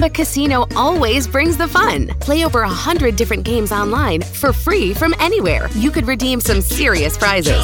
Chumba 0.00 0.14
Casino 0.14 0.64
always 0.76 1.28
brings 1.28 1.58
the 1.58 1.68
fun. 1.68 2.06
Play 2.20 2.46
over 2.46 2.62
a 2.62 2.68
hundred 2.70 3.16
different 3.16 3.44
games 3.44 3.70
online 3.70 4.22
for 4.22 4.50
free 4.50 4.94
from 4.94 5.14
anywhere. 5.18 5.68
You 5.72 5.90
could 5.90 6.08
redeem 6.08 6.40
some 6.40 6.62
serious 6.62 7.18
prizes. 7.18 7.60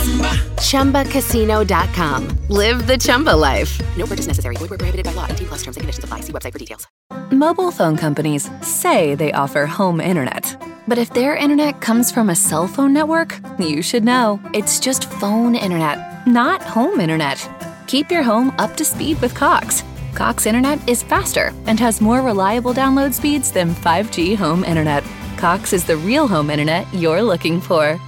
Chumba. 0.61 1.05
ChumbaCasino.com. 1.05 2.29
Live 2.51 2.87
the 2.87 2.99
Chumba 2.99 3.31
life. 3.35 3.81
No 3.97 4.05
purchase 4.05 4.27
necessary. 4.27 4.57
Void 4.57 4.69
where 4.69 4.77
prohibited 4.77 5.07
by 5.07 5.13
law. 5.13 5.25
18 5.31 5.49
plus 5.49 5.63
terms 5.63 5.79
and 5.79 5.83
conditions 5.83 6.05
apply. 6.05 6.21
See 6.21 6.33
website 6.33 6.53
for 6.53 6.59
details. 6.59 6.87
Mobile 7.31 7.71
phone 7.71 7.97
companies 7.97 8.51
say 8.61 9.15
they 9.15 9.33
offer 9.33 9.65
home 9.65 9.99
internet. 9.99 10.45
But 10.87 10.99
if 10.99 11.15
their 11.15 11.37
internet 11.37 11.81
comes 11.81 12.13
from 12.13 12.29
a 12.29 12.37
cell 12.37 12.69
phone 12.69 12.93
network, 12.93 13.41
you 13.59 13.81
should 13.81 14.05
know. 14.05 14.39
It's 14.53 14.79
just 14.79 15.11
phone 15.11 15.55
internet, 15.55 16.27
not 16.27 16.61
home 16.61 17.01
internet. 17.01 17.49
Keep 17.87 18.11
your 18.11 18.23
home 18.23 18.55
up 18.59 18.77
to 18.77 18.85
speed 18.85 19.23
with 19.23 19.35
Cox. 19.35 19.83
Cox 20.17 20.47
internet 20.47 20.89
is 20.89 21.03
faster 21.03 21.53
and 21.67 21.79
has 21.79 22.01
more 22.01 22.23
reliable 22.23 22.73
download 22.73 23.13
speeds 23.13 23.53
than 23.53 23.75
5G 23.75 24.35
home 24.35 24.65
internet. 24.65 25.05
Cox 25.37 25.75
is 25.75 25.85
the 25.85 25.99
real 25.99 26.27
home 26.27 26.49
internet 26.49 26.87
you're 26.95 27.23
looking 27.23 27.61
for. 27.61 28.01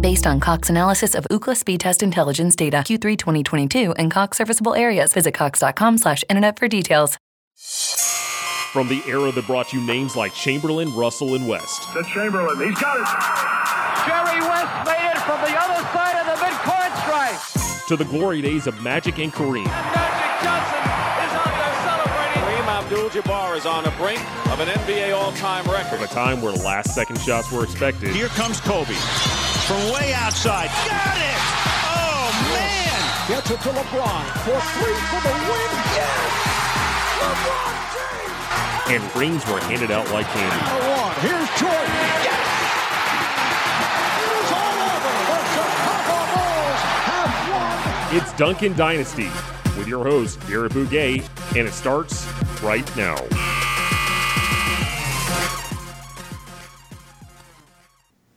Based 0.00 0.26
on 0.26 0.40
Cox 0.40 0.70
analysis 0.70 1.14
of 1.14 1.24
Ookla 1.30 1.56
speed 1.56 1.78
test 1.78 2.02
intelligence 2.02 2.56
data 2.56 2.78
Q3 2.78 3.16
2022 3.16 3.92
and 3.92 4.10
Cox 4.10 4.36
serviceable 4.36 4.74
areas, 4.74 5.12
visit 5.12 5.34
cox.com/internet 5.34 6.58
for 6.58 6.66
details. 6.66 7.16
From 8.72 8.88
the 8.88 9.02
era 9.06 9.30
that 9.30 9.46
brought 9.46 9.72
you 9.72 9.80
names 9.80 10.16
like 10.16 10.34
Chamberlain, 10.34 10.92
Russell, 10.96 11.36
and 11.36 11.46
West, 11.48 11.84
To 11.92 12.02
Chamberlain. 12.12 12.58
He's 12.58 12.78
got 12.80 12.96
it. 12.98 13.06
Jerry 14.04 14.40
West 14.40 14.74
made 14.84 15.10
it 15.14 15.18
from 15.22 15.40
the 15.46 15.54
other 15.56 15.80
side 15.94 16.16
of 16.18 16.26
the 16.26 16.44
midcourt 16.44 16.92
stripe. 17.04 17.86
to 17.86 17.96
the 17.96 18.04
glory 18.04 18.42
days 18.42 18.66
of 18.66 18.82
Magic 18.82 19.18
and 19.18 19.32
Kareem, 19.32 19.66
Magic 19.66 20.13
Johnson 20.44 20.84
is 21.24 21.32
out 21.40 21.54
there 21.56 21.76
celebrating. 21.88 22.42
Kareem 22.44 22.68
Abdul-Jabbar 22.68 23.56
is 23.56 23.64
on 23.66 23.84
the 23.84 23.90
brink 23.96 24.20
of 24.52 24.60
an 24.60 24.68
NBA 24.68 25.16
all-time 25.16 25.64
record. 25.66 25.96
from 25.96 26.02
a 26.04 26.06
time 26.08 26.42
where 26.42 26.52
last-second 26.52 27.18
shots 27.20 27.50
were 27.50 27.64
expected, 27.64 28.10
Here 28.14 28.28
comes 28.28 28.60
Kobe 28.60 28.92
from 29.64 29.80
way 29.92 30.12
outside. 30.12 30.68
Got 30.84 31.16
it! 31.16 31.40
Oh, 31.96 32.28
man! 32.52 33.00
Gets 33.28 33.50
it 33.50 33.60
to 33.62 33.70
LeBron 33.70 34.24
for 34.44 34.60
three 34.76 35.00
for 35.08 35.20
the 35.24 35.32
win. 35.48 35.70
Yes! 35.96 36.28
LeBron 37.24 37.72
James. 37.96 39.00
and 39.00 39.16
rings 39.16 39.46
were 39.48 39.60
handed 39.60 39.90
out 39.90 40.04
like 40.12 40.26
candy. 40.26 40.60
The. 40.60 41.24
Here's 41.24 41.48
Jordan. 41.56 41.88
Yes! 42.20 42.44
It 44.20 44.32
is 44.44 44.52
all 44.52 44.76
over. 44.92 45.12
The 45.24 45.40
Chicago 45.56 46.16
Bulls 46.36 46.80
have 47.08 47.32
won. 47.48 48.20
It's 48.20 48.32
Duncan 48.34 48.76
Dynasty 48.76 49.30
with 49.76 49.88
your 49.88 50.04
host, 50.04 50.40
Garrett 50.48 50.72
Bouguet, 50.72 51.28
and 51.56 51.66
it 51.68 51.72
starts 51.72 52.26
right 52.62 52.96
now. 52.96 53.16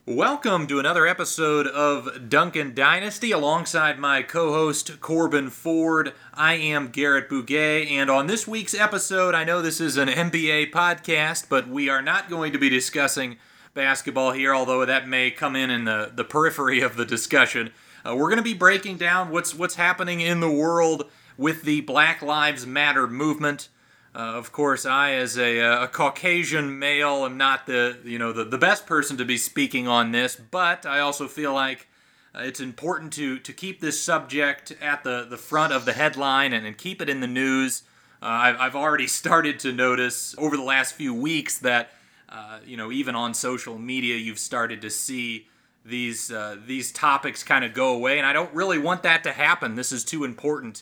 Welcome 0.05 0.67
to 0.67 0.79
another 0.79 1.05
episode 1.05 1.67
of 1.67 2.29
Duncan 2.29 2.73
Dynasty 2.73 3.31
alongside 3.31 3.99
my 3.99 4.23
co 4.23 4.53
host 4.53 5.01
Corbin 5.01 5.49
Ford. 5.49 6.13
I 6.33 6.53
am 6.53 6.91
Garrett 6.91 7.27
Bouguet, 7.27 7.89
and 7.91 8.09
on 8.09 8.27
this 8.27 8.47
week's 8.47 8.73
episode, 8.73 9.35
I 9.35 9.43
know 9.43 9.61
this 9.61 9.81
is 9.81 9.97
an 9.97 10.07
NBA 10.07 10.71
podcast, 10.71 11.49
but 11.49 11.67
we 11.67 11.89
are 11.89 12.01
not 12.01 12.29
going 12.29 12.53
to 12.53 12.57
be 12.57 12.69
discussing 12.69 13.35
basketball 13.73 14.31
here, 14.31 14.55
although 14.55 14.85
that 14.85 15.09
may 15.09 15.29
come 15.29 15.57
in 15.57 15.69
in 15.69 15.83
the, 15.83 16.09
the 16.15 16.23
periphery 16.23 16.79
of 16.79 16.95
the 16.95 17.05
discussion. 17.05 17.71
Uh, 18.05 18.15
we're 18.15 18.29
going 18.29 18.37
to 18.37 18.41
be 18.43 18.53
breaking 18.53 18.95
down 18.95 19.29
what's, 19.29 19.53
what's 19.53 19.75
happening 19.75 20.21
in 20.21 20.39
the 20.39 20.49
world 20.49 21.09
with 21.37 21.63
the 21.63 21.81
Black 21.81 22.21
Lives 22.21 22.65
Matter 22.65 23.07
movement. 23.07 23.69
Uh, 24.15 24.33
of 24.33 24.51
course, 24.51 24.85
I, 24.85 25.13
as 25.13 25.37
a, 25.37 25.61
uh, 25.61 25.83
a 25.83 25.87
Caucasian 25.87 26.79
male, 26.79 27.23
am 27.23 27.37
not 27.37 27.67
the 27.67 27.99
you 28.03 28.17
know 28.17 28.33
the, 28.33 28.43
the 28.43 28.57
best 28.57 28.87
person 28.87 29.15
to 29.17 29.25
be 29.25 29.37
speaking 29.37 29.87
on 29.87 30.11
this, 30.11 30.35
but 30.35 30.85
I 30.85 30.99
also 30.99 31.27
feel 31.27 31.53
like 31.53 31.87
uh, 32.33 32.39
it's 32.39 32.59
important 32.59 33.13
to 33.13 33.37
to 33.39 33.53
keep 33.53 33.79
this 33.79 34.01
subject 34.01 34.75
at 34.81 35.03
the, 35.03 35.27
the 35.29 35.37
front 35.37 35.71
of 35.71 35.85
the 35.85 35.93
headline 35.93 36.51
and, 36.53 36.65
and 36.65 36.77
keep 36.77 37.01
it 37.01 37.09
in 37.09 37.19
the 37.19 37.27
news. 37.27 37.83
Uh, 38.19 38.25
I've, 38.25 38.59
I've 38.59 38.75
already 38.75 39.07
started 39.21 39.59
to 39.59 39.71
notice 39.71 40.33
over 40.39 40.57
the 40.57 40.63
last 40.63 40.95
few 40.95 41.13
weeks 41.13 41.59
that 41.59 41.91
uh, 42.27 42.59
you 42.65 42.75
know 42.75 42.91
even 42.91 43.13
on 43.13 43.35
social 43.35 43.77
media 43.77 44.15
you've 44.15 44.39
started 44.39 44.81
to 44.81 44.89
see 44.89 45.47
these 45.85 46.33
these 46.65 46.91
topics 46.91 47.43
kind 47.43 47.63
of 47.63 47.75
go 47.75 47.93
away, 47.93 48.17
and 48.17 48.25
I 48.25 48.33
don't 48.33 48.53
really 48.55 48.79
want 48.79 49.03
that 49.03 49.23
to 49.25 49.31
happen. 49.31 49.75
This 49.75 49.91
is 49.91 50.03
too 50.03 50.23
important. 50.23 50.81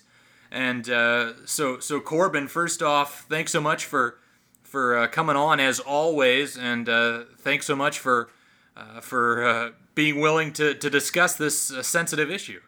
And 0.55 0.89
uh, 0.89 1.43
so, 1.43 1.83
so 1.83 1.99
Corbin, 1.99 2.47
first 2.47 2.81
off, 2.81 3.27
thanks 3.27 3.51
so 3.51 3.59
much 3.59 3.83
for 3.83 4.23
for 4.63 4.95
uh, 4.95 5.07
coming 5.07 5.35
on 5.35 5.59
as 5.59 5.81
always, 5.83 6.55
and 6.55 6.87
uh, 6.87 7.27
thanks 7.43 7.67
so 7.67 7.75
much 7.75 7.99
for 7.99 8.31
uh, 8.71 9.01
for 9.03 9.43
uh, 9.43 9.69
being 9.95 10.21
willing 10.23 10.53
to, 10.53 10.73
to 10.73 10.89
discuss 10.89 11.35
this 11.35 11.75
uh, 11.75 11.83
sensitive 11.83 12.31
issue. 12.31 12.61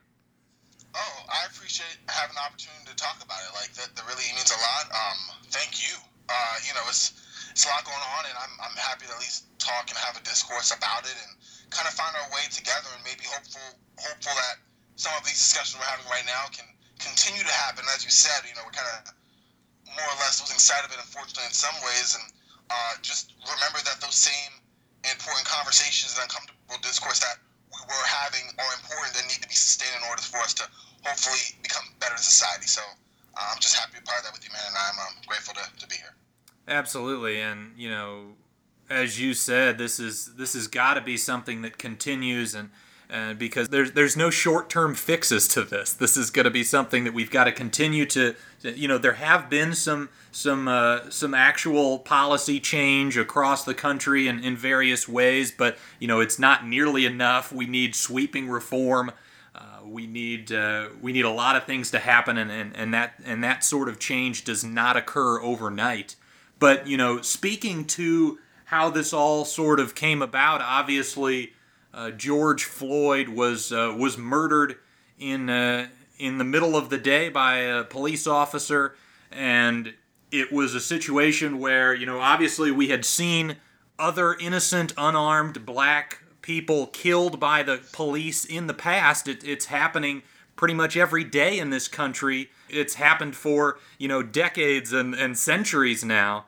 Oh, 0.96 1.16
I 1.32 1.48
appreciate 1.48 1.96
having 2.12 2.36
the 2.36 2.44
opportunity 2.44 2.92
to 2.92 2.96
talk 3.00 3.24
about 3.24 3.40
it. 3.48 3.56
Like 3.56 3.72
that, 3.80 3.96
that 3.96 4.04
really 4.04 4.28
means 4.36 4.52
a 4.52 4.60
lot. 4.60 4.92
Um, 4.92 5.48
thank 5.48 5.80
you. 5.80 5.96
Uh, 6.28 6.56
you 6.68 6.76
know, 6.76 6.84
it's 6.92 7.16
it's 7.56 7.64
a 7.64 7.70
lot 7.72 7.88
going 7.88 8.04
on, 8.20 8.28
and 8.28 8.36
I'm 8.36 8.68
I'm 8.68 8.76
happy 8.76 9.08
to 9.08 9.16
at 9.16 9.20
least 9.24 9.48
talk 9.64 9.88
and 9.88 9.96
have 9.96 10.20
a 10.20 10.24
discourse 10.28 10.76
about 10.76 11.08
it, 11.08 11.16
and 11.24 11.40
kind 11.72 11.88
of 11.88 11.96
find 11.96 12.12
our 12.20 12.28
way 12.36 12.52
together, 12.52 12.92
and 12.92 13.04
maybe 13.08 13.24
hopeful 13.24 13.80
hopeful 13.96 14.36
that 14.36 14.60
some 15.00 15.16
of 15.16 15.24
these 15.24 15.40
discussions 15.40 15.80
we're 15.80 15.88
having 15.88 16.04
right 16.12 16.28
now 16.28 16.52
can 16.52 16.68
continue 17.00 17.44
to 17.44 17.56
happen. 17.66 17.86
As 17.94 18.04
you 18.04 18.12
said, 18.12 18.46
you 18.48 18.56
know, 18.56 18.66
we're 18.66 18.76
kind 18.76 18.90
of 19.02 19.14
more 19.88 20.10
or 20.10 20.18
less 20.22 20.42
losing 20.42 20.60
sight 20.60 20.84
of 20.84 20.92
it, 20.92 21.00
unfortunately, 21.00 21.48
in 21.48 21.56
some 21.56 21.74
ways, 21.82 22.18
and 22.18 22.26
uh, 22.70 22.94
just 23.02 23.34
remember 23.48 23.80
that 23.88 24.02
those 24.04 24.16
same 24.16 24.54
important 25.08 25.48
conversations 25.48 26.18
and 26.18 26.28
uncomfortable 26.28 26.80
discourse 26.84 27.20
that 27.24 27.40
we 27.72 27.80
were 27.88 28.08
having 28.08 28.44
are 28.60 28.74
important 28.76 29.16
and 29.16 29.26
need 29.32 29.42
to 29.42 29.48
be 29.48 29.56
sustained 29.56 29.96
in 29.96 30.04
order 30.10 30.22
for 30.22 30.40
us 30.44 30.54
to 30.56 30.66
hopefully 31.06 31.56
become 31.64 31.84
better 32.00 32.18
society. 32.18 32.68
So 32.68 32.82
uh, 32.82 33.48
I'm 33.54 33.60
just 33.60 33.76
happy 33.76 33.96
to 33.96 34.02
be 34.02 34.06
part 34.06 34.20
of 34.20 34.26
that 34.26 34.34
with 34.34 34.44
you, 34.44 34.52
man, 34.52 34.68
and 34.68 34.76
I'm 34.76 34.98
um, 35.08 35.14
grateful 35.26 35.54
to, 35.56 35.64
to 35.64 35.88
be 35.88 35.96
here. 35.96 36.16
Absolutely, 36.68 37.40
and 37.40 37.72
you 37.78 37.90
know, 37.90 38.36
as 38.90 39.20
you 39.20 39.34
said, 39.34 39.78
this 39.78 40.00
is 40.00 40.36
this 40.36 40.54
has 40.54 40.68
got 40.68 40.96
to 40.96 41.02
be 41.02 41.16
something 41.16 41.62
that 41.62 41.78
continues, 41.78 42.54
and 42.54 42.70
and 43.10 43.40
because 43.40 43.70
there's 43.70 43.94
there's 43.94 44.18
no 44.18 44.30
short 44.30 44.70
term 44.70 44.94
fixes 44.94 45.48
to 45.50 45.64
this. 45.64 45.94
This 45.94 46.18
is 46.18 46.30
going 46.30 46.46
to 46.46 46.52
be 46.52 46.64
something 46.64 47.04
that 47.06 47.14
we've 47.14 47.32
got 47.32 47.46
to 47.46 47.52
continue 47.52 48.06
to, 48.08 48.36
you 48.62 48.88
know, 48.88 48.98
there 48.98 49.14
have 49.14 49.50
been 49.50 49.74
some 49.74 50.10
some 50.32 50.68
uh, 50.68 51.10
some 51.10 51.34
actual 51.34 52.00
policy 52.00 52.60
change 52.60 53.18
across 53.18 53.64
the 53.64 53.74
country 53.74 54.28
in, 54.28 54.40
in 54.44 54.58
various 54.58 55.08
ways, 55.08 55.52
but 55.52 55.78
you 56.00 56.08
know, 56.08 56.20
it's 56.20 56.38
not 56.38 56.68
nearly 56.68 57.06
enough. 57.06 57.52
We 57.52 57.66
need 57.66 57.96
sweeping 57.96 58.50
reform. 58.50 59.12
Uh, 59.56 59.80
we 59.86 60.06
need 60.06 60.52
uh, 60.52 60.90
we 61.02 61.14
need 61.14 61.26
a 61.26 61.32
lot 61.32 61.56
of 61.56 61.64
things 61.64 61.92
to 61.92 62.00
happen, 62.00 62.38
and, 62.38 62.52
and, 62.52 62.76
and 62.76 62.94
that 62.94 63.14
and 63.24 63.44
that 63.44 63.64
sort 63.64 63.88
of 63.88 64.00
change 64.00 64.44
does 64.44 64.64
not 64.64 64.98
occur 64.98 65.42
overnight. 65.42 66.16
But 66.60 66.88
you 66.88 66.98
know, 66.98 67.22
speaking 67.22 67.86
to 67.86 68.40
how 68.66 68.90
this 68.90 69.14
all 69.14 69.46
sort 69.46 69.80
of 69.80 69.96
came 69.96 70.22
about, 70.22 70.62
obviously, 70.62 71.46
uh, 71.46 71.52
George 72.12 72.64
Floyd 72.64 73.30
was 73.30 73.72
uh, 73.72 73.96
was 73.98 74.18
murdered 74.18 74.78
in 75.20 75.50
uh, 75.50 75.88
in 76.20 76.38
the 76.38 76.44
middle 76.44 76.76
of 76.76 76.90
the 76.90 76.98
day 76.98 77.30
by 77.30 77.58
a 77.58 77.84
police 77.84 78.28
officer, 78.28 78.96
and 79.32 79.94
it 80.32 80.52
was 80.52 80.76
a 80.76 80.80
situation 80.82 81.60
where 81.60 81.94
you 81.94 82.06
know, 82.06 82.20
obviously, 82.20 82.72
we 82.72 82.90
had 82.90 83.06
seen 83.06 83.58
other 84.00 84.36
innocent, 84.36 84.94
unarmed 84.98 85.66
black 85.66 86.24
people 86.42 86.88
killed 86.88 87.40
by 87.40 87.64
the 87.64 87.82
police 87.92 88.46
in 88.46 88.68
the 88.68 88.74
past. 88.74 89.28
It, 89.28 89.44
it's 89.44 89.66
happening 89.66 90.24
pretty 90.56 90.74
much 90.74 90.96
every 90.96 91.24
day 91.24 91.60
in 91.60 91.70
this 91.70 91.88
country. 91.88 92.50
It's 92.70 92.96
happened 92.96 93.36
for, 93.36 93.80
you 93.98 94.08
know, 94.08 94.24
decades 94.24 94.94
and, 94.94 95.14
and 95.14 95.38
centuries 95.38 96.04
now. 96.04 96.46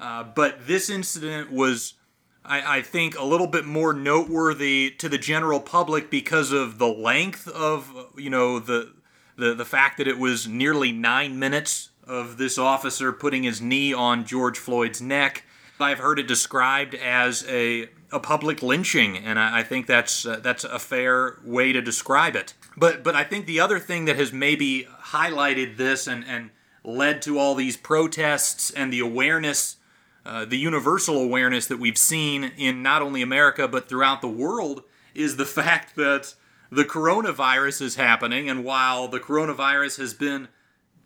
Uh, 0.00 0.24
but 0.24 0.66
this 0.66 0.90
incident 0.90 1.52
was, 1.52 1.94
I, 2.44 2.78
I 2.78 2.82
think, 2.82 3.18
a 3.18 3.24
little 3.24 3.46
bit 3.46 3.64
more 3.64 3.92
noteworthy 3.92 4.90
to 4.98 5.08
the 5.08 5.18
general 5.18 5.60
public 5.60 6.10
because 6.10 6.52
of 6.52 6.78
the 6.78 6.88
length 6.88 7.48
of, 7.48 7.90
you 8.16 8.30
know, 8.30 8.58
the, 8.58 8.92
the, 9.36 9.54
the 9.54 9.64
fact 9.64 9.98
that 9.98 10.08
it 10.08 10.18
was 10.18 10.48
nearly 10.48 10.92
nine 10.92 11.38
minutes 11.38 11.90
of 12.06 12.36
this 12.36 12.58
officer 12.58 13.12
putting 13.12 13.44
his 13.44 13.60
knee 13.60 13.92
on 13.92 14.24
George 14.24 14.58
Floyd's 14.58 15.00
neck. 15.00 15.44
I've 15.80 15.98
heard 15.98 16.18
it 16.18 16.28
described 16.28 16.94
as 16.94 17.44
a, 17.48 17.88
a 18.10 18.20
public 18.20 18.62
lynching, 18.62 19.16
and 19.16 19.38
I, 19.38 19.60
I 19.60 19.62
think 19.62 19.86
that's 19.86 20.24
uh, 20.24 20.38
that's 20.40 20.64
a 20.64 20.78
fair 20.78 21.38
way 21.44 21.72
to 21.72 21.82
describe 21.82 22.36
it. 22.36 22.54
But 22.76 23.02
but 23.02 23.16
I 23.16 23.24
think 23.24 23.46
the 23.46 23.60
other 23.60 23.78
thing 23.78 24.04
that 24.04 24.16
has 24.16 24.32
maybe 24.32 24.86
highlighted 25.06 25.76
this 25.76 26.06
and 26.06 26.24
and 26.24 26.50
led 26.84 27.22
to 27.22 27.38
all 27.38 27.54
these 27.54 27.76
protests 27.76 28.70
and 28.70 28.92
the 28.92 29.00
awareness, 29.00 29.76
uh, 30.24 30.44
the 30.44 30.58
universal 30.58 31.16
awareness 31.16 31.66
that 31.66 31.78
we've 31.78 31.98
seen 31.98 32.52
in 32.56 32.82
not 32.82 33.02
only 33.02 33.22
America 33.22 33.66
but 33.66 33.88
throughout 33.88 34.20
the 34.20 34.28
world 34.28 34.82
is 35.14 35.36
the 35.36 35.46
fact 35.60 35.96
that 35.96 36.34
the 36.70 36.84
coronavirus 36.84 37.82
is 37.82 37.96
happening. 37.96 38.48
And 38.48 38.64
while 38.64 39.06
the 39.06 39.20
coronavirus 39.20 39.98
has 39.98 40.14
been 40.14 40.48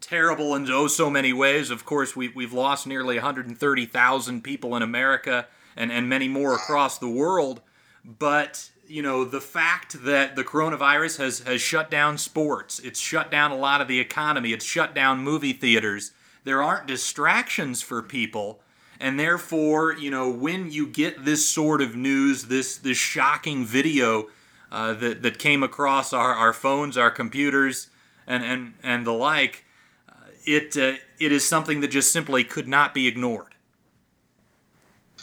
terrible 0.00 0.54
in 0.54 0.70
oh 0.70 0.86
so 0.86 1.10
many 1.10 1.32
ways, 1.32 1.70
of 1.70 1.84
course, 1.84 2.14
we, 2.14 2.28
we've 2.28 2.52
lost 2.52 2.86
nearly 2.86 3.16
130,000 3.16 4.42
people 4.42 4.76
in 4.76 4.82
America 4.82 5.48
and, 5.76 5.90
and 5.90 6.08
many 6.08 6.28
more 6.28 6.54
across 6.54 6.98
the 6.98 7.08
world. 7.08 7.62
But 8.04 8.70
you 8.88 9.02
know 9.02 9.24
the 9.24 9.40
fact 9.40 10.04
that 10.04 10.36
the 10.36 10.44
coronavirus 10.44 11.18
has 11.18 11.40
has 11.40 11.60
shut 11.60 11.90
down 11.90 12.16
sports 12.16 12.78
it's 12.78 13.00
shut 13.00 13.32
down 13.32 13.50
a 13.50 13.56
lot 13.56 13.80
of 13.80 13.88
the 13.88 13.98
economy 13.98 14.52
it's 14.52 14.64
shut 14.64 14.94
down 14.94 15.18
movie 15.18 15.52
theaters 15.52 16.12
there 16.44 16.62
aren't 16.62 16.86
distractions 16.86 17.82
for 17.82 18.00
people 18.00 18.60
and 19.00 19.18
therefore 19.18 19.92
you 19.94 20.10
know 20.10 20.28
when 20.30 20.70
you 20.70 20.86
get 20.86 21.24
this 21.24 21.48
sort 21.48 21.80
of 21.80 21.96
news 21.96 22.44
this 22.44 22.78
this 22.78 22.98
shocking 22.98 23.64
video 23.64 24.28
uh, 24.72 24.92
that 24.94 25.22
that 25.22 25.38
came 25.38 25.62
across 25.62 26.12
our, 26.12 26.34
our 26.34 26.52
phones 26.52 26.96
our 26.96 27.10
computers 27.10 27.88
and 28.26 28.44
and 28.44 28.74
and 28.82 29.06
the 29.06 29.12
like 29.12 29.64
uh, 30.08 30.12
it 30.44 30.76
uh, 30.76 30.94
it 31.18 31.32
is 31.32 31.46
something 31.46 31.80
that 31.80 31.88
just 31.88 32.12
simply 32.12 32.44
could 32.44 32.68
not 32.68 32.94
be 32.94 33.06
ignored 33.06 33.54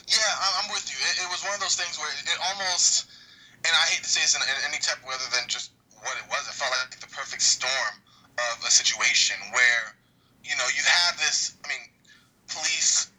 Yeah, 0.08 0.20
I'm 0.60 0.70
with 0.72 0.84
you. 0.92 0.98
It, 1.00 1.24
it 1.24 1.30
was 1.32 1.44
one 1.46 1.56
of 1.56 1.62
those 1.64 1.76
things 1.80 1.96
where 1.98 2.12
it 2.12 2.40
almost, 2.52 3.08
and 3.64 3.72
I 3.72 3.86
hate 3.88 4.04
to 4.04 4.10
say 4.10 4.22
this 4.22 4.36
in, 4.36 4.42
in 4.44 4.58
any 4.68 4.80
type 4.84 5.00
of 5.00 5.08
other 5.08 5.30
than 5.32 5.48
just 5.48 5.72
what 6.04 6.16
it 6.20 6.28
was. 6.28 6.44
It 6.48 6.56
felt 6.60 6.72
like 6.76 7.00
the 7.00 7.08
perfect 7.08 7.42
storm 7.42 7.96
of 8.36 8.56
a 8.68 8.72
situation 8.72 9.38
where, 9.56 9.96
you 10.44 10.56
know, 10.60 10.68
you 10.76 10.84
have 10.84 11.16
this. 11.24 11.56
I 11.64 11.68
mean, 11.72 11.88
police 12.52 13.13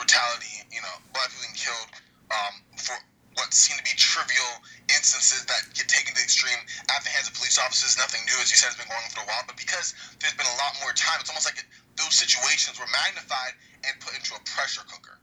brutality. 0.00 0.64
You 0.72 0.80
know, 0.80 0.94
black 1.12 1.28
people 1.28 1.44
being 1.44 1.60
killed 1.60 1.90
um, 2.32 2.54
for 2.80 2.96
what 3.36 3.52
seem 3.52 3.76
to 3.76 3.84
be 3.84 3.94
trivial 3.94 4.52
instances 4.90 5.46
that 5.46 5.68
get 5.76 5.86
taken 5.86 6.16
to 6.16 6.18
the 6.18 6.26
extreme 6.26 6.58
at 6.90 7.04
the 7.04 7.12
hands 7.12 7.28
of 7.28 7.36
police 7.36 7.60
officers. 7.60 8.00
Nothing 8.00 8.24
new, 8.24 8.34
as 8.40 8.48
you 8.48 8.56
said, 8.56 8.72
has 8.72 8.78
been 8.80 8.88
going 8.88 9.04
on 9.04 9.12
for 9.12 9.22
a 9.22 9.28
while. 9.28 9.44
But 9.46 9.60
because 9.60 9.92
there's 10.18 10.34
been 10.34 10.48
a 10.48 10.58
lot 10.58 10.74
more 10.82 10.96
time, 10.96 11.20
it's 11.22 11.30
almost 11.30 11.46
like 11.46 11.60
it, 11.60 11.68
those 12.00 12.16
situations 12.16 12.80
were 12.80 12.88
magnified 12.90 13.54
and 13.86 13.92
put 14.00 14.16
into 14.16 14.34
a 14.34 14.42
pressure 14.48 14.82
cooker 14.88 15.20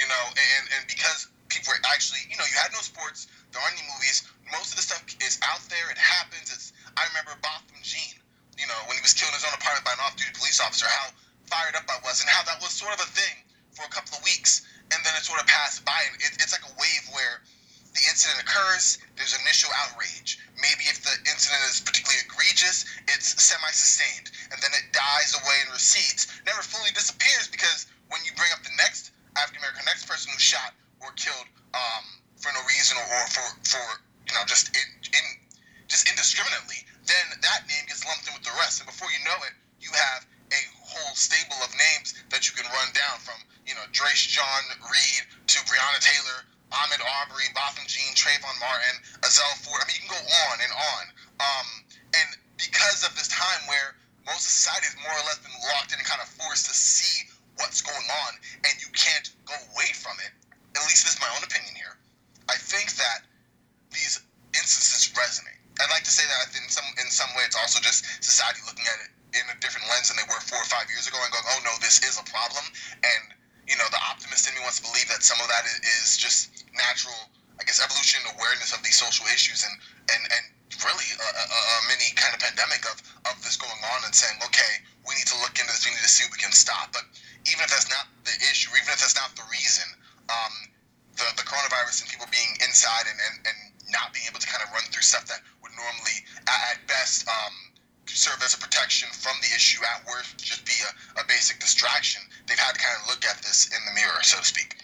you 0.00 0.08
know, 0.08 0.24
and, 0.32 0.64
and 0.80 0.82
because 0.88 1.28
people 1.52 1.76
were 1.76 1.82
actually, 1.92 2.24
you 2.32 2.40
know, 2.40 2.48
you 2.48 2.56
had 2.56 2.72
no 2.72 2.80
sports, 2.80 3.28
there 3.52 3.60
aren't 3.60 3.76
any 3.76 3.84
movies, 3.92 4.24
most 4.48 4.72
of 4.72 4.80
the 4.80 4.84
stuff 4.88 5.04
is 5.20 5.36
out 5.44 5.60
there, 5.68 5.92
it 5.92 6.00
happens. 6.00 6.48
It's 6.48 6.72
I 6.96 7.04
remember 7.12 7.36
Botham 7.44 7.76
Jean, 7.84 8.16
you 8.56 8.64
know, 8.64 8.80
when 8.88 8.96
he 8.96 9.04
was 9.04 9.12
killed 9.12 9.36
in 9.36 9.38
his 9.38 9.44
own 9.44 9.52
apartment 9.52 9.84
by 9.84 9.92
an 9.92 10.02
off-duty 10.08 10.32
police 10.40 10.56
officer, 10.58 10.88
how 10.88 11.12
fired 11.52 11.76
up 11.76 11.84
I 11.92 12.00
was, 12.00 12.24
and 12.24 12.32
how 12.32 12.42
that 12.48 12.58
was 12.64 12.72
sort 12.72 12.96
of 12.96 13.04
a 13.04 13.10
thing 13.12 13.36
for 13.80 13.88
a 13.88 13.94
couple 13.96 14.20
of 14.20 14.22
weeks, 14.28 14.60
and 14.92 15.00
then 15.00 15.16
it 15.16 15.24
sort 15.24 15.40
of 15.40 15.48
passed 15.48 15.80
by, 15.88 15.96
and 16.12 16.20
it, 16.20 16.36
it's 16.36 16.52
like 16.52 16.64
a 16.68 16.74
wave 16.76 17.04
where 17.16 17.40
the 17.96 18.04
incident 18.12 18.38
occurs, 18.44 19.00
there's 19.16 19.32
initial 19.40 19.72
outrage. 19.72 20.36
Maybe 20.60 20.84
if 20.92 21.00
the 21.00 21.16
incident 21.24 21.64
is 21.66 21.80
particularly 21.80 22.20
egregious, 22.22 22.84
it's 23.08 23.34
semi-sustained, 23.40 24.30
and 24.52 24.60
then 24.60 24.70
it 24.76 24.92
dies 24.92 25.32
away 25.32 25.56
and 25.64 25.72
recedes. 25.72 26.28
Never 26.44 26.60
fully 26.60 26.92
disappears 26.92 27.48
because 27.48 27.88
when 28.12 28.20
you 28.28 28.36
bring 28.36 28.52
up 28.52 28.62
the 28.62 28.76
next 28.76 29.16
African 29.34 29.64
American, 29.64 29.88
next 29.88 30.04
person 30.06 30.30
who's 30.30 30.44
shot 30.44 30.76
or 31.00 31.10
killed 31.16 31.48
um, 31.72 32.04
for 32.36 32.52
no 32.52 32.62
reason 32.68 33.00
or, 33.00 33.06
or 33.08 33.24
for 33.32 33.46
for 33.64 33.84
you 34.28 34.34
know 34.36 34.44
just 34.46 34.70
in, 34.76 34.86
in 35.10 35.24
just 35.88 36.06
indiscriminately, 36.06 36.84
then 37.08 37.26
that 37.42 37.66
name 37.66 37.88
gets 37.88 38.04
lumped 38.06 38.28
in 38.28 38.36
with 38.36 38.46
the 38.46 38.54
rest, 38.60 38.78
and 38.78 38.86
before 38.86 39.08
you 39.10 39.18
know 39.26 39.38
it, 39.48 39.54
you 39.82 39.90
have 39.90 40.28
a 40.52 40.60
whole 40.90 41.14
stable 41.14 41.58
of 41.62 41.70
names 41.78 42.18
that 42.34 42.50
you 42.50 42.52
can 42.58 42.66
run 42.74 42.90
down 42.90 43.22
from 43.22 43.38
you 43.66 43.74
know 43.78 43.86
Dreasjon 43.94 44.64
Reed 44.82 45.22
to 45.54 45.58
Breonna 45.70 46.02
Taylor, 46.02 46.42
Ahmaud 46.74 47.02
Arbery, 47.22 47.46
Botham 47.54 47.86
Jean, 47.86 48.10
Trayvon 48.18 48.54
Martin, 48.58 48.94
Ezell 49.22 49.54
Ford. 49.62 49.78
I 49.78 49.86
mean, 49.86 50.02
you 50.02 50.10
can 50.10 50.14
go 50.18 50.22
on 50.50 50.56
and 50.58 50.72
on. 50.74 51.02
Um, 51.38 51.68
and 52.14 52.28
because 52.58 53.06
of 53.06 53.14
this 53.14 53.30
time 53.30 53.62
where 53.70 53.94
most 54.26 54.42
society 54.46 54.90
has 54.90 54.98
more 54.98 55.14
or 55.14 55.24
less 55.30 55.38
been 55.40 55.54
locked 55.74 55.94
in 55.94 55.98
and 56.02 56.06
kind 56.06 56.20
of 56.20 56.28
forced 56.34 56.66
to 56.66 56.74
see 56.74 57.30
what's 57.58 57.82
going 57.82 58.08
on, 58.26 58.32
and 58.66 58.74
you 58.82 58.90
can't 58.92 59.30
go 59.46 59.54
away 59.74 59.90
from 59.94 60.18
it. 60.26 60.32
At 60.74 60.82
least 60.86 61.06
this 61.06 61.18
is 61.18 61.20
my 61.22 61.30
own 61.34 61.42
opinion 61.42 61.74
here. 61.74 61.98
I 62.46 62.58
think 62.58 62.94
that 62.98 63.26
these 63.90 64.22
instances 64.54 65.10
resonate. 65.14 65.58
I'd 65.78 65.90
like 65.90 66.04
to 66.04 66.12
say 66.12 66.26
that 66.26 66.52
in 66.54 66.66
some 66.68 66.84
in 67.00 67.08
some 67.10 67.30
way 67.34 67.46
it's 67.46 67.56
also 67.56 67.80
just 67.80 68.04
society 68.22 68.60
looking 68.68 68.84
at 68.84 68.98
it 69.06 69.10
in 69.34 69.44
a 69.50 69.56
different 69.62 69.86
lens 69.90 70.10
than 70.10 70.18
they 70.18 70.26
were 70.26 70.40
four 70.42 70.58
or 70.58 70.70
five 70.70 70.90
years 70.90 71.06
ago 71.06 71.18
and 71.22 71.30
going, 71.30 71.46
oh 71.54 71.60
no, 71.62 71.72
this 71.78 72.02
is 72.02 72.18
a 72.18 72.26
problem. 72.26 72.64
And 73.02 73.22
you 73.70 73.78
know, 73.78 73.86
the 73.94 74.02
optimist 74.02 74.50
in 74.50 74.58
me 74.58 74.66
wants 74.66 74.82
to 74.82 74.86
believe 74.90 75.06
that 75.14 75.22
some 75.22 75.38
of 75.38 75.46
that 75.46 75.62
is, 75.62 76.18
just 76.18 76.66
natural, 76.74 77.14
I 77.58 77.62
guess, 77.62 77.78
evolution 77.78 78.18
awareness 78.34 78.74
of 78.74 78.82
these 78.82 78.98
social 78.98 79.26
issues 79.30 79.62
and 79.62 79.74
and 80.10 80.22
and 80.26 80.44
really 80.82 81.06
a, 81.14 81.28
a, 81.28 81.44
a 81.46 81.76
mini 81.86 82.10
kind 82.18 82.34
of 82.34 82.40
pandemic 82.42 82.82
of 82.90 82.98
of 83.30 83.38
this 83.46 83.54
going 83.54 83.82
on 83.94 84.02
and 84.02 84.14
saying, 84.14 84.34
okay, 84.42 84.72
we 85.06 85.14
need 85.14 85.28
to 85.30 85.38
look 85.44 85.54
into 85.54 85.70
this. 85.70 85.86
We 85.86 85.94
need 85.94 86.02
to 86.02 86.10
see 86.10 86.26
what 86.26 86.34
we 86.34 86.42
can 86.42 86.54
stop. 86.54 86.90
But 86.90 87.06
even 87.46 87.62
if 87.62 87.70
that's 87.70 87.88
not 87.88 88.10
the 88.26 88.34
issue, 88.50 88.74
even 88.74 88.90
if 88.90 88.98
that's 88.98 89.16
not 89.16 89.32
the 89.38 89.46
reason, 89.48 89.86
um, 90.26 90.54
the, 91.16 91.26
the 91.36 91.46
coronavirus 91.46 92.04
and 92.04 92.08
people 92.10 92.26
being 92.32 92.58
inside 92.64 93.06
and, 93.06 93.18
and, 93.18 93.36
and 93.44 93.58
not 93.92 94.12
being 94.14 94.26
able 94.26 94.40
to 94.40 94.48
kind 94.48 94.64
of 94.64 94.72
run 94.72 94.84
through 94.90 95.04
stuff 95.04 95.26
that 95.26 95.40
would 95.62 95.74
normally, 95.76 96.18
at, 96.48 96.60
at 96.74 96.78
best, 96.86 97.26
um, 97.28 97.54
serve 98.06 98.42
as 98.44 98.54
a 98.54 98.58
protection 98.58 99.08
from 99.12 99.34
the 99.40 99.54
issue, 99.54 99.82
at 99.82 100.06
worst, 100.06 100.38
just 100.38 100.64
be 100.64 100.72
a, 100.82 101.20
a 101.20 101.24
basic 101.26 101.60
distraction. 101.60 102.22
They've 102.46 102.58
had 102.58 102.74
to 102.74 102.80
kind 102.80 102.96
of 103.02 103.08
look 103.08 103.24
at 103.24 103.38
this 103.38 103.66
in 103.66 103.78
the 103.86 104.00
mirror, 104.00 104.22
so 104.22 104.38
to 104.38 104.44
speak. 104.44 104.76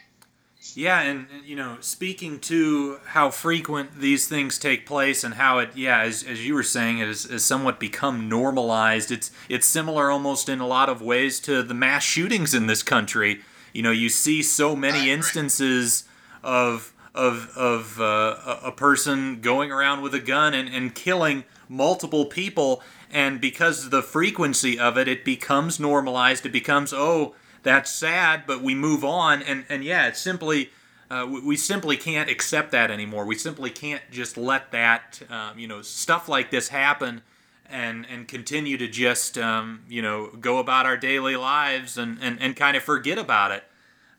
Yeah, 0.75 1.01
and 1.01 1.27
you 1.45 1.57
know, 1.57 1.79
speaking 1.81 2.39
to 2.41 2.99
how 3.07 3.31
frequent 3.31 3.99
these 3.99 4.29
things 4.29 4.59
take 4.59 4.85
place 4.85 5.25
and 5.25 5.35
how 5.35 5.59
it, 5.59 5.71
yeah, 5.75 6.01
as, 6.01 6.23
as 6.23 6.47
you 6.47 6.53
were 6.55 6.63
saying, 6.63 6.99
it 6.99 7.07
has, 7.07 7.25
has 7.25 7.45
somewhat 7.45 7.81
become 7.81 8.29
normalized. 8.29 9.11
It's 9.11 9.31
it's 9.49 9.67
similar 9.67 10.11
almost 10.11 10.51
in 10.51 10.61
a 10.61 10.67
lot 10.67 10.91
of 10.91 11.01
ways 11.01 11.41
to 11.41 11.63
the 11.63 11.73
mass 11.73 12.03
shootings 12.03 12.53
in 12.53 12.67
this 12.67 12.83
country. 12.83 13.41
You 13.73 13.83
know, 13.83 13.91
you 13.91 14.11
see 14.11 14.43
so 14.43 14.77
many 14.77 15.11
instances 15.11 16.05
of 16.43 16.93
of 17.15 17.57
of 17.57 17.99
uh, 17.99 18.37
a 18.47 18.61
a 18.65 18.73
person 18.73 19.41
going 19.41 19.73
around 19.73 20.03
with 20.03 20.15
a 20.15 20.21
gun 20.21 20.53
and, 20.53 20.69
and 20.69 20.95
killing 20.95 21.45
multiple 21.69 22.27
people, 22.27 22.83
and 23.13 23.41
because 23.41 23.85
of 23.85 23.91
the 23.91 24.03
frequency 24.03 24.79
of 24.79 24.97
it, 24.99 25.09
it 25.09 25.25
becomes 25.25 25.81
normalized. 25.81 26.45
It 26.47 26.53
becomes 26.53 26.93
oh 26.93 27.35
that's 27.63 27.91
sad, 27.91 28.45
but 28.47 28.63
we 28.63 28.75
move 28.75 29.05
on, 29.05 29.43
and 29.43 29.65
and 29.69 29.85
yeah, 29.85 30.07
it's 30.09 30.21
simply. 30.21 30.71
Uh, 31.09 31.25
we, 31.25 31.41
we 31.41 31.57
simply 31.57 31.97
can't 31.97 32.29
accept 32.29 32.73
that 32.73 32.91
anymore. 32.91 33.25
We 33.25 33.37
simply 33.37 33.71
can't 33.71 34.03
just 34.11 34.37
let 34.37 34.73
that, 34.73 35.23
um, 35.31 35.57
you 35.57 35.69
know, 35.69 35.81
stuff 35.81 36.29
like 36.29 36.51
this 36.51 36.69
happen, 36.69 37.23
and 37.69 38.05
and 38.11 38.27
continue 38.27 38.77
to 38.77 38.89
just, 38.89 39.39
um, 39.39 39.85
you 39.89 40.03
know, 40.03 40.31
go 40.41 40.59
about 40.59 40.85
our 40.85 40.97
daily 40.97 41.37
lives 41.37 41.97
and, 41.97 42.19
and, 42.21 42.41
and 42.43 42.57
kind 42.57 42.77
of 42.77 42.83
forget 42.83 43.19
about 43.19 43.53
it. 43.53 43.63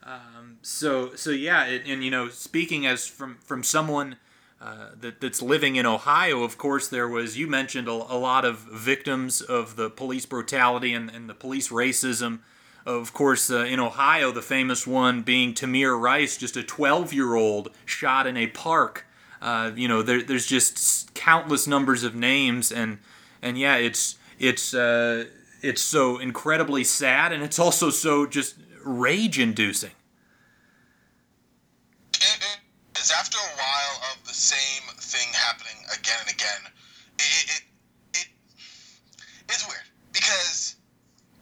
Um, 0.04 0.60
so 0.62 1.14
so 1.16 1.32
yeah, 1.32 1.66
it, 1.66 1.84
and 1.86 2.04
you 2.04 2.12
know, 2.12 2.30
speaking 2.30 2.86
as 2.86 3.06
from 3.06 3.38
from 3.44 3.64
someone 3.64 4.16
uh, 4.62 4.90
that 5.00 5.22
that's 5.22 5.42
living 5.42 5.76
in 5.76 5.86
Ohio, 5.86 6.44
of 6.44 6.58
course, 6.58 6.88
there 6.88 7.08
was 7.08 7.38
you 7.38 7.48
mentioned 7.48 7.88
a, 7.88 7.92
a 7.92 8.18
lot 8.18 8.46
of 8.46 8.60
victims 8.60 9.42
of 9.42 9.76
the 9.76 9.90
police 9.90 10.26
brutality 10.26 10.94
and, 10.94 11.10
and 11.10 11.30
the 11.30 11.36
police 11.36 11.70
racism 11.70 12.40
of 12.88 13.12
course, 13.12 13.52
uh, 13.52 13.66
in 13.66 13.82
Ohio, 13.82 14.32
the 14.32 14.42
famous 14.42 14.88
one 14.88 15.22
being 15.22 15.54
Tamir 15.54 16.00
Rice, 16.00 16.38
just 16.38 16.56
a 16.56 16.64
12 16.64 17.12
year 17.12 17.36
old 17.36 17.70
shot 17.84 18.26
in 18.26 18.38
a 18.38 18.48
park. 18.48 19.06
Uh, 19.42 19.72
you 19.76 19.90
know, 19.90 20.02
there, 20.02 20.24
there's 20.24 20.48
just 20.48 21.14
countless 21.14 21.68
numbers 21.68 22.04
of 22.04 22.16
names, 22.16 22.72
and 22.72 23.00
and 23.42 23.58
yeah, 23.58 23.76
it's 23.76 24.16
it's 24.40 24.74
uh, 24.74 25.26
it's 25.62 25.82
so 25.82 26.18
incredibly 26.18 26.86
sad, 26.86 27.34
and 27.34 27.44
it's 27.44 27.60
also 27.60 27.90
so 27.90 28.26
just 28.26 28.56
rage 28.86 29.38
inducing. 29.38 29.92
Is 32.14 33.12
after 33.12 33.38
a 33.38 33.58
while 33.58 33.97
same 34.38 34.86
thing 35.02 35.34
happening 35.34 35.82
again 35.90 36.22
and 36.22 36.30
again, 36.30 36.62
it, 37.18 37.42
it, 37.58 37.64
it 38.22 38.28
it's 39.50 39.66
weird 39.66 39.90
because 40.14 40.78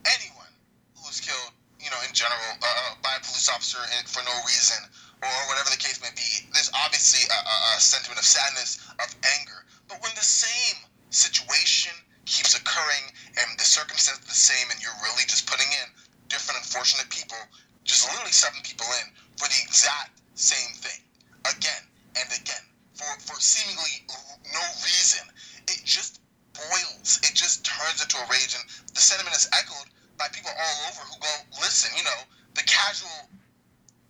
anyone 0.07 0.53
who's 0.95 1.19
killed, 1.19 1.51
you 1.83 1.91
know, 1.91 1.99
in 2.07 2.15
general, 2.15 2.55
uh, 2.63 2.95
by 3.03 3.11
a 3.19 3.21
police 3.21 3.51
officer 3.51 3.83
for 4.07 4.23
no 4.23 4.35
reason, 4.47 4.79
or 5.19 5.35
whatever 5.51 5.67
the 5.69 5.81
case 5.81 5.99
may 5.99 6.13
be, 6.15 6.47
there's 6.55 6.71
obviously 6.87 7.27
a, 7.27 7.39
a, 7.39 7.57
a 7.75 7.83
sentiment 7.83 8.19
of 8.19 8.25
sadness, 8.25 8.79
of 9.03 9.11
anger. 9.39 9.67
But 9.91 9.99
when 9.99 10.15
the 10.15 10.23
same 10.25 10.79
situation 11.11 11.91
keeps 12.23 12.55
occurring 12.55 13.11
and 13.37 13.59
the 13.59 13.67
circumstances 13.67 14.23
are 14.23 14.31
the 14.31 14.39
same, 14.39 14.71
and 14.71 14.79
you're 14.79 14.95
really 15.03 15.27
just 15.27 15.51
putting 15.51 15.67
in 15.83 15.87
different 16.31 16.63
unfortunate 16.63 17.11
people, 17.11 17.37
just 17.83 18.07
literally 18.07 18.31
seven 18.31 18.63
people 18.63 18.87
in 19.03 19.11
for 19.35 19.51
the 19.51 19.59
exact 19.61 20.15
same 20.39 20.71
thing, 20.79 21.03
again 21.43 21.83
and 22.15 22.27
again, 22.31 22.63
for, 22.95 23.11
for 23.19 23.37
seemingly 23.39 24.07
no 24.51 24.63
reason, 24.83 25.23
it 25.67 25.83
just 25.83 26.21
boils. 26.55 27.19
It 27.23 27.35
just 27.35 27.65
turns 27.67 28.01
into 28.01 28.17
a 28.17 28.25
rage, 28.31 28.55
and 28.55 28.63
the 28.95 29.03
sentiment 29.03 29.35
is 29.35 29.47
echoed 29.51 29.91
by 30.17 30.31
people 30.31 30.51
all 30.55 30.77
over 30.89 31.03
who 31.11 31.15
go, 31.19 31.33
listen, 31.59 31.91
you 31.99 32.03
know, 32.03 32.19
the 32.55 32.63
casual 32.63 33.27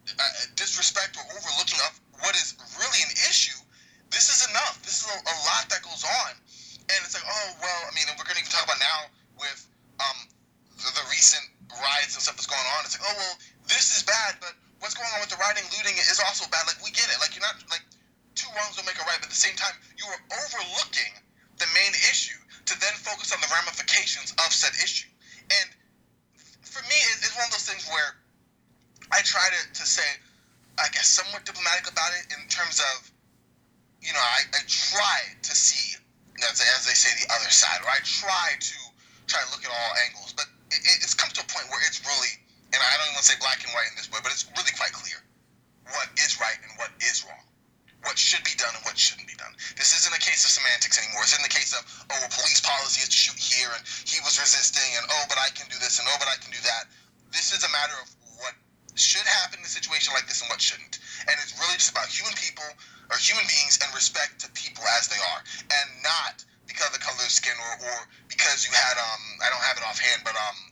uh, 0.06 0.34
disrespect 0.54 1.18
or 1.18 1.26
overlooking 1.34 1.82
of 1.90 1.98
what 2.22 2.38
is 2.38 2.54
really 2.78 3.02
an 3.02 3.14
issue, 3.26 3.58
this 4.14 4.30
is 4.30 4.46
enough. 4.54 4.80
This 4.86 5.02
is 5.02 5.10
a, 5.10 5.18
a 5.18 5.36
lot 5.50 5.66
that 5.74 5.82
goes 5.82 6.06
on. 6.06 6.32
And 6.86 6.98
it's 7.02 7.18
like, 7.18 7.26
oh, 7.26 7.48
well, 7.58 7.82
I 7.90 7.92
mean, 7.98 8.06
we're 8.14 8.30
going 8.30 8.38
to 8.38 8.46
even 8.46 8.54
talk 8.54 8.70
about 8.70 8.78
now 8.78 9.10
with 9.42 9.66
um, 9.98 10.30
the, 10.78 10.94
the 10.94 11.06
recent 11.10 11.42
riots 11.74 12.14
and 12.14 12.22
stuff 12.22 12.38
that's 12.38 12.48
going 12.48 12.64
on. 12.78 12.86
It's 12.86 12.94
like, 12.94 13.10
oh, 13.10 13.18
well, 13.18 13.36
this 13.66 13.98
is 13.98 14.06
bad, 14.06 14.38
but 14.38 14.54
what's 14.80 14.94
going 14.94 15.10
on 15.18 15.26
with 15.26 15.34
the 15.34 15.42
rioting, 15.42 15.66
looting 15.74 15.98
is 15.98 16.22
also 16.22 16.46
bad. 16.54 16.70
Like, 16.70 16.78
we 16.86 16.94
get 16.94 17.10
it. 17.10 17.18
Like, 17.18 17.34
you're 17.34 17.44
not, 17.44 17.58
like, 17.74 17.84
two 18.36 18.52
wrongs 18.56 18.76
don't 18.76 18.86
make 18.86 19.00
a 19.00 19.06
right, 19.08 19.18
but 19.20 19.32
at 19.32 19.36
the 19.36 19.44
same 19.48 19.56
time, 19.56 19.74
you 19.96 20.06
are 20.12 20.22
overlooking 20.44 21.12
the 21.58 21.68
main 21.72 21.94
issue 22.12 22.38
to 22.68 22.74
then 22.84 22.94
focus 23.00 23.32
on 23.32 23.40
the 23.40 23.50
ramifications 23.52 24.36
of 24.36 24.52
said 24.52 24.76
issue. 24.84 25.08
And 25.50 25.68
for 26.64 26.84
me, 26.92 26.98
it's 27.16 27.32
one 27.40 27.48
of 27.48 27.56
those 27.56 27.68
things 27.68 27.88
where 27.88 28.20
I 29.14 29.24
try 29.24 29.48
to, 29.48 29.62
to 29.80 29.86
say, 29.88 30.06
I 30.76 30.92
guess, 30.92 31.08
somewhat 31.08 31.48
diplomatic 31.48 31.88
about 31.88 32.12
it 32.20 32.28
in 32.36 32.44
terms 32.52 32.84
of, 32.84 33.08
you 34.04 34.12
know, 34.12 34.20
I, 34.20 34.44
I 34.52 34.62
try 34.68 35.20
to 35.40 35.54
see, 35.56 35.96
as, 36.44 36.60
as 36.60 36.84
they 36.84 36.98
say, 36.98 37.14
the 37.24 37.32
other 37.32 37.48
side, 37.48 37.80
or 37.86 37.90
I 37.90 38.04
try 38.04 38.60
to 38.60 38.78
try 39.32 39.40
to 39.40 39.50
look 39.56 39.64
at 39.64 39.72
all 39.72 39.92
angles. 40.10 40.36
But 40.36 40.52
it, 40.74 40.84
it's 41.00 41.16
come 41.16 41.32
to 41.32 41.42
a 41.42 41.48
point 41.48 41.72
where 41.72 41.80
it's 41.88 42.04
really, 42.04 42.34
and 42.74 42.82
I 42.82 42.90
don't 43.00 43.08
even 43.08 43.16
want 43.16 43.26
to 43.26 43.32
say 43.32 43.40
black 43.40 43.64
and 43.64 43.72
white 43.72 43.88
in 43.94 43.96
this 43.96 44.12
way, 44.12 44.20
but 44.20 44.36
it's 44.36 44.44
really 44.52 44.74
quite 44.76 44.92
clear 44.92 45.22
what 45.94 46.10
is 46.18 46.42
right 46.42 46.58
and 46.66 46.74
what 46.82 46.92
is 47.00 47.24
wrong. 47.24 47.45
What 48.16 48.24
should 48.24 48.48
be 48.48 48.56
done 48.56 48.72
and 48.72 48.80
what 48.88 48.96
shouldn't 48.96 49.28
be 49.28 49.36
done. 49.36 49.52
This 49.76 49.92
isn't 49.92 50.16
a 50.16 50.24
case 50.24 50.48
of 50.48 50.52
semantics 50.56 50.96
anymore. 50.96 51.28
It's 51.28 51.36
in 51.36 51.44
the 51.44 51.52
case 51.52 51.76
of, 51.76 51.84
oh, 51.84 52.16
well, 52.16 52.32
police 52.32 52.64
policy 52.64 53.04
is 53.04 53.12
to 53.12 53.20
shoot 53.20 53.36
here, 53.36 53.68
and 53.76 53.84
he 54.08 54.24
was 54.24 54.40
resisting, 54.40 54.88
and 54.96 55.04
oh, 55.04 55.28
but 55.28 55.36
I 55.36 55.52
can 55.52 55.68
do 55.68 55.76
this, 55.84 56.00
and 56.00 56.08
oh, 56.08 56.16
but 56.16 56.32
I 56.32 56.40
can 56.40 56.48
do 56.48 56.64
that. 56.64 56.88
This 57.36 57.52
is 57.52 57.68
a 57.68 57.72
matter 57.76 57.92
of 58.00 58.08
what 58.40 58.56
should 58.96 59.28
happen 59.28 59.60
in 59.60 59.68
a 59.68 59.74
situation 59.76 60.16
like 60.16 60.32
this 60.32 60.40
and 60.40 60.48
what 60.48 60.64
shouldn't. 60.64 60.96
And 61.28 61.36
it's 61.44 61.60
really 61.60 61.76
just 61.76 61.92
about 61.92 62.08
human 62.08 62.32
people 62.40 62.64
or 63.12 63.20
human 63.20 63.44
beings 63.52 63.84
and 63.84 63.92
respect 63.92 64.40
to 64.44 64.52
people 64.56 64.88
as 64.96 65.12
they 65.12 65.20
are, 65.20 65.44
and 65.76 65.88
not 66.00 66.40
because 66.72 66.88
of 66.88 66.96
the 66.96 67.04
color 67.04 67.20
of 67.20 67.36
skin 67.36 67.60
or, 67.60 67.74
or 67.84 67.98
because 68.32 68.64
you 68.64 68.72
had 68.72 68.96
um 68.96 69.24
I 69.44 69.52
don't 69.52 69.60
have 69.68 69.76
it 69.76 69.84
offhand, 69.84 70.24
but 70.24 70.40
um 70.40 70.72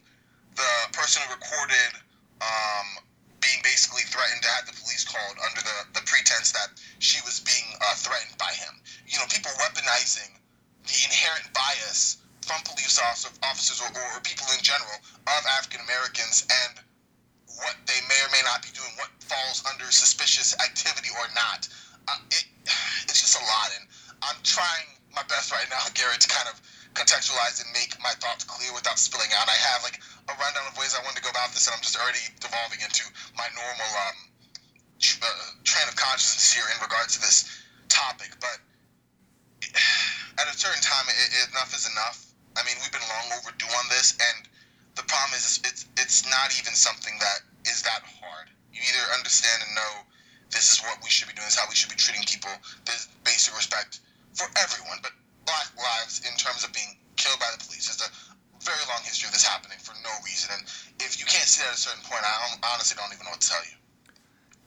the 0.55 0.95
person 0.95 1.19
who 1.27 1.35
recorded 1.35 1.91
um 2.39 3.02
being 3.43 3.59
basically 3.61 4.07
threatened 4.07 4.41
to 4.41 4.49
have 4.55 4.65
the 4.65 4.75
police 4.79 5.03
called 5.03 5.35
under 5.43 5.59
the, 5.59 5.99
the 5.99 6.03
pretense 6.07 6.55
that 6.55 6.71
she 7.03 7.19
was 7.27 7.43
being 7.43 7.67
uh, 7.83 7.95
threatened 7.99 8.39
by 8.39 8.51
him. 8.55 8.79
You 9.05 9.19
know, 9.19 9.27
people 9.27 9.51
weaponizing 9.59 10.31
the 10.87 10.99
inherent 11.03 11.51
bias 11.51 12.23
from 12.47 12.63
police 12.63 12.99
officers 12.99 13.79
or, 13.83 13.91
or 13.91 14.19
people 14.23 14.47
in 14.55 14.63
general 14.63 14.95
of 15.27 15.41
African 15.59 15.83
Americans 15.87 16.47
and 16.47 16.79
what 17.59 17.75
they 17.85 17.99
may 18.07 18.19
or 18.23 18.31
may 18.31 18.43
not 18.47 18.63
be 18.63 18.71
doing, 18.71 18.89
what 18.97 19.11
falls 19.19 19.63
under 19.69 19.87
suspicious 19.91 20.55
activity 20.59 21.11
or 21.19 21.27
not. 21.35 21.67
Uh, 22.07 22.19
it, 22.31 22.45
it's 23.07 23.21
just 23.21 23.39
a 23.39 23.43
lot, 23.43 23.69
and 23.79 23.85
I'm 24.23 24.39
trying 24.43 24.99
my 25.15 25.23
best 25.27 25.51
right 25.51 25.67
now, 25.69 25.83
Garrett, 25.97 26.21
to 26.23 26.29
kind 26.31 26.47
of 26.47 26.59
contextualize 26.93 27.61
and 27.61 27.69
make 27.73 27.97
my 28.01 28.13
thoughts 28.21 28.45
clear 28.45 28.69
without 28.73 28.97
spilling 28.97 29.29
out. 29.33 29.49
I 29.49 29.57
have 29.73 29.81
like 29.83 29.97
a 30.29 30.33
rundown 30.37 30.69
of 30.69 30.77
ways 30.77 30.93
I 30.93 31.01
wanted 31.01 31.21
to 31.21 31.25
go 31.25 31.33
about 31.33 31.51
this, 31.53 31.65
and 31.67 31.73
I'm 31.73 31.81
just 31.81 31.97
already 31.97 32.21
devolving 32.39 32.81
into 32.85 33.03
my 33.33 33.49
normal 33.57 33.89
um, 34.07 34.17
uh, 35.01 35.49
train 35.65 35.85
of 35.89 35.95
consciousness 35.97 36.53
here 36.53 36.65
in 36.69 36.77
regards 36.81 37.17
to 37.17 37.19
this 37.21 37.49
topic. 37.89 38.37
But 38.37 38.57
at 40.41 40.45
a 40.45 40.55
certain 40.55 40.81
time, 40.81 41.05
it, 41.09 41.17
it, 41.33 41.49
enough 41.51 41.73
is 41.73 41.89
enough. 41.89 42.29
I 42.53 42.61
mean, 42.63 42.77
we've 42.79 42.93
been 42.93 43.05
long 43.09 43.41
overdue 43.41 43.73
on 43.73 43.85
this, 43.89 44.13
and 44.13 44.45
the 44.93 45.03
problem 45.09 45.33
is 45.33 45.59
it's 45.65 45.89
it's 45.97 46.29
not 46.29 46.53
even 46.61 46.77
something 46.77 47.17
that 47.17 47.41
is 47.65 47.81
that 47.81 48.05
hard. 48.21 48.53
You 48.69 48.81
either 48.85 49.05
understand 49.17 49.65
and 49.65 49.73
know 49.73 49.93
this 50.53 50.69
is 50.69 50.77
what 50.85 51.01
we 51.01 51.09
should 51.09 51.27
be 51.27 51.33
doing, 51.33 51.49
this 51.49 51.57
is 51.57 51.61
how 51.61 51.69
we 51.69 51.73
should 51.73 51.89
be 51.89 51.97
treating 51.97 52.21
people. 52.29 52.53
There's 52.85 53.09
basic 53.25 53.57
respect 53.57 53.99
for 54.37 54.45
everyone, 54.57 55.01
but 55.01 55.13
black 55.45 55.69
lives 55.77 56.21
in 56.25 56.35
terms 56.37 56.63
of 56.63 56.73
being 56.73 56.97
killed 57.15 57.39
by 57.39 57.47
the 57.51 57.63
police. 57.63 57.87
There's 57.87 58.01
a 58.01 58.11
very 58.63 58.83
long 58.87 59.03
history 59.03 59.27
of 59.27 59.33
this 59.33 59.45
happening 59.45 59.77
for 59.79 59.93
no 60.03 60.11
reason. 60.23 60.51
And 60.57 60.63
if 60.99 61.19
you 61.19 61.25
can't 61.25 61.47
see 61.47 61.61
that 61.61 61.71
at 61.71 61.75
a 61.75 61.79
certain 61.79 62.03
point, 62.03 62.23
I 62.23 62.55
honestly 62.73 62.95
don't 62.99 63.13
even 63.13 63.25
know 63.25 63.31
what 63.31 63.41
to 63.41 63.49
tell 63.49 63.63
you. 63.63 63.77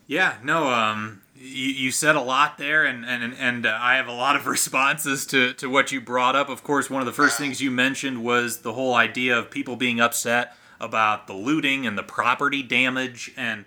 Yeah, 0.07 0.37
no, 0.41 0.69
um, 0.69 1.21
you, 1.35 1.67
you 1.67 1.91
said 1.91 2.15
a 2.15 2.21
lot 2.21 2.57
there, 2.57 2.85
and, 2.85 3.05
and, 3.05 3.35
and 3.37 3.65
uh, 3.65 3.77
I 3.79 3.95
have 3.95 4.07
a 4.07 4.13
lot 4.13 4.37
of 4.37 4.47
responses 4.47 5.25
to, 5.27 5.53
to 5.53 5.69
what 5.69 5.91
you 5.91 5.99
brought 5.99 6.35
up. 6.35 6.49
Of 6.49 6.63
course, 6.63 6.89
one 6.89 7.01
of 7.01 7.05
the 7.05 7.13
first 7.13 7.37
things 7.37 7.61
you 7.61 7.71
mentioned 7.71 8.23
was 8.23 8.61
the 8.61 8.73
whole 8.73 8.93
idea 8.93 9.37
of 9.37 9.51
people 9.51 9.75
being 9.75 9.99
upset 9.99 10.55
about 10.79 11.27
the 11.27 11.33
looting 11.33 11.85
and 11.85 11.97
the 11.97 12.03
property 12.03 12.63
damage, 12.63 13.31
and 13.35 13.65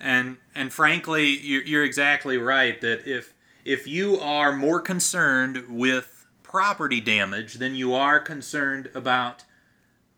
and 0.00 0.36
and 0.54 0.72
frankly, 0.72 1.26
you're, 1.26 1.62
you're 1.62 1.84
exactly 1.84 2.38
right 2.38 2.80
that 2.80 3.06
if 3.06 3.34
if 3.64 3.86
you 3.86 4.18
are 4.18 4.52
more 4.52 4.80
concerned 4.80 5.64
with 5.68 6.11
property 6.52 7.00
damage 7.00 7.54
than 7.54 7.74
you 7.74 7.94
are 7.94 8.20
concerned 8.20 8.90
about, 8.94 9.42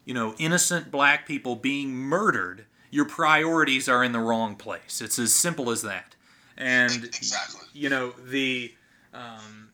you 0.04 0.12
know, 0.12 0.34
innocent 0.36 0.90
black 0.90 1.28
people 1.28 1.54
being 1.54 1.94
murdered, 1.94 2.66
your 2.90 3.04
priorities 3.04 3.88
are 3.88 4.02
in 4.02 4.10
the 4.10 4.18
wrong 4.18 4.56
place. 4.56 5.00
It's 5.00 5.16
as 5.16 5.32
simple 5.32 5.70
as 5.70 5.82
that. 5.82 6.16
And 6.56 7.04
exactly. 7.04 7.68
you 7.72 7.88
know 7.88 8.14
the 8.18 8.74
um, 9.12 9.70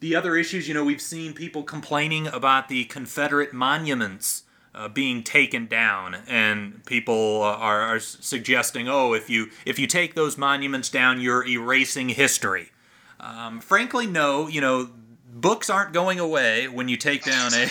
the 0.00 0.16
other 0.16 0.36
issues. 0.36 0.66
You 0.66 0.74
know, 0.74 0.84
we've 0.84 1.00
seen 1.00 1.32
people 1.32 1.62
complaining 1.62 2.26
about 2.26 2.68
the 2.68 2.84
Confederate 2.86 3.52
monuments 3.52 4.42
uh, 4.74 4.88
being 4.88 5.22
taken 5.22 5.66
down, 5.66 6.16
and 6.26 6.84
people 6.86 7.42
uh, 7.42 7.54
are, 7.56 7.80
are, 7.80 8.00
suggesting, 8.00 8.88
oh, 8.88 9.12
if 9.12 9.30
you 9.30 9.50
if 9.64 9.78
you 9.78 9.86
take 9.86 10.14
those 10.14 10.36
monuments 10.36 10.88
down, 10.88 11.20
you're 11.20 11.46
erasing 11.46 12.08
history. 12.08 12.70
Um, 13.20 13.60
frankly, 13.60 14.06
no. 14.06 14.48
You 14.48 14.60
know, 14.60 14.90
books 15.34 15.68
aren't 15.68 15.92
going 15.92 16.20
away 16.20 16.68
when 16.68 16.88
you 16.88 16.96
take 16.96 17.24
down 17.24 17.52
a 17.52 17.68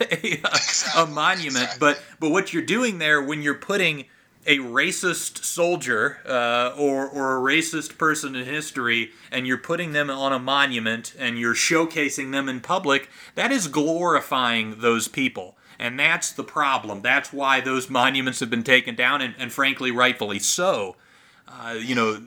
a, 0.00 0.40
a, 0.44 1.02
a 1.02 1.06
monument, 1.06 1.68
but 1.78 2.02
but 2.18 2.30
what 2.30 2.52
you're 2.52 2.62
doing 2.62 2.98
there 2.98 3.22
when 3.22 3.42
you're 3.42 3.54
putting 3.54 4.06
a 4.46 4.58
racist 4.58 5.44
soldier 5.44 6.18
uh, 6.26 6.74
or, 6.76 7.08
or 7.08 7.36
a 7.36 7.40
racist 7.40 7.96
person 7.96 8.34
in 8.34 8.44
history 8.44 9.12
and 9.30 9.46
you're 9.46 9.56
putting 9.56 9.92
them 9.92 10.10
on 10.10 10.32
a 10.32 10.38
monument 10.38 11.14
and 11.16 11.38
you're 11.38 11.54
showcasing 11.54 12.32
them 12.32 12.48
in 12.48 12.60
public, 12.60 13.08
that 13.36 13.52
is 13.52 13.68
glorifying 13.68 14.80
those 14.80 15.06
people. 15.06 15.56
And 15.78 15.98
that's 15.98 16.32
the 16.32 16.44
problem. 16.44 17.02
That's 17.02 17.32
why 17.32 17.60
those 17.60 17.88
monuments 17.88 18.40
have 18.40 18.50
been 18.50 18.64
taken 18.64 18.94
down, 18.94 19.20
and, 19.20 19.34
and 19.38 19.52
frankly, 19.52 19.90
rightfully 19.90 20.38
so. 20.38 20.96
Uh, 21.48 21.76
you 21.78 21.94
know, 21.94 22.20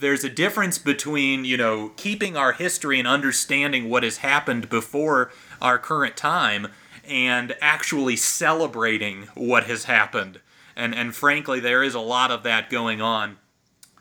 there's 0.00 0.24
a 0.24 0.30
difference 0.30 0.78
between 0.78 1.44
you 1.44 1.56
know 1.56 1.92
keeping 1.96 2.36
our 2.36 2.52
history 2.52 2.98
and 2.98 3.06
understanding 3.06 3.88
what 3.88 4.02
has 4.02 4.18
happened 4.18 4.68
before 4.68 5.30
our 5.60 5.78
current 5.78 6.16
time 6.16 6.68
and 7.04 7.56
actually 7.60 8.16
celebrating 8.16 9.28
what 9.34 9.64
has 9.64 9.84
happened. 9.84 10.40
And 10.74 10.94
and 10.94 11.14
frankly 11.14 11.60
there 11.60 11.82
is 11.82 11.94
a 11.94 12.00
lot 12.00 12.30
of 12.30 12.42
that 12.44 12.70
going 12.70 13.00
on. 13.00 13.36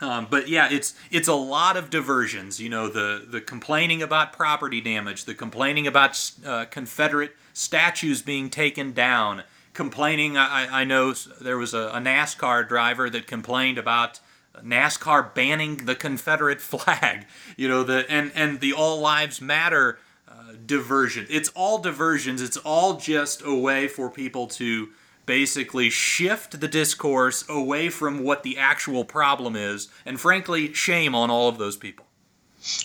Um, 0.01 0.27
but 0.29 0.48
yeah 0.48 0.70
it's 0.72 0.96
it's 1.12 1.27
a 1.27 1.34
lot 1.34 1.75
of 1.75 1.89
diversions 1.89 2.62
you 2.62 2.70
know 2.70 2.88
the 2.88 3.25
the 3.29 3.41
complaining 3.41 4.01
about 4.01 4.32
property 4.32 4.79
damage 4.79 5.25
the 5.25 5.36
complaining 5.36 5.88
about 5.88 6.32
uh, 6.46 6.65
confederate 6.72 7.36
statues 7.51 8.22
being 8.22 8.50
taken 8.50 8.94
down 8.94 9.44
complaining 9.74 10.38
i, 10.38 10.82
I 10.82 10.84
know 10.86 11.12
there 11.41 11.58
was 11.58 11.74
a, 11.74 11.89
a 11.89 11.98
nascar 11.98 12.65
driver 12.65 13.10
that 13.10 13.27
complained 13.27 13.77
about 13.77 14.22
NASCAR 14.58 15.34
banning 15.34 15.86
the 15.86 15.96
Confederate 15.96 16.62
flag, 16.62 17.25
you 17.58 17.68
know, 17.68 17.84
the 17.84 18.10
and 18.10 18.32
and 18.36 18.60
the 18.60 18.74
All 18.74 19.00
Lives 19.00 19.41
Matter 19.41 20.00
uh, 20.27 20.53
diversion. 20.65 21.25
It's 21.29 21.50
all 21.50 21.79
diversions. 21.79 22.41
It's 22.41 22.58
all 22.58 22.98
just 22.98 23.41
a 23.44 23.53
way 23.53 23.88
for 23.88 24.10
people 24.10 24.48
to 24.60 24.89
basically 25.25 25.89
shift 25.89 26.60
the 26.60 26.68
discourse 26.68 27.46
away 27.48 27.89
from 27.89 28.24
what 28.24 28.41
the 28.41 28.58
actual 28.58 29.06
problem 29.06 29.56
is, 29.56 29.88
and 30.06 30.20
frankly, 30.20 30.74
shame 30.74 31.13
on 31.13 31.29
all 31.29 31.48
of 31.48 31.58
those 31.58 31.77
people. 31.77 32.06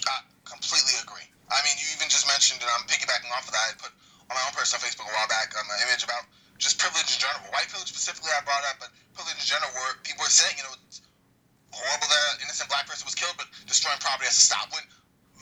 I 0.04 0.20
completely 0.44 1.00
agree. 1.02 1.24
I 1.48 1.58
mean, 1.64 1.72
you 1.80 1.88
even 1.96 2.08
just 2.12 2.28
mentioned, 2.28 2.60
and 2.60 2.70
I'm 2.76 2.84
piggybacking 2.84 3.32
off 3.32 3.48
of 3.48 3.54
that. 3.56 3.64
I 3.64 3.72
put 3.80 3.92
on 4.28 4.36
my 4.36 4.44
own 4.44 4.52
personal 4.52 4.84
Facebook 4.84 5.08
a 5.08 5.14
while 5.16 5.28
back 5.28 5.56
um, 5.56 5.64
an 5.72 5.88
image 5.88 6.04
about 6.04 6.28
just 6.60 6.78
privilege 6.78 7.16
in 7.16 7.18
general. 7.18 7.48
White 7.48 7.72
privilege 7.72 7.88
specifically, 7.88 8.30
I 8.36 8.44
brought 8.44 8.62
up, 8.68 8.76
but 8.76 8.90
privilege 9.16 9.40
in 9.40 9.48
general, 9.48 9.72
where 9.72 9.96
people 10.04 10.28
are 10.28 10.32
saying, 10.32 10.60
you 10.60 10.64
know 10.68 10.76
horrible 11.74 12.08
that 12.08 12.22
an 12.38 12.46
innocent 12.46 12.70
black 12.70 12.86
person 12.86 13.04
was 13.04 13.18
killed, 13.18 13.34
but 13.36 13.50
destroying 13.66 13.98
property 13.98 14.30
has 14.30 14.38
to 14.38 14.46
stop. 14.46 14.70
When 14.70 14.84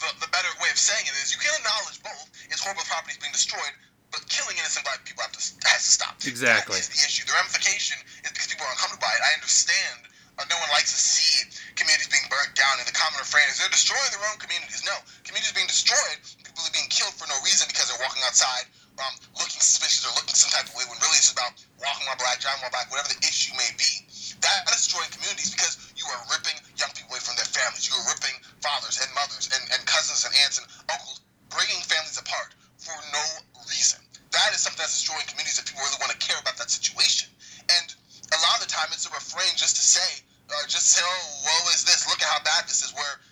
the, 0.00 0.26
the 0.26 0.30
better 0.32 0.50
way 0.58 0.72
of 0.72 0.78
saying 0.80 1.04
it 1.04 1.14
is 1.20 1.30
you 1.30 1.40
can 1.40 1.52
acknowledge 1.54 2.00
both. 2.02 2.26
It's 2.48 2.64
horrible 2.64 2.84
property 2.88 3.14
is 3.14 3.20
being 3.22 3.34
destroyed, 3.36 3.74
but 4.10 4.24
killing 4.32 4.58
innocent 4.58 4.88
black 4.88 5.04
people 5.04 5.22
have 5.22 5.36
to, 5.36 5.42
has 5.68 5.82
to 5.86 5.92
stop. 5.92 6.18
Exactly. 6.24 6.76
That 6.76 6.84
is 6.84 6.90
the 6.90 7.00
issue. 7.04 7.28
The 7.28 7.36
ramification 7.36 8.00
is 8.24 8.32
because 8.32 8.48
people 8.50 8.66
are 8.66 8.74
uncomfortable 8.74 9.04
by 9.04 9.14
it. 9.14 9.22
I 9.22 9.32
understand. 9.38 10.10
Uh, 10.40 10.48
no 10.48 10.56
one 10.64 10.72
likes 10.72 10.88
to 10.88 10.96
see 10.96 11.44
communities 11.76 12.08
being 12.08 12.24
burnt 12.32 12.56
down, 12.56 12.80
and 12.80 12.88
the 12.88 12.96
common 12.96 13.20
refrain 13.20 13.44
is 13.52 13.60
they're 13.60 13.68
destroying 13.68 14.10
their 14.16 14.24
own 14.32 14.40
communities. 14.40 14.80
No, 14.80 14.96
communities 15.28 15.52
being 15.52 15.68
destroyed, 15.68 16.24
people 16.40 16.64
are 16.64 16.72
being 16.72 16.88
killed 16.88 17.12
for 17.20 17.28
no 17.28 17.36
reason 17.44 17.68
because 17.68 17.92
they're 17.92 18.00
walking 18.00 18.24
outside 18.24 18.64
um, 19.00 19.14
looking 19.40 19.60
suspicious 19.60 20.04
or 20.04 20.12
looking 20.12 20.36
some 20.36 20.52
type 20.52 20.68
of 20.68 20.74
way 20.76 20.84
when 20.88 21.00
really 21.00 21.16
it's 21.16 21.32
about 21.32 21.56
walking 21.80 22.04
while 22.04 22.18
black, 22.20 22.40
driving 22.44 22.60
while 22.60 22.74
black, 22.74 22.90
whatever 22.92 23.08
the 23.08 23.20
issue 23.24 23.54
may 23.56 23.70
be 23.80 24.04
that 24.42 24.66
is 24.74 24.82
destroying 24.82 25.10
communities 25.14 25.54
because 25.54 25.78
you 25.94 26.02
are 26.10 26.20
ripping 26.34 26.58
young 26.74 26.90
people 26.98 27.14
away 27.14 27.22
from 27.22 27.38
their 27.38 27.46
families. 27.46 27.86
You 27.86 27.94
are 27.94 28.06
ripping 28.10 28.34
fathers 28.58 28.98
and 28.98 29.08
mothers 29.14 29.46
and, 29.54 29.62
and 29.70 29.80
cousins 29.86 30.26
and 30.26 30.34
aunts 30.42 30.58
and 30.58 30.66
uncles, 30.90 31.22
bringing 31.48 31.78
families 31.86 32.18
apart 32.18 32.58
for 32.82 32.94
no 33.14 33.24
reason. 33.70 34.02
That 34.34 34.50
is 34.50 34.66
something 34.66 34.82
that's 34.82 34.98
destroying 34.98 35.28
communities 35.30 35.62
if 35.62 35.70
people 35.70 35.86
really 35.86 36.02
want 36.02 36.10
to 36.10 36.20
care 36.20 36.38
about 36.42 36.58
that 36.58 36.74
situation. 36.74 37.30
And 37.70 37.86
a 38.34 38.38
lot 38.42 38.58
of 38.58 38.66
the 38.66 38.72
time, 38.72 38.90
it's 38.90 39.06
a 39.06 39.12
refrain 39.14 39.54
just 39.54 39.78
to 39.78 39.84
say, 39.84 40.24
uh, 40.50 40.66
just 40.66 40.90
say, 40.90 41.04
oh, 41.04 41.22
woe 41.46 41.70
is 41.70 41.86
this, 41.86 42.08
look 42.10 42.18
at 42.18 42.26
how 42.26 42.42
bad 42.42 42.66
this 42.66 42.82
is, 42.82 42.90
where 42.96 43.22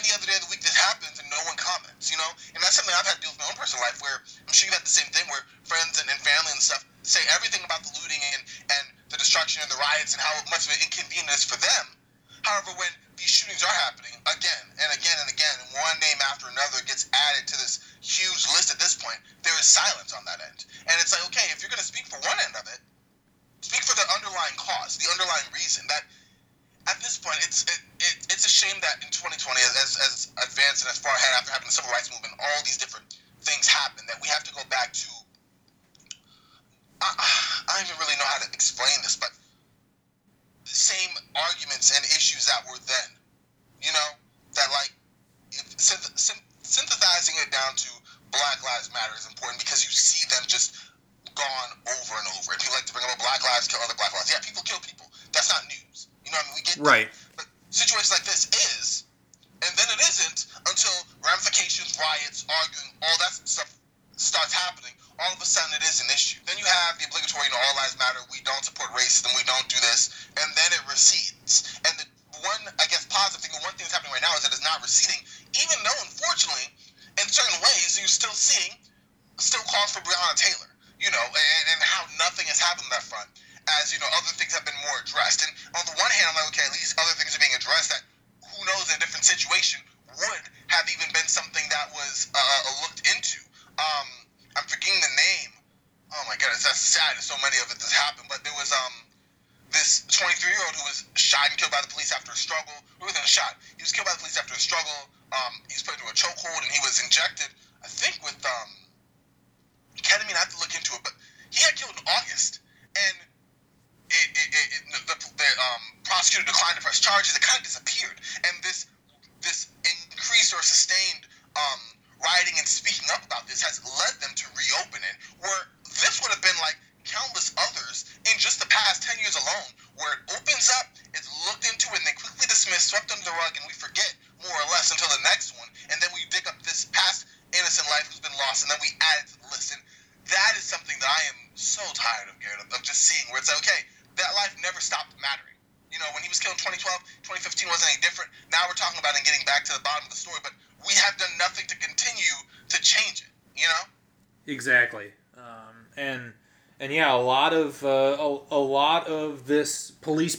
any 0.00 0.08
other 0.16 0.24
day 0.24 0.38
of 0.40 0.48
the 0.48 0.52
week 0.54 0.64
this 0.64 0.72
happens 0.72 1.20
and 1.20 1.28
no 1.28 1.36
one 1.44 1.58
comments, 1.60 2.08
you 2.08 2.16
know? 2.16 2.30
And 2.56 2.64
that's 2.64 2.80
something 2.80 2.94
I've 2.96 3.04
had 3.04 3.20
to 3.20 3.22
deal 3.26 3.34
with 3.36 3.42
in 3.42 3.44
my 3.44 3.52
own 3.52 3.58
personal 3.60 3.84
life 3.84 4.00
where 4.00 4.24
I'm 4.24 4.54
sure 4.56 4.72
you've 4.72 4.78
had 4.78 4.86
the 4.86 4.96
same 4.96 5.10
thing 5.12 5.28
where 5.28 5.44
friends 5.68 6.00
and, 6.00 6.08
and 6.08 6.16
family 6.24 6.56
and 6.56 6.62
stuff 6.62 6.80
say 7.04 7.20
everything 7.36 7.60
about 7.68 7.84
the 7.84 7.92
looting 8.00 8.22
and, 8.32 8.42
and 8.72 8.84
the 9.10 9.18
destruction 9.18 9.62
and 9.62 9.70
the 9.70 9.80
riots 9.80 10.14
and 10.14 10.22
how 10.22 10.32
much 10.48 10.66
of 10.68 10.72
an 10.74 10.80
inconvenience 10.84 11.44
for 11.44 11.58
them. 11.60 11.84
However, 12.44 12.76
when 12.76 12.92
these 13.16 13.32
shootings 13.32 13.64
are 13.64 13.76
happening 13.88 14.12
again 14.28 14.64
and 14.76 14.88
again 14.92 15.16
and 15.24 15.28
again, 15.32 15.54
and 15.64 15.68
one 15.80 15.96
name 16.04 16.20
after 16.28 16.44
another 16.48 16.84
gets 16.84 17.08
added 17.12 17.48
to 17.48 17.56
this 17.56 17.80
huge 18.04 18.44
list 18.52 18.68
at 18.68 18.76
this 18.76 18.92
point, 19.00 19.16
there 19.40 19.56
is 19.56 19.64
silence 19.64 20.12
on 20.12 20.24
that 20.28 20.44
end. 20.44 20.68
And 20.84 20.94
it's 21.00 21.16
like, 21.16 21.24
okay, 21.32 21.48
if 21.56 21.64
you're 21.64 21.72
going 21.72 21.80
to 21.80 21.88
speak 21.88 22.04
for 22.04 22.20
one 22.20 22.36
end 22.44 22.52
of 22.52 22.68
it, 22.68 22.84
speak 23.64 23.80
for 23.80 23.96
the 23.96 24.04
underlying 24.12 24.56
cause, 24.60 25.00
the 25.00 25.08
underlying 25.08 25.48
reason. 25.56 25.88
That 25.88 26.04
at 26.84 27.00
this 27.00 27.16
point, 27.16 27.40
it's 27.40 27.64
it, 27.64 27.80
it, 27.96 28.28
it's 28.28 28.44
a 28.44 28.52
shame 28.52 28.76
that 28.84 29.00
in 29.00 29.08
2020, 29.08 29.40
as, 29.80 29.96
as 30.04 30.28
advanced 30.44 30.84
and 30.84 30.92
as 30.92 31.00
far 31.00 31.16
ahead 31.16 31.32
after 31.40 31.56
having 31.56 31.68
the 31.68 31.72
civil 31.72 31.88
rights 31.96 32.12
movement, 32.12 32.36
all 32.36 32.60
these 32.68 32.76
different 32.76 33.08
things 33.40 33.64
happen, 33.64 34.04
that 34.04 34.20
we 34.20 34.28
have 34.28 34.44
to 34.44 34.52
go 34.52 34.60
back 34.68 34.83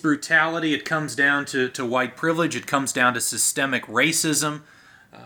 brutality. 0.06 0.72
It 0.72 0.86
comes 0.86 1.16
down 1.16 1.46
to, 1.46 1.68
to 1.70 1.84
white 1.84 2.16
privilege. 2.16 2.56
It 2.56 2.68
comes 2.68 2.94
down 2.94 3.16
to 3.16 3.20
systemic 3.22 3.88
racism 3.88 4.62
uh, 5.12 5.18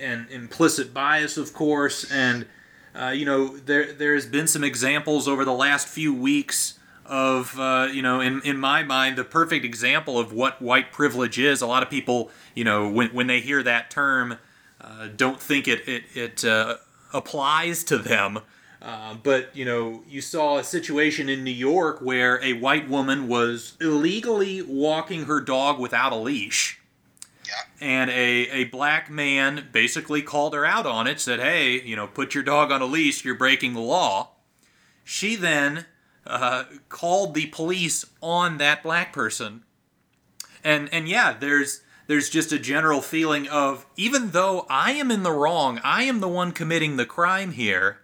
and 0.00 0.26
implicit 0.30 0.94
bias, 0.94 1.36
of 1.36 1.52
course, 1.52 2.10
and 2.10 2.46
uh, 2.98 3.08
you 3.08 3.26
know, 3.26 3.58
there 3.58 3.92
there 3.92 4.14
has 4.14 4.24
been 4.24 4.46
some 4.46 4.64
examples 4.64 5.28
over 5.28 5.44
the 5.44 5.52
last 5.52 5.86
few 5.86 6.14
weeks 6.14 6.78
of 7.04 7.60
uh, 7.60 7.88
you 7.92 8.00
know, 8.00 8.20
in 8.20 8.40
in 8.42 8.56
my 8.56 8.82
mind, 8.82 9.18
the 9.18 9.24
perfect 9.24 9.66
example 9.66 10.18
of 10.18 10.32
what 10.32 10.62
white 10.62 10.92
privilege 10.92 11.38
is. 11.38 11.60
A 11.60 11.66
lot 11.66 11.82
of 11.82 11.90
people, 11.90 12.30
you 12.54 12.64
know, 12.64 12.88
when 12.88 13.10
when 13.10 13.26
they 13.26 13.40
hear 13.40 13.62
that 13.62 13.90
term, 13.90 14.38
uh, 14.80 15.08
don't 15.14 15.40
think 15.40 15.68
it 15.68 15.86
it 15.86 16.04
it 16.14 16.42
uh, 16.42 16.76
applies 17.12 17.84
to 17.84 17.98
them. 17.98 18.38
Uh, 18.82 19.14
but 19.22 19.54
you 19.54 19.64
know, 19.64 20.02
you 20.08 20.20
saw 20.20 20.58
a 20.58 20.64
situation 20.64 21.28
in 21.28 21.44
New 21.44 21.52
York 21.52 22.00
where 22.00 22.42
a 22.42 22.52
white 22.54 22.88
woman 22.88 23.28
was 23.28 23.76
illegally 23.80 24.60
walking 24.60 25.26
her 25.26 25.40
dog 25.40 25.78
without 25.78 26.12
a 26.12 26.16
leash 26.16 26.82
and 27.80 28.10
a, 28.10 28.48
a 28.50 28.64
black 28.64 29.10
man 29.10 29.68
basically 29.72 30.22
called 30.22 30.54
her 30.54 30.64
out 30.64 30.86
on 30.86 31.06
it, 31.06 31.20
said, 31.20 31.40
hey, 31.40 31.80
you 31.82 31.96
know, 31.96 32.06
put 32.06 32.34
your 32.34 32.44
dog 32.44 32.70
on 32.70 32.80
a 32.80 32.86
leash, 32.86 33.24
you're 33.24 33.34
breaking 33.34 33.74
the 33.74 33.80
law. 33.80 34.30
She 35.04 35.34
then 35.34 35.86
uh, 36.26 36.64
called 36.88 37.34
the 37.34 37.46
police 37.46 38.06
on 38.20 38.58
that 38.58 38.82
black 38.82 39.12
person. 39.12 39.64
And, 40.62 40.88
and 40.92 41.08
yeah, 41.08 41.32
there's, 41.38 41.82
there's 42.06 42.30
just 42.30 42.52
a 42.52 42.58
general 42.58 43.00
feeling 43.00 43.48
of 43.48 43.84
even 43.96 44.30
though 44.30 44.64
I 44.70 44.92
am 44.92 45.10
in 45.10 45.24
the 45.24 45.32
wrong, 45.32 45.80
I 45.82 46.04
am 46.04 46.20
the 46.20 46.28
one 46.28 46.52
committing 46.52 46.96
the 46.96 47.06
crime 47.06 47.52
here, 47.52 47.98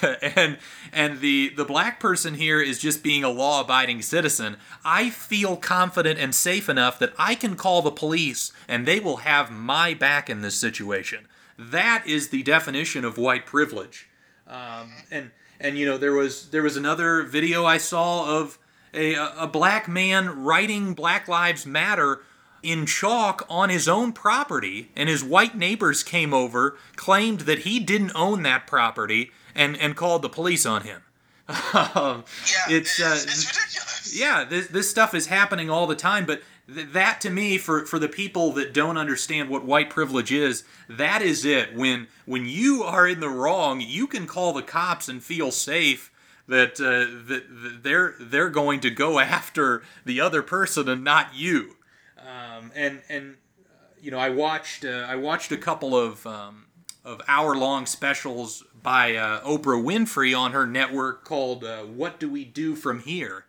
and 0.36 0.58
and 0.92 1.20
the 1.20 1.50
the 1.56 1.64
black 1.64 2.00
person 2.00 2.34
here 2.34 2.60
is 2.60 2.78
just 2.78 3.02
being 3.02 3.24
a 3.24 3.30
law-abiding 3.30 4.02
citizen. 4.02 4.56
I 4.84 5.10
feel 5.10 5.56
confident 5.56 6.18
and 6.18 6.34
safe 6.34 6.68
enough 6.68 6.98
that 6.98 7.12
i 7.18 7.34
can 7.34 7.56
call 7.56 7.82
the 7.82 7.90
police 7.90 8.52
and 8.68 8.86
they 8.86 9.00
will 9.00 9.18
have 9.18 9.50
my 9.50 9.94
back 9.94 10.30
in 10.30 10.40
this 10.42 10.54
situation. 10.54 11.28
That 11.58 12.04
is 12.06 12.28
the 12.28 12.42
definition 12.42 13.04
of 13.04 13.18
white 13.18 13.46
privilege. 13.46 14.08
Um, 14.46 14.92
and 15.10 15.30
and 15.62 15.78
you 15.78 15.86
know 15.86 15.96
there 15.96 16.12
was 16.12 16.50
there 16.50 16.62
was 16.62 16.76
another 16.76 17.22
video 17.22 17.64
i 17.64 17.78
saw 17.78 18.38
of 18.40 18.58
a, 18.92 19.14
a 19.14 19.46
black 19.46 19.88
man 19.88 20.42
writing 20.44 20.92
black 20.92 21.28
lives 21.28 21.64
matter 21.64 22.20
in 22.62 22.84
chalk 22.84 23.46
on 23.48 23.70
his 23.70 23.88
own 23.88 24.12
property 24.12 24.90
and 24.94 25.08
his 25.08 25.24
white 25.24 25.56
neighbors 25.56 26.02
came 26.02 26.34
over 26.34 26.76
claimed 26.96 27.40
that 27.40 27.60
he 27.60 27.80
didn't 27.80 28.12
own 28.14 28.42
that 28.42 28.66
property 28.66 29.32
and 29.54 29.76
and 29.76 29.96
called 29.96 30.22
the 30.22 30.28
police 30.28 30.66
on 30.66 30.82
him. 30.82 31.02
um, 31.48 32.24
yeah, 32.46 32.76
it's, 32.76 33.00
uh, 33.00 33.14
it's 33.14 33.46
ridiculous. 33.46 34.18
Yeah, 34.18 34.44
this 34.44 34.68
this 34.68 34.90
stuff 34.90 35.14
is 35.14 35.26
happening 35.26 35.68
all 35.68 35.86
the 35.86 35.96
time, 35.96 36.24
but 36.24 36.42
th- 36.72 36.88
that 36.92 37.20
to 37.22 37.30
me, 37.30 37.58
for 37.58 37.84
for 37.84 37.98
the 37.98 38.08
people 38.08 38.52
that 38.52 38.72
don't 38.72 38.96
understand 38.96 39.48
what 39.48 39.64
white 39.64 39.90
privilege 39.90 40.32
is, 40.32 40.64
that 40.88 41.20
is 41.20 41.44
it. 41.44 41.74
When 41.74 42.08
when 42.26 42.46
you 42.46 42.84
are 42.84 43.06
in 43.06 43.20
the 43.20 43.28
wrong, 43.28 43.80
you 43.80 44.06
can 44.06 44.26
call 44.26 44.52
the 44.52 44.62
cops 44.62 45.08
and 45.08 45.22
feel 45.22 45.50
safe 45.50 46.12
that 46.48 46.80
uh, 46.80 47.28
that, 47.28 47.44
that 47.48 47.82
they're 47.82 48.14
they're 48.20 48.50
going 48.50 48.80
to 48.80 48.90
go 48.90 49.18
after 49.18 49.82
the 50.04 50.20
other 50.20 50.42
person 50.42 50.88
and 50.88 51.02
not 51.04 51.34
you. 51.34 51.76
Um, 52.18 52.70
and 52.74 53.02
and 53.08 53.36
uh, 53.64 53.94
you 54.00 54.10
know, 54.10 54.18
I 54.18 54.30
watched 54.30 54.84
uh, 54.84 55.06
I 55.08 55.16
watched 55.16 55.52
a 55.52 55.56
couple 55.56 55.96
of 55.96 56.26
um, 56.26 56.66
of 57.04 57.20
hour 57.26 57.56
long 57.56 57.86
specials 57.86 58.64
by 58.82 59.14
uh, 59.14 59.40
Oprah 59.42 59.82
Winfrey 59.82 60.36
on 60.36 60.52
her 60.52 60.66
network 60.66 61.24
called 61.24 61.64
uh, 61.64 61.82
What 61.82 62.18
Do 62.18 62.28
We 62.28 62.44
Do 62.44 62.74
From 62.74 63.00
Here? 63.00 63.44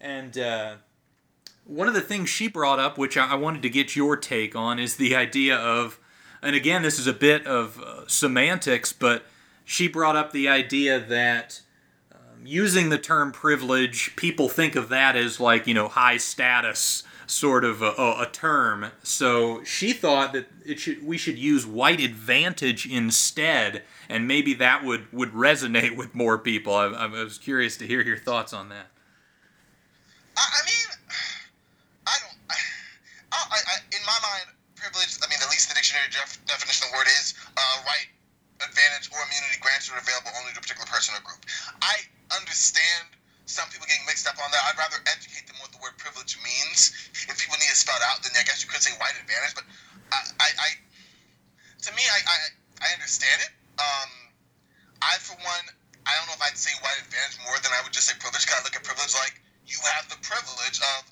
And 0.00 0.36
uh, 0.38 0.74
one 1.64 1.88
of 1.88 1.94
the 1.94 2.00
things 2.00 2.28
she 2.28 2.48
brought 2.48 2.78
up, 2.78 2.98
which 2.98 3.16
I 3.16 3.34
wanted 3.34 3.62
to 3.62 3.70
get 3.70 3.96
your 3.96 4.16
take 4.16 4.54
on, 4.54 4.78
is 4.78 4.96
the 4.96 5.16
idea 5.16 5.56
of, 5.56 5.98
and 6.42 6.54
again, 6.54 6.82
this 6.82 6.98
is 6.98 7.06
a 7.06 7.12
bit 7.12 7.46
of 7.46 7.80
uh, 7.80 8.06
semantics, 8.06 8.92
but 8.92 9.24
she 9.64 9.88
brought 9.88 10.16
up 10.16 10.32
the 10.32 10.48
idea 10.48 10.98
that 10.98 11.60
uh, 12.12 12.16
using 12.44 12.88
the 12.88 12.98
term 12.98 13.32
privilege, 13.32 14.14
people 14.16 14.48
think 14.48 14.76
of 14.76 14.88
that 14.88 15.16
as 15.16 15.40
like, 15.40 15.66
you 15.66 15.74
know, 15.74 15.88
high 15.88 16.16
status 16.16 17.02
sort 17.26 17.64
of 17.64 17.82
a, 17.82 17.90
a, 17.90 18.28
term. 18.32 18.86
So 19.02 19.62
she 19.62 19.92
thought 19.92 20.32
that 20.32 20.46
it 20.64 20.80
should 20.80 21.06
we 21.06 21.18
should 21.18 21.38
use 21.38 21.66
white 21.66 22.00
advantage 22.00 22.86
instead, 22.86 23.82
and 24.08 24.26
maybe 24.26 24.54
that 24.54 24.84
would, 24.84 25.12
would 25.12 25.32
resonate 25.32 25.96
with 25.96 26.14
more 26.14 26.38
people. 26.38 26.74
I, 26.74 26.86
I 26.86 27.06
was 27.06 27.38
curious 27.38 27.76
to 27.78 27.86
hear 27.86 28.00
your 28.00 28.18
thoughts 28.18 28.52
on 28.52 28.68
that. 28.70 28.88
I, 30.36 30.44
I 30.44 30.60
mean, 30.64 30.88
I 32.06 32.14
don't. 32.22 32.38
I, 32.48 33.76
in 33.92 34.02
my 34.06 34.18
mind, 34.24 34.54
privilege. 34.78 35.18
I 35.20 35.28
mean, 35.28 35.42
at 35.42 35.50
least 35.50 35.68
the 35.68 35.74
dictionary 35.74 36.08
def, 36.08 36.38
definition 36.46 36.88
of 36.88 36.94
the 36.94 36.96
word 36.96 37.10
is 37.10 37.34
uh, 37.58 37.76
right 37.84 38.08
advantage 38.62 39.10
or 39.14 39.18
immunity 39.22 39.58
granted 39.62 39.94
or 39.94 39.98
available 40.02 40.34
only 40.38 40.54
to 40.54 40.58
a 40.58 40.64
particular 40.64 40.86
person 40.86 41.14
or 41.14 41.22
group. 41.22 41.42
I 41.82 42.02
understand 42.34 43.14
some 43.46 43.66
people 43.72 43.86
getting 43.86 44.04
mixed 44.06 44.26
up 44.26 44.38
on 44.38 44.48
that. 44.50 44.62
I'd 44.70 44.78
rather 44.78 44.98
educate 45.10 45.46
them 45.46 45.56
what 45.62 45.70
the 45.74 45.80
word 45.82 45.96
privilege 45.98 46.38
means. 46.42 46.94
If 47.26 47.38
people 47.38 47.56
need 47.58 47.70
it 47.70 47.78
spelled 47.78 48.02
out, 48.06 48.22
then 48.22 48.34
I 48.38 48.44
guess 48.46 48.62
you 48.62 48.68
could 48.68 48.82
say 48.82 48.94
white 48.98 49.16
advantage. 49.18 49.54
But 49.56 49.66
I, 50.14 50.18
I, 50.38 50.48
I 50.54 50.68
to 51.86 51.90
me, 51.94 52.04
I, 52.06 52.18
I, 52.26 52.36
I 52.82 52.88
understand 52.94 53.42
it. 53.46 53.52
Um, 53.78 54.10
I, 55.02 55.16
for 55.22 55.38
one, 55.38 55.64
I 56.04 56.10
don't 56.18 56.26
know 56.26 56.36
if 56.36 56.42
I'd 56.42 56.58
say 56.58 56.74
white 56.82 56.98
advantage 56.98 57.38
more 57.46 57.56
than 57.62 57.70
I 57.70 57.80
would 57.86 57.94
just 57.94 58.10
say 58.10 58.16
privilege. 58.18 58.42
Because 58.44 58.60
I 58.60 58.62
look 58.66 58.74
at 58.74 58.82
privilege 58.82 59.14
like 59.14 59.38
you 59.66 59.78
have 59.94 60.10
the 60.10 60.18
privilege 60.24 60.82
of 60.82 61.06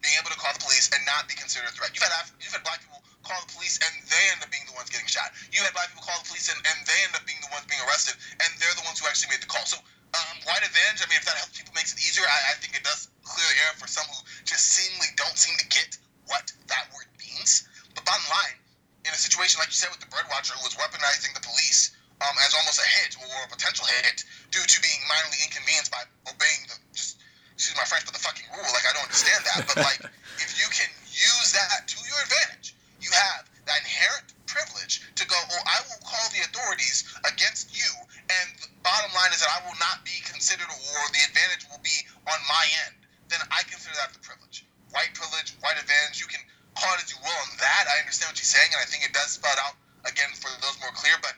being 0.00 0.18
able 0.18 0.34
to 0.34 0.38
call 0.40 0.50
the 0.54 0.62
police 0.62 0.90
and 0.90 1.02
not 1.06 1.30
be 1.30 1.36
considered 1.38 1.70
a 1.70 1.74
threat. 1.74 1.94
You've 1.94 2.02
had 2.02 2.14
you've 2.42 2.54
had 2.54 2.64
black 2.66 2.82
people 2.82 3.02
call 3.22 3.38
the 3.46 3.52
police 3.54 3.78
and 3.78 3.92
they 4.10 4.24
end 4.34 4.42
up 4.42 4.50
being 4.50 4.66
the 4.66 4.74
ones 4.74 4.90
getting 4.90 5.06
shot. 5.06 5.30
You 5.54 5.62
had 5.62 5.70
black 5.76 5.94
people 5.94 6.02
call 6.02 6.18
the 6.18 6.26
police 6.26 6.50
and, 6.50 6.58
and 6.58 6.76
they 6.86 6.98
end 7.06 7.14
up 7.14 7.22
being 7.22 7.38
the 7.38 7.52
ones 7.54 7.66
being 7.70 7.82
arrested 7.86 8.18
and 8.42 8.50
they're 8.58 8.74
the 8.74 8.86
ones 8.86 8.98
who 8.98 9.06
actually 9.06 9.30
made 9.30 9.42
the 9.44 9.50
call. 9.50 9.62
So 9.62 9.78
um, 10.12 10.36
white 10.44 10.60
advantage. 10.60 11.00
I 11.00 11.08
mean, 11.08 11.20
if 11.22 11.26
that 11.26 11.38
helps 11.40 11.56
people, 11.56 11.72
makes 11.72 11.94
it 11.96 12.00
easier. 12.02 12.26
I, 12.26 12.52
I 12.52 12.54
think 12.60 12.76
it 12.76 12.84
does 12.84 13.08
clear 13.24 13.46
the 13.46 13.58
air 13.64 13.72
for 13.80 13.88
some 13.88 14.04
who 14.12 14.18
just 14.44 14.74
seemingly 14.74 15.08
don't 15.16 15.38
seem 15.38 15.56
to 15.56 15.66
get 15.72 15.96
what 16.28 16.52
that 16.68 16.90
word 16.92 17.08
means. 17.16 17.64
But 17.96 18.04
bottom 18.04 18.26
line, 18.28 18.58
in 19.02 19.10
a 19.10 19.18
situation 19.18 19.58
like 19.58 19.72
you 19.72 19.78
said 19.78 19.90
with 19.90 19.98
the 19.98 20.10
birdwatcher 20.12 20.54
who 20.54 20.62
was 20.62 20.78
weaponizing 20.78 21.34
the 21.34 21.42
police 21.42 21.90
um, 22.22 22.36
as 22.46 22.54
almost 22.54 22.78
a 22.78 22.86
hit 22.86 23.18
or 23.18 23.34
a 23.42 23.50
potential 23.50 23.82
hit 23.98 24.22
due 24.54 24.62
to 24.62 24.76
being 24.78 25.00
minorly 25.10 25.42
inconvenienced 25.42 25.90
by 25.90 26.06
obeying 26.30 26.62
the 26.70 26.76
just 26.94 27.18
excuse 27.56 27.74
my 27.78 27.86
French, 27.86 28.04
but 28.06 28.14
the 28.14 28.22
fucking 28.22 28.46
rule. 28.52 28.68
Like 28.74 28.86
I 28.86 28.92
don't 28.94 29.06
understand 29.06 29.42
that. 29.48 29.64
But 29.66 29.82
like 29.82 30.02
if 30.38 30.60
you 30.60 30.68
can 30.70 30.90
use 31.08 31.56
that 31.56 31.88
to 31.88 31.96
your 32.04 32.20
advantage, 32.22 32.76
you 33.02 33.10
have 33.10 33.48
that 33.66 33.80
inherent 33.82 34.34
privilege 34.46 35.02
to 35.16 35.24
go, 35.26 35.34
oh, 35.34 35.62
I 35.64 35.78
will 35.88 36.02
call 36.04 36.26
the 36.30 36.44
authorities 36.44 37.08
against 37.24 37.72
you, 37.72 37.88
and 38.28 38.46
the 38.60 38.68
bottom 38.84 39.10
line 39.16 39.32
is 39.32 39.40
that 39.40 39.48
I 39.48 39.60
will 39.64 39.78
not 39.80 40.04
be 40.04 40.14
considered, 40.28 40.68
or 40.68 41.00
the 41.10 41.22
advantage 41.24 41.64
will 41.72 41.80
be 41.80 41.94
on 42.28 42.38
my 42.46 42.64
end, 42.86 43.00
then 43.32 43.40
I 43.48 43.64
consider 43.64 43.96
that 43.96 44.12
the 44.12 44.20
privilege. 44.20 44.68
White 44.92 45.16
privilege, 45.16 45.56
white 45.64 45.80
advantage, 45.80 46.20
you 46.20 46.28
can 46.28 46.42
call 46.76 46.92
it 46.98 47.00
as 47.00 47.08
you 47.08 47.18
will 47.24 47.40
on 47.48 47.52
that. 47.64 47.88
I 47.88 48.04
understand 48.04 48.34
what 48.34 48.38
you're 48.38 48.52
saying, 48.52 48.70
and 48.76 48.80
I 48.82 48.86
think 48.86 49.08
it 49.08 49.16
does 49.16 49.40
spell 49.40 49.56
out, 49.64 49.78
again, 50.04 50.28
for 50.36 50.52
those 50.60 50.76
more 50.84 50.92
clear, 50.92 51.16
but 51.24 51.32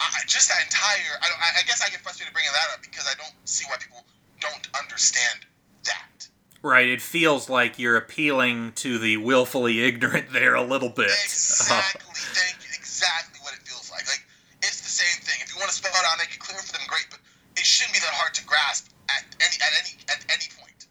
I, 0.00 0.24
just 0.24 0.48
that 0.48 0.64
entire, 0.64 1.20
I, 1.20 1.60
I 1.60 1.62
guess 1.68 1.84
I 1.84 1.92
get 1.92 2.00
frustrated 2.00 2.32
bringing 2.32 2.52
that 2.52 2.72
up 2.72 2.80
because 2.80 3.04
I 3.04 3.14
don't 3.20 3.36
see 3.44 3.68
why 3.68 3.76
people 3.76 4.04
don't 4.40 4.64
understand 4.76 5.44
that. 5.84 6.28
Right, 6.62 6.88
it 6.88 6.95
feels 7.06 7.48
like 7.48 7.78
you're 7.78 7.96
appealing 7.96 8.72
to 8.72 8.98
the 8.98 9.16
willfully 9.16 9.82
ignorant 9.84 10.32
there 10.32 10.54
a 10.54 10.62
little 10.62 10.88
bit. 10.90 11.10
Exactly, 11.24 12.02
thank 12.12 12.62
you. 12.62 12.70
Exactly 12.76 13.40
what 13.42 13.54
it 13.54 13.60
feels 13.60 13.90
like. 13.90 14.06
Like 14.06 14.24
it's 14.58 14.80
the 14.82 14.88
same 14.88 15.22
thing. 15.22 15.40
If 15.42 15.54
you 15.54 15.60
want 15.60 15.70
to 15.70 15.76
spell 15.76 15.92
it 15.92 16.04
out, 16.04 16.18
make 16.18 16.34
it 16.34 16.40
clear 16.40 16.58
for 16.58 16.72
them, 16.72 16.82
great. 16.88 17.06
But 17.10 17.20
it 17.56 17.64
shouldn't 17.64 17.94
be 17.94 18.00
that 18.00 18.12
hard 18.12 18.34
to 18.34 18.44
grasp 18.44 18.90
at 19.08 19.24
any 19.40 19.56
at 19.62 19.72
any 19.80 19.96
at 20.08 20.24
any 20.28 20.48
point. 20.60 20.86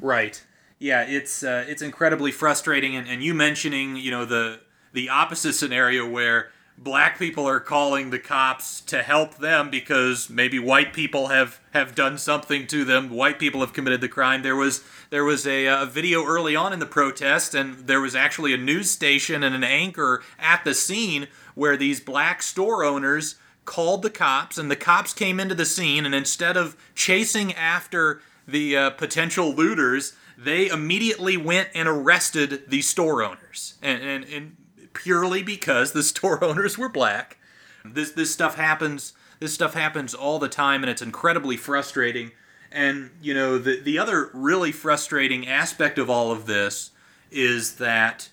Right. 0.00 0.42
Yeah, 0.78 1.02
it's 1.02 1.42
uh, 1.42 1.66
it's 1.68 1.82
incredibly 1.82 2.32
frustrating, 2.32 2.96
and, 2.96 3.06
and 3.06 3.22
you 3.22 3.34
mentioning 3.34 3.96
you 3.96 4.10
know 4.10 4.24
the 4.24 4.60
the 4.92 5.08
opposite 5.08 5.54
scenario 5.54 6.08
where 6.08 6.50
black 6.80 7.18
people 7.18 7.46
are 7.46 7.60
calling 7.60 8.10
the 8.10 8.18
cops 8.18 8.80
to 8.80 9.02
help 9.02 9.36
them 9.36 9.70
because 9.70 10.30
maybe 10.30 10.58
white 10.58 10.94
people 10.94 11.28
have 11.28 11.60
have 11.72 11.94
done 11.94 12.16
something 12.16 12.66
to 12.66 12.84
them 12.84 13.10
white 13.10 13.38
people 13.38 13.60
have 13.60 13.74
committed 13.74 14.00
the 14.00 14.08
crime 14.08 14.42
there 14.42 14.56
was 14.56 14.82
there 15.10 15.24
was 15.24 15.46
a, 15.46 15.66
a 15.66 15.86
video 15.86 16.24
early 16.24 16.56
on 16.56 16.72
in 16.72 16.78
the 16.78 16.86
protest 16.86 17.54
and 17.54 17.86
there 17.86 18.00
was 18.00 18.14
actually 18.14 18.54
a 18.54 18.56
news 18.56 18.90
station 18.90 19.42
and 19.42 19.54
an 19.54 19.64
anchor 19.64 20.22
at 20.38 20.64
the 20.64 20.74
scene 20.74 21.28
where 21.54 21.76
these 21.76 22.00
black 22.00 22.42
store 22.42 22.84
owners 22.84 23.36
called 23.64 24.02
the 24.02 24.10
cops 24.10 24.56
and 24.56 24.70
the 24.70 24.76
cops 24.76 25.12
came 25.12 25.38
into 25.38 25.54
the 25.54 25.66
scene 25.66 26.06
and 26.06 26.14
instead 26.14 26.56
of 26.56 26.76
chasing 26.94 27.52
after 27.54 28.20
the 28.46 28.76
uh, 28.76 28.90
potential 28.90 29.52
looters 29.52 30.14
they 30.38 30.68
immediately 30.68 31.36
went 31.36 31.68
and 31.74 31.86
arrested 31.86 32.62
the 32.68 32.80
store 32.80 33.22
owners 33.22 33.74
and, 33.82 34.02
and, 34.02 34.24
and 34.24 34.56
purely 34.92 35.42
because 35.42 35.92
the 35.92 36.02
store 36.02 36.42
owners 36.42 36.78
were 36.78 36.88
black. 36.88 37.38
This 37.84 38.12
this 38.12 38.32
stuff 38.32 38.56
happens. 38.56 39.12
This 39.38 39.54
stuff 39.54 39.72
happens 39.72 40.12
all 40.12 40.38
the 40.38 40.50
time, 40.50 40.82
and 40.82 40.90
it's 40.90 41.00
incredibly 41.00 41.56
frustrating. 41.56 42.32
And 42.72 43.10
you 43.20 43.34
know, 43.34 43.58
the 43.58 43.80
the 43.80 43.98
other 43.98 44.30
really 44.32 44.72
frustrating 44.72 45.46
aspect 45.46 45.98
of 45.98 46.08
all 46.08 46.30
of 46.30 46.46
this 46.46 46.90
is 47.30 47.76
that 47.76 48.28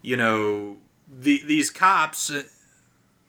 you 0.00 0.16
know 0.16 0.76
the, 1.08 1.42
these 1.44 1.70
cops 1.70 2.30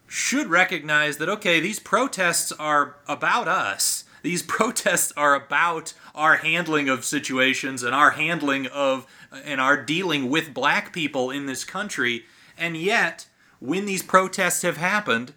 should 0.07 0.47
recognize 0.47 1.17
that 1.17 1.29
okay, 1.29 1.59
these 1.59 1.79
protests 1.79 2.51
are 2.53 2.95
about 3.07 3.47
us. 3.47 4.05
These 4.21 4.43
protests 4.47 5.11
are 5.17 5.35
about 5.35 5.93
our 6.13 6.37
handling 6.37 6.87
of 6.89 7.03
situations 7.03 7.83
and 7.83 7.95
our 7.95 8.11
handling 8.11 8.67
of 8.67 9.07
and 9.43 9.59
our 9.59 9.81
dealing 9.81 10.29
with 10.29 10.53
black 10.53 10.93
people 10.93 11.31
in 11.31 11.47
this 11.47 11.63
country 11.63 12.25
and 12.57 12.77
yet, 12.77 13.27
when 13.59 13.85
these 13.85 14.03
protests 14.03 14.61
have 14.61 14.77
happened, 14.77 15.33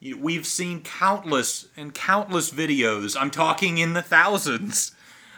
we've 0.00 0.46
seen 0.46 0.82
countless 0.82 1.68
and 1.76 1.94
countless 1.94 2.50
videos. 2.50 3.16
I'm 3.18 3.30
talking 3.30 3.78
in 3.78 3.94
the 3.94 4.02
thousands. 4.02 4.92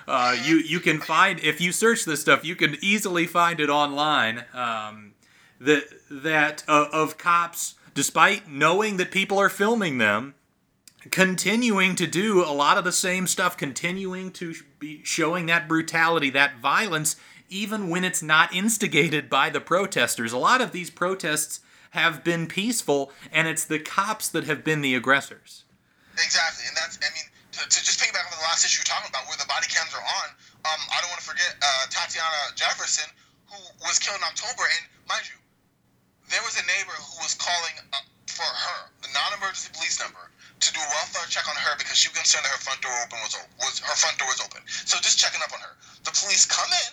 Uh, 0.07 0.37
you 0.43 0.57
you 0.57 0.81
can 0.81 1.01
find 1.01 1.39
if 1.41 1.61
you 1.61 1.73
search 1.73 2.05
this 2.05 2.21
stuff, 2.21 2.45
you 2.45 2.57
can 2.57 2.77
easily 2.81 3.27
find 3.27 3.61
it 3.61 3.71
online. 3.71 4.45
Um, 4.53 5.13
that 5.61 5.85
that 6.11 6.65
uh, 6.67 6.87
of 6.93 7.19
cops, 7.19 7.75
despite 7.95 8.49
knowing 8.49 8.97
that 8.97 9.11
people 9.11 9.39
are 9.39 9.51
filming 9.51 9.99
them, 9.99 10.35
continuing 11.11 11.95
to 11.97 12.07
do 12.07 12.43
a 12.43 12.53
lot 12.53 12.79
of 12.79 12.85
the 12.85 12.93
same 12.93 13.27
stuff, 13.27 13.57
continuing 13.57 14.33
to 14.33 14.55
be 14.79 15.03
showing 15.05 15.47
that 15.47 15.69
brutality, 15.69 16.31
that 16.31 16.59
violence, 16.59 17.17
even 17.49 17.89
when 17.89 18.05
it's 18.05 18.23
not 18.23 18.55
instigated 18.55 19.29
by 19.29 19.51
the 19.51 19.61
protesters. 19.61 20.33
A 20.33 20.39
lot 20.39 20.61
of 20.61 20.73
these 20.73 20.91
protests 20.91 21.61
have 21.91 22.23
been 22.23 22.47
peaceful, 22.47 23.13
and 23.31 23.47
it's 23.47 23.65
the 23.65 23.79
cops 23.79 24.29
that 24.31 24.45
have 24.45 24.63
been 24.63 24.81
the 24.81 24.95
aggressors. 24.95 25.65
Exactly, 26.15 26.67
and 26.67 26.77
that's, 26.77 26.99
I 27.03 27.11
mean, 27.15 27.27
to, 27.53 27.63
to 27.67 27.79
just 27.83 27.99
piggyback 27.99 28.27
on 28.31 28.39
the 28.39 28.47
last 28.47 28.65
issue 28.65 28.83
you're 28.83 28.91
talking 28.91 29.11
about, 29.11 29.27
where 29.27 29.39
the 29.39 29.49
body 29.51 29.67
cams 29.67 29.91
are 29.95 30.03
on, 30.03 30.29
um, 30.67 30.81
I 30.93 31.03
don't 31.03 31.11
want 31.11 31.23
to 31.23 31.29
forget 31.29 31.57
uh, 31.59 31.91
Atatiana 31.91 32.55
Jefferson, 32.55 33.09
who 33.51 33.59
was 33.83 33.99
killed 33.99 34.19
in 34.19 34.27
October, 34.27 34.63
and 34.63 34.83
mind 35.11 35.27
you, 35.27 35.39
there 36.31 36.43
was 36.47 36.55
a 36.55 36.65
neighbor 36.71 36.95
who 36.95 37.19
was 37.27 37.35
calling 37.35 37.75
for 38.31 38.47
her, 38.47 38.81
the 39.03 39.11
non-emergency 39.11 39.75
police 39.75 39.99
number, 39.99 40.31
to 40.63 40.69
do 40.71 40.79
a 40.79 40.89
welfare 40.95 41.27
check 41.27 41.49
on 41.51 41.57
her 41.59 41.75
because 41.75 41.99
she 41.99 42.07
was 42.13 42.21
concerned 42.21 42.47
that 42.47 42.55
her 42.55 42.63
front 42.63 42.79
door 42.85 42.95
open 43.03 43.19
was, 43.25 43.35
was 43.59 43.83
her 43.83 43.97
front 43.99 44.15
door 44.21 44.31
was 44.31 44.39
open. 44.39 44.63
So 44.69 45.01
just 45.03 45.19
checking 45.19 45.43
up 45.43 45.51
on 45.51 45.59
her. 45.59 45.75
The 46.07 46.15
police 46.15 46.47
come 46.47 46.71
in 46.87 46.93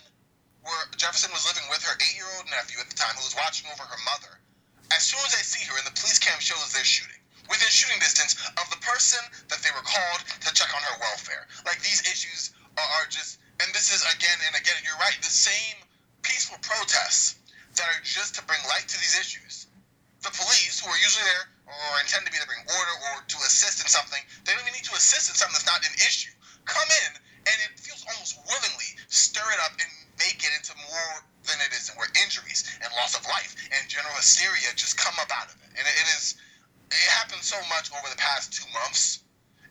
where 0.66 0.88
Jefferson 0.98 1.30
was 1.30 1.46
living 1.46 1.68
with 1.70 1.84
her 1.86 1.94
eight-year-old 2.00 2.50
nephew 2.50 2.82
at 2.82 2.90
the 2.90 2.98
time, 2.98 3.14
who 3.20 3.28
was 3.28 3.38
watching 3.38 3.70
over 3.70 3.86
her 3.86 4.02
mother. 4.08 4.42
As 4.92 5.04
soon 5.04 5.20
as 5.26 5.34
they 5.36 5.44
see 5.44 5.66
her, 5.68 5.76
and 5.78 5.88
the 5.88 5.96
police 6.00 6.20
cam 6.20 6.40
shows 6.40 6.72
they're 6.72 6.88
shooting 6.88 7.20
within 7.50 7.72
shooting 7.72 8.00
distance 8.00 8.36
of 8.60 8.68
the 8.70 8.80
person 8.84 9.20
that 9.48 9.60
they 9.64 9.72
were 9.72 9.84
called 9.84 10.22
to 10.44 10.50
check 10.54 10.72
on 10.76 10.84
her 10.84 10.98
welfare. 11.00 11.48
Like 11.66 11.80
these 11.80 12.04
issues 12.08 12.52
are, 12.76 12.90
are 13.00 13.08
just, 13.08 13.40
and 13.64 13.72
this 13.72 13.92
is 13.92 14.04
again 14.16 14.38
and 14.48 14.56
again. 14.56 14.76
and 14.78 14.86
You're 14.86 15.00
right. 15.00 15.16
The 15.20 15.32
same 15.32 15.80
peaceful 16.24 16.60
protests 16.60 17.40
that 17.76 17.88
are 17.88 18.04
just 18.04 18.36
to 18.36 18.42
bring 18.44 18.60
light 18.68 18.88
to 18.92 18.98
these 19.00 19.16
issues. 19.16 19.68
The 20.24 20.34
police, 20.34 20.84
who 20.84 20.92
are 20.92 21.00
usually 21.00 21.24
there 21.24 21.48
or 21.68 22.00
intend 22.04 22.28
to 22.28 22.32
be 22.32 22.40
to 22.40 22.48
bring 22.48 22.64
order 22.68 22.96
or 23.12 23.24
to 23.24 23.38
assist 23.48 23.80
in 23.80 23.88
something, 23.88 24.20
they 24.44 24.52
don't 24.52 24.64
even 24.64 24.76
need 24.76 24.88
to 24.88 24.96
assist 24.96 25.32
in 25.32 25.36
something 25.36 25.56
that's 25.56 25.68
not 25.70 25.84
an 25.88 25.96
issue. 26.04 26.32
Come 26.68 26.90
in 27.08 27.12
and 27.48 27.56
it 27.64 27.80
feels 27.80 28.04
almost 28.12 28.36
willingly 28.44 28.92
stir 29.08 29.46
it 29.56 29.60
up 29.64 29.72
and 29.80 29.88
make 30.20 30.44
it 30.44 30.52
into 30.52 30.76
more 30.92 31.24
than 31.48 31.60
it 31.64 31.72
is, 31.74 31.90
where 31.96 32.08
injuries 32.24 32.68
and 32.84 32.92
loss 33.00 33.16
of 33.16 33.24
life 33.26 33.56
and 33.72 33.88
general 33.90 34.14
hysteria 34.16 34.70
just 34.76 35.00
come 35.00 35.16
up 35.20 35.32
out 35.32 35.50
of 35.50 35.58
it. 35.64 35.72
And 35.80 35.86
it 35.88 36.08
is, 36.20 36.36
it 36.92 37.10
happened 37.18 37.44
so 37.44 37.58
much 37.72 37.92
over 37.96 38.08
the 38.12 38.20
past 38.20 38.54
two 38.54 38.68
months, 38.76 39.24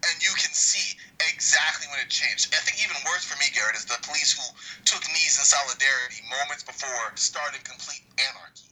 and 0.05 0.15
you 0.21 0.33
can 0.37 0.53
see 0.53 0.97
exactly 1.33 1.89
when 1.93 2.01
it 2.01 2.09
changed. 2.09 2.53
I 2.53 2.61
think 2.65 2.81
even 2.81 2.97
worse 3.05 3.25
for 3.25 3.37
me, 3.39 3.49
Garrett, 3.53 3.77
is 3.77 3.85
the 3.85 4.01
police 4.03 4.33
who 4.33 4.45
took 4.85 5.05
knees 5.13 5.37
in 5.39 5.45
solidarity 5.45 6.25
moments 6.29 6.65
before 6.65 7.13
starting 7.17 7.61
complete 7.65 8.05
anarchy. 8.19 8.69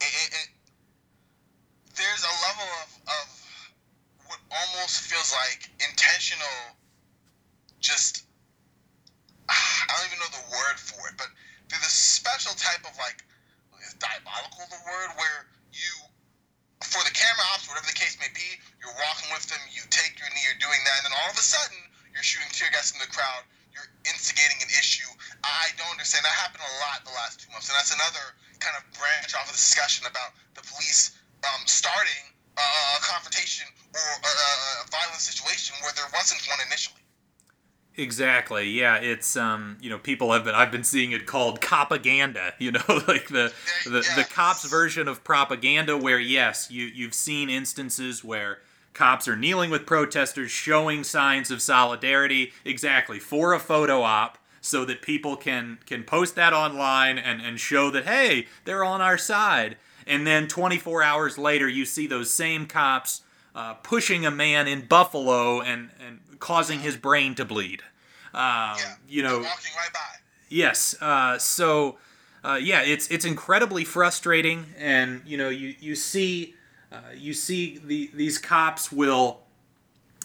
It, 0.00 0.12
it, 0.12 0.28
it, 0.32 0.48
there's 1.96 2.24
a 2.24 2.34
level 2.44 2.68
of, 2.84 2.88
of 3.08 3.26
what 4.28 4.40
almost 4.52 5.00
feels 5.00 5.32
like 5.32 5.70
intentional 5.80 6.76
just 7.80 8.24
ah, 9.48 9.86
I 9.88 9.92
don't 9.96 10.06
even 10.12 10.18
know 10.18 10.32
the 10.34 10.46
word 10.50 10.76
for 10.78 11.08
it, 11.08 11.14
but 11.16 11.28
they're 11.68 11.82
this 11.82 11.94
special 11.94 12.54
type 12.54 12.82
of 12.86 12.94
like 12.98 13.22
is 13.82 13.94
diabolical 13.98 14.66
the 14.70 14.82
word 14.86 15.10
where 15.18 15.46
you 15.72 15.92
for 16.84 17.00
the 17.08 17.14
camera 17.14 17.44
ops, 17.56 17.66
whatever 17.66 17.88
the 17.88 17.96
case 17.96 18.20
may 18.20 18.28
be, 18.36 18.60
you're 18.78 18.94
walking 19.00 19.32
with 19.32 19.48
them, 19.48 19.58
you 19.72 19.80
take 19.88 20.20
your 20.20 20.28
knee, 20.36 20.44
you're 20.44 20.60
doing 20.60 20.78
that, 20.84 21.02
and 21.02 21.08
then 21.08 21.16
all 21.24 21.32
of 21.32 21.38
a 21.40 21.44
sudden 21.44 21.78
you're 22.12 22.24
shooting 22.24 22.48
tear 22.52 22.68
gas 22.68 22.92
in 22.92 23.00
the 23.00 23.08
crowd, 23.08 23.48
you're 23.72 23.88
instigating 24.08 24.60
an 24.60 24.70
issue. 24.76 25.08
I 25.44 25.72
don't 25.80 25.92
understand. 25.92 26.24
That 26.24 26.36
happened 26.36 26.64
a 26.64 26.74
lot 26.84 27.04
the 27.04 27.16
last 27.16 27.40
two 27.40 27.48
months, 27.52 27.68
and 27.68 27.76
that's 27.76 27.92
another 27.92 28.36
kind 28.60 28.76
of 28.76 28.84
branch 28.96 29.36
off 29.36 29.48
of 29.48 29.56
the 29.56 29.60
discussion 29.60 30.08
about 30.08 30.36
the 30.56 30.64
police 30.64 31.16
um, 31.44 31.60
starting 31.68 32.32
a 32.56 33.00
confrontation 33.04 33.68
or 33.92 34.00
a, 34.00 34.32
a 34.32 34.88
violent 34.88 35.20
situation 35.20 35.76
where 35.84 35.92
there 35.92 36.08
wasn't 36.16 36.40
one 36.48 36.56
initially. 36.64 36.95
Exactly. 37.98 38.68
Yeah, 38.68 38.96
it's 38.96 39.36
um, 39.36 39.78
you 39.80 39.88
know, 39.88 39.98
people 39.98 40.32
have 40.32 40.44
been 40.44 40.54
I've 40.54 40.70
been 40.70 40.84
seeing 40.84 41.12
it 41.12 41.26
called 41.26 41.60
propaganda, 41.60 42.52
you 42.58 42.72
know, 42.72 42.80
like 43.08 43.28
the 43.28 43.52
the, 43.84 44.02
Yes. 44.04 44.16
the 44.16 44.24
cops 44.24 44.64
version 44.68 45.08
of 45.08 45.24
propaganda 45.24 45.96
where 45.96 46.18
yes, 46.20 46.70
you 46.70 46.84
you've 46.84 47.14
seen 47.14 47.48
instances 47.48 48.22
where 48.22 48.58
cops 48.92 49.28
are 49.28 49.36
kneeling 49.36 49.70
with 49.70 49.86
protesters 49.86 50.50
showing 50.50 51.04
signs 51.04 51.50
of 51.50 51.60
solidarity 51.62 52.52
exactly 52.64 53.18
for 53.18 53.52
a 53.52 53.58
photo 53.60 54.02
op 54.02 54.38
so 54.60 54.84
that 54.84 55.00
people 55.02 55.36
can 55.36 55.78
can 55.86 56.02
post 56.02 56.34
that 56.34 56.52
online 56.52 57.16
and 57.18 57.40
and 57.40 57.58
show 57.60 57.90
that 57.90 58.04
hey, 58.04 58.46
they're 58.64 58.84
on 58.84 59.00
our 59.00 59.18
side. 59.18 59.76
And 60.08 60.24
then 60.26 60.46
24 60.48 61.02
hours 61.02 61.36
later 61.38 61.68
you 61.68 61.84
see 61.84 62.06
those 62.06 62.32
same 62.32 62.66
cops 62.66 63.22
uh, 63.56 63.74
pushing 63.82 64.24
a 64.24 64.30
man 64.30 64.68
in 64.68 64.86
Buffalo 64.86 65.60
and, 65.60 65.90
and 66.06 66.20
causing 66.38 66.80
his 66.80 66.96
brain 66.96 67.34
to 67.34 67.44
bleed. 67.44 67.82
Um, 68.34 68.76
Yeah, 68.78 68.94
you 69.08 69.22
know, 69.22 69.38
walking 69.38 69.72
right 69.76 69.92
by. 69.92 70.00
yes. 70.50 70.94
Uh, 71.00 71.38
so, 71.38 71.96
uh, 72.44 72.60
yeah, 72.62 72.82
it's 72.82 73.08
it's 73.08 73.24
incredibly 73.24 73.82
frustrating, 73.84 74.66
and 74.78 75.22
you 75.26 75.36
know, 75.38 75.48
you 75.48 75.74
you 75.80 75.94
see, 75.96 76.54
uh, 76.92 76.98
you 77.16 77.32
see 77.32 77.80
the 77.84 78.10
these 78.14 78.38
cops 78.38 78.92
will. 78.92 79.40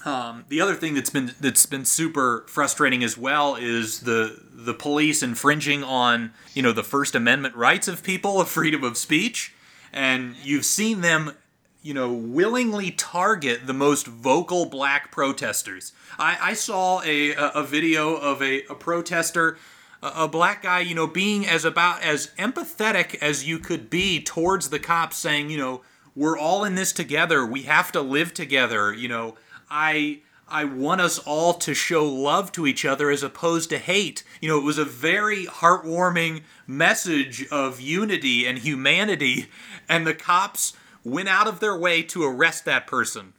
Um, 0.03 0.45
the 0.49 0.59
other 0.59 0.73
thing 0.75 0.95
that's 0.95 1.11
been 1.11 1.33
that's 1.39 1.65
been 1.67 1.85
super 1.85 2.43
frustrating 2.47 3.03
as 3.03 3.17
well 3.17 3.55
is 3.55 4.01
the 4.01 4.41
the 4.51 4.73
police 4.73 5.21
infringing 5.23 5.83
on 5.83 6.33
you 6.53 6.61
know 6.63 6.71
the 6.73 6.83
First 6.83 7.15
Amendment 7.15 7.55
rights 7.55 7.87
of 7.87 8.03
people 8.03 8.41
of 8.41 8.49
freedom 8.49 8.83
of 8.83 8.97
speech, 8.97 9.53
and 9.93 10.35
you've 10.43 10.65
seen 10.65 11.01
them 11.01 11.33
you 11.81 11.93
know, 11.93 12.13
willingly 12.13 12.91
target 12.91 13.65
the 13.65 13.73
most 13.73 14.05
vocal 14.05 14.65
black 14.65 15.11
protesters. 15.11 15.93
I, 16.19 16.37
I 16.41 16.53
saw 16.53 17.01
a, 17.03 17.33
a, 17.33 17.47
a 17.55 17.63
video 17.63 18.15
of 18.15 18.41
a, 18.41 18.63
a 18.65 18.75
protester, 18.75 19.57
a, 20.03 20.11
a 20.15 20.27
black 20.27 20.61
guy, 20.63 20.81
you 20.81 20.93
know, 20.93 21.07
being 21.07 21.47
as 21.47 21.65
about 21.65 22.03
as 22.03 22.27
empathetic 22.37 23.15
as 23.15 23.47
you 23.47 23.57
could 23.57 23.89
be 23.89 24.21
towards 24.21 24.69
the 24.69 24.79
cops, 24.79 25.17
saying, 25.17 25.49
you 25.49 25.57
know, 25.57 25.81
we're 26.15 26.37
all 26.37 26.63
in 26.63 26.75
this 26.75 26.91
together. 26.91 27.45
We 27.45 27.63
have 27.63 27.91
to 27.93 28.01
live 28.01 28.33
together. 28.33 28.93
You 28.93 29.07
know, 29.07 29.35
I. 29.69 30.21
I 30.53 30.65
want 30.65 30.99
us 30.99 31.17
all 31.17 31.53
to 31.53 31.73
show 31.73 32.05
love 32.05 32.51
to 32.51 32.67
each 32.67 32.83
other 32.83 33.09
as 33.09 33.23
opposed 33.23 33.69
to 33.69 33.77
hate. 33.77 34.25
You 34.41 34.49
know, 34.49 34.57
it 34.57 34.65
was 34.65 34.77
a 34.77 34.83
very 34.83 35.45
heartwarming 35.45 36.41
message 36.67 37.47
of 37.47 37.79
unity 37.79 38.45
and 38.45 38.57
humanity, 38.57 39.47
and 39.87 40.05
the 40.05 40.13
cops 40.13 40.73
went 41.03 41.29
out 41.29 41.47
of 41.47 41.59
their 41.59 41.77
way 41.77 42.03
to 42.03 42.23
arrest 42.23 42.65
that 42.65 42.87
person. 42.87 43.33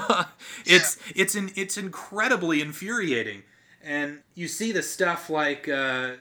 it's 0.66 0.98
it's 1.14 1.34
in, 1.34 1.50
it's 1.56 1.76
incredibly 1.76 2.60
infuriating, 2.60 3.42
and 3.82 4.20
you 4.34 4.48
see 4.48 4.72
the 4.72 4.82
stuff 4.82 5.30
like 5.30 5.68
uh, 5.68 6.12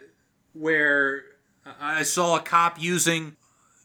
where 0.54 1.23
I 1.80 2.04
saw 2.04 2.38
a 2.38 2.41
cop 2.41 2.82
using 2.82 3.36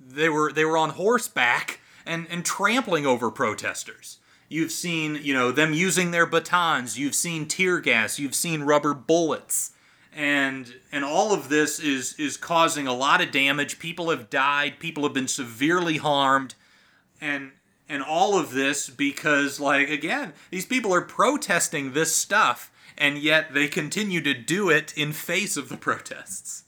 they 0.01 0.29
were 0.29 0.53
they 0.53 0.65
were 0.65 0.77
on 0.77 0.91
horseback 0.91 1.81
and 2.07 2.27
and 2.31 2.45
trampling 2.45 3.07
over 3.07 3.31
protesters. 3.31 4.19
You've 4.49 4.73
seen 4.73 5.19
you 5.23 5.35
know 5.35 5.53
them 5.53 5.73
using 5.73 6.11
their 6.11 6.27
batons. 6.27 6.99
You've 6.99 7.15
seen 7.15 7.47
tear 7.47 7.81
gas. 7.81 8.19
You've 8.19 8.35
seen 8.35 8.63
rubber 8.63 8.95
bullets 8.95 9.73
and 10.15 10.75
and 10.93 11.05
all 11.05 11.33
of 11.33 11.49
this 11.49 11.81
is 11.81 12.15
is 12.19 12.37
causing 12.37 12.87
a 12.87 12.93
lot 12.93 13.21
of 13.21 13.33
damage 13.33 13.79
people 13.79 14.11
have 14.11 14.31
died 14.31 14.79
people 14.79 15.03
have 15.03 15.13
been 15.13 15.27
severely 15.27 15.97
harmed 15.97 16.55
and 17.21 17.53
and 17.89 18.03
all 18.03 18.39
of 18.39 18.53
this 18.53 18.89
because 18.91 19.61
like 19.61 19.89
again 19.89 20.33
these 20.51 20.67
people 20.67 20.93
are 20.95 21.03
protesting 21.03 21.93
this 21.93 22.15
stuff 22.15 22.71
and 22.97 23.19
yet 23.19 23.53
they 23.55 23.67
continue 23.69 24.21
to 24.21 24.35
do 24.35 24.71
it 24.71 24.93
in 24.97 25.13
face 25.13 25.57
of 25.57 25.69
the 25.69 25.77
protests 25.77 26.65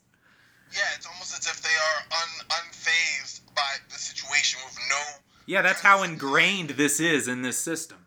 Yeah, 0.73 0.81
it's 0.97 1.07
almost 1.07 1.39
as 1.39 1.47
if 1.47 1.63
they 1.63 1.69
are 1.69 2.03
un, 2.13 2.61
unfazed 2.65 3.41
by 3.55 3.77
the 3.91 3.99
situation 3.99 4.61
with 4.65 4.79
no. 4.91 5.01
yeah 5.47 5.63
that's 5.63 5.81
how 5.81 6.03
ingrained 6.03 6.71
this 6.71 7.01
is 7.01 7.29
in 7.29 7.43
this 7.43 7.59
system 7.59 7.99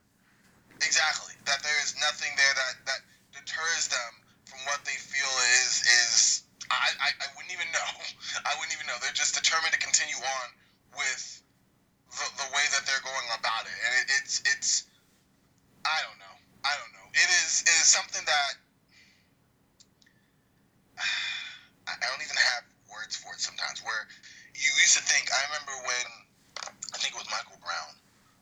Exactly. 0.82 1.36
That 1.46 1.60
there 1.64 1.76
is 1.84 1.96
nothing 2.00 2.32
there 2.40 2.56
that, 2.56 2.76
that 2.88 3.02
deters 3.36 3.88
them 3.92 4.12
from 4.48 4.60
what 4.64 4.80
they 4.88 4.96
feel 4.96 5.28
is 5.60 5.84
is 5.84 6.44
I, 6.72 6.88
I, 7.04 7.10
I 7.20 7.28
wouldn't 7.36 7.52
even 7.52 7.68
know. 7.74 7.90
I 8.48 8.56
wouldn't 8.56 8.72
even 8.76 8.88
know. 8.88 8.96
They're 9.02 9.16
just 9.16 9.36
determined 9.36 9.74
to 9.74 9.82
continue 9.82 10.16
on 10.16 10.48
with 10.96 11.42
the, 12.20 12.28
the 12.46 12.50
way 12.52 12.66
that 12.76 12.84
they're 12.86 13.02
going 13.02 13.30
about 13.34 13.66
it. 13.66 13.74
And 13.74 13.92
it, 14.04 14.06
it's 14.22 14.44
it's 14.46 14.70
I 15.88 15.98
don't 16.04 16.20
know. 16.20 16.36
I 16.68 16.76
don't 16.76 16.94
know. 16.94 17.08
It 17.16 17.30
is 17.44 17.64
it 17.64 17.76
is 17.80 17.88
something 17.90 18.24
that 18.28 18.54
I 21.90 21.94
I 21.96 22.06
don't 22.12 22.24
even 22.24 22.38
have 22.38 22.64
words 22.92 23.16
for 23.16 23.34
it 23.34 23.42
sometimes. 23.42 23.82
Where 23.82 24.06
you 24.54 24.70
used 24.84 25.00
to 25.00 25.04
think. 25.08 25.32
I 25.32 25.40
remember 25.50 25.74
when 25.88 26.06
I 26.94 26.98
think 27.00 27.16
it 27.16 27.20
was 27.20 27.32
Michael 27.32 27.58
Brown. 27.64 27.96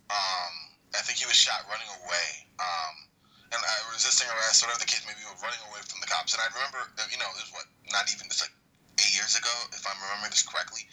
Um, 0.10 0.54
I 0.98 1.04
think 1.06 1.20
he 1.22 1.28
was 1.30 1.38
shot 1.38 1.62
running 1.70 1.90
away. 2.04 2.30
Um, 2.58 3.08
and 3.52 3.62
uh, 3.64 3.82
resisting 3.96 4.28
arrest, 4.28 4.60
whatever 4.64 4.82
the 4.82 4.90
case 4.90 5.04
may 5.08 5.16
be, 5.16 5.24
running 5.40 5.62
away 5.72 5.80
from 5.88 6.04
the 6.04 6.10
cops. 6.10 6.36
And 6.36 6.44
I 6.44 6.52
remember, 6.52 6.84
you 7.08 7.16
know, 7.16 7.30
it 7.32 7.48
was 7.48 7.52
what, 7.56 7.68
not 7.96 8.12
even, 8.12 8.28
it's 8.28 8.44
like 8.44 8.52
eight 9.00 9.14
years 9.16 9.40
ago, 9.40 9.52
if 9.72 9.88
I'm 9.88 9.96
remembering 10.04 10.36
this 10.36 10.44
correctly. 10.44 10.84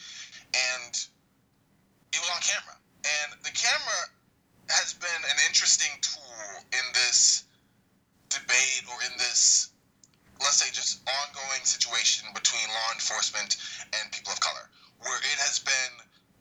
And 0.55 0.94
it 2.14 2.20
was 2.22 2.31
on 2.31 2.40
camera. 2.40 2.77
And 3.05 3.29
the 3.42 3.50
camera 3.50 4.00
has 4.70 4.94
been 4.94 5.22
an 5.29 5.38
interesting 5.50 5.90
tool 6.00 6.62
in 6.72 6.87
this 6.94 7.44
debate 8.31 8.87
or 8.88 8.96
in 9.05 9.12
this, 9.18 9.74
let's 10.40 10.62
say, 10.62 10.70
just 10.72 11.03
ongoing 11.05 11.62
situation 11.66 12.31
between 12.33 12.64
law 12.70 12.90
enforcement 12.94 13.59
and 13.98 14.09
people 14.14 14.33
of 14.33 14.40
color, 14.40 14.70
where 15.03 15.18
it 15.18 15.38
has 15.42 15.59
been 15.61 15.92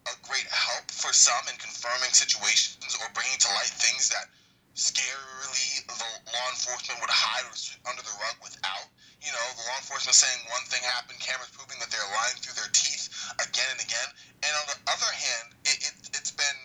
a 0.08 0.16
great 0.24 0.48
help 0.48 0.88
for 0.92 1.12
some 1.12 1.44
in 1.52 1.56
confirming 1.60 2.14
situations 2.16 2.96
or 3.02 3.08
bringing 3.12 3.40
to 3.40 3.50
light 3.60 3.74
things 3.76 4.08
that 4.14 4.32
scarily 4.76 5.86
the 5.86 5.96
law 6.34 6.48
enforcement 6.50 6.98
would 7.02 7.12
hide 7.12 7.46
under 7.86 8.02
the 8.02 8.16
rug 8.24 8.38
without. 8.42 8.88
You 9.22 9.32
know, 9.32 9.46
the 9.56 9.66
law 9.68 9.80
enforcement 9.80 10.16
saying 10.16 10.40
one 10.52 10.66
thing 10.68 10.84
happened, 10.84 11.20
cameras 11.20 11.52
proving 11.56 11.80
that 11.80 11.92
they're 11.92 12.14
lying 12.16 12.36
through 12.40 12.56
their 12.60 12.72
teeth 12.74 13.03
again 13.40 13.70
and 13.72 13.82
again. 13.82 14.10
And 14.44 14.52
on 14.64 14.66
the 14.72 14.80
other 14.92 15.12
hand, 15.12 15.56
it, 15.66 15.78
it, 15.84 15.96
it's 16.16 16.32
been 16.32 16.60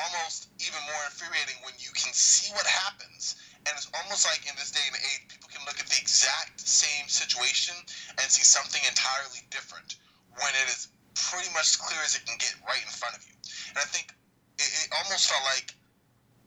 almost 0.00 0.48
even 0.60 0.80
more 0.88 1.02
infuriating 1.08 1.58
when 1.64 1.76
you 1.76 1.92
can 1.92 2.12
see 2.12 2.52
what 2.56 2.64
happens. 2.64 3.36
And 3.68 3.72
it's 3.76 3.88
almost 3.92 4.24
like 4.26 4.42
in 4.48 4.56
this 4.56 4.72
day 4.72 4.82
and 4.88 4.96
age, 4.96 5.28
people 5.28 5.52
can 5.52 5.62
look 5.68 5.78
at 5.78 5.86
the 5.86 5.98
exact 6.00 6.58
same 6.58 7.06
situation 7.06 7.76
and 8.18 8.26
see 8.26 8.42
something 8.42 8.80
entirely 8.88 9.44
different 9.52 10.00
when 10.40 10.52
it 10.64 10.66
is 10.72 10.88
pretty 11.14 11.52
much 11.52 11.76
clear 11.78 12.00
as 12.02 12.16
it 12.16 12.24
can 12.24 12.36
get 12.40 12.56
right 12.64 12.80
in 12.80 12.92
front 12.92 13.14
of 13.14 13.22
you. 13.28 13.36
And 13.76 13.78
I 13.78 13.86
think 13.86 14.10
it, 14.58 14.68
it 14.68 14.88
almost 14.96 15.28
felt 15.28 15.44
like, 15.54 15.76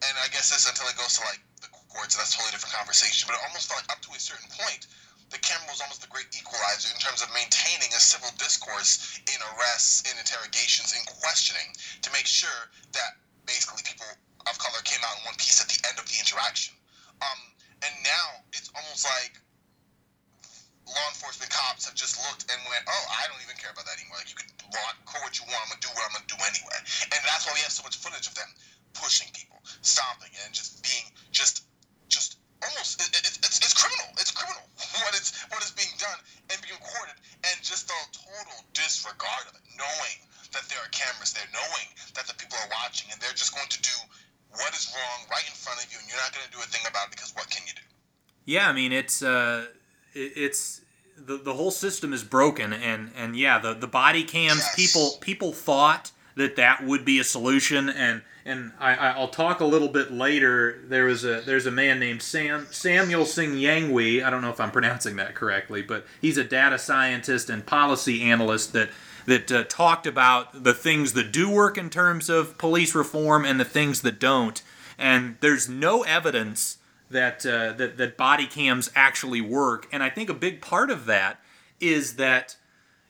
and 0.03 0.13
I 0.19 0.27
guess 0.33 0.51
this 0.51 0.67
until 0.67 0.89
it 0.89 0.97
goes 0.97 1.15
to 1.17 1.23
like 1.23 1.41
the 1.61 1.69
courts, 1.89 2.17
that's 2.17 2.33
a 2.33 2.38
totally 2.38 2.51
different 2.51 2.75
conversation, 2.75 3.29
but 3.29 3.38
it 3.39 3.43
almost 3.45 3.69
felt 3.71 3.79
like 3.85 3.91
up 3.93 4.01
to 4.03 4.11
a 4.11 4.19
certain 4.19 4.49
point, 4.51 4.89
the 5.36 5.43
camera 5.43 5.67
was 5.67 5.84
almost 5.84 6.00
the 6.00 6.08
great 6.08 6.32
equalizer 6.32 6.88
in 6.95 7.00
terms 7.04 7.19
of 7.19 7.28
maintaining 7.36 7.91
a 7.91 8.00
civil 8.00 8.32
discourse 8.39 9.19
in 9.28 9.36
arrests, 9.52 10.08
in 10.08 10.15
interrogations, 10.15 10.95
in 10.95 11.04
questioning 11.19 11.76
to 12.00 12.08
make 12.15 12.24
sure 12.24 12.71
that 12.95 13.19
basically 13.43 13.84
people 13.84 14.08
of 14.48 14.56
color 14.56 14.80
came 14.88 15.04
out 15.04 15.19
in 15.19 15.28
one 15.28 15.36
piece 15.36 15.60
at 15.60 15.67
the 15.67 15.76
end 15.91 16.00
of 16.00 16.08
the 16.08 16.15
interaction. 16.24 16.71
Um, 17.19 17.39
and 17.84 17.91
now 18.08 18.48
it's 18.56 18.71
almost 18.71 19.04
like 19.04 19.36
law 20.88 21.08
enforcement 21.12 21.52
cops 21.52 21.84
have 21.84 22.00
just 22.00 22.15
looked 22.32 22.48
and 22.48 22.56
went, 22.71 22.88
"Oh, 22.88 23.04
I 23.12 23.28
don't 23.28 23.43
even 23.43 23.60
care 23.60 23.76
about 23.76 23.84
that 23.91 24.00
anymore. 24.00 24.24
Like 24.24 24.32
you 24.32 24.39
can 24.39 24.48
rock, 24.71 24.95
call 25.04 25.19
what 25.19 25.36
you 25.36 25.43
want. 25.52 25.60
I'm 25.67 25.76
gonna 25.76 25.84
do 25.84 25.91
what 25.91 26.08
I'm 26.08 26.15
gonna 26.15 26.32
do 26.32 26.39
anyway." 26.48 26.80
And 27.12 27.19
that's 27.28 27.43
why 27.43 27.52
we 27.52 27.60
have 27.67 27.76
so 27.76 27.84
much 27.84 28.00
footage 28.00 28.32
of 28.32 28.39
them 28.39 28.48
pushing 28.95 29.28
people, 29.36 29.60
stomping, 29.84 30.32
and 30.45 30.56
just 30.56 30.80
being 30.80 31.12
just, 31.36 31.67
just 32.08 32.39
almost 32.63 33.02
it, 33.02 33.10
it, 33.12 33.36
it's 33.44 33.60
it's 33.60 33.74
criminal. 33.74 34.08
It's 34.20 34.32
criminal 34.32 34.63
what 35.04 35.13
is 35.15 35.34
what 35.52 35.63
is 35.63 35.72
being 35.72 35.91
done 36.00 36.20
and 36.52 36.58
being 36.62 36.76
recorded, 36.80 37.15
and 37.48 37.56
just 37.63 37.88
the 37.88 38.00
total 38.15 38.58
disregard 38.74 39.50
of 39.50 39.56
it, 39.56 39.65
knowing 39.76 40.18
that 40.54 40.63
there 40.72 40.80
are 40.80 40.91
cameras 40.96 41.34
there, 41.34 41.48
knowing 41.52 41.88
that 42.15 42.28
the 42.28 42.36
people 42.36 42.58
are 42.63 42.72
watching, 42.84 43.12
and 43.12 43.20
they're 43.20 43.36
just 43.36 43.52
going 43.56 43.68
to 43.68 43.82
do 43.82 43.96
what 44.56 44.72
is 44.74 44.88
wrong 44.96 45.28
right 45.28 45.44
in 45.48 45.56
front 45.56 45.84
of 45.84 45.91
you, 45.91 46.00
and 46.00 46.08
you're 46.08 46.22
not 46.22 46.32
going 46.32 46.46
to 46.48 46.54
do 46.54 46.62
a 46.63 46.70
thing 46.72 46.86
about 46.88 47.08
it 47.08 47.12
because 47.12 47.36
what 47.36 47.50
can 47.50 47.63
you 47.68 47.74
do? 47.74 47.86
Yeah, 48.46 48.70
I 48.70 48.74
mean 48.74 48.91
it's 48.91 49.22
uh, 49.22 49.68
it, 50.13 50.32
it's 50.36 50.82
the 51.18 51.38
the 51.38 51.54
whole 51.54 51.72
system 51.72 52.13
is 52.13 52.24
broken, 52.24 52.74
and 52.74 53.12
and 53.15 53.36
yeah, 53.36 53.60
the 53.60 53.74
the 53.74 53.88
body 53.88 54.24
cams 54.24 54.60
Yes. 54.60 54.76
people 54.76 55.18
people 55.20 55.52
thought 55.52 56.12
that 56.36 56.56
that 56.58 56.84
would 56.86 57.06
be 57.06 57.20
a 57.20 57.24
solution, 57.24 57.89
and 57.89 58.22
and 58.45 58.71
I 58.79 58.95
I'll 58.95 59.27
talk 59.27 59.60
a 59.60 59.65
little 59.65 59.88
bit 59.88 60.12
later. 60.12 60.84
There 60.88 61.05
was 61.05 61.25
a 61.25 61.41
there's 61.41 61.65
a 61.65 61.71
man 61.71 61.99
named 61.99 62.21
Sam 62.21 62.67
Samuel 62.69 63.25
Sinyangwe. 63.25 64.23
I 64.23 64.29
don't 64.29 64.41
know 64.41 64.51
if 64.51 64.60
I'm 64.60 64.71
pronouncing 64.71 65.15
that 65.15 65.34
correctly, 65.34 65.81
but 65.81 66.05
he's 66.21 66.38
a 66.38 66.43
data 66.43 66.77
scientist 66.77 67.49
and 67.49 67.65
policy 67.65 68.21
analyst 68.21 68.73
that 68.73 68.89
that 69.25 69.51
uh, 69.51 69.63
talked 69.63 70.05
about 70.05 70.63
the 70.63 70.73
things 70.75 71.13
that 71.13 71.31
do 71.31 71.49
work 71.49 71.77
in 71.77 71.89
terms 71.89 72.29
of 72.29 72.58
police 72.60 72.93
reform 72.93 73.43
and 73.43 73.60
the 73.60 73.65
things 73.65 74.01
that 74.01 74.19
don't. 74.19 74.62
And 74.97 75.38
there's 75.41 75.67
no 75.67 76.03
evidence 76.03 76.77
that 77.10 77.45
uh, 77.45 77.73
that 77.73 77.97
that 77.97 78.15
body 78.15 78.45
cams 78.45 78.91
actually 78.95 79.41
work. 79.41 79.88
And 79.91 80.03
I 80.03 80.10
think 80.12 80.29
a 80.29 80.36
big 80.36 80.62
part 80.62 80.91
of 80.91 81.08
that 81.08 81.39
is 81.79 82.15
that 82.17 82.58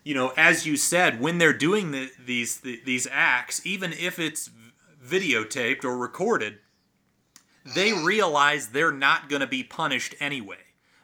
you 0.05 0.13
know, 0.13 0.31
as 0.37 0.67
you 0.67 0.77
said, 0.77 1.19
when 1.19 1.39
they're 1.39 1.51
doing 1.51 1.91
the, 1.91 2.11
these 2.23 2.61
the, 2.61 2.79
these 2.85 3.07
acts, 3.11 3.65
even 3.65 3.91
if 3.91 4.19
it's 4.19 4.49
videotaped 5.05 5.83
or 5.83 5.97
recorded, 5.97 6.59
they 7.75 7.93
realize 7.93 8.67
they're 8.67 8.91
not 8.91 9.29
going 9.29 9.41
to 9.41 9.47
be 9.47 9.63
punished 9.63 10.15
anyway. 10.19 10.57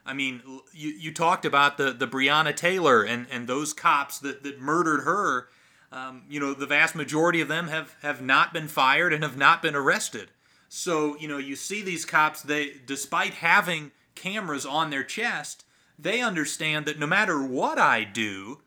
I 0.06 0.14
mean, 0.14 0.42
you, 0.74 0.90
you 0.90 1.14
talked 1.14 1.46
about 1.46 1.78
the, 1.78 1.92
the 1.92 2.08
Breonna 2.08 2.56
Taylor 2.56 3.04
and, 3.04 3.28
and 3.32 3.48
those 3.48 3.74
cops 3.74 4.20
that, 4.20 4.44
that 4.44 4.60
murdered 4.60 5.02
her. 5.02 5.48
Um, 5.92 6.24
you 6.30 6.40
know, 6.40 6.54
the 6.54 6.66
vast 6.66 6.96
majority 6.96 7.42
of 7.42 7.48
them 7.48 7.68
have, 7.68 7.96
have 8.02 8.22
not 8.22 8.54
been 8.54 8.68
fired 8.68 9.14
and 9.14 9.24
have 9.24 9.38
not 9.38 9.62
been 9.62 9.76
arrested. 9.76 10.30
So, 10.70 11.18
you 11.18 11.28
know, 11.28 11.38
you 11.38 11.56
see 11.56 11.82
these 11.82 12.06
cops, 12.06 12.42
they 12.42 12.74
despite 12.86 13.34
having 13.36 13.92
cameras 14.16 14.66
on 14.66 14.90
their 14.90 15.04
chest, 15.04 15.66
they 16.00 16.22
understand 16.22 16.86
that 16.86 16.98
no 16.98 17.08
matter 17.08 17.44
what 17.44 17.78
I 17.78 18.04
do, 18.04 18.62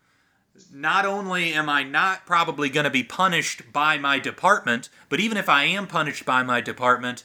not 0.73 1.07
only 1.07 1.53
am 1.53 1.69
I 1.69 1.83
not 1.83 2.27
probably 2.27 2.69
going 2.69 2.85
to 2.85 2.91
be 2.91 3.03
punished 3.03 3.73
by 3.73 3.99
my 3.99 4.19
department, 4.19 4.89
but 5.09 5.21
even 5.21 5.37
if 5.37 5.49
I 5.49 5.65
am 5.65 5.87
punished 5.87 6.25
by 6.25 6.43
my 6.43 6.61
department, 6.61 7.25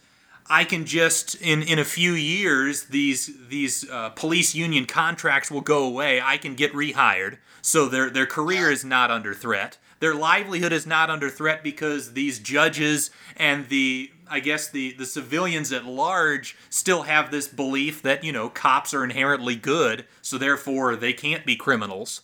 I 0.50 0.63
can 0.63 0.86
just 0.86 1.36
in 1.36 1.62
in 1.62 1.78
a 1.78 1.86
few 1.86 2.13
years 2.13 2.86
these 2.86 3.48
these 3.50 3.89
uh, 3.89 4.10
police 4.10 4.56
union 4.56 4.86
contracts 4.86 5.52
will 5.52 5.62
go 5.62 5.86
away. 5.86 6.20
I 6.22 6.38
can 6.38 6.56
get 6.56 6.74
rehired, 6.74 7.38
so 7.62 7.88
their 7.88 8.10
their 8.10 8.26
career 8.26 8.72
is 8.72 8.84
not 8.84 9.12
under 9.12 9.34
threat. 9.34 9.78
Their 10.00 10.15
livelihood 10.15 10.72
is 10.72 10.88
not 10.88 11.10
under 11.10 11.30
threat 11.30 11.63
because 11.63 12.13
these 12.13 12.39
judges 12.39 13.12
and 13.36 13.70
the 13.70 14.12
I 14.28 14.39
guess 14.39 14.68
the 14.70 14.94
the 14.94 15.06
civilians 15.06 15.72
at 15.72 15.86
large 15.86 16.58
still 16.70 17.04
have 17.04 17.30
this 17.30 17.48
belief 17.48 18.02
that 18.02 18.24
you 18.24 18.32
know 18.32 18.50
cops 18.50 18.92
are 18.94 19.04
inherently 19.04 19.56
good, 19.56 20.06
so 20.22 20.39
therefore 20.39 20.96
they 20.96 21.13
can't 21.13 21.46
be 21.46 21.56
criminals. 21.56 22.22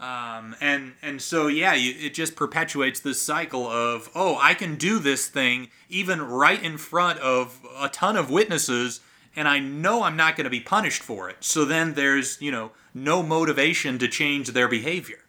Um, 0.00 0.56
and 0.62 0.94
and 1.02 1.20
so 1.20 1.46
yeah, 1.46 1.74
you, 1.74 1.94
it 2.06 2.14
just 2.14 2.34
perpetuates 2.34 3.00
this 3.00 3.20
cycle 3.20 3.66
of 3.66 4.08
oh, 4.14 4.38
I 4.40 4.54
can 4.54 4.76
do 4.76 4.98
this 4.98 5.28
thing 5.28 5.68
even 5.90 6.22
right 6.22 6.62
in 6.62 6.78
front 6.78 7.18
of 7.20 7.60
a 7.78 7.90
ton 7.90 8.16
of 8.16 8.30
witnesses, 8.30 9.00
and 9.36 9.46
I 9.46 9.58
know 9.58 10.02
I'm 10.02 10.16
not 10.16 10.36
going 10.36 10.44
to 10.44 10.50
be 10.50 10.60
punished 10.60 11.02
for 11.02 11.28
it. 11.28 11.44
So 11.44 11.66
then 11.66 11.92
there's 11.92 12.40
you 12.40 12.50
know 12.50 12.72
no 12.94 13.22
motivation 13.22 13.98
to 13.98 14.08
change 14.08 14.48
their 14.48 14.68
behavior. 14.68 15.20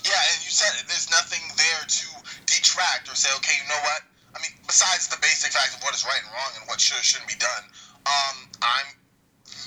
Yeah, 0.00 0.16
and 0.32 0.40
you 0.40 0.50
said 0.50 0.72
it. 0.80 0.88
There's 0.88 1.10
nothing 1.10 1.44
there 1.58 1.84
to 1.86 2.06
detract 2.46 3.12
or 3.12 3.14
say, 3.14 3.28
okay, 3.36 3.52
you 3.62 3.68
know 3.68 3.82
what? 3.84 4.00
I 4.34 4.40
mean, 4.40 4.56
besides 4.66 5.08
the 5.08 5.20
basic 5.20 5.52
fact 5.52 5.76
of 5.76 5.82
what 5.82 5.94
is 5.94 6.06
right 6.06 6.20
and 6.24 6.32
wrong 6.32 6.52
and 6.58 6.66
what 6.68 6.80
should 6.80 7.04
shouldn't 7.04 7.28
be 7.28 7.36
done, 7.36 7.64
um, 8.08 8.48
I'm 8.62 8.96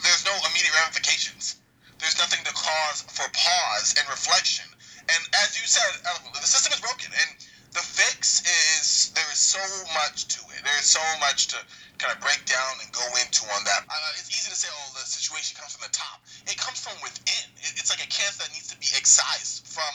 there's 0.02 0.26
no 0.26 0.34
immediate 0.50 0.74
ramifications. 0.82 1.61
There's 2.02 2.18
nothing 2.18 2.42
to 2.44 2.54
cause 2.58 3.06
for 3.14 3.30
pause 3.30 3.94
and 3.94 4.06
reflection. 4.10 4.66
And 5.06 5.22
as 5.46 5.54
you 5.56 5.70
said, 5.70 6.02
the 6.02 6.50
system 6.50 6.74
is 6.74 6.82
broken, 6.82 7.14
and 7.14 7.30
the 7.72 7.86
fix 7.86 8.42
is 8.42 9.14
there 9.14 9.30
is 9.32 9.40
so 9.40 9.62
much 9.94 10.28
to 10.34 10.42
it. 10.52 10.66
There 10.66 10.80
is 10.82 10.90
so 10.90 11.04
much 11.22 11.48
to 11.54 11.58
kind 12.02 12.10
of 12.10 12.20
break 12.20 12.42
down 12.50 12.82
and 12.82 12.90
go 12.92 13.06
into 13.22 13.46
on 13.54 13.62
that. 13.70 13.86
Uh, 13.86 14.18
it's 14.20 14.34
easy 14.34 14.50
to 14.50 14.58
say, 14.58 14.68
oh, 14.74 14.90
the 14.98 15.06
situation 15.06 15.56
comes 15.62 15.78
from 15.78 15.86
the 15.88 15.94
top. 15.94 16.26
It 16.50 16.58
comes 16.58 16.82
from 16.82 16.98
within. 17.06 17.46
It, 17.62 17.78
it's 17.78 17.94
like 17.94 18.02
a 18.02 18.10
cancer 18.10 18.44
that 18.44 18.52
needs 18.52 18.74
to 18.74 18.78
be 18.82 18.90
excised 18.98 19.70
from 19.70 19.94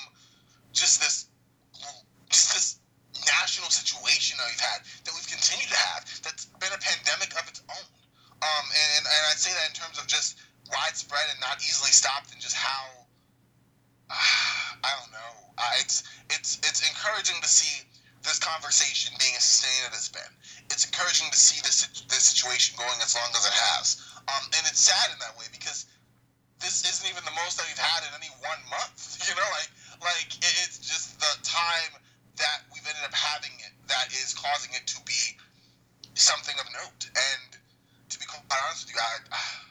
just 0.73 1.03
this, 1.03 1.27
just 2.31 2.55
this 2.55 2.79
national 3.27 3.69
situation 3.69 4.39
that 4.39 4.47
we've 4.47 4.63
had, 4.63 4.87
that 5.05 5.13
we've 5.17 5.27
continued 5.27 5.69
to 5.73 5.81
have, 5.91 6.07
that's 6.23 6.47
been 6.63 6.71
a 6.71 6.79
pandemic 6.79 7.35
of 7.35 7.49
its 7.49 7.61
own. 7.67 7.89
Um, 8.45 8.67
and, 8.69 9.03
and 9.09 9.23
I 9.27 9.35
say 9.35 9.51
that 9.57 9.67
in 9.73 9.75
terms 9.75 9.97
of 9.97 10.07
just 10.07 10.37
widespread 10.71 11.27
and 11.31 11.41
not 11.41 11.59
easily 11.63 11.91
stopped, 11.91 12.33
and 12.33 12.41
just 12.41 12.57
how 12.57 13.07
I 14.11 14.91
don't 15.03 15.13
know. 15.13 15.35
Uh, 15.59 15.73
it's 15.81 16.05
it's 16.31 16.59
it's 16.63 16.87
encouraging 16.87 17.41
to 17.43 17.49
see 17.49 17.83
this 18.23 18.39
conversation 18.39 19.15
being 19.19 19.35
as 19.35 19.43
sustained 19.43 19.91
as 19.91 20.07
it's 20.07 20.13
been. 20.13 20.33
It's 20.71 20.87
encouraging 20.87 21.31
to 21.31 21.39
see 21.39 21.59
this 21.63 21.87
this 22.07 22.23
situation 22.31 22.79
going 22.79 22.99
as 23.03 23.15
long 23.15 23.31
as 23.35 23.45
it 23.47 23.57
has. 23.75 24.03
Um, 24.27 24.43
and 24.59 24.63
it's 24.67 24.83
sad 24.83 25.11
in 25.15 25.19
that 25.23 25.39
way 25.39 25.47
because 25.51 25.87
this 26.59 26.83
isn't 26.83 27.07
even 27.07 27.23
the 27.23 27.35
most 27.39 27.59
that 27.59 27.67
we've 27.67 27.79
had 27.79 28.03
in 28.07 28.13
any 28.15 28.31
one 28.43 28.63
month. 28.71 29.19
You 29.27 29.35
know, 29.35 29.51
like 29.59 29.71
like 30.03 30.31
it's 30.39 30.79
just 30.79 31.19
the 31.19 31.35
time 31.43 31.99
that 32.39 32.63
we've 32.71 32.87
ended 32.87 33.03
up 33.03 33.15
having 33.15 33.51
it 33.59 33.75
that 33.89 34.13
is 34.13 34.35
causing 34.35 34.71
it 34.77 34.87
to 34.87 34.99
be 35.03 35.35
something 36.15 36.55
of 36.61 36.67
note. 36.71 37.11
And 37.11 37.59
to 38.11 38.19
be 38.19 38.27
quite 38.27 38.45
honest 38.47 38.87
with 38.87 38.95
you, 38.95 39.01
I, 39.03 39.66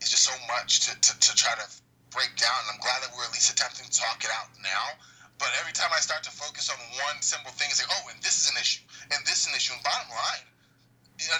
it's 0.00 0.10
just 0.10 0.24
so 0.24 0.34
much 0.46 0.86
to, 0.86 0.92
to, 0.94 1.12
to 1.18 1.30
try 1.34 1.54
to 1.54 1.66
break 2.10 2.32
down. 2.38 2.58
And 2.66 2.76
I'm 2.76 2.82
glad 2.82 3.02
that 3.02 3.10
we're 3.14 3.24
at 3.24 3.34
least 3.34 3.50
attempting 3.50 3.86
to 3.86 3.94
talk 3.94 4.22
it 4.24 4.30
out 4.30 4.48
now. 4.62 4.98
But 5.38 5.54
every 5.62 5.72
time 5.72 5.90
I 5.94 6.02
start 6.02 6.26
to 6.26 6.34
focus 6.34 6.70
on 6.70 6.78
one 7.06 7.22
simple 7.22 7.52
thing, 7.54 7.70
it's 7.70 7.78
like, 7.78 7.94
oh, 7.94 8.10
and 8.10 8.18
this 8.22 8.42
is 8.42 8.50
an 8.50 8.58
issue, 8.58 8.82
and 9.14 9.22
this 9.22 9.46
is 9.46 9.46
an 9.46 9.54
issue. 9.54 9.72
And 9.74 9.82
bottom 9.86 10.10
line, 10.10 10.46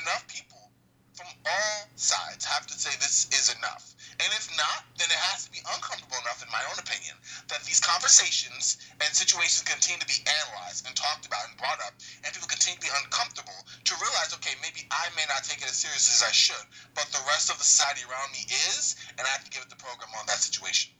enough 0.02 0.22
people 0.30 0.70
from 1.14 1.26
all 1.46 1.90
sides 1.96 2.44
have 2.44 2.66
to 2.66 2.74
say 2.74 2.94
this 3.02 3.26
is 3.34 3.54
enough. 3.58 3.94
And 4.18 4.30
if 4.34 4.50
not, 4.58 4.82
then 4.98 5.06
it 5.06 5.20
has 5.30 5.46
to 5.46 5.50
be 5.54 5.62
uncomfortable 5.62 6.18
enough, 6.26 6.42
in 6.42 6.50
my 6.50 6.62
own 6.66 6.78
opinion, 6.82 7.14
that 7.46 7.62
these 7.62 7.78
conversations 7.78 8.82
and 8.98 9.10
situations 9.14 9.62
continue 9.62 10.02
to 10.02 10.10
be 10.10 10.18
analyzed 10.26 10.86
and 10.90 10.94
talked 10.98 11.22
about 11.22 11.46
and 11.46 11.54
brought 11.54 11.78
up, 11.86 11.94
and 12.26 12.34
people 12.34 12.50
continue 12.50 12.82
to 12.82 12.86
be 12.86 12.94
uncomfortable 12.98 13.54
to 13.86 13.94
realize, 14.02 14.34
okay, 14.34 14.58
maybe 14.58 14.90
I 14.90 15.06
may 15.14 15.22
not 15.30 15.46
take 15.46 15.62
it 15.62 15.70
as 15.70 15.78
serious 15.78 16.10
as 16.10 16.26
I 16.26 16.34
should, 16.34 16.66
but 16.98 17.06
the 17.14 17.22
rest 17.30 17.46
of 17.46 17.62
the 17.62 17.64
society 17.64 18.02
around 18.10 18.34
me 18.34 18.42
is, 18.74 18.98
and 19.14 19.22
I 19.22 19.30
have 19.30 19.46
to 19.46 19.52
give 19.54 19.62
it 19.62 19.70
the 19.70 19.78
program 19.78 20.10
on 20.18 20.26
that 20.26 20.42
situation. 20.42 20.98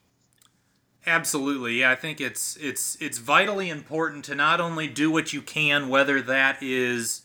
Absolutely, 1.07 1.81
yeah. 1.81 1.91
I 1.91 1.95
think 1.95 2.21
it's 2.21 2.57
it's 2.57 2.97
it's 3.01 3.19
vitally 3.19 3.71
important 3.71 4.25
to 4.27 4.35
not 4.35 4.61
only 4.61 4.89
do 4.89 5.11
what 5.11 5.33
you 5.33 5.41
can, 5.41 5.89
whether 5.89 6.21
that 6.23 6.63
is 6.63 7.23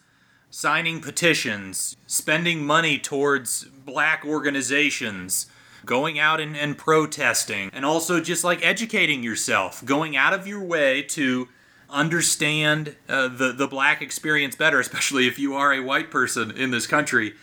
signing 0.50 1.02
petitions, 1.02 1.98
spending 2.08 2.66
money 2.66 2.98
towards 2.98 3.66
black 3.66 4.24
organizations, 4.24 5.48
going 5.86 6.19
out 6.19 6.39
and, 6.39 6.56
and 6.56 6.78
protesting, 6.78 7.69
and 7.74 7.86
also 7.86 8.22
just 8.22 8.43
like 8.43 8.65
educating 8.65 9.24
yourself, 9.24 9.84
going 9.84 10.15
out 10.15 10.34
of 10.34 10.48
your 10.48 10.62
way 10.62 11.02
to 11.02 11.48
understand 11.89 12.96
uh, 13.08 13.28
the 13.28 13.54
the 13.54 13.67
black 13.67 14.02
experience 14.02 14.56
better, 14.56 14.80
especially 14.82 15.28
if 15.28 15.39
you 15.39 15.54
are 15.56 15.74
a 15.74 15.80
white 15.80 16.12
person 16.12 16.52
in 16.52 16.72
this 16.72 16.88
country. 16.88 17.34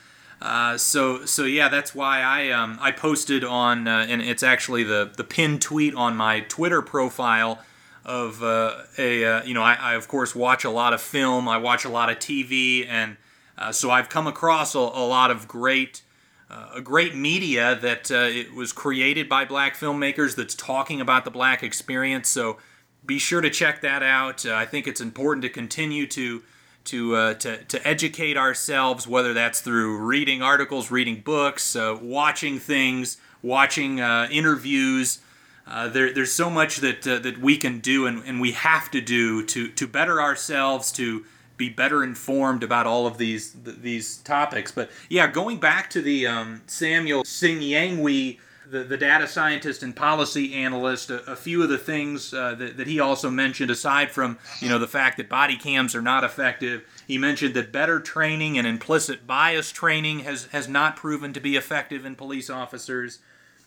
Uh, 0.42 0.78
so 0.78 1.24
so 1.26 1.44
yeah, 1.44 1.68
that's 1.68 1.94
why 1.94 2.22
I 2.22 2.50
um, 2.50 2.78
I 2.80 2.92
posted 2.92 3.44
on 3.44 3.86
uh, 3.86 4.06
and 4.08 4.22
it's 4.22 4.42
actually 4.42 4.84
the 4.84 5.12
the 5.16 5.24
pinned 5.24 5.62
tweet 5.62 5.94
on 5.94 6.16
my 6.16 6.40
Twitter 6.40 6.82
profile 6.82 7.62
of 8.04 8.42
uh, 8.42 8.82
a 8.98 9.24
uh, 9.24 9.44
you 9.44 9.54
know 9.54 9.62
I, 9.62 9.74
I 9.74 9.94
of 9.94 10.08
course 10.08 10.34
watch 10.34 10.64
a 10.64 10.70
lot 10.70 10.92
of 10.92 11.00
film, 11.00 11.48
I 11.48 11.58
watch 11.58 11.84
a 11.84 11.90
lot 11.90 12.10
of 12.10 12.18
TV, 12.18 12.86
and 12.88 13.18
uh, 13.58 13.72
so 13.72 13.90
I've 13.90 14.08
come 14.08 14.26
across 14.26 14.74
a, 14.74 14.78
a 14.78 15.06
lot 15.06 15.30
of 15.30 15.46
great. 15.46 16.02
Uh, 16.51 16.68
a 16.74 16.80
great 16.80 17.14
media 17.14 17.78
that 17.80 18.11
uh, 18.11 18.26
it 18.28 18.53
was 18.53 18.72
created 18.72 19.28
by 19.28 19.44
black 19.44 19.76
filmmakers 19.76 20.34
that's 20.34 20.55
talking 20.55 21.01
about 21.01 21.24
the 21.24 21.30
black 21.30 21.62
experience. 21.62 22.28
So 22.28 22.59
be 23.07 23.20
sure 23.20 23.40
to 23.40 23.51
check 23.51 23.82
that 23.82 24.03
out. 24.03 24.44
Uh, 24.44 24.55
I 24.55 24.66
think 24.66 24.88
it's 24.88 25.01
important 25.01 25.42
to 25.42 25.48
continue 25.48 26.07
to 26.09 26.42
to, 26.82 27.14
uh, 27.14 27.34
to 27.34 27.62
to 27.64 27.86
educate 27.86 28.36
ourselves, 28.36 29.07
whether 29.07 29.32
that's 29.32 29.61
through 29.61 29.98
reading 29.98 30.42
articles, 30.42 30.90
reading 30.90 31.20
books, 31.20 31.76
uh, 31.76 31.96
watching 32.01 32.59
things, 32.59 33.18
watching 33.42 34.01
uh, 34.01 34.26
interviews. 34.30 35.20
Uh, 35.68 35.88
there, 35.88 36.12
there's 36.12 36.32
so 36.32 36.51
much 36.51 36.78
that 36.78 37.03
that 37.03 37.38
we 37.38 37.57
can 37.57 37.78
do 37.78 38.07
and, 38.07 38.24
and 38.24 38.40
we 38.40 38.53
have 38.53 38.90
to 38.90 39.01
do 39.01 39.44
to 39.46 39.68
to 39.68 39.86
better 39.86 40.20
ourselves, 40.20 40.90
to 40.90 41.24
be 41.61 41.68
better 41.68 42.02
informed 42.02 42.62
about 42.62 42.86
all 42.86 43.06
of 43.06 43.18
these 43.18 43.52
th- 43.52 43.76
these 43.80 44.16
topics. 44.18 44.72
But 44.72 44.90
yeah, 45.08 45.30
going 45.30 45.58
back 45.58 45.90
to 45.90 46.00
the 46.00 46.26
um, 46.26 46.62
Samuel 46.66 47.22
Sinyangwe, 47.22 48.38
the, 48.66 48.82
the 48.82 48.96
data 48.96 49.28
scientist 49.28 49.82
and 49.82 49.94
policy 49.94 50.54
analyst, 50.54 51.11
a, 51.11 51.30
a 51.30 51.36
few 51.36 51.62
of 51.62 51.68
the 51.68 51.76
things 51.76 52.32
uh, 52.32 52.54
that, 52.54 52.78
that 52.78 52.86
he 52.86 52.98
also 52.98 53.28
mentioned, 53.28 53.70
aside 53.70 54.11
from 54.11 54.38
you 54.61 54.70
know 54.70 54.78
the 54.78 54.88
fact 54.88 55.18
that 55.18 55.28
body 55.28 55.56
cams 55.56 55.94
are 55.94 56.02
not 56.02 56.24
effective, 56.24 56.82
he 57.06 57.18
mentioned 57.18 57.54
that 57.54 57.70
better 57.70 58.00
training 58.00 58.56
and 58.56 58.66
implicit 58.66 59.26
bias 59.26 59.70
training 59.70 60.20
has 60.20 60.46
has 60.46 60.66
not 60.66 60.96
proven 60.96 61.34
to 61.34 61.40
be 61.40 61.56
effective 61.56 62.06
in 62.06 62.16
police 62.16 62.48
officers. 62.48 63.18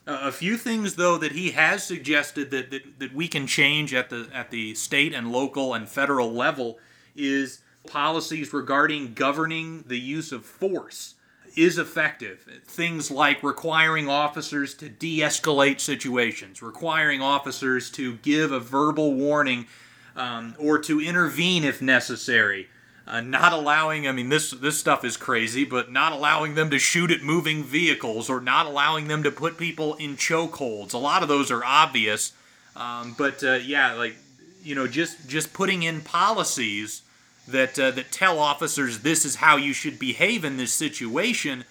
Uh, 0.05 0.17
a 0.23 0.31
few 0.31 0.57
things 0.57 0.95
though 0.95 1.17
that 1.17 1.31
he 1.31 1.51
has 1.51 1.85
suggested 1.85 2.49
that, 2.51 2.71
that, 2.71 2.99
that 2.99 3.13
we 3.13 3.27
can 3.27 3.45
change 3.45 3.93
at 3.93 4.09
the 4.09 4.27
at 4.33 4.49
the 4.49 4.73
state 4.73 5.13
and 5.13 5.31
local 5.31 5.75
and 5.75 5.87
federal 5.87 6.33
level 6.33 6.79
is 7.15 7.59
policies 7.87 8.53
regarding 8.53 9.13
governing 9.13 9.83
the 9.87 9.99
use 9.99 10.31
of 10.31 10.45
force 10.45 11.15
is 11.55 11.77
effective. 11.77 12.47
Things 12.65 13.11
like 13.11 13.43
requiring 13.43 14.09
officers 14.09 14.73
to 14.75 14.89
de 14.89 15.19
escalate 15.19 15.79
situations, 15.79 16.61
requiring 16.61 17.21
officers 17.21 17.91
to 17.91 18.15
give 18.17 18.51
a 18.51 18.59
verbal 18.59 19.13
warning 19.13 19.67
um, 20.15 20.55
or 20.57 20.79
to 20.79 21.01
intervene 21.01 21.63
if 21.63 21.81
necessary. 21.81 22.67
Uh, 23.05 23.19
not 23.19 23.51
allowing, 23.51 24.07
I 24.07 24.13
mean, 24.13 24.29
this, 24.29 24.51
this 24.51 24.77
stuff 24.77 25.03
is 25.03 25.17
crazy, 25.17 25.65
but 25.65 25.91
not 25.91 26.13
allowing 26.13 26.55
them 26.55 26.69
to 26.69 26.79
shoot 26.79 27.11
at 27.11 27.21
moving 27.21 27.63
vehicles 27.63 28.29
or 28.29 28.39
not 28.39 28.65
allowing 28.65 29.09
them 29.09 29.23
to 29.23 29.31
put 29.31 29.57
people 29.57 29.95
in 29.95 30.15
chokeholds. 30.15 30.93
A 30.93 30.97
lot 30.97 31.21
of 31.21 31.27
those 31.27 31.51
are 31.51 31.65
obvious. 31.65 32.31
Um, 32.77 33.13
but 33.17 33.43
uh, 33.43 33.55
yeah, 33.55 33.93
like, 33.93 34.15
you 34.63 34.73
know, 34.73 34.87
just, 34.87 35.27
just 35.27 35.51
putting 35.53 35.83
in 35.83 35.99
policies 35.99 37.01
that 37.47 37.77
uh, 37.77 37.91
that 37.91 38.11
tell 38.11 38.39
officers 38.39 38.99
this 38.99 39.25
is 39.25 39.35
how 39.35 39.57
you 39.57 39.73
should 39.73 39.99
behave 39.99 40.45
in 40.45 40.57
this 40.57 40.73
situation 40.73 41.65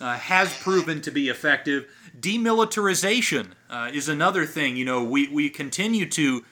uh, 0.00 0.14
has 0.14 0.56
proven 0.58 1.00
to 1.02 1.10
be 1.10 1.28
effective. 1.28 1.86
Demilitarization 2.18 3.48
uh, 3.68 3.90
is 3.92 4.08
another 4.08 4.46
thing. 4.46 4.76
You 4.76 4.84
know, 4.84 5.02
we 5.02 5.28
we 5.28 5.50
continue 5.50 6.08
to 6.10 6.44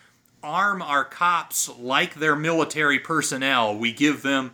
arm 0.42 0.82
our 0.82 1.04
cops 1.04 1.68
like 1.78 2.14
they're 2.14 2.36
military 2.36 2.98
personnel. 2.98 3.76
We 3.76 3.92
give 3.92 4.22
them 4.22 4.52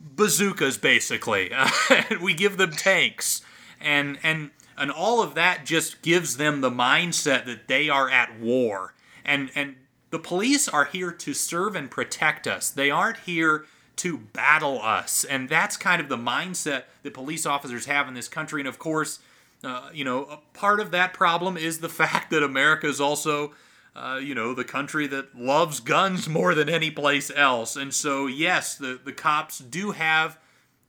bazookas, 0.00 0.78
basically. 0.78 1.52
we 2.20 2.34
give 2.34 2.56
them 2.56 2.72
tanks, 2.72 3.42
and 3.80 4.18
and 4.22 4.50
and 4.78 4.90
all 4.90 5.22
of 5.22 5.34
that 5.34 5.64
just 5.64 6.02
gives 6.02 6.36
them 6.36 6.60
the 6.60 6.70
mindset 6.70 7.46
that 7.46 7.68
they 7.68 7.88
are 7.88 8.08
at 8.08 8.38
war. 8.38 8.94
And 9.24 9.50
and 9.54 9.76
the 10.10 10.18
police 10.18 10.68
are 10.68 10.84
here 10.84 11.10
to 11.10 11.34
serve 11.34 11.74
and 11.74 11.90
protect 11.90 12.46
us. 12.46 12.70
They 12.70 12.90
aren't 12.90 13.18
here 13.18 13.66
to 13.96 14.18
battle 14.18 14.80
us. 14.80 15.24
And 15.24 15.48
that's 15.48 15.76
kind 15.76 16.00
of 16.00 16.08
the 16.08 16.18
mindset 16.18 16.84
that 17.02 17.14
police 17.14 17.46
officers 17.46 17.86
have 17.86 18.08
in 18.08 18.14
this 18.14 18.28
country. 18.28 18.60
And 18.60 18.68
of 18.68 18.78
course, 18.78 19.18
uh, 19.64 19.88
you 19.92 20.04
know, 20.04 20.40
part 20.52 20.80
of 20.80 20.90
that 20.90 21.12
problem 21.12 21.56
is 21.56 21.78
the 21.78 21.88
fact 21.88 22.30
that 22.30 22.42
America 22.42 22.86
is 22.86 23.00
also, 23.00 23.52
uh, 23.94 24.20
you 24.22 24.34
know, 24.34 24.54
the 24.54 24.64
country 24.64 25.06
that 25.08 25.36
loves 25.36 25.80
guns 25.80 26.28
more 26.28 26.54
than 26.54 26.68
any 26.68 26.90
place 26.90 27.30
else. 27.34 27.76
And 27.76 27.92
so, 27.92 28.26
yes, 28.26 28.76
the, 28.76 29.00
the 29.02 29.12
cops 29.12 29.58
do 29.58 29.92
have 29.92 30.38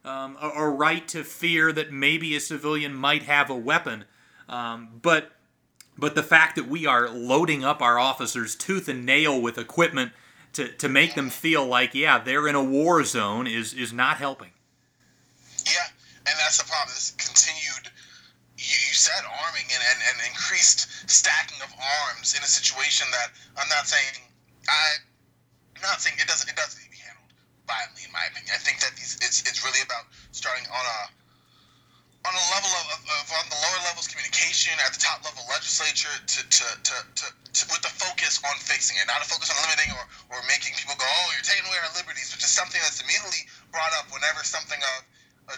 um, 0.04 0.38
a, 0.42 0.50
a, 0.50 0.70
right 0.70 1.06
to 1.10 1.24
fear 1.24 1.74
that 1.74 1.92
maybe 1.92 2.36
a 2.36 2.40
civilian 2.40 2.94
might 2.94 3.24
have 3.24 3.50
a 3.50 3.56
weapon. 3.56 4.06
Um, 4.48 5.00
but 5.02 5.32
but 5.98 6.16
the 6.16 6.24
fact 6.24 6.56
that 6.56 6.68
we 6.68 6.86
are 6.86 7.10
loading 7.10 7.64
up 7.64 7.82
our 7.82 7.98
officers 7.98 8.56
tooth 8.56 8.88
and 8.88 9.06
nail 9.06 9.40
with 9.42 9.58
equipment 9.58 10.12
to, 10.54 10.70
to 10.70 10.90
make 10.90 11.16
them 11.16 11.30
feel 11.30 11.66
like, 11.66 11.94
yeah, 11.94 12.18
they're 12.18 12.48
in 12.48 12.56
a 12.56 12.64
war 12.64 13.04
zone 13.04 13.48
is, 13.48 13.74
is 13.74 13.94
not 13.94 14.18
helping. 14.18 14.52
Yeah, 15.66 15.90
and 16.26 16.36
that's 16.40 16.58
the 16.58 16.66
problem. 16.66 16.94
This 16.94 17.14
continued, 17.18 17.92
you, 18.58 18.78
you 18.90 18.94
said 18.94 19.22
arming 19.26 19.70
and, 19.70 19.84
and, 19.94 20.00
and 20.10 20.18
increased 20.30 20.90
stacking 21.10 21.62
of 21.62 21.74
arms 22.10 22.34
in 22.34 22.42
a 22.42 22.50
situation 22.50 23.08
that 23.12 23.34
I'm 23.58 23.70
not 23.70 23.86
saying, 23.86 24.22
I, 24.70 25.02
I'm 25.78 25.86
not 25.86 26.02
saying 26.02 26.18
it 26.18 26.28
doesn't, 26.28 26.50
it 26.50 26.58
doesn't 26.58 26.82
need 26.82 26.90
to 26.90 26.96
be 26.98 27.04
handled 27.06 27.34
violently, 27.70 28.06
in 28.06 28.14
my 28.14 28.26
opinion. 28.30 28.50
I 28.54 28.62
think 28.62 28.82
that 28.82 28.98
these, 28.98 29.18
it's, 29.22 29.46
it's 29.46 29.62
really 29.62 29.82
about 29.86 30.10
starting 30.34 30.66
on 30.74 30.86
a, 30.86 31.00
on 32.26 32.34
a 32.34 32.46
level 32.50 32.72
of, 32.82 32.86
of, 32.98 33.02
of, 33.08 33.26
on 33.30 33.46
the 33.54 33.60
lower 33.62 33.82
levels 33.88 34.10
at 34.84 34.92
the 34.92 35.00
top 35.00 35.24
level 35.24 35.44
legislature 35.48 36.12
to, 36.28 36.40
to, 36.52 36.66
to, 36.84 36.96
to, 37.16 37.26
to 37.32 37.62
with 37.72 37.80
the 37.80 37.94
focus 37.96 38.44
on 38.44 38.56
fixing 38.60 39.00
it 39.00 39.08
not 39.08 39.24
a 39.24 39.28
focus 39.28 39.48
on 39.48 39.58
limiting 39.64 39.92
or, 39.96 40.04
or 40.36 40.40
making 40.52 40.76
people 40.76 40.96
go 41.00 41.08
oh 41.08 41.28
you're 41.32 41.48
taking 41.48 41.64
away 41.72 41.80
our 41.80 41.94
liberties 41.96 42.36
which 42.36 42.44
is 42.44 42.52
something 42.52 42.82
that's 42.84 43.00
immediately 43.00 43.48
brought 43.72 43.92
up 43.96 44.12
whenever 44.12 44.44
something 44.44 44.80
of 44.98 45.08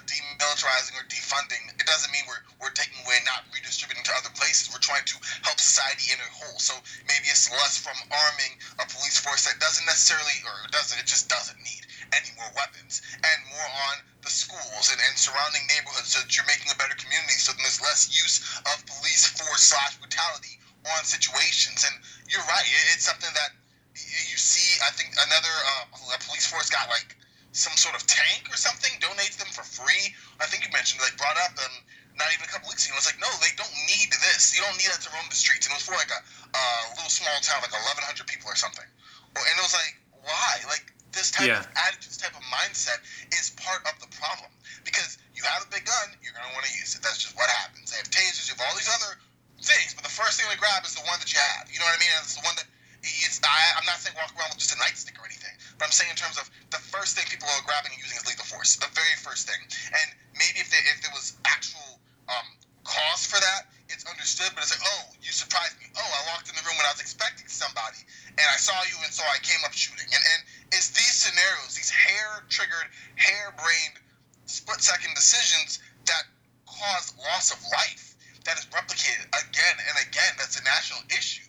demilitarizing 0.05 0.93
or 1.01 1.05
defunding 1.09 1.65
it 1.73 1.85
doesn't 1.89 2.13
mean 2.13 2.21
we're, 2.29 2.45
we're 2.61 2.75
taking 2.77 3.01
away 3.09 3.17
not 3.25 3.49
redistributing 3.49 4.05
to 4.05 4.13
other 4.13 4.29
places. 4.37 4.69
We're 4.69 4.83
trying 4.83 5.05
to 5.09 5.17
help 5.41 5.57
society 5.57 6.13
in 6.13 6.21
a 6.21 6.29
whole. 6.29 6.61
So 6.61 6.77
maybe 7.09 7.25
it's 7.25 7.49
less 7.49 7.81
from 7.81 7.97
arming 8.13 8.53
a 8.77 8.85
police 8.85 9.17
force 9.17 9.49
that 9.49 9.57
doesn't 9.57 9.85
necessarily 9.89 10.37
or 10.45 10.53
doesn't 10.69 11.01
it 11.01 11.09
just 11.09 11.25
doesn't 11.25 11.57
need 11.57 11.88
any 12.13 12.31
more 12.37 12.49
weapons 12.55 13.01
and 13.15 13.37
more 13.53 13.69
on 13.89 13.95
the 14.23 14.31
schools 14.31 14.91
and, 14.91 14.99
and 14.99 15.15
surrounding 15.15 15.63
neighborhoods 15.69 16.11
so 16.13 16.19
that 16.19 16.31
you're 16.35 16.47
making 16.49 16.67
a 16.71 16.77
better 16.77 16.95
community 16.99 17.39
so 17.39 17.55
then 17.55 17.63
there's 17.63 17.81
less 17.81 18.11
use 18.11 18.43
of 18.67 18.77
police 18.85 19.25
force 19.37 19.71
slash 19.71 19.95
brutality 19.97 20.59
on 20.87 21.03
situations. 21.03 21.83
And 21.83 21.95
you're 22.31 22.45
right, 22.47 22.65
it's 22.95 23.03
something 23.03 23.31
that 23.35 23.51
you 23.95 24.37
see. 24.39 24.79
I 24.79 24.91
think 24.95 25.11
another 25.19 25.53
uh, 25.83 26.17
police 26.23 26.47
force 26.47 26.69
got 26.69 26.87
like 26.87 27.17
some 27.51 27.75
sort 27.75 27.97
of 27.97 28.05
tank 28.07 28.47
or 28.47 28.55
something, 28.55 28.91
donates 29.01 29.35
them 29.35 29.49
for 29.51 29.65
free. 29.65 30.13
I 30.39 30.45
think 30.47 30.63
you 30.63 30.71
mentioned 30.71 31.01
like 31.03 31.17
brought 31.17 31.35
up 31.43 31.51
um, 31.59 31.75
not 32.15 32.31
even 32.31 32.47
a 32.47 32.51
couple 32.51 32.69
weeks 32.71 32.87
ago. 32.87 32.95
It's 32.95 33.09
like 33.09 33.19
no, 33.19 33.29
they 33.43 33.51
don't 33.59 33.73
need 33.89 34.13
this. 34.31 34.55
You 34.55 34.63
don't 34.63 34.77
need 34.79 34.91
that 34.93 35.03
to 35.03 35.11
roam 35.11 35.27
the 35.27 35.35
streets. 35.35 35.67
And 35.67 35.75
it 35.75 35.81
was 35.81 35.87
for 35.87 35.97
like 35.97 36.13
a 36.13 36.21
uh, 36.55 36.81
little 36.95 37.11
small 37.11 37.35
town, 37.43 37.59
like 37.65 37.75
1,100 37.75 38.23
people 38.29 38.47
or 38.47 38.57
something. 38.57 38.87
And 39.35 39.55
it 39.59 39.63
was 39.63 39.75
like 39.75 39.99
why? 40.23 40.63
Like 40.67 40.93
this 41.11 41.31
type 41.31 41.47
yeah. 41.47 41.63
of 41.63 41.67
attitude, 41.87 42.09
this 42.09 42.21
type 42.21 42.35
of 42.35 42.45
mindset 42.47 42.99
is 43.33 43.53
part 43.57 43.81
of 43.89 43.97
the 44.01 44.09
problem. 44.15 44.51
Because 44.85 45.17
you 45.35 45.43
have 45.43 45.65
a 45.65 45.69
big 45.69 45.85
gun, 45.85 46.13
you're 46.21 46.33
going 46.33 46.45
to 46.45 46.53
want 46.55 46.65
to 46.65 46.73
use 46.77 46.93
it. 46.95 47.01
That's 47.01 47.19
just 47.21 47.35
what 47.35 47.49
happens. 47.63 47.91
They 47.91 47.97
have 47.97 48.09
tasers, 48.09 48.49
you 48.49 48.55
have 48.57 48.63
all 48.65 48.75
these 48.75 48.89
other 48.89 49.17
things, 49.59 49.93
but 49.93 50.03
the 50.07 50.13
first 50.13 50.39
thing 50.39 50.47
they 50.47 50.59
grab 50.59 50.85
is 50.87 50.95
the 50.95 51.05
one 51.05 51.19
that 51.19 51.29
you 51.31 51.39
have. 51.39 51.67
You 51.67 51.79
know 51.79 51.87
what 51.87 51.97
I 51.97 52.01
mean? 52.01 52.13
And 52.15 52.23
it's 52.23 52.37
the 52.37 52.45
one 52.45 52.55
that 52.55 52.67
it's, 53.03 53.39
I, 53.43 53.79
I'm 53.79 53.87
not 53.87 54.03
saying 54.03 54.15
walk 54.19 54.31
around 54.35 54.51
with 54.51 54.59
just 54.59 54.75
a 54.75 54.79
nightstick 54.79 55.15
or 55.15 55.23
anything, 55.23 55.55
but 55.79 55.87
I'm 55.87 55.95
saying 55.95 56.11
in 56.11 56.19
terms 56.19 56.35
of 56.35 56.51
the 56.71 56.79
first 56.79 57.15
thing 57.15 57.23
people 57.31 57.47
are 57.47 57.63
grabbing 57.63 57.95
and 57.95 57.99
using 57.99 58.19
is 58.19 58.27
lethal 58.27 58.43
force. 58.43 58.75
The 58.75 58.91
very 58.91 59.15
first 59.23 59.47
thing. 59.47 59.59
And 59.95 60.07
maybe 60.35 60.59
if, 60.59 60.67
they, 60.67 60.83
if 60.91 60.99
there 60.99 61.15
was 61.15 61.39
actual 61.47 61.99
um, 62.27 62.47
cause 62.83 63.23
for 63.23 63.39
that, 63.39 63.71
it's 63.89 64.05
understood, 64.05 64.51
but 64.53 64.61
it's 64.61 64.75
like, 64.75 64.85
oh, 64.85 65.15
you 65.23 65.33
surprised 65.33 65.79
me. 65.81 65.89
Oh, 65.97 66.05
I 66.05 66.21
walked 66.29 66.51
in 66.51 66.53
the 66.53 66.61
room 66.61 66.77
when 66.77 66.85
I 66.85 66.93
was 66.93 67.01
expecting 67.01 67.49
somebody, 67.49 68.05
and 68.37 68.45
I 68.45 68.57
saw 68.61 68.77
you, 68.85 68.93
and 69.01 69.09
so 69.09 69.25
I 69.25 69.41
came 69.41 69.57
up 69.65 69.73
shooting. 69.73 70.05
And, 70.05 70.21
and 70.21 70.39
it's 70.71 70.89
these 70.89 71.17
scenarios, 71.17 71.75
these 71.75 71.89
hair 71.89 72.43
triggered, 72.49 72.89
hair 73.15 73.53
brained, 73.57 73.97
split 74.45 74.81
second 74.81 75.13
decisions 75.15 75.79
that 76.05 76.23
cause 76.65 77.13
loss 77.17 77.51
of 77.51 77.59
life 77.73 78.15
that 78.45 78.57
is 78.57 78.65
replicated 78.73 79.25
again 79.29 79.75
and 79.77 79.95
again. 80.07 80.33
That's 80.37 80.59
a 80.59 80.63
national 80.63 81.01
issue. 81.09 81.45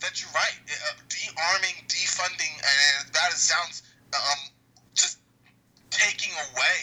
That 0.00 0.20
you're 0.20 0.32
right. 0.32 0.56
Uh, 0.64 0.96
de-arming, 1.08 1.76
defunding, 1.88 2.54
and 2.56 3.12
that 3.12 3.32
sounds 3.36 3.82
um, 4.16 4.40
just 4.94 5.18
taking 5.90 6.32
away 6.52 6.78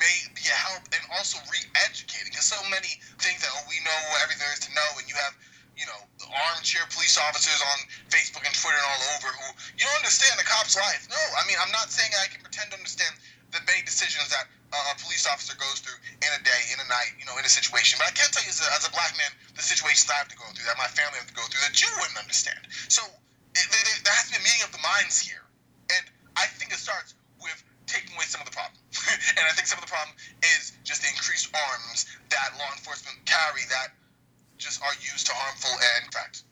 may 0.00 0.16
be 0.34 0.42
a 0.50 0.58
help 0.58 0.82
and 0.90 1.02
also 1.14 1.38
re-educating. 1.46 2.34
Because 2.34 2.50
so 2.50 2.58
many 2.66 2.98
think 3.22 3.38
that 3.38 3.50
oh, 3.54 3.62
we 3.70 3.78
know 3.86 4.00
everything 4.22 4.42
there 4.42 4.54
is 4.58 4.66
to 4.66 4.74
know, 4.74 4.90
and 4.98 5.06
you 5.06 5.14
have 5.14 5.34
you 5.76 5.86
know, 5.88 6.00
the 6.20 6.28
armchair 6.28 6.84
police 6.92 7.16
officers 7.16 7.60
on 7.60 7.78
Facebook 8.12 8.44
and 8.44 8.52
Twitter 8.52 8.76
and 8.76 8.86
all 8.86 9.02
over 9.16 9.30
who 9.32 9.48
you 9.76 9.84
don't 9.88 10.00
understand 10.04 10.36
the 10.36 10.46
cop's 10.46 10.76
life. 10.76 11.08
No, 11.08 11.20
I 11.38 11.42
mean, 11.48 11.56
I'm 11.58 11.72
not 11.72 11.88
saying 11.88 12.12
I 12.16 12.28
can 12.28 12.44
pretend 12.44 12.70
to 12.72 12.76
understand 12.76 13.12
the 13.52 13.60
many 13.68 13.84
decisions 13.84 14.32
that 14.32 14.48
uh, 14.72 14.92
a 14.92 14.96
police 15.00 15.28
officer 15.28 15.52
goes 15.60 15.84
through 15.84 16.00
in 16.24 16.30
a 16.32 16.40
day, 16.40 16.60
in 16.72 16.80
a 16.80 16.88
night, 16.88 17.12
you 17.20 17.28
know, 17.28 17.36
in 17.36 17.44
a 17.44 17.52
situation. 17.52 18.00
But 18.00 18.08
I 18.08 18.14
can 18.16 18.28
tell 18.32 18.40
you 18.40 18.52
as 18.52 18.64
a, 18.64 18.68
as 18.72 18.84
a 18.88 18.92
black 18.96 19.12
man, 19.20 19.28
the 19.52 19.64
situations 19.64 20.08
I 20.08 20.16
have 20.16 20.32
to 20.32 20.38
go 20.40 20.48
through, 20.56 20.64
that 20.64 20.80
my 20.80 20.88
family 20.88 21.20
have 21.20 21.28
to 21.28 21.36
go 21.36 21.44
through, 21.44 21.60
that 21.68 21.76
you 21.76 21.88
wouldn't 22.00 22.16
understand. 22.16 22.64
So 22.88 23.04
it, 23.52 23.64
it, 23.68 24.00
there 24.04 24.16
has 24.16 24.32
to 24.32 24.36
be 24.36 24.40
a 24.40 24.44
meeting 24.44 24.64
of 24.64 24.72
the 24.72 24.80
minds 24.80 25.20
here. 25.20 25.44
And 25.92 26.04
I 26.40 26.48
think 26.56 26.72
it 26.72 26.80
starts 26.80 27.12
with 27.36 27.60
taking 27.84 28.16
away 28.16 28.24
some 28.24 28.40
of 28.40 28.48
the 28.48 28.56
problem. 28.56 28.80
and 29.36 29.44
I 29.44 29.52
think 29.52 29.68
some 29.68 29.76
of 29.76 29.84
the 29.84 29.92
problem 29.92 30.16
is 30.56 30.72
just 30.80 31.04
the 31.04 31.12
increased 31.12 31.52
arms 31.52 32.08
that 32.32 32.56
law 32.56 32.72
enforcement 32.72 33.20
carry 33.28 33.68
that 33.68 33.92
just 34.62 34.82
are 34.82 34.94
used 35.00 35.26
to 35.26 35.32
harmful 35.34 35.70
end 35.96 36.12
facts. 36.12 36.44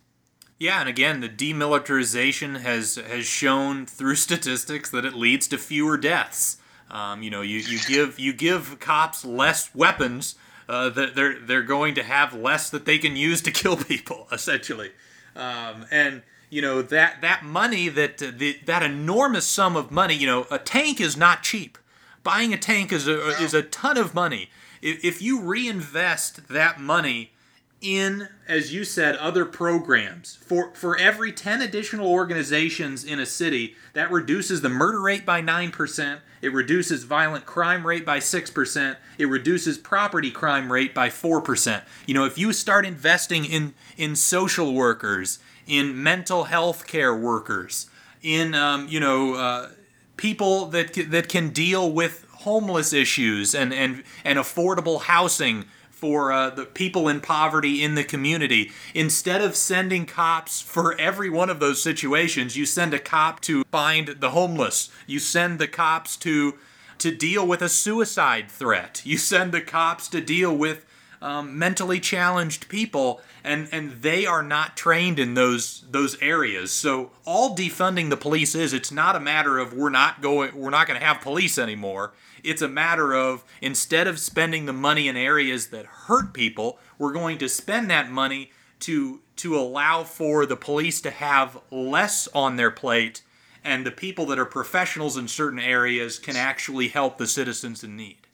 Yeah, 0.58 0.80
and 0.80 0.88
again, 0.88 1.20
the 1.20 1.28
demilitarization 1.28 2.60
has 2.60 2.96
has 2.96 3.24
shown 3.24 3.86
through 3.86 4.14
statistics 4.26 4.90
that 4.90 5.04
it 5.04 5.14
leads 5.14 5.48
to 5.48 5.58
fewer 5.58 5.96
deaths. 5.96 6.58
Um, 6.90 7.22
you 7.22 7.30
know, 7.30 7.40
you, 7.40 7.58
you 7.58 7.78
give 7.88 8.18
you 8.18 8.32
give 8.32 8.78
cops 8.78 9.24
less 9.24 9.74
weapons, 9.74 10.34
uh, 10.68 10.88
that 10.90 11.14
they're 11.14 11.38
they're 11.38 11.62
going 11.62 11.94
to 11.94 12.02
have 12.02 12.32
less 12.34 12.70
that 12.70 12.84
they 12.84 12.98
can 12.98 13.16
use 13.16 13.40
to 13.42 13.50
kill 13.62 13.76
people, 13.76 14.28
essentially. 14.30 14.92
Um, 15.34 15.86
and 15.90 16.22
you 16.50 16.60
know 16.62 16.82
that 16.82 17.20
that 17.22 17.44
money 17.44 17.88
that 17.88 18.22
uh, 18.22 18.30
the, 18.36 18.58
that 18.66 18.82
enormous 18.82 19.46
sum 19.46 19.76
of 19.76 19.90
money, 19.90 20.14
you 20.14 20.26
know, 20.26 20.46
a 20.50 20.58
tank 20.58 21.00
is 21.00 21.16
not 21.16 21.42
cheap. 21.42 21.78
Buying 22.22 22.52
a 22.52 22.58
tank 22.58 22.92
is 22.92 23.08
a 23.08 23.28
is 23.42 23.54
a 23.54 23.62
ton 23.62 23.96
of 23.96 24.14
money. 24.14 24.50
If, 24.82 25.04
if 25.04 25.22
you 25.22 25.40
reinvest 25.40 26.48
that 26.48 26.80
money 26.80 27.32
in, 27.80 28.28
as 28.46 28.72
you 28.74 28.84
said, 28.84 29.16
other 29.16 29.44
programs. 29.44 30.36
For 30.36 30.72
for 30.74 30.98
every 30.98 31.32
10 31.32 31.62
additional 31.62 32.06
organizations 32.06 33.04
in 33.04 33.18
a 33.18 33.26
city, 33.26 33.74
that 33.94 34.10
reduces 34.10 34.60
the 34.60 34.68
murder 34.68 35.00
rate 35.00 35.24
by 35.24 35.40
9%, 35.40 36.18
it 36.42 36.52
reduces 36.52 37.04
violent 37.04 37.46
crime 37.46 37.86
rate 37.86 38.04
by 38.04 38.18
6%, 38.18 38.96
it 39.18 39.26
reduces 39.26 39.78
property 39.78 40.30
crime 40.30 40.72
rate 40.72 40.94
by 40.94 41.08
4%. 41.08 41.82
You 42.06 42.14
know, 42.14 42.24
if 42.24 42.36
you 42.38 42.52
start 42.52 42.84
investing 42.84 43.44
in 43.44 43.74
in 43.96 44.16
social 44.16 44.74
workers, 44.74 45.38
in 45.66 46.02
mental 46.02 46.44
health 46.44 46.86
care 46.86 47.14
workers, 47.14 47.88
in 48.22 48.54
um, 48.54 48.88
you 48.88 49.00
know, 49.00 49.34
uh, 49.34 49.68
people 50.16 50.66
that 50.66 50.92
that 51.10 51.28
can 51.28 51.48
deal 51.50 51.90
with 51.90 52.26
homeless 52.40 52.92
issues 52.92 53.54
and 53.54 53.72
and 53.72 54.02
and 54.24 54.38
affordable 54.38 55.02
housing 55.02 55.64
for 56.00 56.32
uh, 56.32 56.48
the 56.48 56.64
people 56.64 57.08
in 57.08 57.20
poverty 57.20 57.84
in 57.84 57.94
the 57.94 58.02
community. 58.02 58.72
Instead 58.94 59.42
of 59.42 59.54
sending 59.54 60.06
cops 60.06 60.62
for 60.62 60.98
every 60.98 61.28
one 61.28 61.50
of 61.50 61.60
those 61.60 61.82
situations, 61.82 62.56
you 62.56 62.64
send 62.64 62.94
a 62.94 62.98
cop 62.98 63.40
to 63.40 63.62
find 63.64 64.08
the 64.20 64.30
homeless. 64.30 64.90
You 65.06 65.18
send 65.18 65.58
the 65.58 65.68
cops 65.68 66.16
to 66.18 66.54
to 66.98 67.14
deal 67.14 67.46
with 67.46 67.62
a 67.62 67.68
suicide 67.68 68.50
threat. 68.50 69.02
You 69.04 69.16
send 69.16 69.52
the 69.52 69.62
cops 69.62 70.06
to 70.08 70.20
deal 70.20 70.54
with 70.54 70.84
um, 71.22 71.58
mentally 71.58 72.00
challenged 72.00 72.68
people, 72.68 73.20
and 73.44 73.68
and 73.72 74.02
they 74.02 74.24
are 74.24 74.42
not 74.42 74.76
trained 74.76 75.18
in 75.18 75.34
those 75.34 75.84
those 75.90 76.20
areas. 76.22 76.72
So 76.72 77.10
all 77.26 77.54
defunding 77.54 78.08
the 78.08 78.16
police 78.16 78.54
is 78.54 78.72
it's 78.72 78.92
not 78.92 79.16
a 79.16 79.20
matter 79.20 79.58
of 79.58 79.74
we're 79.74 79.90
not 79.90 80.22
going 80.22 80.56
we're 80.56 80.70
not 80.70 80.86
going 80.86 80.98
to 80.98 81.04
have 81.04 81.20
police 81.20 81.58
anymore. 81.58 82.12
It's 82.44 82.62
a 82.62 82.68
matter 82.68 83.14
of 83.14 83.44
instead 83.60 84.06
of 84.06 84.18
spending 84.18 84.66
the 84.66 84.72
money 84.72 85.08
in 85.08 85.16
areas 85.16 85.68
that 85.68 85.86
hurt 85.86 86.32
people, 86.32 86.78
we're 86.98 87.12
going 87.12 87.38
to 87.38 87.48
spend 87.48 87.90
that 87.90 88.10
money 88.10 88.50
to 88.80 89.20
to 89.36 89.56
allow 89.56 90.04
for 90.04 90.46
the 90.46 90.56
police 90.56 91.00
to 91.00 91.10
have 91.10 91.58
less 91.70 92.28
on 92.34 92.56
their 92.56 92.70
plate 92.70 93.22
and 93.64 93.84
the 93.84 93.90
people 93.90 94.26
that 94.26 94.38
are 94.38 94.46
professionals 94.46 95.16
in 95.16 95.28
certain 95.28 95.58
areas 95.58 96.18
can 96.18 96.36
actually 96.36 96.88
help 96.88 97.18
the 97.18 97.26
citizens 97.26 97.84
in 97.84 97.96
need. 97.96 98.26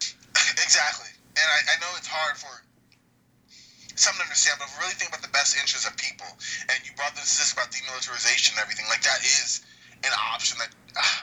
Exactly. 0.00 1.08
And 1.36 1.44
I, 1.44 1.76
I 1.76 1.80
know 1.80 1.92
it's 1.96 2.08
hard 2.08 2.36
for 2.36 2.64
some 3.94 4.14
to 4.16 4.22
understand, 4.22 4.58
but 4.58 4.68
really 4.80 4.94
think 4.94 5.10
about 5.10 5.22
the 5.22 5.30
best 5.30 5.56
interests 5.56 5.86
of 5.86 5.96
people, 5.96 6.26
and 6.68 6.78
you 6.84 6.90
brought 6.96 7.14
this, 7.14 7.38
this 7.38 7.52
about 7.52 7.70
demilitarization 7.70 8.52
and 8.56 8.60
everything, 8.60 8.86
like 8.88 9.02
that 9.02 9.22
is 9.22 9.62
an 10.02 10.12
option 10.34 10.58
that 10.58 10.74
uh, 10.96 11.22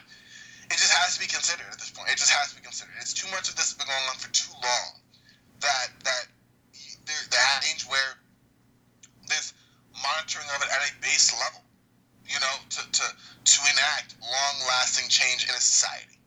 it 0.72 0.80
just 0.80 0.96
has 0.96 1.16
to 1.16 1.20
be 1.20 1.28
considered 1.28 1.68
at 1.68 1.78
this 1.78 1.92
point. 1.92 2.10
It 2.10 2.18
just 2.18 2.32
has 2.32 2.50
to 2.52 2.56
be 2.56 2.64
considered. 2.64 2.96
It's 3.00 3.14
too 3.14 3.28
much 3.30 3.52
of 3.52 3.56
this 3.60 3.76
has 3.76 3.78
been 3.78 3.88
going 3.92 4.08
on 4.08 4.16
for 4.16 4.32
too 4.32 4.52
long 4.56 5.04
that 5.60 5.92
that 6.04 6.26
there's 7.06 7.28
the 7.28 7.42
age 7.68 7.84
where 7.92 8.16
there's 9.28 9.54
monitoring 10.00 10.48
of 10.56 10.64
it 10.64 10.70
at 10.72 10.82
a 10.88 10.92
base 11.02 11.36
level, 11.36 11.62
you 12.26 12.40
know, 12.40 12.56
to 12.72 12.82
to 12.88 13.06
to 13.44 13.58
enact 13.76 14.16
long 14.24 14.56
lasting 14.68 15.10
change 15.10 15.44
in 15.44 15.52
a 15.52 15.62
society. 15.62 16.20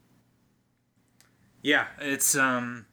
Yeah, 1.63 1.87
it's 1.99 2.37
um 2.37 2.87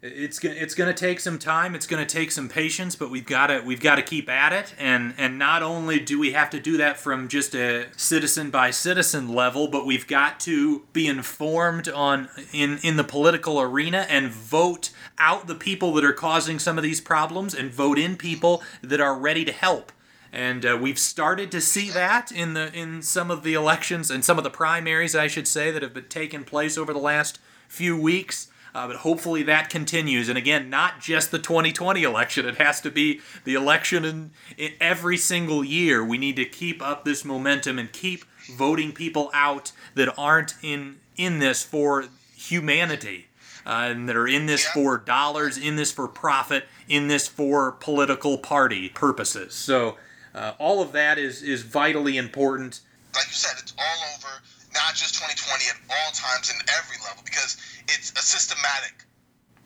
it's 0.00 0.38
gonna 0.38 0.54
it's 0.54 0.74
gonna 0.74 0.94
take 0.94 1.18
some 1.18 1.38
time. 1.40 1.74
It's 1.74 1.86
gonna 1.86 2.06
take 2.06 2.30
some 2.30 2.48
patience, 2.48 2.94
but 2.94 3.10
we've 3.10 3.26
got 3.26 3.48
to 3.48 3.60
we've 3.60 3.80
got 3.80 3.96
to 3.96 4.02
keep 4.02 4.28
at 4.28 4.52
it. 4.52 4.72
And 4.78 5.12
and 5.18 5.38
not 5.38 5.62
only 5.62 5.98
do 5.98 6.20
we 6.20 6.32
have 6.32 6.50
to 6.50 6.60
do 6.60 6.76
that 6.76 6.98
from 6.98 7.26
just 7.26 7.54
a 7.54 7.86
citizen 7.96 8.50
by 8.50 8.70
citizen 8.70 9.28
level, 9.34 9.66
but 9.66 9.86
we've 9.86 10.06
got 10.06 10.38
to 10.40 10.84
be 10.92 11.08
informed 11.08 11.88
on 11.88 12.28
in 12.52 12.78
in 12.84 12.96
the 12.96 13.02
political 13.02 13.60
arena 13.60 14.06
and 14.08 14.28
vote 14.30 14.90
out 15.18 15.48
the 15.48 15.56
people 15.56 15.92
that 15.94 16.04
are 16.04 16.12
causing 16.12 16.60
some 16.60 16.78
of 16.78 16.84
these 16.84 17.00
problems 17.00 17.52
and 17.52 17.72
vote 17.72 17.98
in 17.98 18.16
people 18.16 18.62
that 18.82 19.00
are 19.00 19.18
ready 19.18 19.44
to 19.44 19.52
help. 19.52 19.90
And 20.32 20.64
uh, 20.64 20.78
we've 20.80 20.98
started 20.98 21.50
to 21.52 21.60
see 21.60 21.90
that 21.90 22.30
in 22.30 22.54
the 22.54 22.72
in 22.72 23.02
some 23.02 23.32
of 23.32 23.42
the 23.42 23.54
elections 23.54 24.12
and 24.12 24.24
some 24.24 24.38
of 24.38 24.44
the 24.44 24.50
primaries, 24.50 25.16
I 25.16 25.26
should 25.26 25.48
say, 25.48 25.72
that 25.72 25.82
have 25.82 25.94
been 25.94 26.08
taking 26.08 26.44
place 26.44 26.78
over 26.78 26.92
the 26.92 27.00
last 27.00 27.40
few 27.66 28.00
weeks. 28.00 28.48
Uh, 28.74 28.86
but 28.86 28.96
hopefully 28.96 29.42
that 29.42 29.70
continues. 29.70 30.28
And 30.28 30.38
again, 30.38 30.70
not 30.70 31.00
just 31.00 31.30
the 31.30 31.38
2020 31.38 32.02
election. 32.02 32.46
It 32.46 32.56
has 32.56 32.80
to 32.82 32.90
be 32.90 33.20
the 33.44 33.54
election 33.54 34.04
in, 34.04 34.30
in 34.56 34.72
every 34.80 35.16
single 35.16 35.64
year. 35.64 36.04
We 36.04 36.18
need 36.18 36.36
to 36.36 36.44
keep 36.44 36.82
up 36.82 37.04
this 37.04 37.24
momentum 37.24 37.78
and 37.78 37.92
keep 37.92 38.24
voting 38.54 38.92
people 38.92 39.30
out 39.32 39.72
that 39.94 40.12
aren't 40.16 40.54
in 40.62 40.98
in 41.16 41.38
this 41.38 41.62
for 41.62 42.04
humanity. 42.36 43.26
Uh, 43.66 43.88
and 43.90 44.08
that 44.08 44.16
are 44.16 44.26
in 44.26 44.46
this 44.46 44.64
for 44.66 44.96
dollars, 44.96 45.58
in 45.58 45.76
this 45.76 45.92
for 45.92 46.08
profit, 46.08 46.64
in 46.88 47.08
this 47.08 47.28
for 47.28 47.72
political 47.72 48.38
party 48.38 48.88
purposes. 48.88 49.52
So 49.52 49.98
uh, 50.34 50.52
all 50.58 50.80
of 50.80 50.92
that 50.92 51.18
is 51.18 51.42
is 51.42 51.62
vitally 51.62 52.16
important. 52.16 52.80
Like 53.14 53.26
you 53.26 53.32
said, 53.32 53.58
it's 53.58 53.74
all 53.78 54.16
over 54.16 54.40
not 54.88 54.96
just 54.96 55.20
2020 55.20 55.68
at 55.68 55.76
all 55.92 56.10
times 56.16 56.48
in 56.48 56.56
every 56.80 56.96
level 57.04 57.20
because 57.20 57.60
it's 57.92 58.08
a 58.16 58.24
systematic 58.24 59.04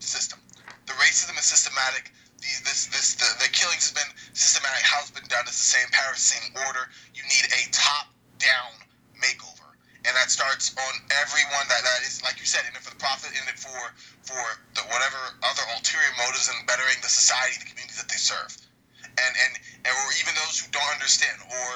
system. 0.02 0.42
The 0.90 0.98
racism 0.98 1.38
is 1.38 1.46
systematic. 1.46 2.10
The, 2.42 2.50
this, 2.66 2.90
this, 2.90 3.14
the, 3.14 3.30
the 3.38 3.46
killings 3.54 3.86
have 3.86 3.94
been 3.94 4.10
systematic. 4.34 4.82
How 4.82 4.98
it's 4.98 5.14
been 5.14 5.30
done 5.30 5.46
is 5.46 5.54
the 5.54 5.70
same 5.78 5.86
Paris, 5.94 6.26
same 6.26 6.50
order. 6.66 6.90
You 7.14 7.22
need 7.22 7.46
a 7.54 7.70
top-down 7.70 8.74
makeover, 9.14 9.78
and 10.02 10.10
that 10.18 10.26
starts 10.26 10.74
on 10.74 10.94
everyone 11.22 11.70
that, 11.70 11.86
that 11.86 12.02
is, 12.02 12.18
like 12.26 12.42
you 12.42 12.48
said, 12.50 12.66
in 12.66 12.74
it 12.74 12.82
for 12.82 12.90
the 12.90 12.98
profit, 12.98 13.30
in 13.30 13.46
it 13.46 13.62
for 13.62 13.94
for 14.26 14.42
the 14.74 14.82
whatever 14.90 15.38
other 15.46 15.62
ulterior 15.78 16.10
motives 16.18 16.50
in 16.50 16.58
bettering 16.66 16.98
the 16.98 17.10
society, 17.10 17.62
the 17.62 17.70
communities 17.70 18.02
that 18.02 18.10
they 18.10 18.18
serve, 18.18 18.58
and 19.06 19.32
and, 19.38 19.52
and 19.86 19.92
or 19.94 20.08
even 20.18 20.34
those 20.34 20.58
who 20.58 20.66
don't 20.74 20.90
understand 20.98 21.38
or 21.46 21.70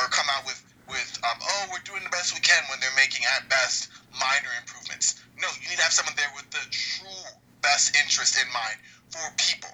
or 0.00 0.08
come 0.08 0.32
out 0.32 0.48
with 0.48 0.64
with 0.90 1.18
um, 1.22 1.38
oh 1.38 1.62
we're 1.70 1.86
doing 1.86 2.02
the 2.02 2.12
best 2.12 2.34
we 2.34 2.42
can 2.42 2.60
when 2.68 2.82
they're 2.82 2.98
making 2.98 3.22
at 3.38 3.48
best 3.48 3.88
minor 4.18 4.50
improvements. 4.58 5.22
No, 5.38 5.46
you 5.62 5.70
need 5.70 5.78
to 5.78 5.86
have 5.86 5.94
someone 5.94 6.18
there 6.18 6.30
with 6.34 6.50
the 6.50 6.62
true 6.68 7.30
best 7.62 7.94
interest 7.96 8.36
in 8.36 8.50
mind 8.52 8.76
for 9.08 9.22
people. 9.38 9.72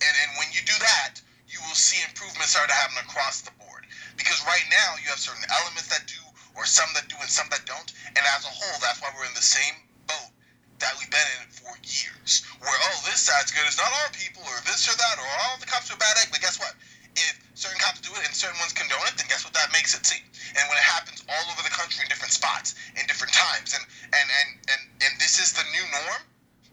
And 0.00 0.14
and 0.24 0.30
when 0.38 0.48
you 0.54 0.62
do 0.62 0.76
that, 0.78 1.20
you 1.50 1.58
will 1.66 1.76
see 1.76 2.00
improvements 2.06 2.54
start 2.54 2.70
to 2.70 2.78
happen 2.78 2.98
across 3.02 3.42
the 3.42 3.52
board. 3.58 3.84
Because 4.16 4.38
right 4.46 4.64
now 4.70 4.96
you 5.02 5.10
have 5.10 5.18
certain 5.18 5.44
elements 5.50 5.90
that 5.90 6.06
do 6.06 6.22
or 6.54 6.64
some 6.64 6.88
that 6.94 7.10
do 7.10 7.18
and 7.18 7.30
some 7.30 7.50
that 7.50 7.66
don't. 7.66 7.90
And 8.14 8.22
as 8.22 8.46
a 8.46 8.52
whole, 8.54 8.78
that's 8.78 9.02
why 9.02 9.10
we're 9.14 9.26
in 9.26 9.34
the 9.34 9.44
same 9.44 9.74
boat 10.06 10.30
that 10.78 10.94
we've 10.98 11.10
been 11.10 11.30
in 11.42 11.50
for 11.50 11.74
years. 11.82 12.46
Where 12.62 12.70
oh 12.70 12.98
this 13.06 13.26
side's 13.26 13.50
good, 13.50 13.66
it's 13.66 13.78
not 13.78 13.90
all 13.90 14.10
people, 14.14 14.42
or 14.46 14.58
this 14.66 14.86
or 14.86 14.96
that, 14.96 15.16
or 15.18 15.28
all 15.46 15.58
the 15.58 15.66
cops 15.66 15.90
are 15.90 15.98
bad 15.98 16.14
egg. 16.22 16.30
But 16.30 16.40
guess 16.40 16.58
what? 16.58 16.74
If 17.14 17.34
certain 17.54 17.78
cops 17.78 18.02
do 18.02 18.10
it 18.18 18.26
and 18.26 18.34
certain 18.34 18.58
ones 18.58 18.74
condone 18.74 19.06
it, 19.06 19.14
then 19.16 19.30
guess 19.30 19.46
what 19.46 19.54
that 19.54 19.70
makes 19.70 19.94
it 19.94 20.02
seem? 20.02 20.22
And 20.58 20.66
when 20.66 20.78
it 20.78 20.86
happens 20.86 21.22
all 21.30 21.46
over 21.54 21.62
the 21.62 21.70
country 21.70 22.02
in 22.02 22.08
different 22.10 22.34
spots, 22.34 22.74
in 22.98 23.06
different 23.06 23.32
times, 23.32 23.74
and 23.74 23.84
and 24.10 24.26
and 24.26 24.48
and, 24.70 24.82
and 25.02 25.12
this 25.22 25.38
is 25.38 25.54
the 25.54 25.62
new 25.70 25.86
norm, 25.94 26.22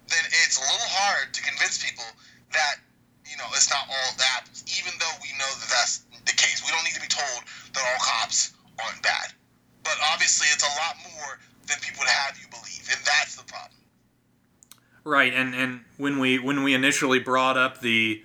then 0.10 0.24
it's 0.46 0.58
a 0.58 0.66
little 0.66 0.92
hard 0.98 1.34
to 1.34 1.42
convince 1.46 1.78
people 1.78 2.06
that 2.54 2.82
you 3.26 3.38
know 3.38 3.46
it's 3.54 3.70
not 3.70 3.86
all 3.86 4.12
apples, 4.38 4.66
even 4.68 4.94
though 4.98 5.16
we 5.22 5.30
know 5.38 5.50
that 5.62 5.70
that's 5.70 6.06
the 6.26 6.34
case. 6.34 6.66
We 6.66 6.74
don't 6.74 6.84
need 6.84 6.98
to 6.98 7.06
be 7.06 7.12
told 7.12 7.46
that 7.74 7.82
all 7.86 8.02
cops 8.02 8.54
aren't 8.82 9.02
bad, 9.02 9.34
but 9.86 9.98
obviously 10.14 10.50
it's 10.50 10.66
a 10.66 10.74
lot 10.82 10.98
more 11.14 11.38
than 11.70 11.78
people 11.86 12.02
would 12.02 12.10
have 12.10 12.38
you 12.42 12.50
believe, 12.50 12.86
and 12.90 13.00
that's 13.06 13.38
the 13.38 13.46
problem. 13.46 13.78
Right, 15.04 15.34
and 15.34 15.56
and 15.56 15.82
when 15.98 16.20
we 16.20 16.38
when 16.38 16.64
we 16.64 16.74
initially 16.74 17.20
brought 17.20 17.58
up 17.58 17.82
the 17.82 18.24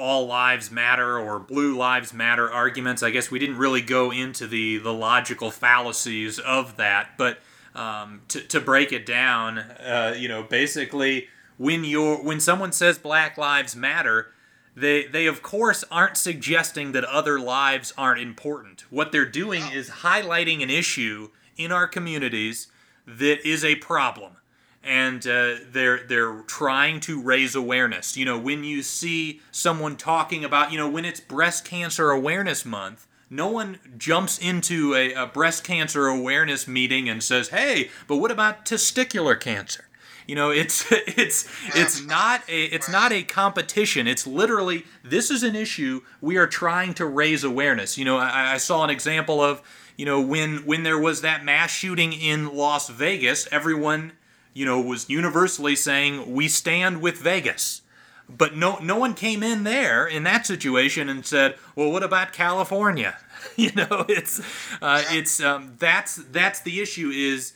all 0.00 0.26
lives 0.26 0.70
matter 0.70 1.18
or 1.18 1.38
blue 1.38 1.76
lives 1.76 2.12
matter 2.12 2.50
arguments. 2.50 3.02
I 3.02 3.10
guess 3.10 3.30
we 3.30 3.38
didn't 3.38 3.58
really 3.58 3.82
go 3.82 4.10
into 4.10 4.46
the, 4.46 4.78
the 4.78 4.92
logical 4.92 5.50
fallacies 5.50 6.38
of 6.38 6.76
that, 6.76 7.10
but 7.18 7.38
um, 7.74 8.22
to, 8.28 8.40
to 8.40 8.60
break 8.60 8.92
it 8.92 9.06
down, 9.06 9.58
uh, 9.58 10.14
you 10.16 10.28
know, 10.28 10.42
basically 10.42 11.28
when 11.58 11.84
you're 11.84 12.16
when 12.16 12.40
someone 12.40 12.72
says 12.72 12.98
Black 12.98 13.36
Lives 13.36 13.76
Matter, 13.76 14.32
they 14.74 15.06
they 15.06 15.26
of 15.26 15.42
course 15.42 15.84
aren't 15.90 16.16
suggesting 16.16 16.92
that 16.92 17.04
other 17.04 17.38
lives 17.38 17.92
aren't 17.98 18.20
important. 18.20 18.84
What 18.90 19.12
they're 19.12 19.26
doing 19.26 19.62
is 19.70 19.90
highlighting 19.90 20.62
an 20.62 20.70
issue 20.70 21.30
in 21.56 21.70
our 21.70 21.86
communities 21.86 22.68
that 23.06 23.46
is 23.46 23.64
a 23.64 23.76
problem 23.76 24.38
and 24.82 25.26
uh, 25.26 25.56
they're 25.70 26.06
they're 26.06 26.42
trying 26.42 27.00
to 27.00 27.20
raise 27.20 27.54
awareness. 27.54 28.16
You 28.16 28.24
know, 28.24 28.38
when 28.38 28.64
you 28.64 28.82
see 28.82 29.40
someone 29.50 29.96
talking 29.96 30.44
about, 30.44 30.72
you 30.72 30.78
know, 30.78 30.88
when 30.88 31.04
it's 31.04 31.20
Breast 31.20 31.64
Cancer 31.64 32.10
Awareness 32.10 32.64
Month, 32.64 33.06
no 33.28 33.48
one 33.48 33.78
jumps 33.96 34.38
into 34.38 34.94
a, 34.94 35.12
a 35.14 35.26
breast 35.26 35.62
cancer 35.62 36.08
awareness 36.08 36.66
meeting 36.66 37.08
and 37.08 37.22
says, 37.22 37.48
"Hey, 37.48 37.90
but 38.08 38.16
what 38.16 38.30
about 38.30 38.64
testicular 38.64 39.38
cancer?" 39.38 39.84
You 40.26 40.34
know, 40.34 40.50
it's 40.50 40.86
it's 40.90 41.48
it's 41.74 42.04
not 42.04 42.42
a 42.48 42.64
it's 42.64 42.88
not 42.88 43.12
a 43.12 43.22
competition. 43.22 44.06
It's 44.06 44.26
literally 44.26 44.84
this 45.04 45.30
is 45.30 45.42
an 45.42 45.54
issue 45.54 46.02
we 46.20 46.36
are 46.36 46.46
trying 46.46 46.94
to 46.94 47.06
raise 47.06 47.44
awareness. 47.44 47.98
You 47.98 48.04
know, 48.04 48.16
I, 48.16 48.54
I 48.54 48.56
saw 48.56 48.82
an 48.82 48.90
example 48.90 49.40
of 49.40 49.62
you 49.96 50.06
know 50.06 50.20
when 50.20 50.64
when 50.66 50.82
there 50.82 50.98
was 50.98 51.20
that 51.20 51.44
mass 51.44 51.70
shooting 51.70 52.12
in 52.12 52.56
Las 52.56 52.88
Vegas, 52.88 53.46
everyone 53.52 54.12
you 54.54 54.64
know, 54.64 54.80
was 54.80 55.08
universally 55.08 55.76
saying, 55.76 56.32
we 56.32 56.48
stand 56.48 57.00
with 57.00 57.18
Vegas. 57.18 57.82
but 58.28 58.54
no 58.54 58.78
no 58.78 58.96
one 58.96 59.14
came 59.14 59.42
in 59.42 59.64
there 59.64 60.06
in 60.06 60.22
that 60.24 60.46
situation 60.46 61.08
and 61.08 61.26
said, 61.26 61.56
"Well, 61.74 61.90
what 61.90 62.02
about 62.04 62.32
California?" 62.32 63.16
you 63.56 63.72
know, 63.74 64.04
it's 64.08 64.40
uh, 64.80 65.02
it's 65.10 65.40
um, 65.42 65.74
that's 65.78 66.16
that's 66.16 66.60
the 66.60 66.80
issue 66.80 67.10
is 67.10 67.54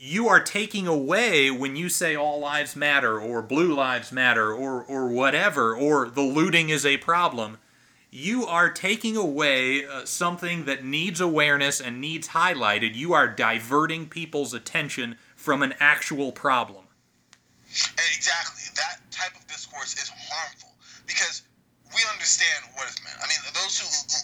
you 0.00 0.28
are 0.28 0.40
taking 0.40 0.86
away 0.86 1.50
when 1.50 1.76
you 1.76 1.88
say 1.88 2.14
all 2.16 2.38
lives 2.40 2.76
matter 2.76 3.20
or 3.20 3.42
blue 3.42 3.74
lives 3.74 4.12
matter 4.12 4.52
or 4.52 4.82
or 4.84 5.08
whatever 5.08 5.74
or 5.74 6.08
the 6.08 6.22
looting 6.22 6.68
is 6.70 6.86
a 6.86 6.96
problem 6.98 7.58
you 8.10 8.46
are 8.46 8.70
taking 8.70 9.16
away 9.16 9.84
uh, 9.84 10.04
something 10.04 10.64
that 10.64 10.84
needs 10.84 11.20
awareness 11.20 11.80
and 11.80 12.00
needs 12.00 12.28
highlighted 12.28 12.94
you 12.94 13.12
are 13.12 13.28
diverting 13.28 14.08
people's 14.08 14.54
attention 14.54 15.16
from 15.38 15.62
an 15.62 15.72
actual 15.78 16.34
problem 16.34 16.82
exactly 18.10 18.66
that 18.74 18.98
type 19.14 19.34
of 19.38 19.46
discourse 19.46 19.94
is 19.94 20.10
harmful 20.10 20.74
because 21.06 21.46
we 21.94 22.02
understand 22.10 22.66
what 22.74 22.90
is 22.90 22.98
meant 23.06 23.16
i 23.22 23.26
mean 23.30 23.38
those 23.54 23.78
who, 23.78 23.86
who, 23.86 24.20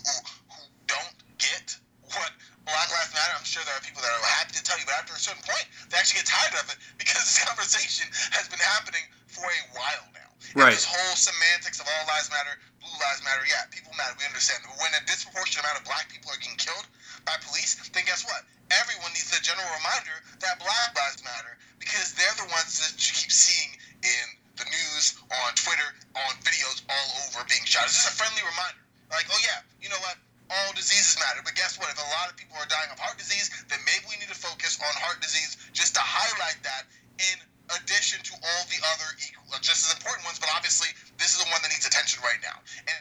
who 0.51 0.63
don't 0.91 1.17
get 1.39 1.79
what 2.19 2.33
Black 2.65 2.89
Lives 2.89 3.13
Matter, 3.13 3.37
I'm 3.37 3.45
sure 3.45 3.61
there 3.69 3.77
are 3.77 3.85
people 3.85 4.01
that 4.01 4.09
are 4.09 4.25
happy 4.41 4.57
to 4.57 4.65
tell 4.65 4.81
you, 4.81 4.89
but 4.89 4.97
after 4.97 5.13
a 5.13 5.21
certain 5.21 5.45
point, 5.45 5.69
they 5.93 6.01
actually 6.01 6.25
get 6.25 6.33
tired 6.33 6.57
of 6.57 6.67
it 6.73 6.81
because 7.01 7.21
this 7.21 7.45
conversation 7.45 8.09
has 8.33 8.49
been 8.49 8.61
happening 8.61 9.05
for 9.29 9.45
a 9.45 9.63
while 9.77 10.07
now. 10.17 10.31
Right. 10.57 10.73
And 10.73 10.81
this 10.81 10.89
whole 10.89 11.17
semantics 11.17 11.81
of 11.81 11.87
all 11.89 12.05
lives 12.09 12.33
matter, 12.33 12.57
blue 12.81 12.97
lives 12.97 13.21
matter, 13.21 13.45
yeah, 13.45 13.69
people 13.69 13.93
matter, 14.01 14.17
we 14.17 14.25
understand. 14.25 14.65
But 14.65 14.81
when 14.81 14.93
a 14.97 15.03
disproportionate 15.05 15.65
amount 15.65 15.83
of 15.83 15.85
black 15.85 16.09
people 16.09 16.33
are 16.33 16.41
getting 16.41 16.57
killed 16.57 16.89
by 17.29 17.37
police, 17.45 17.77
then 17.93 18.09
guess 18.09 18.25
what? 18.25 18.49
Everyone 18.73 19.13
needs 19.13 19.33
a 19.37 19.41
general 19.45 19.69
reminder 19.77 20.17
that 20.41 20.57
black 20.61 20.97
lives 20.97 21.21
matter 21.25 21.59
because 21.79 22.17
they're 22.17 22.39
the 22.41 22.49
ones 22.49 22.81
that 22.81 22.97
you 22.97 23.13
keep 23.13 23.33
seeing 23.33 23.77
in 24.01 24.27
the 24.57 24.67
news, 24.71 25.19
on 25.45 25.51
Twitter, 25.59 25.91
on 26.15 26.33
videos 26.47 26.81
all 26.87 27.09
over 27.27 27.43
being 27.51 27.67
shot. 27.67 27.91
It's 27.91 27.99
just 27.99 28.09
a 28.09 28.17
friendly 28.17 28.43
reminder. 28.47 28.81
Like, 29.11 29.27
oh 29.29 29.41
yeah, 29.43 29.67
you 29.83 29.91
know 29.91 30.01
what? 30.01 30.17
all 30.51 30.73
diseases 30.77 31.17
matter. 31.21 31.41
But 31.41 31.57
guess 31.57 31.81
what? 31.81 31.89
If 31.89 31.99
a 31.99 32.09
lot 32.13 32.29
of 32.29 32.37
people 32.37 32.57
are 32.61 32.69
dying 32.69 32.91
of 32.93 32.99
heart 33.01 33.17
disease, 33.17 33.49
then 33.69 33.81
maybe 33.89 34.05
we 34.09 34.17
need 34.21 34.29
to 34.29 34.37
focus 34.37 34.77
on 34.81 34.93
heart 35.01 35.21
disease 35.25 35.57
just 35.73 35.95
to 35.97 36.03
highlight 36.03 36.61
that 36.63 36.85
in 37.17 37.37
addition 37.81 38.21
to 38.21 38.35
all 38.37 38.63
the 38.69 38.81
other 38.93 39.09
equal, 39.25 39.49
just 39.65 39.89
as 39.89 39.97
important 39.97 40.29
ones. 40.29 40.37
But 40.37 40.53
obviously, 40.53 40.93
this 41.17 41.33
is 41.33 41.41
the 41.41 41.49
one 41.49 41.65
that 41.65 41.73
needs 41.73 41.89
attention 41.89 42.21
right 42.21 42.41
now. 42.45 42.61
And 42.85 43.01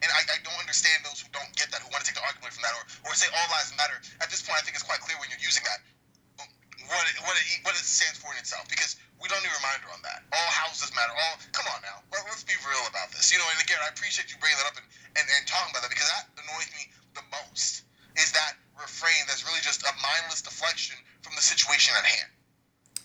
and 0.00 0.08
I, 0.12 0.20
I 0.26 0.38
don't 0.40 0.56
understand 0.56 1.04
those 1.04 1.20
who 1.20 1.28
don't 1.30 1.50
get 1.56 1.68
that, 1.70 1.84
who 1.84 1.92
want 1.92 2.04
to 2.04 2.08
take 2.08 2.16
the 2.16 2.24
argument 2.24 2.56
from 2.56 2.64
that, 2.64 2.74
or, 2.76 2.84
or 3.08 3.12
say 3.12 3.28
all 3.30 3.48
lives 3.52 3.72
matter. 3.76 3.96
At 4.24 4.32
this 4.32 4.40
point, 4.40 4.56
I 4.56 4.62
think 4.64 4.76
it's 4.76 4.86
quite 4.86 5.00
clear 5.04 5.20
when 5.20 5.28
you're 5.28 5.44
using 5.44 5.64
that 5.68 5.84
what 6.90 7.06
it, 7.06 7.16
what 7.22 7.34
it, 7.38 7.46
what 7.62 7.74
it 7.78 7.86
stands 7.86 8.18
for 8.18 8.34
in 8.34 8.38
itself 8.42 8.66
because 8.66 8.98
we 9.22 9.30
don't 9.30 9.38
need 9.46 9.54
a 9.54 9.58
reminder 9.62 9.86
on 9.94 10.02
that. 10.02 10.26
All 10.34 10.50
houses 10.50 10.90
matter. 10.98 11.14
All 11.14 11.38
come 11.54 11.70
on 11.70 11.78
now, 11.86 12.02
Let, 12.10 12.26
us 12.34 12.42
be 12.42 12.58
real 12.66 12.82
about 12.90 13.14
this. 13.14 13.30
You 13.30 13.38
know, 13.38 13.46
and 13.46 13.62
again, 13.62 13.78
I 13.78 13.94
appreciate 13.94 14.32
you 14.32 14.36
bringing 14.42 14.58
that 14.58 14.74
up 14.74 14.76
and, 14.80 14.86
and, 15.14 15.24
and 15.28 15.42
talking 15.46 15.70
about 15.70 15.86
that 15.86 15.92
because 15.92 16.10
that 16.10 16.26
annoys 16.34 16.68
me 16.74 16.90
the 17.14 17.24
most. 17.30 17.86
Is 18.18 18.34
that 18.34 18.58
refrain 18.74 19.22
that's 19.30 19.46
really 19.46 19.62
just 19.62 19.86
a 19.86 19.92
mindless 20.02 20.42
deflection 20.42 20.98
from 21.22 21.38
the 21.38 21.44
situation 21.44 21.94
at 21.94 22.02
hand. 22.02 22.30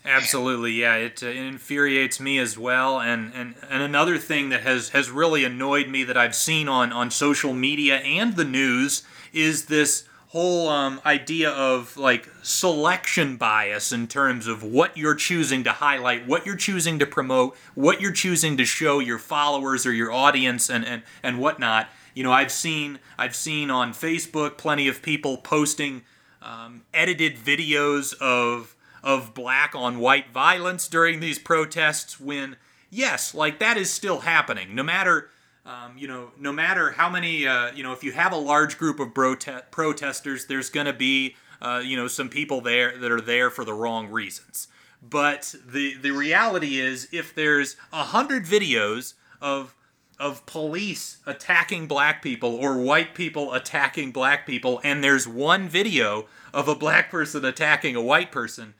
Absolutely, 0.05 0.73
yeah. 0.73 0.95
It, 0.95 1.23
uh, 1.23 1.27
it, 1.27 1.35
infuriates 1.35 2.19
me 2.19 2.37
as 2.37 2.57
well. 2.57 2.99
And, 2.99 3.33
and 3.33 3.55
and 3.69 3.81
another 3.81 4.17
thing 4.17 4.49
that 4.49 4.61
has 4.61 4.89
has 4.89 5.09
really 5.09 5.43
annoyed 5.43 5.87
me 5.87 6.03
that 6.03 6.15
I've 6.15 6.35
seen 6.35 6.67
on 6.67 6.93
on 6.93 7.09
social 7.09 7.53
media 7.53 7.97
and 7.97 8.35
the 8.35 8.45
news 8.45 9.03
is 9.33 9.65
this 9.65 10.07
whole 10.29 10.67
um, 10.69 10.99
idea 11.05 11.49
of 11.49 11.95
like 11.97 12.29
selection 12.41 13.37
bias 13.37 13.91
in 13.91 14.05
terms 14.05 14.47
of 14.47 14.63
what 14.63 14.95
you're 14.97 15.15
choosing 15.15 15.63
to 15.63 15.71
highlight, 15.71 16.27
what 16.27 16.45
you're 16.45 16.57
choosing 16.57 16.99
to 16.99 17.05
promote, 17.05 17.55
what 17.73 18.01
you're 18.01 18.11
choosing 18.11 18.57
to 18.57 18.65
show 18.65 18.99
your 18.99 19.17
followers 19.17 19.85
or 19.85 19.93
your 19.93 20.11
audience, 20.11 20.69
and 20.69 20.85
and 20.85 21.01
and 21.23 21.39
whatnot. 21.39 21.89
You 22.13 22.23
know, 22.23 22.31
I've 22.31 22.51
seen 22.51 22.99
I've 23.17 23.35
seen 23.35 23.71
on 23.71 23.91
Facebook 23.91 24.57
plenty 24.57 24.87
of 24.87 25.01
people 25.01 25.37
posting 25.37 26.03
um, 26.43 26.83
edited 26.93 27.37
videos 27.37 28.13
of 28.19 28.74
of 29.05 29.35
black 29.35 29.75
on 29.75 29.99
white 29.99 30.31
violence 30.31 30.87
during 30.87 31.19
these 31.19 31.37
protests 31.37 32.19
when, 32.19 32.57
yes, 32.89 33.35
like 33.35 33.59
that 33.59 33.77
is 33.77 33.93
still 33.93 34.21
happening. 34.21 34.73
No 34.73 34.81
matter, 34.81 35.29
um, 35.63 35.95
you 35.95 36.07
know, 36.07 36.31
no 36.39 36.51
matter 36.51 36.91
how 36.91 37.07
many, 37.09 37.47
uh, 37.47 37.71
you 37.71 37.83
know, 37.83 37.93
if 37.93 38.03
you 38.03 38.11
have 38.13 38.33
a 38.33 38.37
large 38.37 38.79
group 38.79 38.99
of 38.99 39.09
prote- 39.09 39.69
protesters, 39.69 40.47
there's 40.47 40.71
going 40.71 40.87
to 40.87 40.93
be, 40.93 41.35
uh, 41.61 41.83
you 41.85 41.95
know, 41.95 42.07
some 42.07 42.29
people 42.29 42.61
there 42.61 42.97
that 42.97 43.11
are 43.11 43.21
there 43.21 43.51
for 43.51 43.63
the 43.63 43.73
wrong 43.73 44.09
reasons. 44.09 44.67
But 45.07 45.53
the 45.63 45.95
the 46.01 46.11
reality 46.11 46.79
is, 46.79 47.07
if 47.11 47.35
there's 47.35 47.77
a 47.93 48.05
hundred 48.05 48.45
videos 48.45 49.13
of 49.39 49.75
of 50.19 50.45
police 50.47 51.17
attacking 51.27 51.85
black 51.85 52.23
people 52.23 52.55
or 52.55 52.77
white 52.77 53.13
people 53.13 53.53
attacking 53.53 54.11
black 54.11 54.47
people, 54.47 54.81
and 54.83 55.03
there's 55.03 55.27
one 55.27 55.69
video 55.69 56.25
of 56.53 56.67
a 56.67 56.75
black 56.75 57.11
person 57.11 57.45
attacking 57.45 57.95
a 57.95 58.01
white 58.01 58.31
person, 58.31 58.73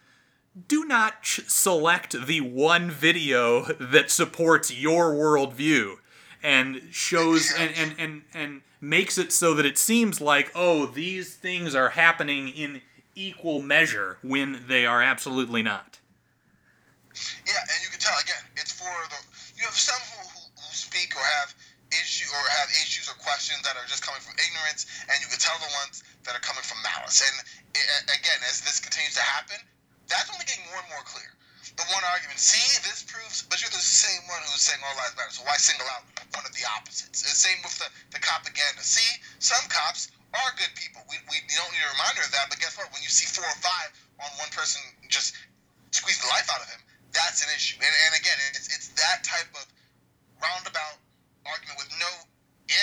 do 0.67 0.85
not 0.85 1.21
ch- 1.21 1.41
select 1.47 2.25
the 2.25 2.41
one 2.41 2.89
video 2.89 3.63
that 3.73 4.09
supports 4.09 4.73
your 4.73 5.13
worldview 5.13 5.95
and 6.41 6.81
shows 6.91 7.51
and, 7.57 7.71
and, 7.75 7.95
and, 7.99 8.21
and 8.33 8.61
makes 8.79 9.17
it 9.17 9.31
so 9.31 9.53
that 9.53 9.65
it 9.65 9.77
seems 9.77 10.21
like, 10.21 10.51
oh, 10.55 10.85
these 10.85 11.35
things 11.35 11.75
are 11.75 11.89
happening 11.89 12.47
in 12.49 12.81
equal 13.15 13.61
measure 13.61 14.17
when 14.21 14.63
they 14.67 14.85
are 14.85 15.01
absolutely 15.01 15.63
not. 15.63 15.99
Yeah, 17.47 17.59
and 17.59 17.79
you 17.83 17.89
can 17.89 17.99
tell 17.99 18.15
again, 18.19 18.43
it's 18.55 18.71
for 18.71 18.91
the 19.09 19.19
you 19.55 19.63
have 19.63 19.75
some 19.75 19.99
who, 20.11 20.51
who 20.51 20.67
speak 20.75 21.15
or 21.15 21.23
have 21.39 21.55
issue 21.95 22.27
or 22.27 22.43
have 22.59 22.67
issues 22.83 23.07
or 23.07 23.15
questions 23.23 23.63
that 23.63 23.79
are 23.79 23.87
just 23.87 24.03
coming 24.03 24.19
from 24.19 24.35
ignorance, 24.35 24.83
and 25.07 25.15
you 25.23 25.27
can 25.31 25.39
tell 25.39 25.55
the 25.63 25.71
ones 25.79 26.03
that 26.27 26.35
are 26.35 26.43
coming 26.43 26.63
from 26.63 26.83
malice. 26.83 27.23
And 27.23 27.35
it, 27.71 28.19
again, 28.19 28.39
as 28.51 28.59
this 28.67 28.83
continues 28.83 29.15
to 29.15 29.23
happen, 29.23 29.63
that's 30.07 30.29
only 30.29 30.45
getting 30.45 30.65
more 30.69 30.79
and 30.79 30.89
more 30.89 31.05
clear. 31.05 31.29
The 31.75 31.87
one 31.91 32.05
argument, 32.07 32.39
see, 32.39 32.61
this 32.87 33.03
proves, 33.03 33.43
but 33.49 33.59
you're 33.59 33.73
the 33.73 33.81
same 33.81 34.21
one 34.31 34.39
who's 34.47 34.63
saying 34.63 34.79
all 34.85 34.95
lives 34.95 35.17
matter. 35.17 35.33
So 35.33 35.43
why 35.43 35.57
single 35.59 35.89
out 35.91 36.07
one 36.31 36.45
of 36.45 36.53
the 36.55 36.63
opposites? 36.77 37.25
The 37.25 37.35
same 37.35 37.59
with 37.65 37.75
the, 37.81 37.89
the 38.15 38.21
propaganda. 38.21 38.79
See, 38.85 39.03
some 39.43 39.65
cops 39.67 40.13
are 40.31 40.51
good 40.55 40.71
people. 40.77 41.03
We, 41.09 41.19
we 41.27 41.41
don't 41.51 41.71
need 41.73 41.83
a 41.83 41.91
reminder 41.97 42.23
of 42.23 42.31
that. 42.31 42.47
But 42.47 42.63
guess 42.63 42.77
what? 42.79 42.87
When 42.95 43.03
you 43.03 43.11
see 43.11 43.27
four 43.27 43.43
or 43.43 43.59
five 43.59 43.91
on 44.23 44.29
one 44.39 44.51
person 44.55 44.79
just 45.09 45.35
squeeze 45.91 46.21
the 46.21 46.31
life 46.31 46.47
out 46.53 46.63
of 46.63 46.69
him, 46.69 46.79
that's 47.11 47.43
an 47.43 47.49
issue. 47.51 47.81
And, 47.81 47.91
and 47.91 48.13
again, 48.19 48.37
it's, 48.55 48.71
it's 48.71 48.93
that 49.01 49.25
type 49.25 49.49
of 49.57 49.65
roundabout 50.39 51.01
argument 51.43 51.81
with 51.81 51.91
no 51.99 52.11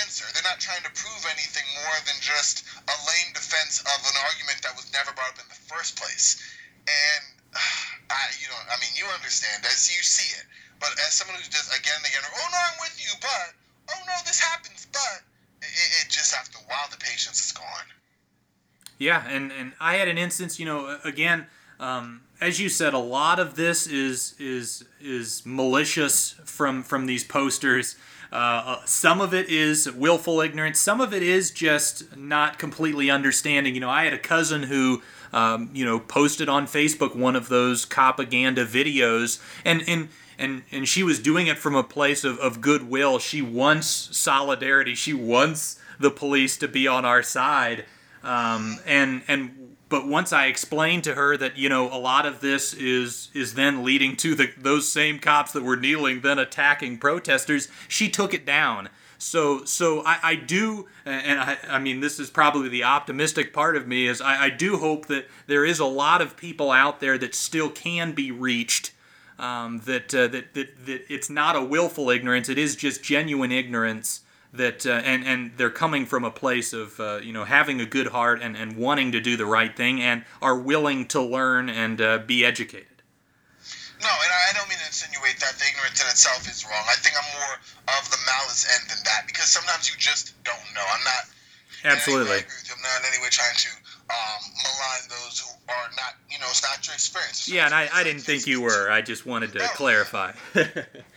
answer. 0.05 0.25
They're 0.33 0.47
not 0.47 0.61
trying 0.62 0.83
to 0.87 0.93
prove 0.95 1.23
anything 1.27 1.66
more 1.83 1.97
than 2.07 2.16
just 2.23 2.64
a 2.87 2.97
lame 3.09 3.31
defense 3.35 3.81
of 3.83 3.99
an 4.05 4.16
argument 4.31 4.62
that 4.62 4.77
was 4.77 4.87
never 4.95 5.11
brought 5.12 5.35
up 5.35 5.41
in 5.43 5.49
the 5.49 5.61
first 5.66 5.99
place. 5.99 6.39
And 6.89 7.22
I, 8.11 8.20
you 8.41 8.49
know, 8.49 8.61
I 8.68 8.76
mean, 8.80 8.93
you 8.97 9.07
understand 9.14 9.64
as 9.64 9.89
you 9.89 10.03
see 10.03 10.37
it, 10.37 10.47
but 10.80 10.91
as 11.07 11.14
someone 11.14 11.37
who's 11.37 11.49
just 11.49 11.70
again 11.72 11.95
and 11.97 12.07
again, 12.07 12.22
oh 12.26 12.49
no, 12.51 12.59
I'm 12.59 12.78
with 12.80 12.97
you, 13.01 13.12
but 13.20 13.55
oh 13.95 14.01
no, 14.07 14.14
this 14.26 14.41
happens, 14.41 14.87
but 14.93 15.22
it, 15.62 16.07
it 16.07 16.11
just 16.11 16.35
after 16.35 16.59
a 16.59 16.66
while, 16.68 16.89
the 16.91 16.99
patience 16.99 17.45
is 17.45 17.53
gone. 17.53 17.89
Yeah, 18.99 19.24
and 19.28 19.51
and 19.53 19.72
I 19.80 19.95
had 19.95 20.09
an 20.09 20.18
instance, 20.18 20.59
you 20.59 20.66
know, 20.66 20.99
again. 21.05 21.47
Um, 21.80 22.22
as 22.41 22.61
you 22.61 22.68
said, 22.68 22.95
a 22.95 22.99
lot 22.99 23.39
of 23.39 23.55
this 23.55 23.87
is 23.87 24.35
is 24.39 24.85
is 25.01 25.43
malicious 25.45 26.35
from 26.45 26.83
from 26.83 27.07
these 27.07 27.24
posters. 27.24 27.97
Uh, 28.33 28.35
uh, 28.35 28.85
some 28.87 29.20
of 29.20 29.35
it 29.35 29.49
is 29.49 29.91
willful 29.93 30.41
ignorance. 30.41 30.80
Some 30.80 31.01
of 31.01 31.12
it 31.12 31.22
is 31.22 31.51
just 31.51 32.16
not 32.16 32.59
completely 32.59 33.11
understanding. 33.11 33.74
You 33.74 33.80
know, 33.80 33.91
I 33.91 34.05
had 34.05 34.14
a 34.14 34.18
cousin 34.18 34.62
who 34.62 35.03
um, 35.33 35.70
you 35.72 35.85
know, 35.85 35.99
posted 35.99 36.49
on 36.49 36.66
Facebook 36.66 37.16
one 37.16 37.37
of 37.37 37.49
those 37.49 37.85
propaganda 37.85 38.66
videos, 38.66 39.41
and 39.64 39.83
and 39.87 40.09
and 40.39 40.62
and 40.70 40.89
she 40.89 41.03
was 41.03 41.18
doing 41.18 41.47
it 41.47 41.59
from 41.59 41.74
a 41.74 41.85
place 41.85 42.24
of, 42.24 42.39
of 42.39 42.61
goodwill. 42.61 43.18
She 43.18 43.43
wants 43.43 43.87
solidarity. 44.16 44.95
She 44.95 45.14
wants 45.14 45.80
the 45.99 46.11
police 46.11 46.57
to 46.59 46.68
be 46.68 46.87
on 46.87 47.05
our 47.05 47.22
side. 47.22 47.85
Um, 48.22 48.78
and 48.87 49.22
and 49.28 49.76
but 49.89 50.07
once 50.07 50.33
I 50.33 50.47
explained 50.47 51.05
to 51.05 51.14
her 51.14 51.37
that 51.37 51.59
you 51.59 51.68
know 51.68 51.93
a 51.93 51.99
lot 51.99 52.26
of 52.26 52.41
this 52.41 52.74
is 52.74 53.30
is 53.35 53.55
then 53.55 53.85
leading 53.85 54.16
to 54.16 54.35
the 54.35 54.51
those 54.57 54.91
same 54.91 55.18
cops 55.18 55.53
that 55.53 55.62
were 55.62 55.76
kneeling 55.76 56.20
then 56.20 56.39
attacking 56.39 56.99
protesters, 56.99 57.68
she 57.89 58.09
took 58.09 58.35
it 58.35 58.45
down. 58.47 58.89
So 59.23 59.64
so 59.64 60.03
I, 60.05 60.18
I 60.23 60.35
do, 60.35 60.89
and 61.05 61.39
I, 61.39 61.57
I 61.68 61.79
mean 61.79 62.01
this 62.01 62.18
is 62.18 62.29
probably 62.29 62.68
the 62.68 62.83
optimistic 62.83 63.53
part 63.53 63.77
of 63.77 63.87
me 63.87 64.09
is 64.09 64.20
I, 64.20 64.45
I 64.45 64.51
do 64.51 64.79
hope 64.79 65.07
that 65.07 65.29
there 65.47 65.64
is 65.64 65.79
a 65.79 65.85
lot 65.87 66.20
of 66.20 66.37
people 66.37 66.73
out 66.73 66.99
there 66.99 67.16
that 67.18 67.35
still 67.35 67.70
can 67.70 68.12
be 68.12 68.33
reached. 68.33 68.93
Um, 69.39 69.81
that, 69.87 70.14
uh, 70.14 70.27
that 70.29 70.55
that 70.55 70.87
that 70.87 71.03
it's 71.09 71.31
not 71.31 71.55
a 71.55 71.62
willful 71.62 72.11
ignorance; 72.11 72.49
it 72.49 72.59
is 72.59 72.75
just 72.75 73.05
genuine 73.05 73.53
ignorance. 73.53 74.23
That 74.53 74.85
uh, 74.85 75.01
and 75.05 75.25
and 75.25 75.53
they're 75.57 75.70
coming 75.70 76.05
from 76.05 76.25
a 76.25 76.31
place 76.31 76.73
of 76.73 76.99
uh, 76.99 77.20
you 77.23 77.33
know 77.33 77.45
having 77.45 77.81
a 77.81 77.87
good 77.87 78.09
heart 78.09 78.43
and, 78.43 78.57
and 78.57 78.77
wanting 78.77 79.12
to 79.12 79.20
do 79.20 79.37
the 79.37 79.47
right 79.47 79.75
thing 79.75 80.03
and 80.03 80.25
are 80.43 80.59
willing 80.59 81.07
to 81.09 81.23
learn 81.23 81.70
and 81.70 82.01
uh, 82.01 82.18
be 82.18 82.45
educated. 82.45 82.91
No, 84.03 84.11
and 84.11 84.30
I 84.34 84.50
don't 84.59 84.66
mean 84.66 84.82
to 84.82 84.88
insinuate 84.90 85.38
that 85.38 85.55
the 85.62 85.66
ignorance 85.70 86.03
in 86.03 86.09
itself 86.11 86.42
is 86.50 86.66
wrong. 86.66 86.82
I 86.90 86.98
think 86.98 87.14
I'm 87.14 87.28
more 87.38 87.55
of 87.98 88.03
the 88.11 88.18
malice 88.26 88.66
end 88.66 88.90
than 88.90 88.98
that 89.07 89.30
because 89.30 89.46
sometimes 89.46 89.86
you 89.86 89.94
just 89.98 90.34
don't 90.42 90.66
know. 90.74 90.82
I'm 90.82 91.05
not. 91.07 91.22
Absolutely. 91.86 92.42
I'm 92.42 92.82
not 92.82 92.98
in 93.03 93.14
any 93.14 93.18
way 93.22 93.30
trying 93.30 93.55
to 93.55 93.70
um, 94.11 94.42
malign 94.62 95.03
those 95.11 95.38
who 95.42 95.50
are 95.70 95.88
not, 95.98 96.14
you 96.30 96.38
know, 96.38 96.46
it's 96.50 96.62
not 96.62 96.78
your 96.86 96.94
experience. 96.94 97.46
Yeah, 97.50 97.66
and 97.66 97.74
I, 97.74 97.90
I 97.90 98.03
didn't 98.03 98.22
think 98.22 98.46
you 98.46 98.61
were. 98.62 98.90
I 98.90 99.03
just 99.03 99.26
wanted 99.26 99.53
to 99.55 99.66
No. 99.66 99.70
clarify. 99.78 100.34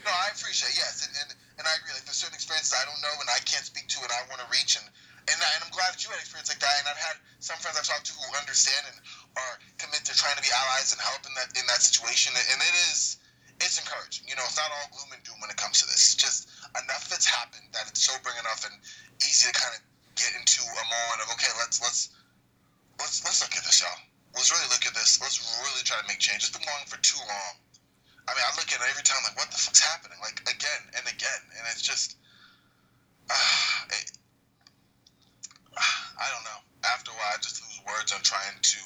No, 0.05 0.13
I 0.13 0.29
appreciate 0.37 0.77
yes, 0.77 1.01
and, 1.09 1.13
and, 1.25 1.29
and 1.57 1.65
I 1.65 1.73
agree. 1.81 1.89
Like 1.97 2.05
there's 2.05 2.21
certain 2.21 2.37
experiences 2.37 2.77
I 2.77 2.85
don't 2.85 3.01
know 3.01 3.09
and 3.17 3.25
I 3.33 3.41
can't 3.41 3.65
speak 3.65 3.89
to 3.89 3.97
and 4.05 4.13
I 4.13 4.21
want 4.29 4.37
to 4.37 4.45
reach 4.53 4.77
and 4.77 4.85
and, 5.25 5.33
I, 5.41 5.49
and 5.57 5.65
I'm 5.65 5.73
glad 5.73 5.97
that 5.97 6.05
you 6.05 6.13
had 6.13 6.21
experience 6.21 6.53
like 6.53 6.61
that. 6.61 6.75
And 6.77 6.93
I've 6.93 7.01
had 7.01 7.17
some 7.41 7.57
friends 7.57 7.81
I've 7.81 7.89
talked 7.89 8.05
to 8.05 8.13
who 8.13 8.29
understand 8.37 8.85
and 8.93 8.97
are 9.35 9.55
committed 9.77 10.07
to 10.07 10.15
trying 10.15 10.35
to 10.39 10.43
be 10.43 10.51
allies 10.51 10.95
and 10.95 10.99
help 10.99 11.23
in 11.27 11.33
that 11.35 11.51
in 11.59 11.65
that 11.67 11.83
situation. 11.83 12.33
And 12.35 12.59
it 12.59 12.75
is 12.91 13.19
it's 13.59 13.79
encouraging. 13.79 14.27
You 14.27 14.35
know, 14.35 14.43
it's 14.43 14.59
not 14.59 14.67
all 14.71 14.91
gloom 14.91 15.15
and 15.15 15.23
doom 15.23 15.39
when 15.39 15.51
it 15.51 15.59
comes 15.59 15.79
to 15.83 15.85
this. 15.87 16.11
It's 16.11 16.19
just 16.19 16.51
enough 16.75 17.07
that's 17.07 17.27
happened 17.27 17.71
that 17.71 17.87
it's 17.87 18.03
sobering 18.03 18.35
enough 18.39 18.67
and 18.67 18.75
easy 19.23 19.47
to 19.47 19.55
kind 19.55 19.71
of 19.75 19.81
get 20.15 20.31
into 20.35 20.63
a 20.63 20.85
moment 20.87 21.19
of 21.23 21.27
okay, 21.35 21.51
let's 21.59 21.79
let's 21.79 22.11
let's 22.99 23.23
let's 23.23 23.39
look 23.43 23.55
at 23.55 23.63
this, 23.63 23.79
y'all. 23.79 24.01
Let's 24.35 24.51
really 24.51 24.67
look 24.67 24.83
at 24.83 24.91
this. 24.91 25.19
Let's 25.23 25.39
really 25.63 25.83
try 25.87 25.95
to 25.99 26.07
make 26.11 26.19
change. 26.19 26.43
It's 26.43 26.51
been 26.51 26.67
going 26.67 26.87
for 26.91 26.99
too 26.99 27.19
long. 27.23 27.55
I 28.27 28.33
mean, 28.35 28.43
I 28.43 28.51
look 28.57 28.67
at 28.67 28.81
it 28.81 28.87
every 28.89 29.05
time 29.05 29.21
like, 29.23 29.37
what 29.37 29.47
the 29.53 29.59
fuck's 29.61 29.79
happening? 29.79 30.17
Like 30.19 30.43
again 30.43 30.83
and 30.97 31.05
again, 31.07 31.41
and 31.55 31.63
it's 31.71 31.85
just, 31.85 32.17
uh, 33.29 33.95
it, 33.95 34.11
I 35.77 36.27
don't 36.33 36.43
know. 36.43 36.59
After 36.83 37.11
a 37.11 37.15
while, 37.15 37.31
I 37.31 37.39
just 37.39 37.61
lose 37.61 37.79
words 37.85 38.11
on 38.11 38.21
trying 38.25 38.57
to 38.59 38.79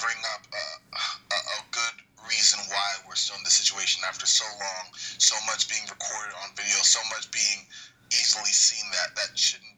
bring 0.00 0.18
up 0.34 0.42
a, 0.50 0.64
a, 0.94 1.38
a 1.38 1.60
good 1.70 1.96
reason 2.26 2.58
why 2.72 2.88
we're 3.06 3.18
still 3.18 3.36
in 3.36 3.44
this 3.44 3.56
situation 3.56 4.02
after 4.08 4.26
so 4.26 4.44
long, 4.58 4.84
so 4.96 5.36
much 5.46 5.68
being 5.68 5.84
recorded 5.86 6.32
on 6.42 6.50
video, 6.56 6.80
so 6.82 7.00
much 7.12 7.28
being 7.30 7.66
easily 8.10 8.50
seen 8.50 8.84
that 8.90 9.12
that 9.16 9.36
shouldn't. 9.36 9.76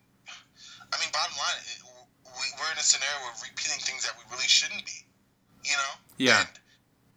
I 0.92 0.94
mean, 1.02 1.10
bottom 1.10 1.34
line, 1.34 1.58
it, 1.66 1.78
we, 2.24 2.46
we're 2.56 2.70
in 2.70 2.78
a 2.78 2.86
scenario 2.86 3.26
where 3.26 3.34
we're 3.36 3.50
repeating 3.50 3.80
things 3.82 4.06
that 4.06 4.14
we 4.14 4.24
really 4.30 4.46
shouldn't 4.46 4.86
be. 4.86 5.02
You 5.66 5.74
know? 5.74 5.94
Yeah. 6.16 6.46
And, 6.46 6.52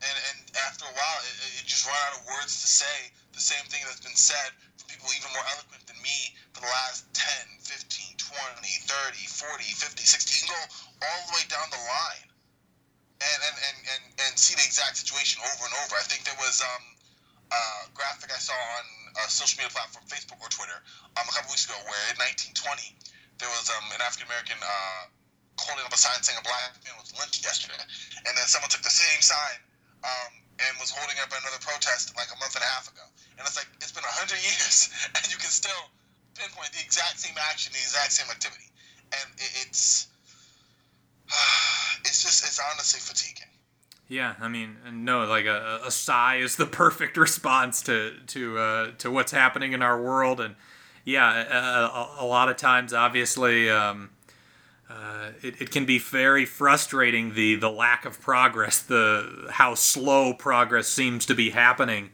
and, 0.02 0.18
and 0.18 0.38
after 0.66 0.89
a 0.89 0.93
while, 0.95 1.20
it, 1.30 1.62
it 1.62 1.66
just 1.70 1.86
run 1.86 2.00
out 2.10 2.18
of 2.18 2.26
words 2.26 2.58
to 2.66 2.68
say 2.68 3.14
the 3.36 3.43
same 3.43 3.62
thing 3.70 3.86
that's 3.86 4.02
been 4.02 4.18
said 4.18 4.52
from 4.82 4.89
people 4.89 5.12
even 5.14 5.30
more 5.38 5.45
eloquent 5.54 5.86
than 5.86 6.00
me 6.02 6.34
for 6.52 6.66
the 6.66 6.72
last 6.72 7.06
10, 7.14 7.62
15, 7.62 8.18
20, 8.18 8.66
30, 8.89 9.22
40, 9.30 9.64
50, 9.64 10.02
60. 10.02 10.26
You 10.34 10.41
can 10.41 10.50
go 10.50 10.62
all 11.06 11.22
the 11.30 11.34
way 11.38 11.45
down 11.45 11.68
the 11.70 11.84
line 11.86 12.28
and, 13.20 13.39
and, 13.43 13.57
and, 13.59 13.78
and, 13.95 14.03
and 14.28 14.32
see 14.39 14.55
the 14.55 14.63
exact 14.63 14.95
situation 14.95 15.43
over 15.43 15.67
and 15.67 15.76
over. 15.84 15.99
I 15.99 16.05
think 16.07 16.24
there 16.24 16.39
was 16.39 16.63
um, 16.63 16.84
a 17.51 17.61
graphic 17.91 18.32
I 18.32 18.39
saw 18.39 18.55
on 18.55 18.86
a 19.20 19.28
social 19.28 19.59
media 19.59 19.74
platform, 19.76 20.07
Facebook 20.07 20.39
or 20.39 20.47
Twitter, 20.47 20.80
um, 21.20 21.26
a 21.28 21.34
couple 21.36 21.51
weeks 21.51 21.67
ago 21.67 21.76
where 21.89 22.05
in 22.13 22.17
1920, 22.20 22.95
there 23.39 23.51
was 23.51 23.67
um, 23.72 23.86
an 23.95 24.03
African 24.03 24.28
American 24.28 24.59
uh, 24.59 25.11
holding 25.59 25.84
up 25.84 25.91
a 25.91 25.99
sign 25.99 26.20
saying 26.24 26.39
a 26.39 26.45
black 26.45 26.76
man 26.88 26.95
was 26.99 27.11
lynched 27.15 27.43
yesterday. 27.43 27.80
And 28.24 28.32
then 28.36 28.47
someone 28.47 28.72
took 28.72 28.84
the 28.84 28.91
same 28.91 29.20
sign 29.24 29.59
um, 30.03 30.32
and 30.59 30.72
was 30.80 30.91
holding 30.91 31.20
up 31.24 31.32
another 31.32 31.59
protest 31.63 32.15
like 32.15 32.32
a 32.32 32.38
month 32.39 32.55
and 32.55 32.63
a 32.63 32.72
half 32.72 32.88
ago. 32.88 33.03
And 33.39 33.43
it's 33.47 33.55
like, 33.55 33.67
it's 33.80 33.95
been 33.95 34.07
100 34.07 34.36
years, 34.49 34.91
and 35.15 35.24
you 35.32 35.39
can 35.39 35.51
still 35.51 35.84
pinpoint 36.36 36.72
the 36.76 36.84
exact 36.84 37.20
same 37.20 37.36
action, 37.51 37.72
the 37.72 37.84
exact 37.84 38.11
same 38.15 38.28
activity. 38.32 38.67
And 39.15 39.28
it, 39.39 39.51
it's, 39.67 40.09
it's 42.01 42.23
just, 42.23 42.43
it's 42.43 42.59
honestly 42.71 42.99
fatiguing. 42.99 43.49
Yeah, 44.09 44.34
I 44.41 44.47
mean, 44.47 44.77
no, 44.91 45.25
like 45.25 45.45
a, 45.45 45.82
a 45.86 45.91
sigh 45.91 46.38
is 46.38 46.55
the 46.55 46.65
perfect 46.84 47.15
response 47.15 47.84
to 47.84 48.13
to 48.27 48.57
uh, 48.57 48.91
to 48.97 49.11
what's 49.11 49.32
happening 49.32 49.73
in 49.73 49.84
our 49.84 50.01
world, 50.01 50.41
and 50.41 50.55
yeah, 51.05 51.88
a, 51.88 52.23
a, 52.23 52.25
lot 52.25 52.49
of 52.49 52.57
times, 52.57 52.91
obviously, 52.91 53.69
um, 53.69 54.09
uh, 54.89 55.30
it, 55.43 55.61
it 55.61 55.71
can 55.71 55.86
be 55.86 55.99
very 55.99 56.43
frustrating 56.43 57.36
the 57.36 57.55
the 57.55 57.69
lack 57.69 58.03
of 58.03 58.19
progress, 58.19 58.82
the 58.82 59.47
how 59.51 59.75
slow 59.75 60.34
progress 60.34 60.88
seems 60.88 61.23
to 61.27 61.36
be 61.36 61.51
happening, 61.51 62.09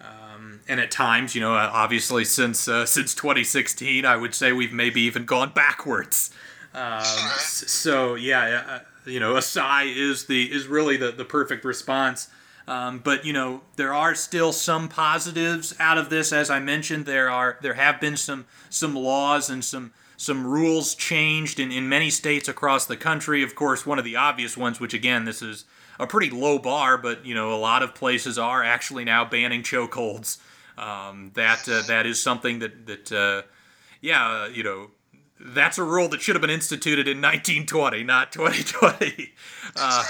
um, 0.00 0.60
and 0.66 0.80
at 0.80 0.90
times, 0.90 1.34
you 1.34 1.42
know, 1.42 1.52
obviously 1.52 2.24
since 2.24 2.66
uh, 2.66 2.86
since 2.86 3.14
2016, 3.14 4.06
I 4.06 4.16
would 4.16 4.34
say 4.34 4.52
we've 4.52 4.72
maybe 4.72 5.02
even 5.02 5.26
gone 5.26 5.52
backwards. 5.54 6.30
Um, 6.76 7.02
so 7.38 8.14
yeah, 8.14 8.64
uh, 8.68 8.78
you 9.10 9.18
know, 9.18 9.36
a 9.36 9.42
sigh 9.42 9.84
is 9.84 10.26
the 10.26 10.52
is 10.52 10.66
really 10.66 10.96
the, 10.96 11.10
the 11.10 11.24
perfect 11.24 11.64
response. 11.64 12.28
Um, 12.68 12.98
but 12.98 13.24
you 13.24 13.32
know, 13.32 13.62
there 13.76 13.94
are 13.94 14.14
still 14.14 14.52
some 14.52 14.88
positives 14.88 15.74
out 15.78 15.98
of 15.98 16.10
this. 16.10 16.32
As 16.32 16.50
I 16.50 16.58
mentioned, 16.58 17.06
there 17.06 17.30
are 17.30 17.58
there 17.62 17.74
have 17.74 18.00
been 18.00 18.16
some 18.16 18.46
some 18.68 18.94
laws 18.94 19.48
and 19.48 19.64
some 19.64 19.92
some 20.16 20.46
rules 20.46 20.94
changed 20.94 21.60
in, 21.60 21.70
in 21.70 21.88
many 21.88 22.10
states 22.10 22.48
across 22.48 22.86
the 22.86 22.96
country. 22.96 23.42
Of 23.42 23.54
course, 23.54 23.86
one 23.86 23.98
of 23.98 24.04
the 24.04 24.16
obvious 24.16 24.56
ones, 24.56 24.80
which 24.80 24.94
again, 24.94 25.24
this 25.24 25.42
is 25.42 25.64
a 25.98 26.06
pretty 26.06 26.30
low 26.30 26.58
bar, 26.58 26.98
but 26.98 27.24
you 27.24 27.34
know, 27.34 27.54
a 27.54 27.56
lot 27.56 27.82
of 27.82 27.94
places 27.94 28.38
are 28.38 28.62
actually 28.62 29.04
now 29.04 29.24
banning 29.24 29.62
chokeholds. 29.62 30.38
Um, 30.76 31.30
that 31.34 31.66
uh, 31.68 31.82
that 31.86 32.04
is 32.04 32.20
something 32.20 32.58
that 32.58 32.86
that 32.86 33.12
uh, 33.12 33.42
yeah, 34.00 34.42
uh, 34.42 34.46
you 34.48 34.62
know, 34.62 34.90
that's 35.38 35.78
a 35.78 35.82
rule 35.84 36.08
that 36.08 36.22
should 36.22 36.34
have 36.34 36.42
been 36.42 36.50
instituted 36.50 37.06
in 37.06 37.18
1920, 37.18 38.04
not 38.04 38.32
2020. 38.32 39.32
Uh, 39.78 40.04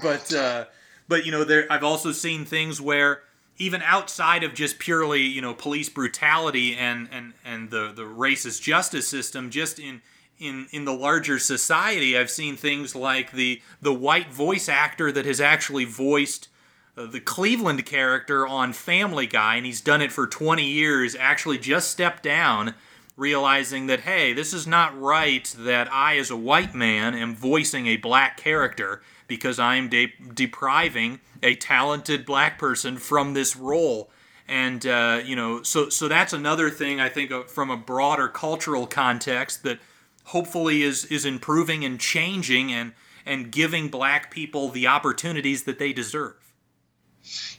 but 0.00 0.32
uh, 0.32 0.64
but 1.08 1.26
you 1.26 1.32
know, 1.32 1.42
there 1.42 1.66
I've 1.72 1.82
also 1.82 2.12
seen 2.12 2.44
things 2.44 2.80
where 2.80 3.22
even 3.56 3.82
outside 3.82 4.44
of 4.44 4.54
just 4.54 4.78
purely 4.78 5.22
you 5.22 5.40
know 5.40 5.54
police 5.54 5.88
brutality 5.88 6.76
and 6.76 7.08
and 7.10 7.32
and 7.44 7.70
the 7.70 7.90
the 7.92 8.02
racist 8.02 8.62
justice 8.62 9.08
system, 9.08 9.50
just 9.50 9.80
in 9.80 10.02
in 10.38 10.68
in 10.70 10.84
the 10.84 10.92
larger 10.92 11.38
society, 11.38 12.16
I've 12.16 12.30
seen 12.30 12.56
things 12.56 12.94
like 12.94 13.32
the 13.32 13.60
the 13.82 13.92
white 13.92 14.32
voice 14.32 14.68
actor 14.68 15.10
that 15.10 15.26
has 15.26 15.40
actually 15.40 15.84
voiced 15.84 16.48
uh, 16.96 17.06
the 17.06 17.20
Cleveland 17.20 17.84
character 17.86 18.46
on 18.46 18.72
Family 18.72 19.26
Guy, 19.26 19.56
and 19.56 19.66
he's 19.66 19.80
done 19.80 20.02
it 20.02 20.12
for 20.12 20.26
20 20.26 20.64
years, 20.64 21.16
actually 21.18 21.58
just 21.58 21.90
stepped 21.90 22.22
down, 22.22 22.74
realizing 23.18 23.88
that, 23.88 24.00
hey, 24.00 24.32
this 24.32 24.54
is 24.54 24.66
not 24.66 24.98
right 24.98 25.52
that 25.58 25.92
I, 25.92 26.16
as 26.18 26.30
a 26.30 26.36
white 26.36 26.74
man, 26.74 27.14
am 27.14 27.34
voicing 27.34 27.88
a 27.88 27.96
black 27.96 28.36
character 28.36 29.02
because 29.26 29.58
I 29.58 29.74
am 29.74 29.88
de- 29.88 30.14
depriving 30.32 31.20
a 31.42 31.56
talented 31.56 32.24
black 32.24 32.58
person 32.58 32.96
from 32.96 33.34
this 33.34 33.56
role. 33.56 34.10
And, 34.46 34.86
uh, 34.86 35.20
you 35.24 35.36
know, 35.36 35.62
so, 35.62 35.88
so 35.88 36.08
that's 36.08 36.32
another 36.32 36.70
thing 36.70 37.00
I 37.00 37.08
think 37.08 37.48
from 37.48 37.70
a 37.70 37.76
broader 37.76 38.28
cultural 38.28 38.86
context 38.86 39.64
that 39.64 39.80
hopefully 40.24 40.82
is, 40.82 41.04
is 41.06 41.26
improving 41.26 41.84
and 41.84 41.98
changing 41.98 42.72
and, 42.72 42.92
and 43.26 43.50
giving 43.50 43.88
black 43.88 44.30
people 44.30 44.68
the 44.68 44.86
opportunities 44.86 45.64
that 45.64 45.78
they 45.78 45.92
deserve. 45.92 46.36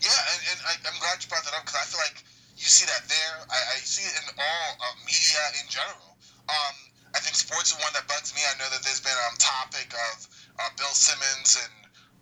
Yeah, 0.01 0.10
and, 0.34 0.41
and 0.51 0.60
I, 0.66 0.72
I'm 0.88 0.99
glad 0.99 1.22
you 1.22 1.30
brought 1.30 1.43
that 1.43 1.53
up 1.53 1.66
because 1.66 1.76
I 1.76 1.86
feel 1.86 1.99
like 1.99 2.24
you 2.70 2.86
see 2.86 2.86
that 2.86 3.01
there. 3.09 3.36
I, 3.49 3.57
I 3.74 3.78
see 3.82 4.05
it 4.05 4.13
in 4.13 4.30
all 4.38 4.70
uh, 4.78 4.93
media 5.01 5.41
in 5.57 5.65
general. 5.74 6.13
Um, 6.45 6.76
I 7.17 7.20
think 7.26 7.34
sports 7.34 7.74
is 7.74 7.82
one 7.82 7.89
that 7.97 8.05
bugs 8.05 8.30
me. 8.38 8.45
I 8.45 8.53
know 8.61 8.70
that 8.70 8.86
there's 8.86 9.01
been 9.01 9.17
a 9.17 9.28
um, 9.34 9.41
topic 9.41 9.89
of 10.13 10.30
uh, 10.61 10.70
Bill 10.78 10.93
Simmons 10.93 11.57
and 11.57 11.74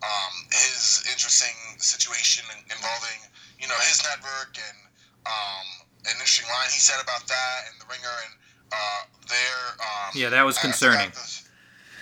um, 0.08 0.34
his 0.56 1.04
interesting 1.12 1.52
situation 1.84 2.48
involving, 2.72 3.20
you 3.60 3.68
know, 3.68 3.76
his 3.92 4.00
network 4.08 4.56
and 4.56 4.78
um, 5.28 5.68
an 6.08 6.16
interesting 6.16 6.48
line 6.48 6.72
he 6.72 6.80
said 6.80 7.04
about 7.04 7.28
that 7.28 7.58
and 7.68 7.76
the 7.84 7.88
Ringer 7.92 8.18
and 8.32 8.34
uh, 8.72 9.02
their. 9.28 9.60
Um, 9.84 10.16
Yeah, 10.16 10.32
that 10.32 10.48
was 10.48 10.56
I 10.64 10.72
concerning. 10.72 11.12
forgot 11.12 11.44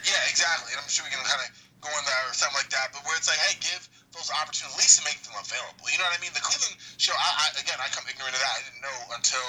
yeah, 0.05 0.21
exactly. 0.29 0.69
And 0.69 0.85
I'm 0.85 0.85
sure 0.85 1.01
we 1.01 1.09
can 1.09 1.25
kind 1.25 1.41
of 1.41 1.49
go 1.81 1.89
in 1.89 2.03
there 2.05 2.23
or 2.29 2.33
something 2.37 2.61
like 2.61 2.69
that. 2.69 2.93
But 2.93 3.01
where 3.09 3.17
it's 3.17 3.25
like, 3.25 3.41
hey, 3.41 3.57
give 3.57 3.89
those 4.15 4.31
opportunities, 4.31 4.73
at 4.73 4.79
least 4.79 4.95
to 4.99 5.03
make 5.05 5.19
them 5.27 5.35
available. 5.35 5.85
You 5.91 5.99
know 5.99 6.07
what 6.07 6.15
I 6.17 6.21
mean? 6.23 6.31
The 6.33 6.43
Cleveland 6.43 6.79
show, 6.97 7.13
I, 7.13 7.29
I 7.51 7.59
again, 7.59 7.77
I 7.83 7.91
come 7.91 8.07
ignorant 8.07 8.33
of 8.33 8.41
that. 8.41 8.53
I 8.55 8.61
didn't 8.65 8.83
know 8.83 8.97
until 9.13 9.45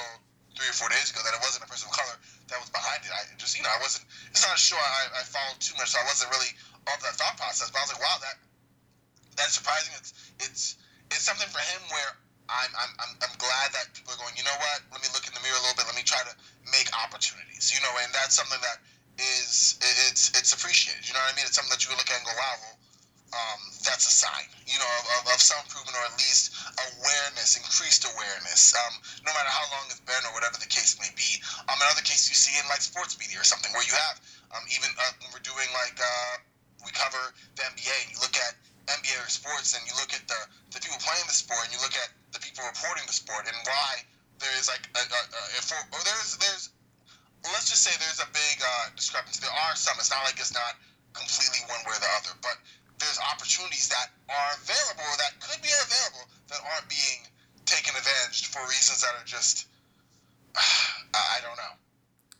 three 0.59 0.67
or 0.67 0.75
four 0.75 0.89
days 0.89 1.13
ago 1.13 1.21
that 1.23 1.33
it 1.37 1.41
wasn't 1.41 1.63
a 1.63 1.69
person 1.69 1.87
of 1.87 1.95
color 1.95 2.17
that 2.51 2.57
was 2.59 2.69
behind 2.73 3.05
it. 3.05 3.11
I 3.13 3.23
just, 3.37 3.55
you 3.55 3.63
know, 3.63 3.71
I 3.71 3.79
wasn't. 3.79 4.03
It's 4.33 4.43
not 4.43 4.57
a 4.57 4.59
show 4.59 4.77
I, 4.77 5.21
I 5.21 5.23
followed 5.23 5.61
too 5.61 5.77
much, 5.79 5.93
so 5.93 6.01
I 6.01 6.05
wasn't 6.09 6.33
really 6.33 6.51
of 6.89 6.97
that 7.03 7.15
thought 7.15 7.37
process. 7.39 7.69
But 7.71 7.79
I 7.79 7.83
was 7.87 7.91
like, 7.95 8.03
wow, 8.03 8.17
that 8.23 8.37
that's 9.37 9.53
surprising. 9.55 9.93
It's 10.01 10.11
it's 10.41 10.61
it's 11.13 11.23
something 11.23 11.47
for 11.47 11.61
him 11.61 11.81
where 11.93 12.11
I'm 12.49 12.71
I'm 12.73 12.91
I'm, 13.21 13.35
glad 13.37 13.69
that 13.77 13.93
people 13.93 14.17
are 14.17 14.19
going. 14.19 14.33
You 14.33 14.43
know 14.47 14.57
what? 14.57 14.81
Let 14.91 14.99
me 15.03 15.09
look 15.13 15.27
in 15.29 15.33
the 15.35 15.43
mirror 15.45 15.55
a 15.59 15.63
little 15.67 15.77
bit. 15.77 15.85
Let 15.85 15.95
me 15.99 16.03
try 16.03 16.23
to 16.25 16.33
make 16.73 16.89
opportunities. 16.95 17.69
You 17.69 17.79
know, 17.85 17.93
and 18.01 18.09
that's 18.11 18.33
something 18.33 18.59
that 18.65 18.81
is 19.21 19.77
it- 19.83 19.99
it's 20.09 20.33
it's 20.33 20.51
appreciated. 20.57 21.05
You 21.05 21.13
know 21.13 21.21
what 21.21 21.33
I 21.33 21.35
mean? 21.37 21.45
It's 21.45 21.55
something 21.55 21.71
that 21.75 21.85
you 21.85 21.93
look 21.93 22.09
at 22.09 22.17
and 22.17 22.25
go, 22.25 22.33
wow, 22.33 22.55
well, 22.65 22.77
um, 23.33 23.59
that's 23.83 24.07
a 24.07 24.13
sign. 24.13 24.47
You 24.67 24.79
know, 24.79 24.91
of, 25.19 25.35
of, 25.35 25.39
some 25.39 25.59
improvement 25.67 25.99
or 25.99 26.05
at 26.07 26.15
least 26.15 26.55
awareness, 26.79 27.59
increased 27.59 28.07
awareness. 28.07 28.71
Um, 28.71 28.93
no 29.27 29.31
matter 29.35 29.51
how 29.51 29.67
long 29.75 29.87
it's 29.91 30.03
been 30.03 30.23
or 30.27 30.31
whatever 30.31 30.55
the 30.59 30.69
case 30.71 30.95
may 30.99 31.11
be. 31.15 31.43
Um, 31.67 31.75
in 31.75 31.87
other 31.91 32.05
cases, 32.07 32.31
you 32.31 32.37
see 32.39 32.55
in 32.55 32.63
like 32.71 32.79
sports 32.79 33.19
media 33.19 33.39
or 33.39 33.47
something 33.47 33.71
where 33.75 33.83
you 33.83 33.95
have 33.95 34.19
um, 34.55 34.63
even 34.71 34.87
uh, 34.95 35.11
when 35.19 35.29
we're 35.35 35.43
doing 35.43 35.67
like 35.75 35.97
uh, 35.99 36.33
we 36.83 36.91
cover 36.95 37.35
the 37.59 37.63
NBA 37.67 37.95
and 38.07 38.09
you 38.15 38.19
look 38.23 38.35
at 38.39 38.55
NBA 38.87 39.19
or 39.19 39.27
sports 39.27 39.75
and 39.75 39.83
you 39.83 39.91
look 39.99 40.15
at 40.15 40.23
the, 40.31 40.39
the 40.71 40.79
people 40.79 40.95
playing 41.03 41.27
the 41.27 41.35
sport 41.35 41.67
and 41.67 41.71
you 41.75 41.81
look 41.83 41.95
at 41.99 42.15
the 42.31 42.39
people 42.39 42.63
reporting 42.63 43.03
the 43.03 43.15
sport 43.15 43.43
and 43.43 43.57
why 43.67 43.99
there 44.39 44.53
is 44.55 44.71
like 44.71 44.87
a, 44.95 45.03
a, 45.03 45.21
a, 45.27 45.61
there's 46.05 46.37
there's 46.39 46.71
let's 47.51 47.67
just 47.67 47.83
say 47.83 47.91
there's 47.99 48.23
a 48.23 48.29
big 48.31 48.55
uh, 48.63 48.93
discrepancy. 48.95 49.43
There 49.43 49.51
are 49.51 49.75
some. 49.75 49.95
It's 49.99 50.11
not 50.11 50.23
like 50.23 50.39
it's 50.39 50.55
not 50.55 50.79
completely 51.11 51.63
one 51.67 51.81
way 51.83 51.95
or 51.97 52.01
the 52.01 52.11
other, 52.21 52.33
but 52.39 52.55
there's 52.99 53.19
opportunities 53.31 53.89
that 53.89 54.09
are 54.29 54.51
available 54.61 55.09
that 55.17 55.39
could 55.39 55.61
be 55.61 55.69
available 55.69 56.25
that 56.49 56.59
aren't 56.73 56.89
being 56.89 57.27
taken 57.65 57.95
advantage 57.95 58.47
for 58.47 58.61
reasons 58.63 59.01
that 59.01 59.13
are 59.19 59.25
just 59.25 59.67
I 60.57 61.39
don't 61.41 61.57
know. 61.57 61.77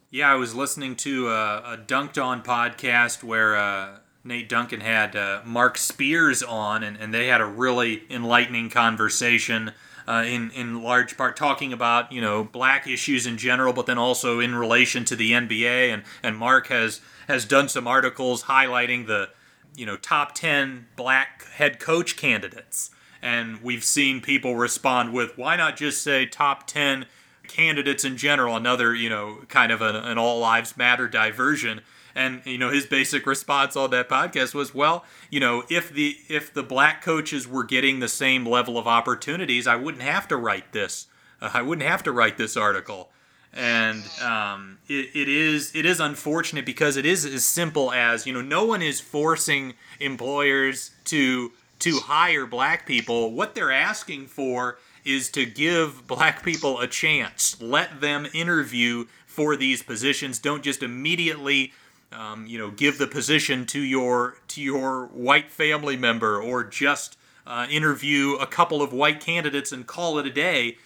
Yeah, 0.10 0.32
I 0.32 0.36
was 0.36 0.56
listening 0.56 0.96
to 0.98 1.30
a, 1.30 1.74
a 1.74 1.78
Dunc'd 1.78 2.18
On 2.18 2.42
podcast 2.42 3.24
where 3.24 3.56
uh, 3.58 3.98
Nate 4.24 4.50
Duncan 4.50 4.80
had 4.80 5.16
uh, 5.16 5.42
Marc 5.46 5.78
Spears 5.78 6.42
on, 6.42 6.84
and, 6.84 6.98
and 6.98 7.14
they 7.14 7.28
had 7.28 7.42
a 7.42 7.46
really 7.46 8.04
enlightening 8.10 8.70
conversation. 8.70 9.74
Uh, 10.08 10.24
in 10.24 10.52
in 10.52 10.82
large 10.82 11.18
part 11.18 11.36
talking 11.36 11.74
about 11.74 12.14
you 12.14 12.22
know 12.22 12.42
black 12.42 12.88
issues 12.88 13.28
in 13.28 13.38
general, 13.38 13.74
but 13.74 13.86
then 13.88 13.98
also 13.98 14.40
in 14.40 14.56
relation 14.56 15.04
to 15.04 15.18
the 15.18 15.32
NBA. 15.32 15.94
And 15.94 16.04
and 16.24 16.38
Marc 16.38 16.68
has 16.68 17.02
has 17.28 17.44
done 17.44 17.68
some 17.68 17.88
articles 17.88 18.44
highlighting 18.44 19.08
the 19.08 19.30
you 19.78 19.86
know 19.86 19.96
top 19.96 20.34
ten 20.36 20.88
black 20.98 21.46
head 21.54 21.80
coach 21.80 22.18
candidates, 22.18 22.90
and 23.22 23.62
we've 23.62 23.84
seen 23.84 24.20
people 24.20 24.56
respond 24.56 25.14
with 25.14 25.38
why 25.38 25.56
not 25.56 25.78
just 25.78 26.02
say 26.02 26.26
top 26.26 26.68
ten 26.68 27.06
candidates 27.48 28.04
in 28.04 28.18
general? 28.18 28.58
Another 28.58 28.94
you 28.94 29.10
know 29.10 29.44
kind 29.48 29.72
of 29.72 29.82
an, 29.82 29.96
an 29.96 30.18
all 30.18 30.40
lives 30.40 30.76
matter 30.76 31.08
diversion. 31.08 31.82
And 32.16 32.42
you 32.46 32.58
know 32.58 32.72
his 32.72 32.88
basic 32.88 33.28
response 33.28 33.76
on 33.76 33.92
that 33.92 34.10
podcast 34.10 34.56
was, 34.56 34.74
well, 34.74 35.06
you 35.30 35.40
know, 35.40 35.64
if 35.70 35.94
the 35.94 36.18
if 36.28 36.52
the 36.52 36.64
black 36.64 37.04
coaches 37.04 37.48
were 37.48 37.64
getting 37.64 38.00
the 38.00 38.08
same 38.08 38.44
level 38.44 38.80
of 38.80 38.88
opportunities, 38.88 39.68
I 39.68 39.76
wouldn't 39.76 40.04
have 40.04 40.28
to 40.30 40.36
write 40.36 40.74
this. 40.74 41.06
Uh, 41.40 41.52
I 41.54 41.62
wouldn't 41.62 41.88
have 41.88 42.02
to 42.04 42.12
write 42.12 42.38
this 42.38 42.58
article. 42.58 43.12
And 43.54 44.04
um, 44.22 44.78
it, 44.88 45.10
it 45.16 45.28
is 45.28 45.76
it 45.76 45.86
is 45.86 46.00
unfortunate 46.00 46.66
because 46.66 46.98
it 46.98 47.06
is 47.06 47.26
as 47.26 47.46
simple 47.46 47.92
as 47.92 48.28
you 48.28 48.34
know 48.34 48.42
no 48.42 48.66
one 48.66 48.82
is 48.82 49.00
forcing 49.00 49.74
employers 50.00 50.92
to 51.06 51.52
to 51.80 52.00
hire 52.00 52.46
black 52.46 52.86
people. 52.86 53.34
What 53.34 53.56
they're 53.56 53.72
asking 53.72 54.28
for 54.28 54.78
is 55.04 55.30
to 55.30 55.46
give 55.46 56.06
black 56.08 56.44
people 56.44 56.80
a 56.80 56.88
chance. 56.88 57.60
Let 57.62 58.02
them 58.02 58.28
interview 58.34 59.06
for 59.26 59.56
these 59.56 59.82
positions. 59.82 60.40
Don't 60.40 60.64
just 60.64 60.84
immediately 60.84 61.74
um, 62.12 62.46
you 62.48 62.58
know, 62.58 62.72
give 62.72 62.98
the 62.98 63.08
position 63.08 63.66
to 63.68 63.82
your 63.82 64.38
to 64.50 64.62
your 64.62 65.08
white 65.08 65.52
family 65.52 65.98
member, 65.98 66.42
or 66.42 66.64
just 66.64 67.18
uh, 67.46 67.68
interview 67.70 68.36
a 68.36 68.48
couple 68.48 68.82
of 68.82 68.94
white 68.94 69.20
candidates 69.20 69.72
and 69.72 69.86
call 69.88 70.18
it 70.20 70.26
a 70.26 70.32
day. 70.32 70.78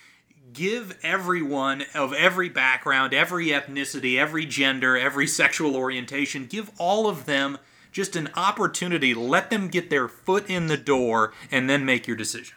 Give 0.53 0.97
everyone 1.03 1.85
of 1.93 2.13
every 2.13 2.49
background, 2.49 3.13
every 3.13 3.47
ethnicity, 3.47 4.17
every 4.17 4.45
gender, 4.45 4.97
every 4.97 5.27
sexual 5.27 5.75
orientation, 5.75 6.45
give 6.45 6.71
all 6.77 7.07
of 7.07 7.25
them 7.25 7.57
just 7.91 8.15
an 8.15 8.29
opportunity. 8.35 9.13
Let 9.13 9.49
them 9.49 9.67
get 9.67 9.89
their 9.89 10.07
foot 10.07 10.49
in 10.49 10.67
the 10.67 10.77
door 10.77 11.33
and 11.51 11.69
then 11.69 11.85
make 11.85 12.07
your 12.07 12.17
decision. 12.17 12.55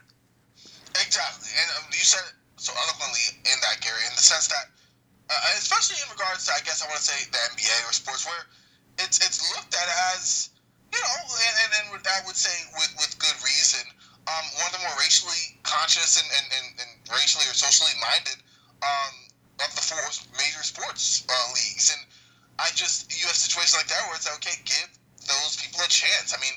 Exactly. 0.90 1.51
And 1.55 1.70
um, 1.78 1.90
you 1.90 2.05
said 2.05 2.22
it 2.26 2.34
so 2.57 2.72
eloquently 2.72 3.42
in 3.45 3.59
that, 3.61 3.82
Gary, 3.82 4.03
in 4.09 4.14
the 4.14 4.22
sense 4.22 4.49
that 4.49 4.70
uh, 5.30 5.57
especially 5.57 5.97
in 6.05 6.09
regards 6.12 6.47
to, 6.47 6.53
I 6.53 6.61
guess 6.64 6.82
I 6.82 6.86
want 6.86 7.01
to 7.01 7.07
say 7.07 7.18
the 7.32 7.40
NBA 7.57 7.76
or 7.88 7.92
sports, 7.92 8.26
where 8.26 8.45
it's 9.01 9.18
it's 9.24 9.40
looked 9.57 9.74
at 9.74 9.88
as, 10.14 10.51
you 10.92 11.01
know, 11.01 11.16
and, 11.16 11.55
and, 11.64 11.70
and 11.97 12.07
I 12.07 12.20
would 12.26 12.36
say 12.36 12.53
with, 12.76 12.92
with 13.01 13.18
good 13.18 13.34
reason, 13.42 13.82
um, 14.28 14.45
one 14.61 14.68
of 14.68 14.74
the 14.78 14.82
more 14.84 14.97
racially 15.01 15.59
conscious 15.64 16.20
and, 16.20 16.28
and, 16.28 16.47
and, 16.55 16.68
and 16.80 16.92
racially 17.13 17.45
or 17.49 17.57
socially 17.57 17.93
minded 18.01 18.39
um, 18.81 19.15
of 19.61 19.71
the 19.77 19.85
four 19.85 20.01
major 20.37 20.65
sports 20.65 21.25
uh, 21.29 21.47
leagues. 21.53 21.93
And 21.93 22.03
I 22.59 22.71
just, 22.73 23.11
you 23.13 23.27
have 23.27 23.37
situations 23.37 23.77
like 23.77 23.91
that 23.91 24.03
where 24.09 24.17
it's 24.17 24.29
like, 24.29 24.41
okay, 24.41 24.57
give 24.65 24.89
those 25.27 25.57
people 25.57 25.81
a 25.85 25.91
chance. 25.91 26.33
I 26.33 26.39
mean, 26.41 26.57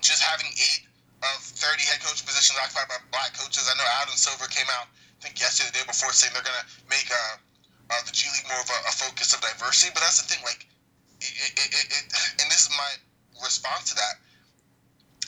just 0.00 0.22
having 0.22 0.48
eight 0.48 0.86
of 1.20 1.38
30 1.42 1.82
head 1.84 2.00
coach 2.00 2.24
positions 2.24 2.56
occupied 2.56 2.88
by 2.88 2.98
black 3.12 3.36
coaches. 3.36 3.68
I 3.68 3.76
know 3.76 3.88
Adam 4.00 4.16
Silver 4.16 4.48
came 4.48 4.68
out, 4.80 4.88
I 4.88 5.18
think 5.20 5.36
yesterday, 5.36 5.68
the 5.68 5.84
day 5.84 5.86
before, 5.86 6.12
saying 6.16 6.32
they're 6.32 6.46
going 6.46 6.56
to 6.56 6.68
make 6.88 7.08
uh, 7.12 7.36
uh, 7.92 8.00
the 8.08 8.12
G 8.14 8.24
League 8.32 8.48
more 8.48 8.60
of 8.60 8.70
a, 8.70 8.78
a, 8.88 8.94
focus 8.96 9.36
of 9.36 9.44
diversity. 9.44 9.92
But 9.92 10.00
that's 10.00 10.22
the 10.22 10.28
thing, 10.32 10.40
like, 10.46 10.64
it, 11.20 11.32
it, 11.60 11.68
it, 11.76 12.04
and 12.40 12.48
this 12.48 12.64
is 12.64 12.72
my 12.72 12.90
response 13.44 13.92
to 13.92 13.94
that. 14.00 14.16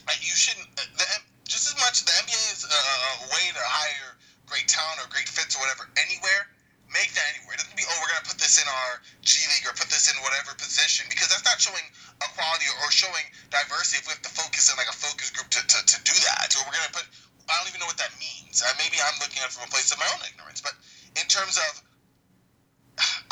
Like, 0.08 0.24
you 0.24 0.32
shouldn't, 0.32 0.72
uh, 0.80 0.88
the, 0.96 1.04
just 1.44 1.68
as 1.68 1.76
much 1.76 2.08
the 2.08 2.14
NBA 2.24 2.44
is 2.56 2.64
a, 2.64 2.72
a 2.72 3.28
way 3.36 3.44
to 3.52 3.60
hire 3.60 4.11
great 4.46 4.68
talent 4.68 5.00
or 5.00 5.08
great 5.08 5.28
fits 5.28 5.54
or 5.56 5.60
whatever 5.62 5.88
anywhere. 5.96 6.48
Make 6.92 7.08
that 7.16 7.24
anywhere. 7.32 7.56
It 7.56 7.64
doesn't 7.64 7.78
be, 7.78 7.88
oh, 7.88 7.96
we're 8.04 8.12
gonna 8.12 8.28
put 8.28 8.36
this 8.36 8.60
in 8.60 8.68
our 8.68 9.00
G 9.24 9.40
League 9.48 9.64
or 9.64 9.72
put 9.72 9.88
this 9.88 10.12
in 10.12 10.16
whatever 10.20 10.52
position 10.60 11.08
because 11.08 11.32
that's 11.32 11.44
not 11.44 11.56
showing 11.56 11.84
equality 12.20 12.68
or 12.84 12.92
showing 12.92 13.24
diversity. 13.48 14.04
If 14.04 14.04
we 14.08 14.12
have 14.12 14.24
to 14.28 14.34
focus 14.34 14.68
in 14.68 14.76
like 14.76 14.92
a 14.92 14.96
focus 14.96 15.32
group 15.32 15.48
to, 15.56 15.60
to, 15.64 15.78
to 15.80 15.96
do 16.04 16.12
that, 16.28 16.52
or 16.52 16.68
we're 16.68 16.76
gonna 16.76 16.92
put, 16.92 17.08
I 17.48 17.56
don't 17.56 17.72
even 17.72 17.80
know 17.80 17.88
what 17.88 17.96
that 17.96 18.12
means. 18.20 18.60
Uh, 18.60 18.68
maybe 18.76 19.00
I'm 19.00 19.16
looking 19.24 19.40
at 19.40 19.48
it 19.48 19.56
from 19.56 19.64
a 19.64 19.72
place 19.72 19.88
of 19.88 19.96
my 19.96 20.08
own 20.12 20.20
ignorance, 20.28 20.60
but 20.60 20.76
in 21.16 21.24
terms 21.32 21.56
of 21.56 21.80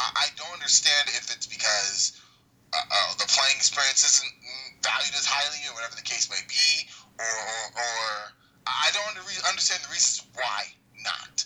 I 0.01 0.33
don't 0.37 0.57
understand 0.57 1.13
if 1.13 1.29
it's 1.29 1.47
because 1.47 2.17
uh, 2.73 2.81
uh, 2.81 3.13
the 3.21 3.29
playing 3.29 3.61
experience 3.61 4.01
isn't 4.01 4.33
valued 4.81 5.13
as 5.13 5.29
highly, 5.29 5.61
or 5.69 5.75
whatever 5.77 5.97
the 5.97 6.07
case 6.07 6.33
may 6.33 6.41
be, 6.49 6.89
or, 7.21 7.29
or, 7.29 7.63
or 7.77 8.05
I 8.67 8.89
don't 8.97 9.21
understand 9.45 9.85
the 9.85 9.93
reasons 9.93 10.25
why 10.33 10.73
not. 11.05 11.45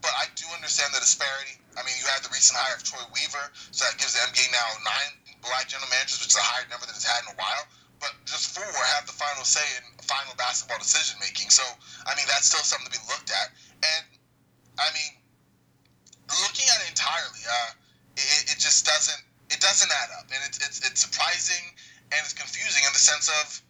But 0.00 0.14
I 0.14 0.30
do 0.38 0.46
understand 0.54 0.94
the 0.94 1.02
disparity. 1.02 1.58
I 1.74 1.82
mean, 1.82 1.94
you 1.98 2.06
have 2.10 2.22
the 2.22 2.30
recent 2.30 2.58
hire 2.58 2.78
of 2.78 2.82
Troy 2.86 3.02
Weaver, 3.10 3.50
so 3.74 3.86
that 3.86 3.98
gives 3.98 4.14
the 4.14 4.22
NBA 4.30 4.54
now 4.54 4.68
nine 4.86 5.12
black 5.42 5.66
general 5.70 5.90
managers, 5.90 6.22
which 6.22 6.34
is 6.34 6.40
a 6.40 6.44
higher 6.44 6.66
number 6.70 6.86
than 6.86 6.94
it's 6.94 7.06
had 7.06 7.26
in 7.26 7.34
a 7.34 7.38
while. 7.38 7.64
But 7.98 8.14
just 8.26 8.54
four 8.54 8.62
have 8.62 9.10
the 9.10 9.14
final 9.14 9.42
say 9.42 9.64
in 9.78 9.84
final 10.06 10.34
basketball 10.38 10.78
decision 10.78 11.18
making. 11.18 11.50
So, 11.50 11.66
I 12.06 12.14
mean, 12.14 12.30
that's 12.30 12.46
still 12.46 12.62
something 12.62 12.86
to 12.86 12.94
be 12.94 13.02
looked 13.10 13.34
at. 13.34 13.50
And, 13.82 14.06
I 14.78 14.88
mean, 14.94 15.18
looking 16.46 16.70
at 16.70 16.78
it 16.86 16.94
entirely, 16.94 17.42
uh, 17.42 17.70
it, 18.14 18.54
it 18.54 18.58
just 18.62 18.86
doesn't 18.86 19.22
it 19.48 19.60
doesn't 19.64 19.88
add 19.88 20.10
up, 20.20 20.28
and 20.28 20.40
it's 20.44 20.60
it's 20.60 20.84
it's 20.84 21.00
surprising 21.00 21.72
and 22.12 22.20
it's 22.24 22.36
confusing 22.36 22.84
in 22.84 22.92
the 22.92 23.00
sense 23.00 23.28
of, 23.28 23.60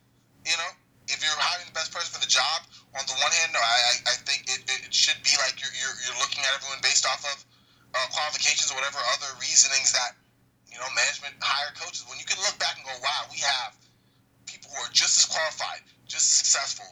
you 0.46 0.54
know, 0.58 0.70
if 1.10 1.22
you're 1.22 1.34
hiring 1.38 1.66
the 1.66 1.74
best 1.74 1.90
person 1.90 2.10
for 2.14 2.22
the 2.22 2.30
job, 2.30 2.66
on 2.94 3.02
the 3.06 3.16
one 3.18 3.30
hand, 3.42 3.54
no, 3.54 3.62
I 3.62 4.14
I 4.14 4.16
think 4.26 4.46
it, 4.50 4.60
it 4.66 4.90
should 4.94 5.18
be 5.22 5.34
like 5.38 5.58
you're, 5.62 5.74
you're 5.78 5.96
you're 6.02 6.18
looking 6.18 6.42
at 6.42 6.50
everyone 6.58 6.82
based 6.82 7.06
off 7.06 7.22
of 7.26 7.38
uh, 7.94 8.06
qualifications 8.10 8.70
or 8.74 8.78
reasonings 9.58 9.90
that 9.90 10.14
you 10.70 10.78
know 10.78 10.86
management 10.94 11.34
hire 11.42 11.74
coaches. 11.74 12.06
When 12.06 12.22
you 12.22 12.26
can 12.30 12.38
look 12.46 12.54
back 12.62 12.78
and 12.78 12.86
go, 12.86 12.94
wow, 13.02 13.26
we 13.34 13.42
have 13.42 13.74
people 14.46 14.70
who 14.70 14.78
are 14.86 14.94
just 14.94 15.18
as 15.18 15.26
qualified, 15.26 15.82
just 16.06 16.30
as 16.30 16.34
successful, 16.46 16.86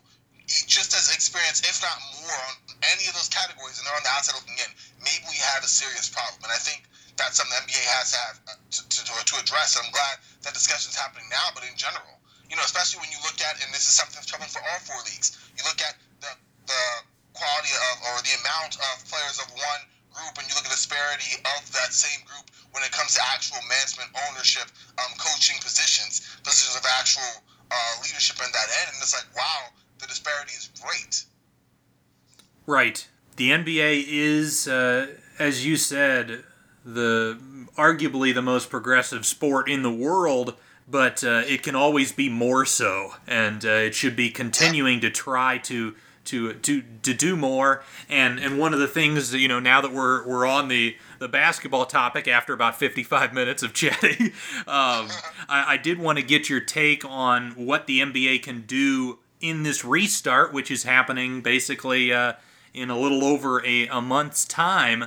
just 0.50 0.90
as 0.98 1.14
experienced, 1.14 1.62
if 1.62 1.78
not 1.78 1.94
more, 2.18 2.34
on 2.50 2.58
any 2.90 3.06
of 3.06 3.14
those 3.14 3.30
categories, 3.30 3.78
and 3.78 3.86
they're 3.86 3.94
on 3.94 4.02
the 4.02 4.10
outside 4.10 4.34
looking 4.34 4.58
in, 4.58 4.70
maybe 4.98 5.22
we 5.30 5.38
have 5.38 5.62
a 5.62 5.70
serious 5.70 6.10
problem. 6.10 6.42
And 6.42 6.50
I 6.50 6.58
think 6.58 6.90
that's 7.14 7.38
something 7.38 7.54
the 7.54 7.70
NBA 7.70 7.86
has 8.02 8.10
to 8.12 8.18
have 8.18 8.36
uh, 8.50 8.58
to, 8.58 8.80
to, 8.82 9.00
to 9.14 9.34
address. 9.38 9.78
And 9.78 9.86
I'm 9.86 9.94
glad 9.94 10.18
that 10.42 10.58
discussion 10.58 10.90
is 10.90 10.98
happening 10.98 11.30
now, 11.30 11.54
but 11.54 11.62
in 11.62 11.78
general, 11.78 12.18
you 12.50 12.58
know, 12.58 12.66
especially 12.66 12.98
when 12.98 13.14
you 13.14 13.22
look 13.22 13.38
at, 13.46 13.62
and 13.62 13.70
this 13.70 13.86
is 13.86 13.94
something 13.94 14.18
that's 14.18 14.26
troubling 14.26 14.50
for 14.50 14.58
all 14.58 14.80
four 14.82 14.98
leagues, 15.06 15.38
you 15.54 15.62
look 15.62 15.78
at 15.86 15.94
the, 16.18 16.34
the 16.66 16.82
quality 17.30 17.70
of, 17.94 17.94
or 18.10 18.18
the 18.26 18.34
amount 18.42 18.74
of 18.74 18.94
players 19.06 19.38
of 19.38 19.46
one 19.54 19.82
group, 20.16 20.32
and 20.40 20.48
you 20.48 20.56
look 20.56 20.64
at 20.64 20.72
the 20.72 20.78
disparity 20.80 21.36
of 21.44 21.60
that 21.76 21.92
same 21.92 22.24
group 22.24 22.48
when 22.72 22.80
it 22.82 22.90
comes 22.90 23.14
to 23.14 23.22
actual 23.36 23.60
management, 23.68 24.08
ownership, 24.28 24.64
um, 24.96 25.12
coaching 25.20 25.60
positions, 25.60 26.24
positions 26.40 26.76
of 26.76 26.84
actual 26.96 27.44
uh, 27.70 27.92
leadership 28.00 28.40
in 28.40 28.50
that 28.52 28.68
end, 28.80 28.96
and 28.96 28.98
it's 29.04 29.12
like, 29.12 29.28
wow, 29.36 29.68
the 30.00 30.06
disparity 30.08 30.56
is 30.56 30.72
great. 30.80 31.24
Right. 32.64 33.06
The 33.36 33.50
NBA 33.50 34.06
is, 34.08 34.66
uh, 34.66 35.08
as 35.38 35.66
you 35.66 35.76
said, 35.76 36.44
the 36.84 37.38
arguably 37.76 38.32
the 38.32 38.40
most 38.40 38.70
progressive 38.70 39.26
sport 39.26 39.68
in 39.68 39.82
the 39.82 39.92
world, 39.92 40.54
but 40.88 41.22
uh, 41.22 41.42
it 41.46 41.62
can 41.62 41.76
always 41.76 42.12
be 42.12 42.30
more 42.30 42.64
so, 42.64 43.12
and 43.26 43.62
uh, 43.64 43.68
it 43.68 43.94
should 43.94 44.16
be 44.16 44.30
continuing 44.30 45.00
to 45.00 45.10
try 45.10 45.58
to 45.58 45.94
to 46.24 46.54
to 46.54 46.82
to 47.02 47.12
do 47.12 47.36
more. 47.36 47.84
And 48.08 48.38
and 48.38 48.58
one 48.58 48.72
of 48.72 48.80
the 48.80 48.88
things 48.88 49.34
you 49.34 49.48
know 49.48 49.60
now 49.60 49.82
that 49.82 49.92
we're 49.92 50.26
we're 50.26 50.46
on 50.46 50.68
the 50.68 50.96
the 51.18 51.28
basketball 51.28 51.84
topic 51.84 52.26
after 52.26 52.54
about 52.54 52.76
55 52.76 53.34
minutes 53.34 53.62
of 53.62 53.74
chatting, 53.74 54.32
um, 54.66 55.08
I, 55.46 55.64
I 55.68 55.76
did 55.76 55.98
want 55.98 56.18
to 56.18 56.24
get 56.24 56.48
your 56.48 56.60
take 56.60 57.04
on 57.04 57.50
what 57.52 57.86
the 57.86 58.00
NBA 58.00 58.42
can 58.42 58.62
do 58.62 59.18
in 59.42 59.62
this 59.62 59.84
restart, 59.84 60.54
which 60.54 60.70
is 60.70 60.84
happening 60.84 61.42
basically 61.42 62.14
uh, 62.14 62.32
in 62.76 62.90
a 62.90 62.98
little 62.98 63.24
over 63.24 63.64
a, 63.64 63.88
a 63.88 64.00
month's 64.00 64.44
time, 64.44 65.06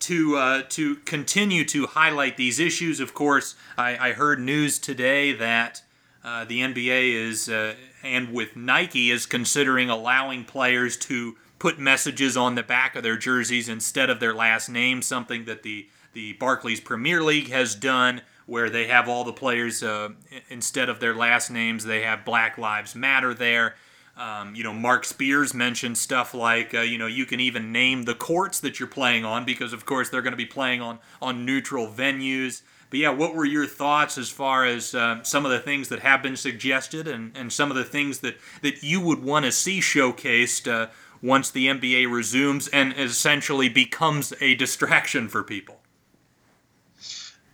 to 0.00 0.36
uh, 0.36 0.62
to 0.70 0.96
continue 0.96 1.64
to 1.66 1.86
highlight 1.86 2.36
these 2.36 2.58
issues. 2.58 3.00
Of 3.00 3.14
course, 3.14 3.54
I, 3.76 4.08
I 4.08 4.12
heard 4.12 4.40
news 4.40 4.78
today 4.78 5.32
that 5.32 5.82
uh, 6.24 6.44
the 6.44 6.60
NBA 6.60 7.14
is, 7.14 7.48
uh, 7.48 7.74
and 8.02 8.32
with 8.32 8.56
Nike, 8.56 9.10
is 9.10 9.26
considering 9.26 9.88
allowing 9.88 10.44
players 10.44 10.96
to 10.98 11.36
put 11.58 11.78
messages 11.78 12.36
on 12.36 12.54
the 12.54 12.62
back 12.62 12.96
of 12.96 13.02
their 13.02 13.16
jerseys 13.16 13.68
instead 13.68 14.10
of 14.10 14.20
their 14.20 14.34
last 14.34 14.68
name, 14.68 15.02
something 15.02 15.44
that 15.44 15.62
the, 15.62 15.88
the 16.14 16.32
Barclays 16.34 16.80
Premier 16.80 17.22
League 17.22 17.50
has 17.50 17.74
done, 17.74 18.22
where 18.46 18.70
they 18.70 18.86
have 18.86 19.08
all 19.08 19.24
the 19.24 19.32
players, 19.32 19.82
uh, 19.82 20.08
instead 20.48 20.88
of 20.88 21.00
their 21.00 21.14
last 21.14 21.50
names, 21.50 21.84
they 21.84 22.02
have 22.02 22.24
Black 22.24 22.58
Lives 22.58 22.94
Matter 22.94 23.34
there. 23.34 23.76
Um, 24.20 24.54
you 24.54 24.62
know, 24.62 24.74
Marc 24.74 25.06
Spears 25.06 25.54
mentioned 25.54 25.96
stuff 25.96 26.34
like, 26.34 26.74
uh, 26.74 26.82
you 26.82 26.98
know, 26.98 27.06
you 27.06 27.24
can 27.24 27.40
even 27.40 27.72
name 27.72 28.02
the 28.02 28.14
courts 28.14 28.60
that 28.60 28.78
you're 28.78 28.86
playing 28.86 29.24
on 29.24 29.46
because, 29.46 29.72
of 29.72 29.86
course, 29.86 30.10
they're 30.10 30.20
going 30.20 30.34
to 30.34 30.36
be 30.36 30.44
playing 30.44 30.82
on, 30.82 30.98
on 31.22 31.46
neutral 31.46 31.88
venues. 31.88 32.60
But 32.90 32.98
yeah, 32.98 33.10
what 33.10 33.34
were 33.34 33.46
your 33.46 33.66
thoughts 33.66 34.18
as 34.18 34.28
far 34.28 34.66
as 34.66 34.94
uh, 34.94 35.22
some 35.22 35.46
of 35.46 35.52
the 35.52 35.58
things 35.58 35.88
that 35.88 36.00
have 36.00 36.22
been 36.22 36.36
suggested 36.36 37.08
and, 37.08 37.34
and 37.34 37.50
some 37.50 37.70
of 37.70 37.78
the 37.78 37.84
things 37.84 38.18
that, 38.18 38.36
that 38.60 38.82
you 38.82 39.00
would 39.00 39.24
want 39.24 39.46
to 39.46 39.52
see 39.52 39.80
showcased 39.80 40.70
uh, 40.70 40.90
once 41.22 41.50
the 41.50 41.68
NBA 41.68 42.12
resumes 42.12 42.68
and 42.68 42.92
essentially 42.98 43.70
becomes 43.70 44.34
a 44.42 44.54
distraction 44.54 45.28
for 45.28 45.42
people? 45.42 45.80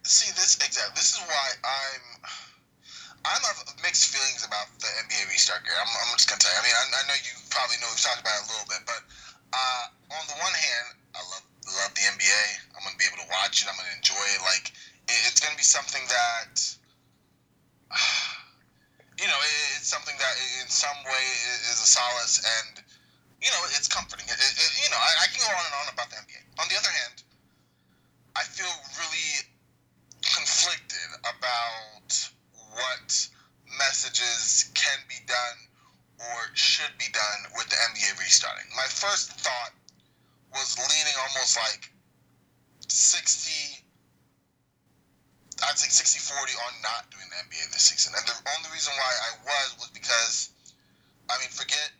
See, 0.02 0.32
this 0.32 0.56
exactly. 0.56 0.94
This 0.94 1.14
is 1.14 1.20
why 1.20 1.50
I'm. 1.64 2.15
I'm 3.26 3.42
of 3.50 3.58
mixed 3.82 4.14
feelings 4.14 4.46
about 4.46 4.70
the 4.78 4.90
NBA 5.06 5.26
restart. 5.34 5.66
I'm, 5.66 5.90
I'm 5.90 6.14
just 6.14 6.30
gonna 6.30 6.38
tell 6.38 6.54
you. 6.54 6.62
I 6.62 6.62
mean, 6.62 6.76
I, 6.78 6.84
I, 6.94 7.02
know 7.10 7.18
you 7.18 7.34
probably 7.50 7.76
know 7.82 7.90
we've 7.90 8.02
talked 8.02 8.22
about 8.22 8.38
it 8.38 8.46
a 8.46 8.50
little 8.54 8.68
bit, 8.70 8.82
but 8.86 9.02
uh, 9.50 9.84
on 10.14 10.24
the 10.30 10.38
one 10.38 10.54
hand, 10.54 10.88
I 11.18 11.20
love 11.34 11.44
love 11.82 11.92
the 11.98 12.06
NBA. 12.06 12.42
I'm 12.78 12.86
gonna 12.86 12.98
be 12.98 13.08
able 13.10 13.18
to 13.26 13.30
watch 13.34 13.62
it. 13.62 13.66
I'm 13.66 13.74
gonna 13.74 13.98
enjoy 13.98 14.26
it. 14.34 14.40
Like 14.46 14.70
it's 15.08 15.40
going 15.40 15.52
to 15.52 15.58
be 15.58 15.66
something 15.66 16.02
that 16.10 16.54
you 19.22 19.26
know 19.26 19.40
it's 19.78 19.86
something 19.86 20.14
that 20.18 20.34
in 20.62 20.68
some 20.68 20.96
way 21.06 21.24
is 21.70 21.78
a 21.78 21.88
solace 21.88 22.42
and 22.42 22.82
you 23.38 23.50
know 23.50 23.62
it's 23.78 23.86
comforting 23.86 24.26
it, 24.26 24.34
it, 24.34 24.70
you 24.82 24.90
know 24.90 24.98
I, 24.98 25.10
I, 25.22 25.26
can 25.30 25.38
go 25.38 25.50
on 25.50 25.62
and 25.62 25.76
on 25.78 25.86
about 25.94 26.10
the 26.10 26.18
nba 26.26 26.42
on 26.58 26.66
the 26.66 26.76
other 26.76 26.90
hand 26.90 27.22
i 28.34 28.42
feel 28.42 28.70
really 28.98 29.46
conflicted 30.26 31.10
about 31.22 31.85
messages 33.96 34.68
can 34.76 35.00
be 35.08 35.16
done 35.24 35.56
or 36.20 36.52
should 36.52 36.92
be 37.00 37.08
done 37.16 37.40
with 37.56 37.64
the 37.72 37.78
nba 37.96 38.12
restarting 38.20 38.68
my 38.76 38.84
first 38.92 39.32
thought 39.40 39.72
was 40.52 40.76
leaning 40.76 41.16
almost 41.24 41.56
like 41.56 41.88
60 42.92 43.80
I'd 45.64 45.80
say 45.80 45.88
60 45.88 46.20
40 46.20 46.52
on 46.68 46.72
not 46.84 47.08
doing 47.08 47.24
the 47.32 47.40
NBA 47.48 47.72
this 47.72 47.88
season. 47.88 48.12
And 48.12 48.20
the 48.28 48.36
only 48.44 48.68
reason 48.76 48.92
why 48.92 49.08
I 49.08 49.32
was 49.40 49.68
was 49.80 49.88
because, 49.88 50.52
I 51.32 51.40
mean, 51.40 51.48
forget 51.48 51.96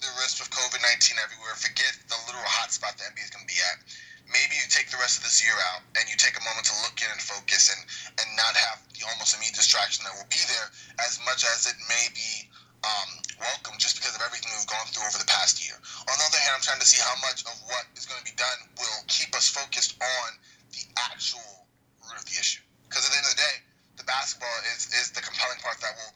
the 0.00 0.08
risk 0.16 0.40
of 0.40 0.48
COVID 0.48 0.80
19 0.80 1.20
everywhere, 1.20 1.52
forget 1.60 1.92
the 2.08 2.16
literal 2.24 2.48
hotspot 2.48 2.96
the 2.96 3.04
NBA 3.12 3.28
is 3.28 3.32
going 3.36 3.44
to 3.44 3.52
be 3.52 3.60
at. 3.68 3.84
Maybe 4.30 4.54
you 4.54 4.66
take 4.70 4.88
the 4.90 5.00
rest 5.02 5.18
of 5.18 5.26
this 5.26 5.42
year 5.42 5.54
out 5.74 5.82
and 5.98 6.06
you 6.06 6.14
take 6.14 6.38
a 6.38 6.44
moment 6.46 6.66
to 6.70 6.74
look 6.86 6.94
in 7.02 7.10
and 7.10 7.18
focus 7.18 7.74
and, 7.74 7.82
and 8.22 8.28
not 8.38 8.54
have 8.54 8.78
the 8.94 9.02
almost 9.10 9.34
immediate 9.34 9.58
distraction 9.58 10.06
that 10.06 10.14
will 10.14 10.30
be 10.30 10.40
there 10.46 10.70
as 11.02 11.18
much 11.26 11.42
as 11.42 11.66
it 11.66 11.74
may 11.90 12.06
be 12.14 12.46
um, 12.86 13.10
welcome 13.42 13.76
just 13.76 13.98
because 13.98 14.14
of 14.16 14.22
everything 14.24 14.48
we've 14.54 14.70
gone 14.70 14.86
through 14.94 15.04
over 15.04 15.20
the 15.20 15.28
past 15.28 15.60
year. 15.60 15.76
On 15.76 16.14
the 16.16 16.26
other 16.30 16.40
hand, 16.40 16.56
I'm 16.56 16.64
trying 16.64 16.80
to 16.80 16.88
see 16.88 17.02
how 17.02 17.16
much 17.20 17.44
of 17.44 17.54
what 17.68 17.84
is 17.98 18.08
going 18.08 18.22
to 18.22 18.28
be 18.28 18.36
done 18.38 18.58
will 18.78 19.02
keep 19.10 19.34
us 19.36 19.50
focused 19.50 19.98
on 20.00 20.28
the 20.72 20.84
actual 21.10 21.66
root 22.06 22.16
of 22.16 22.24
the 22.24 22.36
issue. 22.38 22.64
Because 22.88 23.04
at 23.04 23.12
the 23.12 23.18
end 23.20 23.28
of 23.28 23.34
the 23.36 23.42
day, 23.42 23.56
the 24.00 24.06
basketball 24.08 24.54
is, 24.72 24.88
is 24.96 25.12
the 25.12 25.20
compelling 25.20 25.60
part 25.60 25.76
that 25.84 25.92
will 25.92 26.14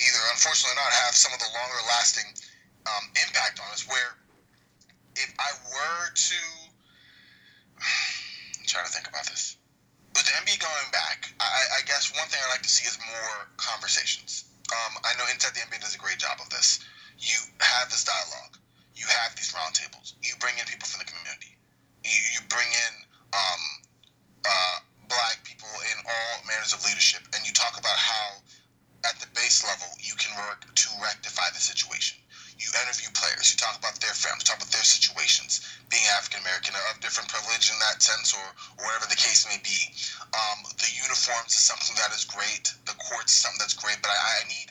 either, 0.00 0.22
unfortunately 0.32 0.76
or 0.76 0.80
not, 0.84 0.92
have 1.08 1.16
some 1.16 1.32
of 1.32 1.40
the 1.40 1.50
longer 1.56 1.80
lasting 1.88 2.28
um, 2.84 3.04
impact 3.16 3.60
on 3.60 3.68
us. 3.72 3.88
Where 3.88 4.20
if 5.16 5.32
I 5.40 5.50
were 5.72 6.04
to, 6.12 6.40
I'm 8.60 8.66
trying 8.66 8.86
to 8.86 8.92
think 8.92 9.08
about 9.08 9.26
this. 9.26 9.56
With 10.14 10.26
the 10.26 10.34
NBA 10.42 10.60
going 10.60 10.90
back, 10.92 11.32
I, 11.38 11.80
I 11.80 11.86
guess 11.86 12.12
one 12.12 12.26
thing 12.28 12.40
I 12.42 12.50
like 12.50 12.62
to 12.62 12.72
see 12.72 12.86
is 12.86 12.98
more 12.98 13.48
conversations. 13.56 14.44
Um, 14.70 15.02
I 15.02 15.14
know 15.18 15.26
Inside 15.30 15.54
the 15.54 15.64
NBA 15.66 15.80
does 15.80 15.94
a 15.94 16.02
great 16.02 16.18
job 16.18 16.38
of 16.42 16.50
this. 16.50 16.82
You 17.18 17.38
have 17.60 17.90
this 17.90 18.04
dialogue. 18.04 18.58
You 18.94 19.06
have 19.06 19.34
these 19.36 19.52
roundtables. 19.54 20.14
You 20.22 20.34
bring 20.40 20.58
in 20.58 20.66
people 20.66 20.86
from 20.86 21.00
the 21.00 21.08
community. 21.08 21.56
You, 22.04 22.20
you 22.36 22.40
bring 22.48 22.68
in 22.68 22.92
um, 23.32 23.62
uh, 24.44 24.76
black 25.08 25.42
people 25.44 25.68
in 25.90 25.96
all 26.04 26.32
manners 26.46 26.72
of 26.72 26.84
leadership, 26.84 27.22
and 27.34 27.40
you 27.46 27.52
talk 27.52 27.78
about 27.78 27.96
how 27.96 28.40
at 29.08 29.16
the 29.18 29.26
base 29.34 29.64
level 29.64 29.88
you 29.98 30.14
can 30.20 30.36
work 30.36 30.68
to 30.74 30.88
rectify 31.02 31.48
the 31.52 31.60
situation. 31.60 32.18
You 32.60 32.68
interview 32.84 33.08
players, 33.16 33.48
you 33.48 33.56
talk 33.56 33.80
about 33.80 33.96
their 34.04 34.12
families, 34.12 34.44
talk 34.44 34.60
about 34.60 34.68
their 34.68 34.84
situations, 34.84 35.64
being 35.88 36.04
African 36.12 36.44
American 36.44 36.76
or 36.76 36.84
of 36.92 37.00
different 37.00 37.32
privilege 37.32 37.72
in 37.72 37.78
that 37.80 38.04
sense, 38.04 38.36
or, 38.36 38.44
or 38.76 38.84
whatever 38.84 39.08
the 39.08 39.16
case 39.16 39.48
may 39.48 39.56
be. 39.64 39.88
Um, 40.36 40.68
the 40.76 40.92
uniforms 40.92 41.56
is 41.56 41.64
something 41.64 41.96
that 41.96 42.12
is 42.12 42.28
great. 42.28 42.68
The 42.84 42.92
courts 43.00 43.32
is 43.32 43.40
something 43.40 43.64
that's 43.64 43.72
great, 43.72 43.96
but 44.04 44.12
I, 44.12 44.20
I 44.20 44.42
need. 44.52 44.68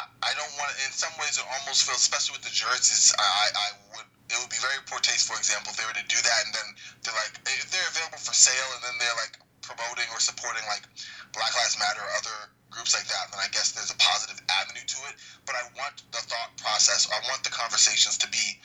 I, 0.00 0.32
don't 0.32 0.54
want. 0.56 0.72
In 0.86 0.92
some 0.96 1.12
ways, 1.20 1.36
it 1.36 1.44
almost 1.44 1.84
feels, 1.84 2.00
especially 2.00 2.40
with 2.40 2.46
the 2.48 2.54
jerseys. 2.56 3.12
I, 3.20 3.52
I 3.52 3.68
would. 3.92 4.08
It 4.32 4.38
would 4.40 4.48
be 4.48 4.62
very 4.62 4.80
poor 4.86 5.02
taste, 5.02 5.28
for 5.28 5.36
example, 5.36 5.74
if 5.74 5.76
they 5.76 5.84
were 5.84 5.98
to 5.98 6.06
do 6.08 6.16
that, 6.16 6.40
and 6.46 6.54
then 6.54 6.68
they're 7.04 7.18
like, 7.20 7.34
if 7.44 7.68
they're 7.68 7.90
available 7.90 8.22
for 8.22 8.32
sale, 8.32 8.70
and 8.78 8.82
then 8.86 8.94
they're 9.02 9.18
like, 9.18 9.34
promoting 9.70 10.08
or 10.10 10.20
supporting 10.20 10.64
like 10.66 10.82
Black 11.32 11.52
Lives 11.54 11.78
Matter 11.78 12.02
or 12.02 12.12
other 12.18 12.36
groups 12.70 12.94
like 12.94 13.06
that, 13.10 13.30
then 13.30 13.42
I 13.42 13.50
guess 13.50 13.72
there's 13.74 13.90
a 13.90 13.98
positive 13.98 14.38
avenue 14.48 14.86
to 14.86 14.98
it. 15.10 15.18
But 15.44 15.58
I 15.58 15.66
want 15.76 16.02
the 16.14 16.22
thought 16.24 16.56
process, 16.56 17.10
I 17.10 17.18
want 17.28 17.42
the 17.42 17.50
conversations 17.50 18.16
to 18.18 18.28
be, 18.30 18.58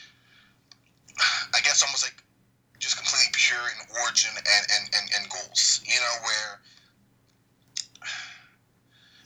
I 1.53 1.60
guess, 1.66 1.82
almost 1.82 2.06
like 2.06 2.22
just 2.80 2.95
completely 2.95 3.34
pure 3.34 3.66
in 3.74 3.80
origin 4.01 4.32
and, 4.38 4.66
and, 4.70 4.86
and, 4.93 5.06
and 5.18 5.24
goals. 5.30 5.82
You 5.84 5.97
know, 5.97 6.16
where 6.22 6.51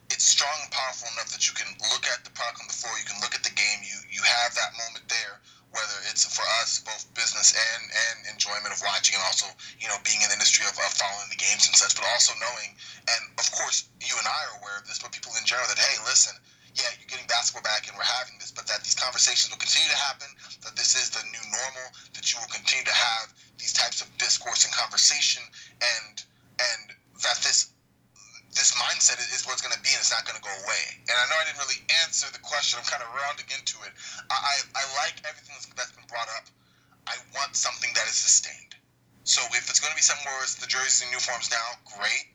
it's 0.10 0.26
strong 0.26 0.56
and 0.64 0.72
powerful 0.72 1.12
enough 1.14 1.30
that 1.36 1.46
you 1.46 1.54
can 1.54 1.70
look 1.92 2.08
at 2.08 2.24
the 2.24 2.32
product 2.32 2.64
on 2.64 2.68
the 2.72 2.78
floor, 2.78 2.96
you 2.98 3.06
can 3.06 3.20
look 3.22 3.36
at 3.36 3.44
the 3.44 3.54
game, 3.54 3.84
you 3.84 4.00
you 4.10 4.24
have 4.24 4.56
that 4.56 4.72
moment 4.80 5.06
there 5.12 5.38
whether 5.72 5.98
it's 6.10 6.26
for 6.26 6.46
us 6.62 6.82
both 6.82 7.06
business 7.14 7.54
and 7.54 7.84
and 7.90 8.18
enjoyment 8.34 8.74
of 8.74 8.82
watching 8.82 9.14
and 9.14 9.24
also 9.26 9.46
you 9.78 9.88
know 9.88 9.98
being 10.02 10.22
in 10.22 10.30
the 10.30 10.38
industry 10.38 10.66
of, 10.66 10.74
of 10.74 10.92
following 10.98 11.30
the 11.30 11.38
games 11.40 11.70
and 11.70 11.76
such 11.78 11.94
but 11.94 12.06
also 12.10 12.34
knowing 12.42 12.74
and 13.10 13.22
of 13.38 13.48
course 13.54 13.90
you 14.02 14.16
and 14.18 14.26
i 14.26 14.40
are 14.50 14.58
aware 14.62 14.78
of 14.82 14.86
this 14.90 14.98
but 14.98 15.14
people 15.14 15.34
in 15.38 15.46
general 15.46 15.68
that 15.70 15.78
hey 15.78 15.98
listen 16.10 16.34
yeah 16.74 16.90
you're 16.98 17.10
getting 17.10 17.28
basketball 17.30 17.66
back 17.66 17.86
and 17.86 17.94
we're 17.98 18.14
having 18.22 18.34
this 18.42 18.54
but 18.54 18.66
that 18.66 18.82
these 18.82 18.98
conversations 18.98 19.50
will 19.54 19.62
continue 19.62 19.90
to 19.90 20.02
happen 20.10 20.30
that 20.66 20.74
this 20.74 20.98
is 20.98 21.14
the 21.14 21.22
new 21.30 21.46
normal 21.54 21.88
that 22.18 22.26
you 22.34 22.42
will 22.42 22.50
continue 22.50 22.86
to 22.86 22.96
have 22.96 23.34
these 23.62 23.74
types 23.74 24.02
of 24.02 24.10
discourse 24.18 24.66
and 24.66 24.74
conversation 24.74 25.42
and 25.82 26.26
and 26.60 26.94
that 27.22 27.38
this 27.46 27.74
this 28.54 28.74
mindset 28.76 29.22
is 29.22 29.46
what's 29.46 29.62
going 29.62 29.76
to 29.76 29.84
be 29.86 29.94
and 29.94 30.02
it's 30.02 30.14
not 30.14 30.26
going 30.26 30.38
to 30.38 30.46
go 30.46 30.54
away. 30.66 30.84
And 31.06 31.14
I 31.14 31.24
know 31.30 31.38
I 31.38 31.46
didn't 31.46 31.62
really 31.62 31.82
answer 32.02 32.26
the 32.34 32.42
question. 32.42 32.82
I'm 32.82 32.88
kind 32.90 33.06
of 33.06 33.10
rounding 33.14 33.46
into 33.54 33.78
it. 33.86 33.94
I, 34.30 34.38
I, 34.38 34.56
I 34.74 34.84
like 35.06 35.22
everything 35.26 35.54
that's 35.78 35.94
been 35.94 36.10
brought 36.10 36.30
up. 36.34 36.50
I 37.06 37.16
want 37.38 37.54
something 37.54 37.90
that 37.94 38.06
is 38.10 38.18
sustained. 38.18 38.74
So 39.24 39.42
if 39.54 39.70
it's 39.70 39.78
going 39.78 39.94
to 39.94 40.00
be 40.00 40.06
somewhere 40.06 40.34
where 40.42 40.50
the 40.50 40.66
jerseys 40.66 41.06
and 41.06 41.14
uniforms 41.14 41.54
now, 41.54 41.78
great. 41.86 42.34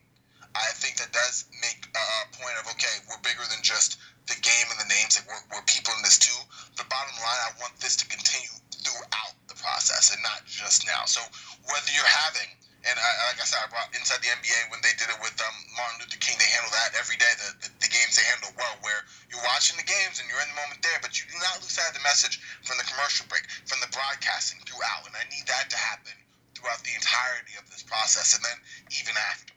I 0.55 0.71
think 0.79 1.03
that 1.03 1.11
does 1.11 1.51
make 1.59 1.83
a 1.83 2.07
point 2.39 2.55
of, 2.63 2.71
okay, 2.79 3.03
we're 3.11 3.19
bigger 3.27 3.43
than 3.51 3.59
just 3.67 3.99
the 4.31 4.39
game 4.39 4.67
and 4.71 4.79
the 4.79 4.87
names. 4.87 5.19
Like 5.19 5.27
we're, 5.27 5.59
we're 5.59 5.67
people 5.67 5.91
in 5.99 6.03
this 6.07 6.15
too. 6.15 6.39
The 6.79 6.87
bottom 6.87 7.15
line, 7.19 7.43
I 7.43 7.59
want 7.59 7.75
this 7.83 7.99
to 7.99 8.07
continue 8.07 8.55
throughout 8.71 9.35
the 9.51 9.59
process 9.59 10.15
and 10.15 10.23
not 10.23 10.47
just 10.47 10.87
now. 10.87 11.11
So 11.11 11.19
whether 11.67 11.91
you're 11.91 12.07
having– 12.07 12.47
and 12.85 12.97
I, 13.01 13.11
like 13.33 13.41
I 13.41 13.49
said, 13.49 13.65
I 13.65 13.69
brought 13.73 13.89
inside 13.97 14.21
the 14.21 14.29
NBA 14.29 14.69
when 14.69 14.85
they 14.85 14.93
did 15.01 15.09
it 15.09 15.17
with 15.25 15.33
um, 15.41 15.57
Martin 15.73 16.05
Luther 16.05 16.21
King. 16.21 16.37
They 16.37 16.49
handle 16.53 16.69
that 16.77 16.93
every 17.01 17.17
day. 17.17 17.33
The, 17.41 17.49
the, 17.65 17.69
the, 17.81 17.89
games 17.89 18.13
they 18.13 18.27
handle 18.29 18.53
well, 18.61 18.77
where 18.85 19.09
you're 19.33 19.41
watching 19.49 19.81
the 19.81 19.89
games 19.89 20.21
and 20.21 20.29
you're 20.29 20.41
in 20.45 20.53
the 20.53 20.61
moment 20.61 20.85
there, 20.85 21.01
but 21.01 21.17
you 21.17 21.25
do 21.33 21.41
not 21.41 21.65
lose 21.65 21.73
sight 21.73 21.89
of 21.89 21.97
the 21.97 22.05
message 22.05 22.45
from 22.61 22.77
the 22.77 22.85
commercial 22.85 23.25
break, 23.33 23.49
from 23.65 23.81
the 23.81 23.89
broadcasting 23.89 24.61
throughout. 24.69 25.09
And 25.09 25.17
I 25.17 25.25
need 25.33 25.49
that 25.49 25.73
to 25.73 25.79
happen 25.81 26.13
throughout 26.53 26.85
the 26.85 26.93
entirety 26.93 27.57
of 27.57 27.65
this 27.73 27.81
process, 27.81 28.37
and 28.37 28.45
then 28.45 28.59
even 29.01 29.17
after. 29.17 29.57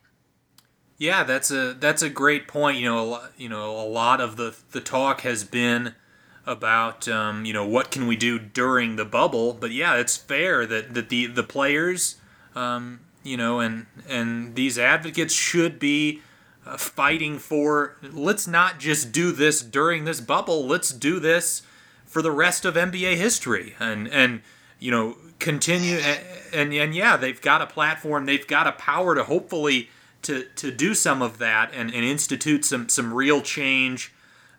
Yeah, 0.98 1.28
that's 1.28 1.52
a 1.52 1.76
that's 1.76 2.02
a 2.02 2.10
great 2.10 2.48
point. 2.48 2.80
You 2.80 2.88
know, 2.88 3.00
a 3.04 3.08
lot, 3.08 3.32
you 3.36 3.52
know, 3.52 3.76
a 3.76 3.88
lot 3.88 4.24
of 4.24 4.40
the 4.40 4.56
the 4.72 4.82
talk 4.82 5.28
has 5.28 5.44
been 5.44 6.00
about 6.48 7.12
um, 7.12 7.44
you 7.44 7.52
know 7.52 7.68
what 7.68 7.92
can 7.92 8.08
we 8.08 8.16
do 8.16 8.40
during 8.40 8.96
the 8.96 9.06
bubble, 9.06 9.52
but 9.54 9.72
yeah, 9.72 10.00
it's 10.00 10.16
fair 10.16 10.66
that 10.66 10.96
that 10.96 11.10
the 11.10 11.28
the 11.28 11.44
players. 11.44 12.16
Um, 12.56 13.02
you 13.28 13.38
know, 13.38 13.60
and 13.60 13.86
and 14.08 14.56
these 14.56 14.80
advocates 14.80 15.34
should 15.34 15.80
be 15.80 16.22
uh, 16.66 16.78
fighting 16.78 17.38
for. 17.40 17.98
Let's 18.02 18.48
not 18.48 18.80
just 18.80 19.12
do 19.12 19.32
this 19.32 19.62
during 19.62 20.06
this 20.06 20.22
bubble. 20.22 20.66
Let's 20.66 20.92
do 20.92 21.20
this 21.20 21.62
for 22.06 22.22
the 22.22 22.32
rest 22.32 22.66
of 22.66 22.76
NBA 22.76 23.18
history, 23.18 23.76
and 23.80 24.08
and 24.08 24.42
you 24.80 24.92
know 24.92 25.18
continue 25.40 25.98
and, 25.98 26.20
and 26.54 26.74
and 26.74 26.96
yeah, 26.96 27.18
they've 27.18 27.42
got 27.42 27.62
a 27.62 27.68
platform, 27.68 28.26
they've 28.26 28.48
got 28.48 28.66
a 28.66 28.72
power 28.72 29.14
to 29.16 29.24
hopefully 29.24 29.90
to 30.24 30.46
to 30.56 30.72
do 30.72 30.94
some 30.94 31.22
of 31.22 31.38
that 31.38 31.72
and, 31.74 31.94
and 31.94 32.06
institute 32.06 32.66
some 32.66 32.90
some 32.90 33.14
real 33.14 33.42
change. 33.42 34.14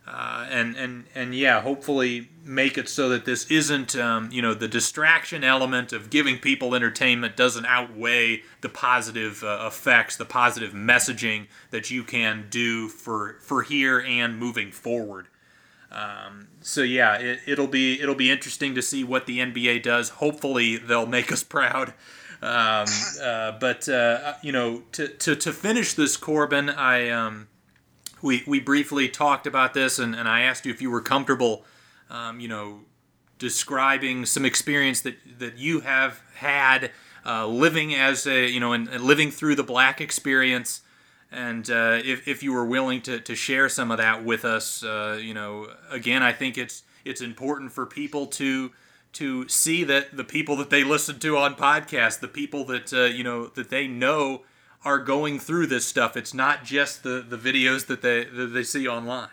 Uh, 0.07 0.47
and 0.51 0.77
and 0.77 1.05
and 1.15 1.35
yeah, 1.35 1.61
hopefully 1.61 2.31
make 2.49 2.79
it 2.79 2.89
so 2.89 3.11
that 3.11 3.25
this 3.27 3.49
isn't 3.51 3.95
um, 3.95 4.31
you 4.33 4.43
know 4.43 4.55
the 4.55 4.67
distraction 4.67 5.45
element 5.45 5.93
of 5.93 6.11
giving 6.11 6.39
people 6.39 6.75
entertainment 6.75 7.37
doesn't 7.37 7.67
outweigh 7.67 8.43
the 8.63 8.69
positive 8.69 9.45
uh, 9.45 9.65
effects, 9.67 10.17
the 10.17 10.25
positive 10.25 10.73
messaging 10.73 11.47
that 11.71 11.91
you 11.91 12.03
can 12.03 12.47
do 12.51 12.89
for 12.89 13.37
for 13.41 13.63
here 13.63 14.01
and 14.01 14.39
moving 14.39 14.73
forward. 14.73 15.29
Um, 15.91 16.49
so 16.61 16.83
yeah, 16.83 17.17
it, 17.17 17.41
it'll 17.47 17.67
be 17.67 18.01
it'll 18.01 18.15
be 18.15 18.31
interesting 18.31 18.75
to 18.75 18.83
see 18.83 19.05
what 19.05 19.27
the 19.27 19.39
NBA 19.39 19.83
does. 19.83 20.09
Hopefully, 20.09 20.77
they'll 20.77 21.07
make 21.07 21.31
us 21.31 21.45
proud. 21.45 21.93
Um, 22.41 22.87
uh, 23.21 23.53
but 23.59 23.89
uh, 23.89 24.35
you 24.43 24.53
know, 24.53 24.83
to, 24.93 25.09
to 25.09 25.37
to 25.37 25.53
finish 25.53 25.95
this, 25.95 26.17
Corbin, 26.17 26.71
I 26.71 27.11
um, 27.11 27.49
we 28.23 28.43
we 28.47 28.61
briefly 28.61 29.09
talked 29.09 29.47
about 29.47 29.75
this, 29.75 29.99
and, 29.99 30.15
and 30.15 30.29
I 30.29 30.41
asked 30.41 30.65
you 30.65 30.73
if 30.73 30.81
you 30.81 30.91
were 30.91 31.01
comfortable, 31.01 31.65
um, 32.11 32.41
you 32.41 32.49
know, 32.49 32.81
describing 33.39 34.27
some 34.27 34.45
experience 34.45 35.01
that 35.03 35.17
that 35.39 35.59
you 35.59 35.81
have 35.81 36.21
had 36.37 36.91
uh, 37.25 37.47
living 37.47 37.95
as 37.95 38.27
a 38.27 38.49
you 38.49 38.61
know 38.61 38.73
and, 38.73 38.89
and 38.89 39.05
living 39.05 39.31
through 39.31 39.55
the 39.55 39.63
black 39.65 40.01
experience. 40.01 40.83
And 41.31 41.69
uh, 41.71 42.01
if, 42.03 42.27
if 42.27 42.43
you 42.43 42.55
were 42.55 42.65
willing 42.65 43.03
to, 43.03 43.21
to 43.21 43.35
share 43.35 43.69
some 43.69 43.91
of 43.91 43.99
that 43.99 44.25
with 44.25 44.47
us, 44.47 44.83
uh, 44.83 45.21
you 45.21 45.35
know, 45.35 45.69
again, 45.91 46.23
I 46.23 46.33
think 46.33 46.57
it's 46.57 46.85
it's 47.05 47.21
important 47.21 47.73
for 47.73 47.85
people 47.85 48.27
to 48.27 48.73
to 49.15 49.49
see 49.49 49.85
that 49.85 50.17
the 50.17 50.25
people 50.25 50.57
that 50.57 50.71
they 50.71 50.85
listen 50.85 51.19
to 51.19 51.37
on 51.37 51.55
podcasts, 51.55 52.21
the 52.21 52.29
people 52.29 52.65
that 52.67 52.93
uh, 52.93 53.05
you 53.05 53.25
know 53.25 53.47
that 53.49 53.69
they 53.69 53.87
know 53.87 54.43
are 54.85 54.99
going 54.99 55.39
through 55.39 55.67
this 55.67 55.87
stuff. 55.87 56.17
It's 56.17 56.33
not 56.33 56.65
just 56.65 57.03
the, 57.03 57.25
the 57.29 57.37
videos 57.37 57.87
that 57.87 58.01
they 58.01 58.25
that 58.25 58.47
they 58.47 58.63
see 58.63 58.87
online. 58.87 59.29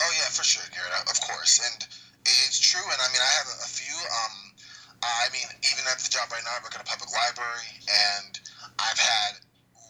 Oh 0.00 0.12
yeah, 0.14 0.30
for 0.30 0.44
sure, 0.44 0.64
Garrett. 0.70 1.08
Of 1.10 1.18
course, 1.24 1.60
and 1.64 1.80
it's 2.24 2.60
true. 2.60 2.84
And 2.84 3.00
I 3.00 3.08
mean, 3.10 3.22
I 3.22 3.32
have 3.42 3.50
a 3.64 3.70
few. 3.70 3.96
Um, 3.96 4.34
I 5.02 5.30
mean, 5.30 5.46
even 5.62 5.86
at 5.88 6.02
the 6.02 6.10
job 6.10 6.28
right 6.30 6.42
now, 6.42 6.58
I 6.58 6.62
work 6.62 6.74
at 6.74 6.82
a 6.82 6.88
public 6.88 7.10
library, 7.14 7.70
and 7.86 8.34
I've 8.78 8.98
had 8.98 9.40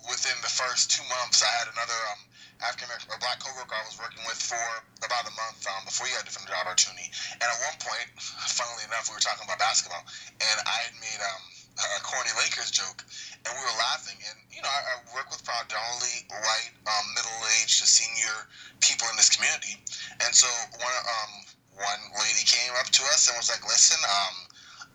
within 0.09 0.37
the 0.41 0.53
first 0.53 0.93
two 0.93 1.05
months, 1.09 1.45
I 1.45 1.53
had 1.61 1.69
another 1.73 1.99
um, 2.13 2.21
African 2.65 2.89
American 2.89 3.13
or 3.13 3.21
black 3.21 3.39
coworker 3.41 3.77
I 3.77 3.85
was 3.85 3.99
working 4.01 4.25
with 4.25 4.41
for 4.41 4.61
about 5.05 5.29
a 5.29 5.35
month 5.37 5.63
um, 5.69 5.85
before 5.85 6.09
he 6.09 6.15
had 6.17 6.25
different 6.25 6.49
job 6.49 6.65
opportunity. 6.65 7.09
And 7.39 7.47
at 7.47 7.59
one 7.65 7.79
point, 7.79 8.09
funnily 8.19 8.85
enough, 8.89 9.09
we 9.11 9.17
were 9.17 9.25
talking 9.25 9.47
about 9.47 9.61
basketball, 9.61 10.03
and 10.41 10.57
I 10.67 10.79
had 10.89 10.95
made 10.99 11.21
um, 11.23 11.43
a 11.79 12.01
corny 12.03 12.31
Lakers 12.43 12.71
joke, 12.75 13.05
and 13.47 13.51
we 13.55 13.63
were 13.63 13.79
laughing. 13.79 14.19
And 14.27 14.39
you 14.51 14.63
know, 14.63 14.71
I, 14.71 14.81
I 14.83 14.95
work 15.15 15.31
with 15.31 15.43
predominantly 15.47 16.27
white, 16.31 16.75
um, 16.91 17.07
middle-aged 17.15 17.79
to 17.81 17.87
senior 17.87 18.35
people 18.83 19.07
in 19.11 19.17
this 19.17 19.31
community, 19.31 19.79
and 20.27 20.35
so 20.35 20.49
one 20.83 20.99
um, 21.07 21.33
one 21.79 22.01
lady 22.19 22.43
came 22.43 22.75
up 22.83 22.91
to 22.91 23.03
us 23.15 23.31
and 23.31 23.39
was 23.39 23.47
like, 23.51 23.63
"Listen, 23.67 23.99
um, 24.03 24.37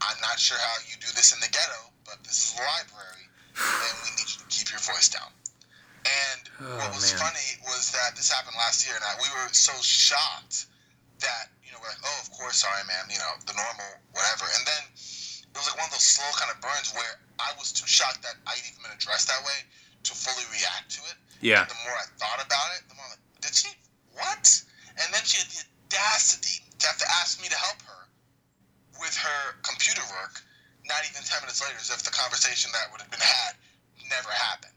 I'm 0.03 0.19
not 0.19 0.39
sure 0.39 0.59
how 0.59 0.75
you 0.89 0.99
do 0.99 1.07
this 1.15 1.31
in 1.31 1.39
the 1.39 1.47
ghetto, 1.51 1.91
but 2.03 2.19
this 2.27 2.51
is 2.51 2.59
a 2.59 2.63
library, 2.63 3.25
and 3.55 3.93
we 4.03 4.09
need 4.19 4.27
you 4.27 4.39
to 4.43 4.49
keep 4.51 4.67
your 4.71 4.83
voice 4.83 5.07
down." 5.07 5.31
And 6.03 6.41
Oh, 6.59 6.77
what 6.83 6.91
was 6.95 7.15
man. 7.15 7.31
funny 7.31 7.49
was 7.71 7.91
that 7.95 8.15
this 8.19 8.27
happened 8.27 8.59
last 8.59 8.83
year, 8.85 8.95
and 8.95 9.03
I, 9.07 9.15
we 9.23 9.31
were 9.39 9.47
so 9.55 9.71
shocked 9.79 10.67
that 11.23 11.47
you 11.63 11.71
know 11.71 11.79
we're 11.79 11.87
like, 11.95 12.03
"Oh, 12.03 12.17
of 12.19 12.27
course, 12.35 12.59
sorry, 12.59 12.83
ma'am," 12.83 13.07
you 13.07 13.19
know, 13.23 13.31
the 13.47 13.55
normal, 13.55 14.03
whatever. 14.11 14.43
And 14.51 14.67
then 14.67 14.83
it 15.53 15.57
was 15.61 15.69
like 15.69 15.77
one 15.77 15.85
of 15.85 15.93
those 15.93 16.05
slow 16.05 16.27
kind 16.33 16.49
of 16.49 16.57
burns 16.59 16.89
where 16.97 17.21
I 17.37 17.53
was 17.61 17.69
too 17.69 17.85
shocked 17.85 18.25
that 18.25 18.41
I'd 18.49 18.57
even 18.65 18.81
been 18.81 18.97
addressed 18.97 19.29
that 19.29 19.45
way 19.45 19.61
to 19.61 20.11
fully 20.17 20.43
react 20.49 20.89
to 20.97 21.01
it. 21.13 21.17
Yeah. 21.45 21.63
And 21.63 21.69
the 21.69 21.79
more 21.85 21.93
I 21.93 22.09
thought 22.17 22.41
about 22.41 22.73
it, 22.75 22.89
the 22.89 22.97
more 22.97 23.05
I'm 23.05 23.15
like, 23.15 23.25
did 23.45 23.53
she? 23.53 23.69
What? 24.17 24.49
And 24.97 25.07
then 25.13 25.21
she 25.25 25.37
had 25.37 25.49
the 25.53 25.61
audacity 25.93 26.65
to 26.81 26.83
have 26.89 26.97
to 26.97 27.07
ask 27.21 27.37
me 27.37 27.47
to 27.53 27.57
help 27.57 27.77
her 27.85 28.01
with 28.97 29.13
her 29.13 29.41
computer 29.61 30.01
work. 30.17 30.41
Not 30.89 31.05
even 31.07 31.21
ten 31.23 31.39
minutes 31.45 31.61
later, 31.63 31.77
as 31.79 31.93
if 31.93 32.03
the 32.03 32.11
conversation 32.11 32.73
that 32.73 32.91
would 32.91 32.99
have 32.99 33.13
been 33.13 33.23
had 33.23 33.55
never 34.09 34.33
happened. 34.33 34.75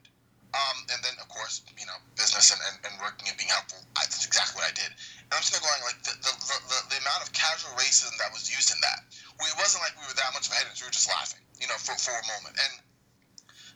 Um, 0.55 0.87
and 0.93 1.03
then, 1.03 1.13
of 1.21 1.29
course, 1.29 1.61
you 1.77 1.85
know, 1.85 1.99
business 2.15 2.55
and, 2.55 2.61
and, 2.71 2.77
and 2.87 2.95
working 3.03 3.29
and 3.29 3.37
being 3.37 3.51
helpful. 3.51 3.83
I, 3.99 4.07
that's 4.09 4.25
exactly 4.25 4.63
what 4.63 4.71
I 4.71 4.75
did. 4.77 4.89
I'm 5.35 5.43
just 5.43 5.55
going 5.59 5.83
like 5.83 5.99
the, 6.07 6.15
the, 6.23 6.33
the, 6.33 6.79
the, 6.95 6.99
amount 7.03 7.27
of 7.27 7.35
casual 7.35 7.75
racism 7.75 8.15
that 8.23 8.31
was 8.31 8.47
used 8.47 8.71
in 8.71 8.79
that. 8.87 9.03
We, 9.43 9.51
it 9.51 9.59
wasn't 9.59 9.83
like 9.83 9.99
we 9.99 10.07
were 10.07 10.15
that 10.15 10.31
much 10.31 10.47
of 10.47 10.55
a 10.55 10.57
headers. 10.63 10.79
We 10.79 10.87
were 10.87 10.95
just 10.95 11.11
laughing, 11.11 11.43
you 11.59 11.67
know, 11.67 11.75
for, 11.83 11.99
for 11.99 12.15
a 12.15 12.25
moment. 12.31 12.55
And 12.55 12.73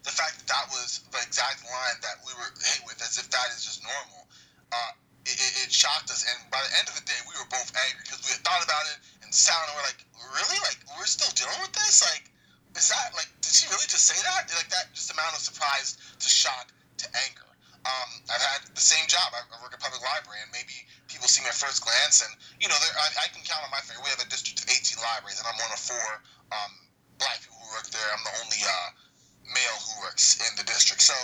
the 0.07 0.15
fact 0.15 0.39
that 0.39 0.47
that 0.47 0.71
was 0.71 1.03
the 1.11 1.19
exact 1.19 1.67
line 1.67 1.99
that 2.07 2.23
we 2.23 2.31
were 2.39 2.55
hit 2.55 2.87
with, 2.87 3.03
as 3.03 3.19
if 3.19 3.27
that 3.35 3.51
is 3.51 3.67
just 3.67 3.83
normal, 3.83 4.31
uh, 4.71 4.95
it, 5.27 5.37
it, 5.67 5.71
shocked 5.75 6.09
us. 6.15 6.23
And 6.23 6.39
by 6.55 6.63
the 6.63 6.73
end 6.79 6.87
of 6.87 6.95
the 6.95 7.05
day, 7.05 7.19
we 7.27 7.35
were 7.35 7.51
both 7.51 7.69
angry 7.75 8.07
because 8.07 8.23
we 8.23 8.31
had 8.31 8.47
thought 8.47 8.63
about 8.63 8.87
it 8.95 8.99
and 9.27 9.31
and 9.31 9.71
we're 9.79 9.87
like, 9.87 10.03
really? 10.35 10.59
Like, 10.67 10.83
we're 10.99 11.07
still 11.07 11.31
dealing 11.39 11.59
with 11.63 11.71
this? 11.71 12.03
Like, 12.03 12.27
is 12.75 12.91
that, 12.91 13.15
like, 13.15 13.31
did 13.43 13.55
she 13.55 13.71
really 13.71 13.87
just 13.87 14.11
say 14.11 14.19
that? 14.27 14.51
Like, 14.51 14.71
that 14.75 14.91
just 14.91 15.11
amount 15.15 15.39
of 15.39 15.43
surprise 15.43 15.95
to 16.19 16.29
shock 16.29 16.75
to 16.99 17.07
anger. 17.27 17.47
Um, 17.87 18.11
I've 18.27 18.43
had 18.43 18.67
the 18.75 18.83
same 18.83 19.07
job. 19.07 19.31
I 19.33 19.47
I 19.55 19.57
work 19.63 19.73
at 19.73 19.81
public 19.81 20.03
library, 20.03 20.43
and 20.43 20.51
maybe 20.53 20.85
people 21.11 21.27
see 21.27 21.43
me 21.43 21.51
at 21.51 21.59
first 21.59 21.83
glance, 21.83 22.23
and 22.23 22.33
you 22.63 22.71
know, 22.71 22.79
there- 22.79 22.99
I, 22.99 23.27
I 23.27 23.35
can 23.35 23.43
count 23.43 23.67
on 23.67 23.71
my 23.75 23.83
finger. 23.83 24.01
We 24.01 24.11
have 24.15 24.23
a 24.23 24.31
district 24.31 24.63
of 24.63 24.71
18 24.71 24.97
libraries, 25.03 25.43
and 25.43 25.47
I'm 25.51 25.59
one 25.59 25.75
of 25.75 25.83
four 25.83 26.07
um, 26.55 26.73
black 27.19 27.43
people 27.43 27.59
who 27.59 27.69
work 27.75 27.91
there. 27.91 28.07
I'm 28.15 28.23
the 28.23 28.35
only 28.41 28.61
uh, 28.63 28.89
male 29.51 29.79
who 29.83 30.07
works 30.07 30.39
in 30.39 30.51
the 30.57 30.65
district. 30.65 31.03
So 31.03 31.17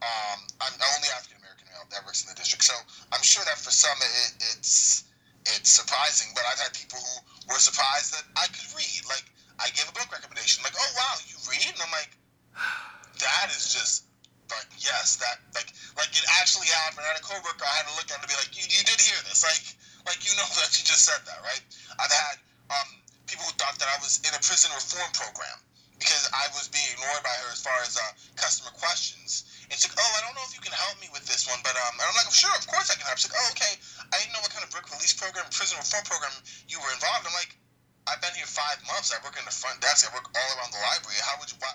um, 0.00 0.38
I'm 0.62 0.74
the 0.78 0.88
only 0.96 1.10
African 1.12 1.42
American 1.42 1.66
male 1.68 1.84
that 1.90 2.06
works 2.06 2.22
in 2.22 2.30
the 2.30 2.38
district. 2.38 2.64
So 2.64 2.74
I'm 3.10 3.22
sure 3.22 3.42
that 3.44 3.58
for 3.58 3.74
some 3.74 3.98
it, 4.00 4.56
it's 4.56 5.04
it's 5.44 5.68
surprising, 5.70 6.32
but 6.32 6.46
I've 6.48 6.62
had 6.62 6.72
people 6.72 7.02
who 7.02 7.14
were 7.52 7.60
surprised 7.60 8.14
that 8.16 8.24
I 8.38 8.48
could 8.48 8.64
read. 8.72 9.02
Like 9.10 9.26
I 9.60 9.68
gave 9.76 9.86
a 9.90 9.94
book 9.94 10.08
recommendation, 10.10 10.64
like, 10.64 10.74
oh 10.78 10.90
wow, 10.96 11.14
you 11.28 11.36
read, 11.50 11.68
and 11.68 11.80
I'm 11.82 11.92
like, 11.92 12.12
that 13.20 13.52
is 13.52 13.68
just 13.72 14.08
like 14.50 14.70
yes, 14.76 15.16
that 15.20 15.40
like 15.56 15.72
like 15.96 16.12
it 16.12 16.24
actually 16.40 16.68
happened. 16.84 17.06
I 17.06 17.16
had 17.16 17.20
a 17.20 17.26
coworker, 17.26 17.64
I 17.64 17.74
had 17.80 17.86
to 17.88 17.94
look 17.96 18.08
at 18.12 18.20
it 18.20 18.24
and 18.24 18.30
be 18.30 18.36
like, 18.36 18.52
you, 18.52 18.64
you 18.68 18.82
did 18.84 19.00
hear 19.00 19.16
this, 19.28 19.44
like 19.44 19.64
like 20.04 20.20
you 20.24 20.32
know 20.36 20.48
that 20.60 20.72
you 20.76 20.84
just 20.84 21.04
said 21.04 21.20
that, 21.24 21.40
right? 21.40 21.62
I've 21.96 22.12
had 22.12 22.36
um, 22.70 22.88
people 23.24 23.48
who 23.48 23.54
thought 23.56 23.76
that 23.80 23.88
I 23.88 23.96
was 24.04 24.20
in 24.24 24.32
a 24.32 24.40
prison 24.40 24.72
reform 24.76 25.10
program 25.16 25.58
because 25.96 26.28
I 26.34 26.50
was 26.52 26.68
being 26.68 26.86
ignored 26.92 27.22
by 27.24 27.32
her 27.32 27.48
as 27.54 27.62
far 27.62 27.76
as 27.80 27.96
uh, 27.96 28.04
customer 28.36 28.74
questions. 28.76 29.48
And 29.70 29.78
she's 29.78 29.88
like, 29.88 29.96
oh, 29.96 30.12
I 30.18 30.20
don't 30.26 30.36
know 30.36 30.44
if 30.44 30.52
you 30.52 30.60
can 30.60 30.74
help 30.74 31.00
me 31.00 31.08
with 31.14 31.24
this 31.24 31.48
one, 31.48 31.62
but 31.64 31.72
um, 31.72 31.94
I'm 31.96 32.12
like, 32.18 32.28
sure, 32.34 32.52
of 32.52 32.66
course 32.68 32.92
I 32.92 32.98
can 32.98 33.08
help. 33.08 33.16
She's 33.16 33.32
like, 33.32 33.40
oh, 33.40 33.54
okay. 33.56 33.72
I 34.12 34.20
didn't 34.20 34.36
know 34.36 34.44
what 34.44 34.52
kind 34.52 34.66
of 34.66 34.70
work 34.76 34.90
release 34.92 35.16
program, 35.16 35.48
prison 35.48 35.80
reform 35.80 36.04
program 36.04 36.34
you 36.68 36.76
were 36.82 36.92
involved. 36.92 37.24
I'm 37.24 37.32
like, 37.32 37.56
I've 38.04 38.20
been 38.20 38.36
here 38.36 38.44
five 38.44 38.76
months. 38.84 39.16
I 39.16 39.22
work 39.24 39.40
in 39.40 39.46
the 39.48 39.54
front 39.54 39.80
desk. 39.80 40.04
I 40.04 40.12
work 40.12 40.28
all 40.28 40.50
around 40.60 40.76
the 40.76 40.82
library. 40.84 41.16
How 41.24 41.40
would 41.40 41.48
you? 41.48 41.56
Why, 41.56 41.72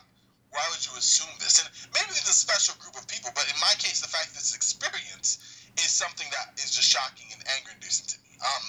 why 0.52 0.66
would 0.74 0.82
you 0.82 0.94
assume 0.98 1.32
this? 1.40 1.62
And 1.62 1.70
maybe 1.94 2.10
there's 2.10 2.30
a 2.30 2.36
special 2.36 2.74
group 2.82 2.98
of 2.98 3.06
people, 3.08 3.30
but 3.38 3.46
in 3.46 3.58
my 3.62 3.74
case, 3.78 4.02
the 4.02 4.10
fact 4.10 4.34
that 4.34 4.42
this 4.42 4.56
experience 4.58 5.40
is 5.78 5.90
something 5.94 6.28
that 6.34 6.58
is 6.58 6.74
just 6.74 6.90
shocking 6.90 7.30
and 7.32 7.42
anger 7.54 7.72
inducing 7.74 8.10
to 8.10 8.18
me. 8.26 8.34
Um, 8.42 8.66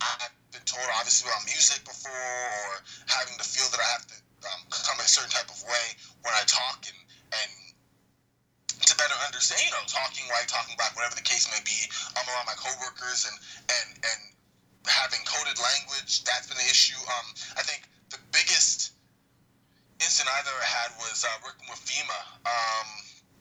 I've 0.00 0.34
been 0.54 0.64
told 0.64 0.86
obviously 0.94 1.30
about 1.30 1.42
music 1.46 1.82
before, 1.82 2.14
or 2.14 2.82
having 3.10 3.34
to 3.38 3.46
feel 3.46 3.66
that 3.74 3.80
I 3.82 3.88
have 3.98 4.06
to 4.10 4.16
um, 4.46 4.62
come 4.70 4.98
a 5.00 5.08
certain 5.08 5.32
type 5.32 5.50
of 5.50 5.58
way 5.66 5.84
when 6.22 6.34
I 6.34 6.44
talk, 6.46 6.86
and 6.86 7.00
and 7.34 7.52
to 8.84 8.94
better 9.00 9.16
understand, 9.24 9.62
you 9.64 9.72
know, 9.72 9.82
talking 9.86 10.26
white, 10.28 10.46
talking 10.46 10.76
black, 10.76 10.94
whatever 10.94 11.16
the 11.16 11.24
case 11.24 11.48
may 11.50 11.62
be. 11.64 11.78
I'm 12.14 12.26
around 12.30 12.46
my 12.46 12.58
coworkers, 12.58 13.26
and 13.26 13.36
and 13.70 13.88
and 14.02 14.20
having 14.86 15.20
coded 15.24 15.56
language, 15.58 16.24
that's 16.24 16.48
been 16.48 16.58
an 16.58 16.68
issue. 16.68 16.98
Um, 17.08 17.26
I 17.56 17.62
think 17.62 17.88
the 18.10 18.20
biggest 18.32 18.93
incident 20.02 20.30
I've 20.34 20.48
ever 20.48 20.64
had 20.64 20.88
was 20.98 21.22
uh, 21.22 21.30
working 21.44 21.66
with 21.70 21.80
FEMA, 21.84 22.20
um, 22.46 22.88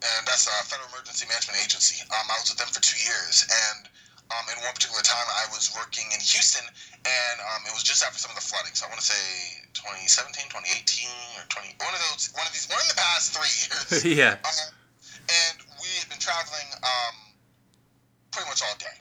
and 0.04 0.22
that's 0.28 0.46
a 0.46 0.56
Federal 0.68 0.90
Emergency 0.94 1.26
Management 1.26 1.64
Agency. 1.64 2.04
Um, 2.12 2.26
I 2.28 2.36
was 2.38 2.52
with 2.52 2.60
them 2.60 2.70
for 2.70 2.84
two 2.84 3.00
years, 3.00 3.48
and 3.48 3.88
um, 4.32 4.46
in 4.50 4.58
one 4.66 4.74
particular 4.74 5.04
time, 5.04 5.28
I 5.30 5.46
was 5.54 5.70
working 5.76 6.08
in 6.10 6.20
Houston, 6.20 6.66
and 7.06 7.38
um, 7.54 7.62
it 7.70 7.74
was 7.76 7.84
just 7.84 8.02
after 8.02 8.18
some 8.18 8.32
of 8.32 8.38
the 8.40 8.46
flooding. 8.46 8.74
So 8.74 8.88
I 8.88 8.90
want 8.90 9.04
to 9.04 9.10
say 9.10 9.62
2017, 9.76 10.50
2018, 10.50 11.10
or 11.38 11.46
20 11.50 11.76
one 11.84 11.94
of 11.94 12.02
those, 12.10 12.32
one 12.34 12.48
of 12.48 12.54
these, 12.56 12.66
one 12.72 12.82
in 12.82 12.90
the 12.90 13.00
past 13.00 13.36
three 13.36 13.54
years. 13.68 14.02
yeah. 14.20 14.40
Um, 14.42 14.72
and 15.28 15.56
we 15.80 15.90
had 16.02 16.08
been 16.10 16.22
traveling 16.24 16.70
um, 16.82 17.16
pretty 18.32 18.48
much 18.50 18.64
all 18.64 18.76
day. 18.80 18.98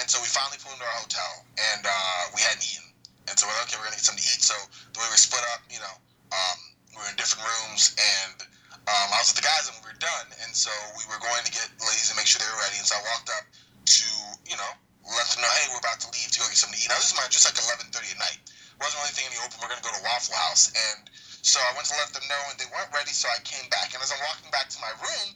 And 0.00 0.08
so 0.08 0.18
we 0.24 0.28
finally 0.28 0.56
pulled 0.58 0.80
into 0.80 0.88
our 0.88 0.98
hotel, 1.04 1.44
and 1.76 1.84
uh, 1.84 2.22
we 2.32 2.40
hadn't 2.40 2.64
eaten. 2.64 2.88
And 3.28 3.36
so 3.36 3.46
we're 3.46 3.54
like, 3.60 3.68
okay, 3.70 3.78
we're 3.78 3.86
going 3.92 3.96
to 3.96 4.00
get 4.00 4.08
something 4.08 4.24
to 4.24 4.32
eat. 4.34 4.42
So 4.42 4.56
the 4.96 5.04
way 5.04 5.06
we 5.06 5.14
were 5.14 5.20
split 5.20 5.44
up, 5.52 5.62
you 5.68 5.78
know, 5.78 5.94
um, 6.32 6.58
we 6.92 7.00
were 7.00 7.10
in 7.10 7.16
different 7.16 7.44
rooms, 7.44 7.96
and 7.96 8.44
um, 8.88 9.08
I 9.14 9.18
was 9.22 9.32
with 9.32 9.40
the 9.40 9.46
guys, 9.46 9.70
and 9.70 9.76
we 9.80 9.88
were 9.88 10.00
done. 10.02 10.28
And 10.44 10.52
so 10.52 10.72
we 10.98 11.04
were 11.08 11.20
going 11.22 11.42
to 11.46 11.52
get 11.52 11.66
ladies 11.80 12.12
and 12.12 12.16
make 12.18 12.28
sure 12.28 12.42
they 12.42 12.50
were 12.50 12.62
ready. 12.62 12.76
And 12.76 12.86
so 12.86 12.98
I 12.98 13.02
walked 13.14 13.30
up 13.30 13.44
to, 13.46 14.08
you 14.44 14.58
know, 14.58 14.72
let 15.06 15.26
them 15.30 15.42
know, 15.42 15.52
hey, 15.62 15.70
we're 15.70 15.82
about 15.82 16.02
to 16.02 16.08
leave 16.14 16.30
to 16.34 16.38
go 16.42 16.46
get 16.46 16.58
something 16.58 16.76
to 16.76 16.82
eat. 16.82 16.90
Now, 16.90 16.98
this 16.98 17.14
is 17.14 17.18
my, 17.18 17.26
just 17.30 17.46
like 17.46 17.58
11.30 17.58 17.94
at 17.94 18.20
night. 18.20 18.38
Wasn't 18.78 18.98
really 18.98 19.14
anything 19.14 19.26
in 19.30 19.32
the 19.38 19.42
open. 19.46 19.56
We're 19.62 19.70
going 19.70 19.82
to 19.82 19.86
go 19.86 19.94
to 19.94 20.02
Waffle 20.02 20.34
House. 20.34 20.74
And 20.74 21.06
so 21.42 21.62
I 21.62 21.70
went 21.78 21.86
to 21.90 21.96
let 21.98 22.10
them 22.10 22.26
know, 22.26 22.42
and 22.50 22.56
they 22.58 22.68
weren't 22.70 22.90
ready, 22.90 23.14
so 23.14 23.30
I 23.30 23.38
came 23.46 23.66
back. 23.70 23.94
And 23.94 24.02
as 24.02 24.10
I'm 24.10 24.22
walking 24.26 24.50
back 24.50 24.70
to 24.74 24.78
my 24.82 24.90
room, 24.98 25.28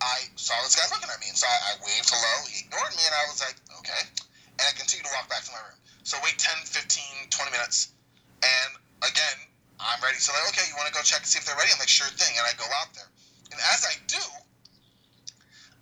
I 0.00 0.28
saw 0.36 0.56
this 0.64 0.76
guy 0.76 0.84
looking 0.92 1.08
at 1.08 1.20
me, 1.20 1.32
and 1.32 1.38
so 1.38 1.48
I, 1.48 1.56
I 1.72 1.80
waved 1.80 2.08
hello. 2.08 2.34
He 2.48 2.68
ignored 2.68 2.92
me, 2.96 3.04
and 3.04 3.14
I 3.16 3.24
was 3.28 3.40
like, 3.40 3.56
okay. 3.80 4.02
And 4.60 4.64
I 4.64 4.72
continued 4.76 5.08
to 5.08 5.14
walk 5.16 5.28
back 5.32 5.44
to 5.48 5.52
my 5.52 5.62
room. 5.64 5.80
So 6.04 6.20
wait 6.20 6.36
10, 6.36 6.68
15, 6.68 7.32
20 7.32 7.52
minutes, 7.56 7.96
and 8.44 8.70
again, 9.08 9.53
I'm 9.82 10.00
ready. 10.02 10.18
So 10.22 10.30
like, 10.32 10.46
okay, 10.54 10.66
you 10.70 10.74
want 10.78 10.88
to 10.88 10.94
go 10.94 11.02
check 11.02 11.22
and 11.22 11.30
see 11.30 11.38
if 11.38 11.44
they're 11.44 11.58
ready? 11.58 11.70
I'm 11.74 11.80
like, 11.82 11.90
sure 11.90 12.08
thing. 12.14 12.30
And 12.38 12.46
I 12.46 12.54
go 12.54 12.66
out 12.78 12.94
there, 12.94 13.08
and 13.50 13.58
as 13.74 13.82
I 13.86 13.94
do, 14.06 14.22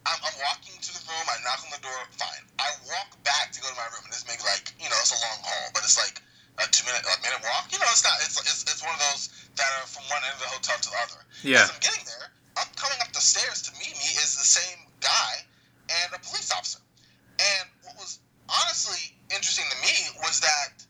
I'm, 0.09 0.19
I'm 0.24 0.36
walking 0.43 0.74
to 0.81 0.90
the 0.97 1.02
room. 1.06 1.27
I 1.28 1.39
knock 1.47 1.62
on 1.62 1.70
the 1.70 1.82
door. 1.85 2.01
Fine. 2.16 2.44
I 2.59 2.69
walk 2.89 3.14
back 3.23 3.55
to 3.55 3.59
go 3.60 3.69
to 3.69 3.78
my 3.78 3.86
room, 3.93 4.09
and 4.09 4.12
this 4.12 4.24
maybe 4.27 4.43
like 4.48 4.73
you 4.81 4.89
know 4.89 4.98
it's 4.98 5.14
a 5.14 5.20
long 5.20 5.39
haul, 5.44 5.70
but 5.77 5.85
it's 5.86 6.01
like 6.01 6.19
a 6.60 6.66
two 6.69 6.85
minute, 6.89 7.05
a 7.05 7.16
minute 7.23 7.40
walk. 7.44 7.70
You 7.70 7.78
know, 7.78 7.89
it's 7.93 8.05
not. 8.05 8.16
It's 8.24 8.36
it's, 8.40 8.64
it's 8.66 8.82
one 8.82 8.93
of 8.93 9.02
those 9.12 9.31
that 9.56 9.69
are 9.81 9.86
from 9.89 10.05
one 10.10 10.20
end 10.24 10.35
of 10.36 10.43
the 10.43 10.51
hotel 10.51 10.77
to 10.81 10.89
the 10.89 10.98
other. 11.01 11.20
Yeah. 11.44 11.64
As 11.64 11.70
I'm 11.70 11.82
getting 11.85 12.05
there, 12.09 12.32
up 12.59 12.69
coming 12.77 12.98
up 13.01 13.12
the 13.12 13.23
stairs 13.23 13.62
to 13.69 13.70
meet 13.78 13.94
me 13.97 14.09
is 14.20 14.36
the 14.36 14.44
same 14.44 14.89
guy 15.01 15.32
and 15.89 16.09
a 16.16 16.20
police 16.20 16.51
officer. 16.52 16.81
And 17.39 17.64
what 17.85 17.97
was 17.97 18.20
honestly 18.48 19.16
interesting 19.32 19.64
to 19.70 19.78
me 19.81 19.97
was 20.20 20.40
that 20.40 20.82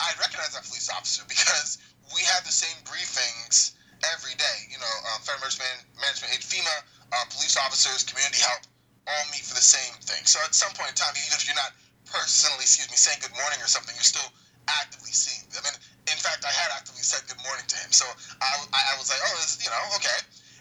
I 0.00 0.12
recognized 0.20 0.56
that 0.56 0.64
police 0.64 0.88
officer 0.90 1.24
because 1.28 1.78
we 2.14 2.22
have 2.26 2.42
the 2.44 2.54
same 2.54 2.76
briefings 2.86 3.74
every 4.16 4.34
day. 4.34 4.58
You 4.70 4.78
know, 4.78 4.94
um, 5.12 5.22
Federal 5.22 5.46
Emergency 5.46 5.66
Management 6.00 6.30
Aid, 6.34 6.42
FEMA, 6.42 6.76
uh, 7.12 7.24
police 7.30 7.56
officers, 7.58 8.06
community 8.06 8.40
help, 8.42 8.64
all 9.06 9.24
meet 9.34 9.44
for 9.44 9.56
the 9.56 9.64
same 9.64 9.94
thing. 10.04 10.22
So 10.26 10.38
at 10.44 10.54
some 10.54 10.72
point 10.76 10.94
in 10.94 10.98
time, 10.98 11.14
even 11.16 11.34
if 11.34 11.46
you're 11.46 11.58
not 11.58 11.74
personally, 12.06 12.66
excuse 12.66 12.90
me, 12.90 12.98
saying 12.98 13.22
good 13.22 13.34
morning 13.38 13.58
or 13.62 13.70
something, 13.70 13.94
you're 13.94 14.06
still 14.06 14.30
actively 14.68 15.14
seeing 15.14 15.46
them. 15.50 15.62
And 15.66 15.76
in 16.10 16.18
fact, 16.18 16.46
I 16.46 16.52
had 16.52 16.70
actively 16.74 17.02
said 17.02 17.26
good 17.26 17.40
morning 17.42 17.66
to 17.66 17.76
him. 17.78 17.90
So 17.94 18.06
I, 18.42 18.50
I, 18.74 18.94
was 18.98 19.10
like, 19.10 19.22
oh, 19.22 19.34
this, 19.38 19.58
you 19.62 19.70
know, 19.70 19.82
okay. 19.98 20.18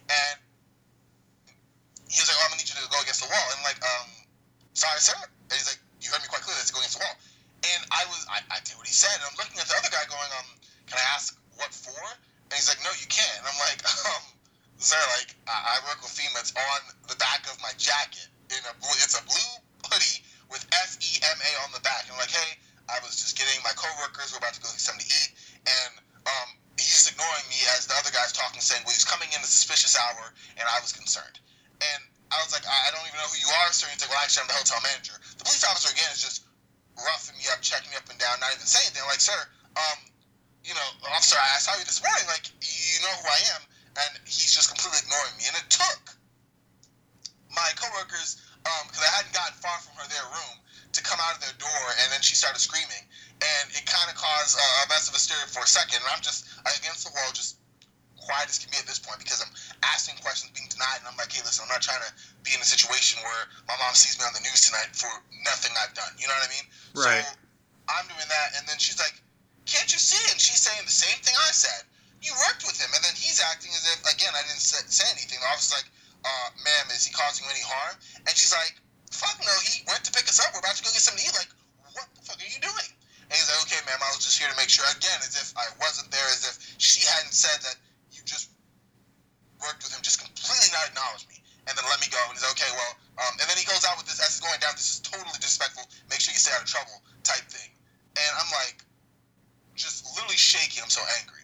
And 0.09 0.35
he 2.09 2.17
was 2.21 2.29
like, 2.29 2.37
oh, 2.37 2.45
I'm 2.49 2.53
gonna 2.53 2.61
need 2.61 2.69
you 2.69 2.77
to 2.77 2.89
go 2.89 3.01
against 3.01 3.21
the 3.21 3.29
wall. 3.29 3.45
And 3.53 3.61
I'm 3.61 3.65
like, 3.65 3.81
um, 3.81 4.07
sorry, 4.73 5.01
sir. 5.01 5.17
And 5.17 5.53
he's 5.53 5.69
like, 5.69 5.81
you 6.01 6.09
heard 6.09 6.21
me 6.21 6.29
quite 6.29 6.41
clearly. 6.45 6.61
It's 6.61 6.73
going 6.73 6.85
against 6.85 6.97
the 6.97 7.05
wall. 7.05 7.17
And 7.59 7.81
I 7.91 8.07
was, 8.09 8.23
I, 8.31 8.39
I 8.49 8.57
did 8.63 8.79
what 8.79 8.87
he 8.87 8.95
said. 8.95 9.13
And 9.19 9.29
I'm 9.29 9.37
looking 9.37 9.59
at 9.59 9.67
the 9.67 9.77
other 9.77 9.91
guy 9.91 10.05
going, 10.09 10.31
um, 10.41 10.49
can 10.89 10.97
I 10.97 11.05
ask 11.13 11.37
what 11.59 11.75
for? 11.75 11.99
And 12.49 12.55
he's 12.55 12.71
like, 12.71 12.81
no, 12.81 12.89
you 12.97 13.05
can't. 13.11 13.43
And 13.43 13.47
I'm 13.51 13.59
like, 13.61 13.79
um, 14.09 14.23
sir, 14.81 14.97
like, 15.19 15.35
I, 15.45 15.77
I 15.77 15.85
work 15.85 16.01
with 16.01 16.15
FEMA. 16.15 16.39
It's 16.41 16.55
on 16.55 16.81
the 17.11 17.19
back 17.19 17.45
of 17.51 17.59
my 17.61 17.75
jacket. 17.77 18.31
In 18.49 18.63
a 18.65 18.73
blue, 18.81 18.97
it's 19.05 19.13
a 19.13 19.23
blue 19.27 19.51
hoodie 19.85 20.25
with 20.49 20.65
F 20.73 20.97
E 20.97 21.21
M 21.21 21.37
A 21.37 21.51
on 21.67 21.69
the 21.75 21.83
back. 21.85 22.09
And 22.09 22.17
I'm 22.17 22.21
like, 22.23 22.33
hey, 22.33 22.57
I 22.89 22.97
was 23.05 23.21
just 23.21 23.37
getting 23.37 23.61
my 23.61 23.75
coworkers. 23.77 24.33
We're 24.33 24.41
about 24.41 24.57
to 24.57 24.63
go 24.63 24.71
get 24.73 24.81
something 24.81 25.05
to 25.05 25.11
eat. 25.11 25.29
And 25.69 25.91
um, 26.25 26.49
he's 26.81 27.05
ignoring 27.05 27.45
me 27.53 27.61
as 27.77 27.85
the 27.85 27.93
other 28.01 28.09
guy's 28.09 28.33
talking, 28.33 28.63
saying, 28.63 28.81
well, 28.87 28.97
he's 28.97 29.05
coming 29.05 29.29
in 29.29 29.39
a 29.43 29.49
suspicious 29.49 29.93
hour. 29.93 30.33
And 30.57 30.65
I 30.65 30.81
was 30.81 30.89
concerned. 30.89 31.37
And 31.85 32.01
I 32.33 32.41
was 32.41 32.49
like, 32.49 32.65
I 32.65 32.89
don't 32.89 33.05
even 33.05 33.21
know 33.21 33.29
who 33.29 33.37
you 33.37 33.51
are, 33.61 33.69
sir. 33.69 33.85
He's 33.93 34.01
like, 34.01 34.09
well, 34.09 34.21
actually, 34.25 34.49
I'm 34.49 34.51
the 34.53 34.57
hotel 34.57 34.81
manager. 34.81 35.17
The 35.37 35.45
police 35.45 35.61
officer, 35.69 35.93
again, 35.93 36.09
is 36.09 36.25
just 36.25 36.49
roughing 36.97 37.37
me 37.37 37.45
up, 37.53 37.61
checking 37.61 37.93
me 37.93 37.97
up 37.97 38.09
and 38.09 38.17
down, 38.17 38.41
not 38.41 38.53
even 38.53 38.65
saying 38.65 38.89
anything. 38.89 39.05
I'm 39.05 39.13
like, 39.13 39.21
sir, 39.23 39.37
um, 39.77 39.97
you 40.63 40.73
know, 40.75 40.87
officer, 41.15 41.39
I 41.39 41.59
saw 41.59 41.75
you 41.77 41.85
this 41.85 42.03
morning. 42.03 42.27
Like, 42.27 42.47
you 42.61 42.97
know 43.03 43.13
who 43.23 43.27
I 43.27 43.41
am. 43.57 43.61
And 43.99 44.11
he's 44.23 44.53
just 44.53 44.69
completely 44.69 45.01
ignoring 45.03 45.35
me. 45.39 45.47
And 45.49 45.55
it 45.59 45.67
took 45.71 46.15
my 47.51 47.69
coworkers, 47.75 48.39
um, 48.63 48.87
because 48.87 49.03
I 49.03 49.11
hadn't 49.19 49.33
gotten 49.33 49.57
far 49.59 49.75
from 49.81 49.97
her 49.99 50.07
their 50.07 50.23
room, 50.29 50.55
to 50.93 50.99
come 51.05 51.19
out 51.21 51.37
of 51.37 51.41
their 51.41 51.53
door, 51.61 51.85
and 52.01 52.07
then 52.09 52.21
she 52.21 52.33
started 52.33 52.57
screaming. 52.61 53.03
And 53.39 53.65
it 53.71 53.85
kind 53.85 54.07
of 54.11 54.15
caused 54.19 54.57
a 54.57 54.87
mess 54.91 55.07
of 55.07 55.15
hysteria 55.15 55.47
for 55.47 55.63
a 55.63 55.69
second. 55.69 56.03
And 56.03 56.09
I'm 56.11 56.21
just 56.21 56.49
against 56.65 57.07
the 57.07 57.11
wall, 57.15 57.29
just 57.31 57.59
quiet 58.19 58.51
as 58.51 58.59
can 58.59 58.69
be 58.69 58.77
at 58.77 58.85
this 58.85 58.99
point 58.99 59.17
because 59.17 59.41
I'm 59.41 59.49
asking 59.81 60.21
questions, 60.21 60.51
being 60.53 60.69
denied, 60.69 61.01
and 61.01 61.07
I'm 61.09 61.17
like, 61.17 61.31
hey, 61.31 61.41
listen, 61.41 61.65
I'm 61.65 61.71
not 61.71 61.81
trying 61.81 62.03
to 62.03 62.11
be 62.43 62.53
in 62.53 62.61
a 62.61 62.67
situation 62.67 63.17
where 63.23 63.43
my 63.65 63.73
mom 63.79 63.95
sees 63.95 64.19
me 64.19 64.27
on 64.27 64.35
the 64.35 64.43
news 64.43 64.61
tonight 64.69 64.91
for 64.93 65.09
nothing 65.47 65.73
I've 65.79 65.95
done. 65.95 66.13
You 66.19 66.27
know 66.29 66.35
what 66.37 66.45
I 66.45 66.51
mean? 66.51 66.67
Right. 66.93 67.25
So 67.25 67.33
I'm 67.89 68.05
doing 68.05 68.29
that, 68.29 68.47
and 68.59 68.67
then 68.69 68.77
she's 68.77 68.99
like, 68.99 69.17
can't 69.69 69.89
you 69.93 70.01
see? 70.01 70.19
And 70.33 70.41
she's 70.41 70.59
saying 70.59 70.81
the 70.83 70.91
same 70.91 71.21
thing 71.21 71.37
I 71.37 71.53
said. 71.53 71.85
You 72.19 72.35
worked 72.49 72.67
with 72.67 72.75
him, 72.75 72.91
and 72.91 72.99
then 73.05 73.15
he's 73.15 73.39
acting 73.39 73.71
as 73.71 73.85
if, 73.95 74.03
again, 74.09 74.33
I 74.35 74.43
didn't 74.43 74.59
say, 74.59 75.07
anything. 75.13 75.39
The 75.39 75.47
officer's 75.53 75.79
like, 75.79 75.89
uh, 76.25 76.47
ma'am, 76.65 76.91
is 76.91 77.07
he 77.07 77.15
causing 77.15 77.47
you 77.47 77.51
any 77.53 77.63
harm? 77.63 77.95
And 78.27 78.33
she's 78.35 78.51
like, 78.51 78.75
fuck 79.07 79.39
no, 79.39 79.53
he 79.63 79.87
went 79.87 80.03
to 80.03 80.11
pick 80.11 80.27
us 80.27 80.41
up. 80.43 80.51
We're 80.51 80.59
about 80.59 80.75
to 80.75 80.83
go 80.83 80.91
get 80.91 80.99
to 81.05 81.15
eat. 81.15 81.31
Like, 81.31 81.47
what 81.95 82.11
the 82.17 82.25
fuck 82.27 82.41
are 82.41 82.49
you 82.49 82.59
doing? 82.59 82.91
And 83.29 83.35
he's 83.37 83.47
like, 83.47 83.61
okay, 83.69 83.79
ma'am, 83.87 84.01
I 84.03 84.09
was 84.11 84.25
just 84.25 84.35
here 84.35 84.51
to 84.51 84.57
make 84.59 84.67
sure. 84.67 84.83
Again, 84.89 85.21
as 85.23 85.37
if 85.37 85.53
I 85.55 85.69
wasn't 85.79 86.11
there, 86.11 86.27
as 86.33 86.43
if 86.43 86.55
she 86.81 87.05
hadn't 87.05 87.31
said 87.31 87.61
that 87.61 87.77
you 88.11 88.25
just 88.25 88.51
worked 89.63 89.85
with 89.85 89.95
him, 89.95 90.03
just 90.03 90.19
completely 90.19 90.73
not 90.75 90.91
acknowledge 90.91 91.23
me. 91.29 91.39
And 91.69 91.77
then 91.77 91.85
let 91.87 92.01
me 92.01 92.09
go. 92.09 92.19
And 92.27 92.35
he's 92.35 92.43
like, 92.43 92.57
okay, 92.57 92.73
well, 92.73 92.93
um, 93.21 93.37
and 93.37 93.45
then 93.45 93.55
he 93.55 93.63
goes 93.69 93.85
out 93.85 93.95
with 93.95 94.09
this 94.09 94.17
as 94.19 94.35
it's 94.35 94.43
going 94.43 94.57
down. 94.59 94.73
This 94.75 94.97
is 94.97 94.99
totally 95.05 95.37
disrespectful. 95.37 95.85
Make 96.09 96.19
sure 96.19 96.33
you 96.33 96.41
stay 96.41 96.51
out 96.57 96.65
of 96.65 96.69
trouble 96.71 96.99
type 97.21 97.45
thing. 97.47 97.69
And 98.17 98.31
I'm 98.35 98.49
like, 98.65 98.81
literally 100.19 100.35
shaking. 100.35 100.83
I'm 100.83 100.91
so 100.91 100.99
angry. 101.23 101.39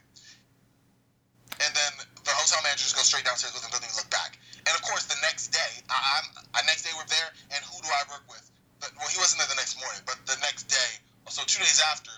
And 1.63 1.71
then 1.71 1.91
the 2.27 2.35
hotel 2.35 2.59
manager 2.67 2.83
just 2.83 2.99
goes 2.99 3.07
straight 3.07 3.23
downstairs 3.23 3.55
with 3.55 3.63
him, 3.63 3.71
doesn't 3.71 3.87
even 3.87 3.95
look 3.95 4.11
back. 4.11 4.35
And 4.67 4.75
of 4.75 4.83
course, 4.83 5.07
the 5.07 5.15
next 5.23 5.55
day, 5.55 5.71
I, 5.87 5.95
I'm 6.19 6.27
uh, 6.51 6.59
next 6.67 6.83
day 6.83 6.91
we're 6.91 7.07
there, 7.07 7.31
and 7.55 7.63
who 7.63 7.79
do 7.79 7.87
I 7.87 8.03
work 8.11 8.27
with? 8.27 8.43
But, 8.83 8.91
well, 8.99 9.07
he 9.07 9.15
wasn't 9.15 9.39
there 9.39 9.47
the 9.47 9.55
next 9.55 9.79
morning, 9.79 10.03
but 10.03 10.19
the 10.27 10.35
next 10.43 10.67
day, 10.67 10.99
so 11.31 11.47
two 11.47 11.63
days 11.63 11.79
after, 11.87 12.11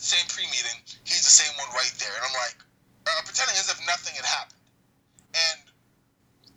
the 0.00 0.06
same 0.08 0.24
pre-meeting, 0.32 0.80
he's 1.04 1.20
the 1.20 1.36
same 1.36 1.52
one 1.60 1.68
right 1.76 1.92
there, 2.00 2.16
and 2.16 2.24
I'm 2.24 2.36
like, 2.40 2.56
pretending 3.28 3.60
as 3.60 3.68
if 3.68 3.76
nothing 3.84 4.16
had 4.16 4.24
happened. 4.24 4.64
And 5.36 5.60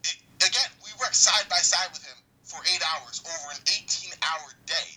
it, 0.08 0.18
again, 0.40 0.72
we 0.84 0.92
worked 1.04 1.20
side 1.20 1.52
by 1.52 1.60
side 1.60 1.92
with 1.92 2.06
him 2.06 2.16
for 2.48 2.64
eight 2.72 2.84
hours 2.96 3.20
over 3.28 3.48
an 3.52 3.62
18-hour 3.68 4.48
day 4.70 4.90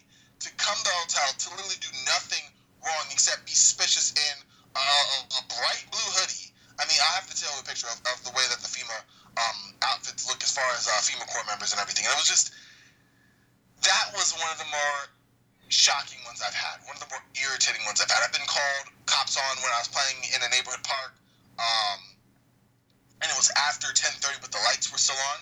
to 0.44 0.48
come 0.55 0.78
to 0.78 0.86
the 0.86 0.97
hotel 1.02 1.28
to 1.35 1.47
literally 1.56 1.81
do 1.82 1.90
nothing 2.06 2.47
wrong 2.84 3.06
except 3.10 3.46
be 3.46 3.52
suspicious 3.52 4.14
in 4.14 4.36
uh, 4.76 4.80
a, 4.80 5.18
a 5.38 5.42
bright 5.48 5.84
blue 5.90 6.10
hoodie. 6.18 6.52
I 6.78 6.86
mean, 6.86 7.00
I 7.02 7.10
have 7.18 7.26
to 7.26 7.34
tell 7.34 7.50
you 7.50 7.60
a 7.62 7.66
picture 7.66 7.90
of, 7.90 7.98
of 8.14 8.22
the 8.22 8.30
way 8.32 8.46
that 8.46 8.62
the 8.62 8.70
FEMA 8.70 8.98
um, 9.38 9.74
outfits 9.82 10.30
look 10.30 10.42
as 10.42 10.55
far 10.55 10.66
as 10.78 10.86
uh, 10.86 10.94
FEMA 11.02 11.26
Corps 11.26 11.46
members 11.50 11.74
and 11.74 11.82
everything. 11.82 12.06
And 12.06 12.14
it 12.14 12.20
was 12.22 12.30
just, 12.30 12.55
that 13.82 14.06
was 14.14 14.34
one 14.38 14.50
of 14.55 14.59
the 14.62 14.70
more 14.70 14.98
shocking 15.68 16.18
ones 16.24 16.40
I've 16.40 16.56
had, 16.56 16.80
one 16.88 16.96
of 16.96 17.02
the 17.05 17.10
more 17.12 17.22
irritating 17.36 17.84
ones 17.84 18.00
I've 18.00 18.10
had. 18.10 18.24
I've 18.24 18.34
been 18.34 18.46
called 18.48 18.94
cops 19.06 19.36
on 19.36 19.55
when 19.60 19.70
I 19.74 19.78
was 19.82 19.90
playing 19.90 20.18
in 20.32 20.40
a 20.42 20.50
neighborhood 20.55 20.82
park, 20.82 21.12
um, 21.60 22.00
and 23.20 23.28
it 23.28 23.36
was 23.36 23.50
after 23.55 23.92
10:30, 23.92 24.40
but 24.40 24.50
the 24.52 24.62
lights 24.64 24.90
were 24.90 24.98
still 24.98 25.18
on. 25.34 25.38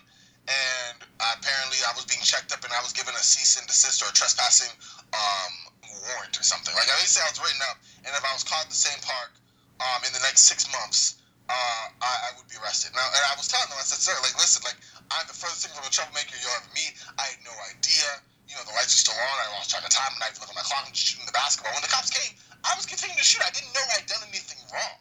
And 0.46 1.02
apparently, 1.18 1.78
I 1.82 1.90
was 1.98 2.06
being 2.06 2.22
checked 2.22 2.54
up, 2.54 2.62
and 2.62 2.72
I 2.72 2.80
was 2.80 2.94
given 2.94 3.14
a 3.14 3.22
cease 3.22 3.58
and 3.58 3.66
desist 3.66 4.02
or 4.02 4.10
a 4.10 4.14
trespassing 4.14 4.70
um, 5.12 5.65
warrant 6.08 6.34
or 6.38 6.44
something. 6.46 6.72
Like 6.74 6.88
I 6.88 6.98
say, 7.04 7.22
I 7.22 7.30
was 7.30 7.40
written 7.42 7.62
up, 7.70 7.78
and 8.06 8.10
if 8.14 8.22
I 8.22 8.32
was 8.32 8.46
caught 8.46 8.66
in 8.66 8.72
the 8.72 8.78
same 8.78 8.98
park 9.02 9.34
um, 9.82 10.00
in 10.06 10.12
the 10.14 10.22
next 10.22 10.46
six 10.46 10.66
months, 10.70 11.20
uh, 11.46 11.84
I, 12.02 12.12
I 12.26 12.38
would 12.38 12.50
be 12.50 12.58
arrested. 12.58 12.90
Now, 12.94 13.06
and 13.06 13.22
I 13.30 13.34
was 13.38 13.46
telling 13.46 13.70
them, 13.70 13.78
I 13.78 13.86
said, 13.86 14.02
sir, 14.02 14.14
like, 14.22 14.34
listen, 14.34 14.66
like, 14.66 14.78
I'm 15.14 15.26
the 15.30 15.36
furthest 15.36 15.62
thing 15.62 15.74
from 15.74 15.86
a 15.86 15.92
troublemaker 15.94 16.34
you'll 16.38 16.54
ever 16.58 16.70
meet. 16.74 16.98
I 17.18 17.30
had 17.30 17.40
no 17.46 17.54
idea. 17.70 18.22
You 18.50 18.58
know, 18.58 18.66
the 18.66 18.74
lights 18.74 18.94
are 18.94 19.02
still 19.06 19.18
on. 19.18 19.34
I 19.42 19.50
lost 19.54 19.70
track 19.70 19.86
of 19.86 19.90
time, 19.94 20.10
and 20.14 20.22
I 20.22 20.30
had 20.30 20.38
to 20.38 20.42
look 20.42 20.50
at 20.50 20.58
my 20.58 20.66
clock 20.66 20.86
and 20.86 20.94
shooting 20.94 21.26
the 21.26 21.34
basketball. 21.34 21.74
When 21.74 21.82
the 21.82 21.90
cops 21.90 22.10
came, 22.10 22.34
I 22.66 22.74
was 22.74 22.86
continuing 22.86 23.18
to 23.18 23.26
shoot. 23.26 23.42
I 23.42 23.50
didn't 23.54 23.70
know 23.74 23.82
I'd 23.94 24.06
done 24.10 24.22
anything 24.26 24.58
wrong. 24.70 24.98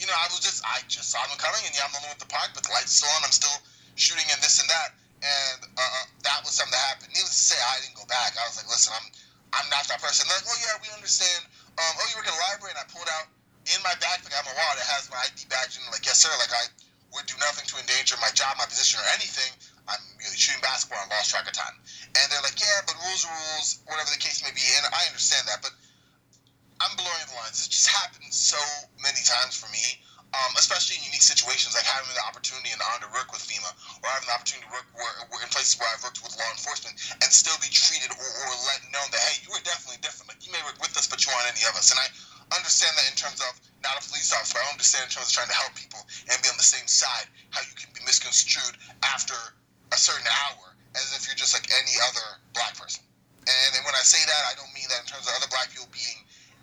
You 0.00 0.08
know, 0.08 0.16
I 0.16 0.28
was 0.32 0.40
just, 0.40 0.64
I 0.64 0.80
just 0.88 1.12
saw 1.12 1.20
them 1.28 1.36
coming, 1.36 1.60
and 1.64 1.72
yeah, 1.76 1.84
I'm 1.88 1.92
the 1.92 2.00
one 2.04 2.12
with 2.12 2.24
the 2.24 2.32
park, 2.32 2.56
but 2.56 2.64
the 2.64 2.72
lights 2.72 2.96
still 2.96 3.12
on. 3.16 3.24
I'm 3.24 3.32
still 3.32 3.52
shooting 3.96 4.24
and 4.32 4.40
this 4.40 4.60
and 4.60 4.68
that. 4.72 4.96
And 5.22 5.60
uh, 5.76 6.04
that 6.26 6.42
was 6.42 6.56
something 6.56 6.74
that 6.74 6.84
happened. 6.96 7.14
Needless 7.14 7.36
to 7.36 7.44
say, 7.54 7.58
I 7.60 7.78
didn't 7.84 7.94
go 7.94 8.08
back. 8.10 8.34
I 8.34 8.48
was 8.48 8.58
like, 8.58 8.66
listen, 8.66 8.90
I'm, 8.96 9.06
I'm 9.52 9.68
not 9.68 9.84
that 9.88 10.00
person. 10.00 10.24
They're 10.28 10.40
like, 10.40 10.48
oh 10.48 10.58
yeah, 10.60 10.76
we 10.80 10.88
understand. 10.96 11.48
Um, 11.76 11.92
oh, 11.96 12.06
you 12.08 12.16
work 12.20 12.28
in 12.28 12.34
a 12.36 12.42
library, 12.52 12.76
and 12.76 12.80
I 12.80 12.86
pulled 12.88 13.08
out 13.08 13.32
in 13.70 13.78
my 13.86 13.94
backpack, 14.02 14.34
I 14.34 14.42
have 14.42 14.50
a 14.50 14.56
wallet 14.58 14.82
that 14.82 14.90
has 14.90 15.06
my 15.12 15.22
ID 15.22 15.46
badge, 15.46 15.78
and 15.78 15.86
like, 15.94 16.02
yes, 16.02 16.18
sir, 16.18 16.32
like 16.42 16.50
I 16.50 16.66
would 17.14 17.28
do 17.28 17.36
nothing 17.38 17.68
to 17.68 17.76
endanger 17.78 18.16
my 18.18 18.32
job, 18.34 18.56
my 18.58 18.66
position, 18.66 18.98
or 18.98 19.06
anything. 19.14 19.52
I'm 19.86 20.02
shooting 20.32 20.62
basketball 20.64 21.02
and 21.04 21.10
lost 21.12 21.30
track 21.30 21.46
of 21.46 21.54
time. 21.54 21.76
And 22.16 22.24
they're 22.30 22.42
like, 22.42 22.56
yeah, 22.58 22.80
but 22.86 22.96
rules 23.04 23.22
are 23.26 23.34
rules, 23.34 23.82
whatever 23.86 24.08
the 24.08 24.22
case 24.22 24.40
may 24.40 24.54
be. 24.54 24.64
And 24.78 24.88
I 24.90 25.02
understand 25.10 25.44
that, 25.50 25.60
but 25.60 25.74
I'm 26.82 26.94
blurring 26.98 27.28
the 27.30 27.38
lines. 27.38 27.62
This 27.62 27.70
just 27.70 27.90
happened 27.90 28.26
so 28.32 28.58
many 29.02 29.22
times 29.22 29.54
for 29.54 29.70
me, 29.70 30.02
um, 30.32 30.56
especially 30.56 30.98
in 30.98 31.12
unique 31.12 31.22
situations 31.22 31.76
like 31.76 31.84
having 31.84 32.08
the 32.16 32.24
opportunity 32.24 32.72
and 32.72 32.80
the 32.80 32.88
honor 32.88 33.06
to 33.06 33.12
work 33.12 33.28
with 33.30 33.44
FEMA 33.44 33.68
or 34.00 34.06
having 34.08 34.26
the 34.26 34.34
opportunity 34.34 34.64
to 34.64 34.72
work 34.72 34.88
where, 34.96 35.12
where, 35.28 35.42
in 35.44 35.50
places 35.52 35.76
where 35.76 35.86
I've 35.92 36.00
worked 36.00 36.24
with 36.24 36.32
law 36.40 36.48
enforcement 36.50 36.96
and 37.20 37.28
still 37.28 37.54
be 37.60 37.68
treated 37.68 38.10
or, 38.16 38.24
or 38.24 38.52
let 38.66 38.80
known 38.90 39.06
that, 39.12 39.22
hey, 39.28 39.44
you 39.44 39.52
are 39.52 39.62
definitely 39.62 40.00
different. 40.00 40.32
Like, 40.32 40.42
you 40.42 40.50
may 40.50 40.62
work 40.64 40.80
with 40.80 40.96
us, 40.96 41.04
but 41.04 41.20
you 41.20 41.30
aren't 41.36 41.52
any 41.52 41.68
of 41.68 41.76
us. 41.76 41.92
And 41.92 42.00
I 42.00 42.08
understand 42.56 42.92
that 42.96 43.06
in 43.08 43.16
terms 43.16 43.40
of 43.44 43.52
not 43.84 44.00
a 44.00 44.02
police 44.02 44.32
officer, 44.32 44.58
but 44.58 44.64
I 44.64 44.70
understand 44.72 45.08
in 45.08 45.12
terms 45.12 45.28
of 45.30 45.34
trying 45.36 45.52
to 45.52 45.58
help 45.58 45.76
people 45.76 46.00
and 46.28 46.36
be 46.40 46.48
on 46.48 46.58
the 46.58 46.66
same 46.66 46.88
side, 46.88 47.28
how 47.52 47.60
you 47.62 47.74
can 47.76 47.92
be 47.92 48.02
misconstrued 48.02 48.74
after 49.04 49.36
a 49.92 49.98
certain 49.98 50.26
hour 50.48 50.72
as 50.96 51.12
if 51.16 51.28
you're 51.28 51.38
just 51.38 51.52
like 51.52 51.68
any 51.68 51.96
other 52.08 52.26
black 52.56 52.76
person. 52.76 53.04
And, 53.44 53.70
and 53.76 53.82
when 53.84 53.96
I 53.96 54.04
say 54.04 54.20
that, 54.24 54.42
I 54.48 54.56
don't 54.56 54.72
mean 54.72 54.88
that 54.88 55.04
in 55.04 55.08
terms 55.08 55.28
of 55.28 55.32
other 55.36 55.50
black 55.52 55.72
people 55.72 55.88
being 55.92 56.20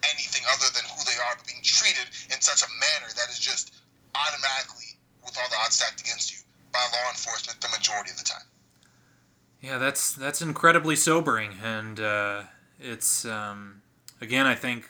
anything 0.08 0.46
other 0.48 0.70
than 0.72 0.86
who 0.88 1.02
they 1.04 1.18
are, 1.28 1.36
but 1.36 1.46
being 1.46 1.62
treated 1.62 2.08
in 2.32 2.40
such 2.40 2.64
a 2.64 2.70
manner 2.80 3.10
that 3.20 3.28
is 3.28 3.40
just 3.40 3.76
automatically, 4.16 4.96
with 5.26 5.36
all 5.38 5.50
the 5.50 5.60
odds 5.60 5.76
stacked 5.76 6.00
against 6.02 6.32
you, 6.32 6.40
by 6.72 6.82
law 6.94 7.06
enforcement 7.12 7.60
the 7.60 7.70
majority 7.70 8.12
of 8.12 8.18
the 8.18 8.24
time. 8.24 8.48
Yeah, 9.60 9.78
that's 10.40 10.48
incredibly 10.48 10.96
sobering, 10.96 11.58
and 11.62 12.00
uh, 12.00 12.44
it's 12.80 13.26
um, 13.26 13.82
again, 14.22 14.46
I 14.48 14.56
think 14.56 14.90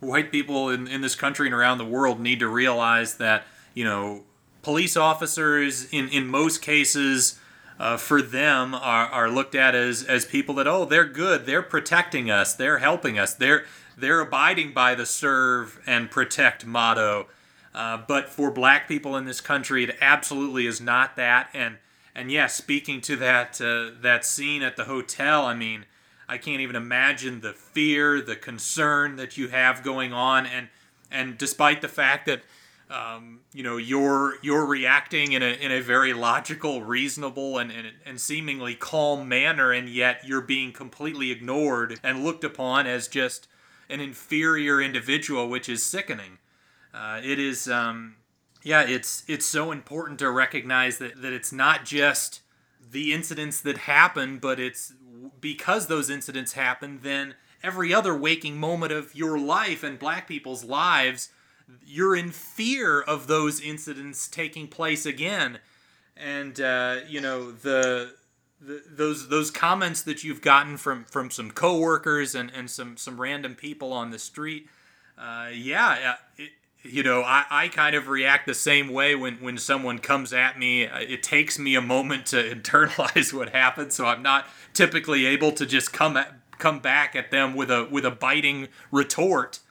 white 0.00 0.32
people 0.32 0.68
in, 0.68 0.88
in 0.88 1.00
this 1.00 1.14
country 1.14 1.46
and 1.46 1.54
around 1.54 1.78
the 1.78 1.84
world 1.84 2.18
need 2.18 2.40
to 2.40 2.48
realize 2.48 3.18
that 3.18 3.44
you 3.72 3.84
know 3.84 4.24
police 4.62 4.96
officers 4.96 5.88
in 5.92 6.08
in 6.08 6.26
most 6.26 6.60
cases 6.60 7.38
uh, 7.78 7.96
for 7.96 8.20
them 8.20 8.74
are, 8.74 9.06
are 9.06 9.30
looked 9.30 9.54
at 9.54 9.76
as 9.76 10.02
as 10.02 10.24
people 10.24 10.56
that 10.56 10.66
oh 10.66 10.84
they're 10.84 11.04
good 11.04 11.46
they're 11.46 11.62
protecting 11.62 12.28
us 12.28 12.54
they're 12.54 12.78
helping 12.78 13.16
us 13.16 13.34
they're 13.34 13.64
they're 13.96 14.20
abiding 14.20 14.72
by 14.72 14.94
the 14.94 15.06
serve 15.06 15.80
and 15.86 16.10
protect 16.10 16.66
motto. 16.66 17.26
Uh, 17.74 17.96
but 18.08 18.28
for 18.28 18.50
black 18.50 18.88
people 18.88 19.16
in 19.16 19.24
this 19.24 19.40
country 19.40 19.84
it 19.84 19.96
absolutely 20.00 20.66
is 20.66 20.80
not 20.80 21.14
that 21.14 21.48
and 21.54 21.76
and 22.14 22.30
yeah 22.30 22.46
speaking 22.46 23.00
to 23.00 23.16
that 23.16 23.60
uh, 23.60 23.90
that 24.00 24.24
scene 24.24 24.62
at 24.62 24.76
the 24.76 24.84
hotel 24.84 25.44
I 25.44 25.54
mean 25.54 25.86
I 26.28 26.38
can't 26.38 26.60
even 26.60 26.76
imagine 26.76 27.40
the 27.40 27.52
fear 27.52 28.20
the 28.20 28.36
concern 28.36 29.16
that 29.16 29.36
you 29.36 29.48
have 29.48 29.82
going 29.82 30.12
on 30.12 30.46
and 30.46 30.68
and 31.10 31.38
despite 31.38 31.80
the 31.80 31.88
fact 31.88 32.26
that 32.26 32.42
um, 32.90 33.40
you 33.52 33.62
know 33.62 33.76
you're 33.76 34.36
you're 34.42 34.64
reacting 34.64 35.32
in 35.32 35.42
a 35.42 35.52
in 35.52 35.70
a 35.70 35.80
very 35.80 36.14
logical, 36.14 36.82
reasonable, 36.82 37.58
and, 37.58 37.70
and 37.70 37.88
and 38.06 38.20
seemingly 38.20 38.74
calm 38.74 39.28
manner, 39.28 39.72
and 39.72 39.88
yet 39.88 40.22
you're 40.24 40.40
being 40.40 40.72
completely 40.72 41.30
ignored 41.30 42.00
and 42.02 42.24
looked 42.24 42.44
upon 42.44 42.86
as 42.86 43.08
just 43.08 43.46
an 43.90 44.00
inferior 44.00 44.80
individual, 44.80 45.48
which 45.48 45.68
is 45.68 45.82
sickening. 45.82 46.38
Uh, 46.94 47.20
it 47.22 47.38
is, 47.38 47.68
um, 47.68 48.16
yeah, 48.62 48.82
it's 48.82 49.24
it's 49.28 49.46
so 49.46 49.72
important 49.72 50.18
to 50.20 50.30
recognize 50.30 50.98
that 50.98 51.20
that 51.22 51.32
it's 51.32 51.52
not 51.52 51.84
just 51.84 52.40
the 52.90 53.12
incidents 53.12 53.60
that 53.60 53.78
happen, 53.78 54.38
but 54.38 54.58
it's 54.58 54.92
because 55.40 55.86
those 55.86 56.08
incidents 56.10 56.54
happen, 56.54 57.00
then 57.02 57.34
every 57.62 57.92
other 57.92 58.16
waking 58.16 58.58
moment 58.58 58.92
of 58.92 59.14
your 59.14 59.38
life 59.38 59.82
and 59.82 59.98
black 59.98 60.26
people's 60.26 60.64
lives 60.64 61.30
you're 61.84 62.16
in 62.16 62.30
fear 62.30 63.00
of 63.00 63.26
those 63.26 63.60
incidents 63.60 64.28
taking 64.28 64.68
place 64.68 65.06
again. 65.06 65.58
And 66.16 66.60
uh, 66.60 66.98
you 67.08 67.20
know 67.20 67.52
the, 67.52 68.14
the, 68.60 68.82
those 68.90 69.28
those 69.28 69.50
comments 69.50 70.02
that 70.02 70.24
you've 70.24 70.40
gotten 70.40 70.76
from 70.76 71.04
from 71.04 71.30
some 71.30 71.50
coworkers 71.50 72.34
and 72.34 72.50
and 72.54 72.68
some 72.68 72.96
some 72.96 73.20
random 73.20 73.54
people 73.54 73.92
on 73.92 74.10
the 74.10 74.18
street 74.18 74.68
uh, 75.16 75.50
yeah 75.54 76.16
it, 76.36 76.50
you 76.82 77.02
know 77.02 77.22
I, 77.22 77.44
I 77.50 77.68
kind 77.68 77.94
of 77.96 78.08
react 78.08 78.46
the 78.46 78.54
same 78.54 78.88
way 78.88 79.14
when 79.14 79.36
when 79.36 79.58
someone 79.58 79.98
comes 79.98 80.32
at 80.32 80.58
me. 80.58 80.82
It 80.84 81.22
takes 81.22 81.58
me 81.58 81.74
a 81.74 81.80
moment 81.80 82.26
to 82.26 82.36
internalize 82.54 83.32
what 83.32 83.50
happened 83.50 83.92
so 83.92 84.06
i'm 84.06 84.22
not 84.22 84.46
typically 84.74 85.26
able 85.26 85.52
to 85.52 85.66
just 85.66 85.92
come 85.92 86.16
at, 86.16 86.34
come 86.58 86.80
back 86.80 87.16
at 87.16 87.30
them 87.30 87.54
with 87.54 87.70
a 87.70 87.88
with 87.90 88.04
a 88.04 88.10
biting 88.10 88.68
retort. 88.90 89.60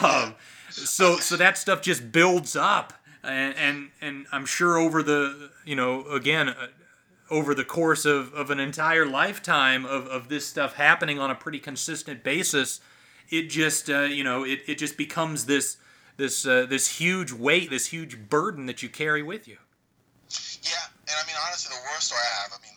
Um, 0.00 0.36
so 0.70 1.16
so 1.16 1.36
that 1.36 1.58
stuff 1.58 1.82
just 1.82 2.12
builds 2.12 2.54
up 2.54 2.92
and 3.22 3.54
and, 3.56 3.90
and 4.00 4.26
i'm 4.32 4.46
sure 4.46 4.78
over 4.78 5.02
the 5.02 5.50
you 5.64 5.74
know 5.74 6.06
again 6.06 6.50
uh, 6.50 6.68
over 7.30 7.54
the 7.54 7.64
course 7.64 8.04
of, 8.04 8.32
of 8.34 8.50
an 8.50 8.60
entire 8.60 9.04
lifetime 9.04 9.84
of, 9.84 10.06
of 10.06 10.28
this 10.28 10.46
stuff 10.46 10.74
happening 10.74 11.18
on 11.18 11.30
a 11.30 11.34
pretty 11.34 11.58
consistent 11.58 12.22
basis 12.22 12.80
it 13.30 13.50
just 13.50 13.90
uh, 13.90 14.02
you 14.02 14.22
know 14.22 14.44
it, 14.44 14.60
it 14.66 14.78
just 14.78 14.96
becomes 14.96 15.46
this 15.46 15.78
this 16.16 16.46
uh, 16.46 16.66
this 16.66 16.98
huge 16.98 17.32
weight 17.32 17.70
this 17.70 17.86
huge 17.86 18.28
burden 18.28 18.66
that 18.66 18.82
you 18.82 18.88
carry 18.88 19.22
with 19.22 19.46
you 19.46 19.58
yeah 20.62 20.86
and 21.08 21.16
i 21.16 21.26
mean 21.26 21.36
honestly 21.46 21.74
the 21.74 21.82
worst 21.92 22.08
story 22.08 22.20
i 22.20 22.42
have 22.42 22.52
i 22.52 22.60
mean 22.62 22.76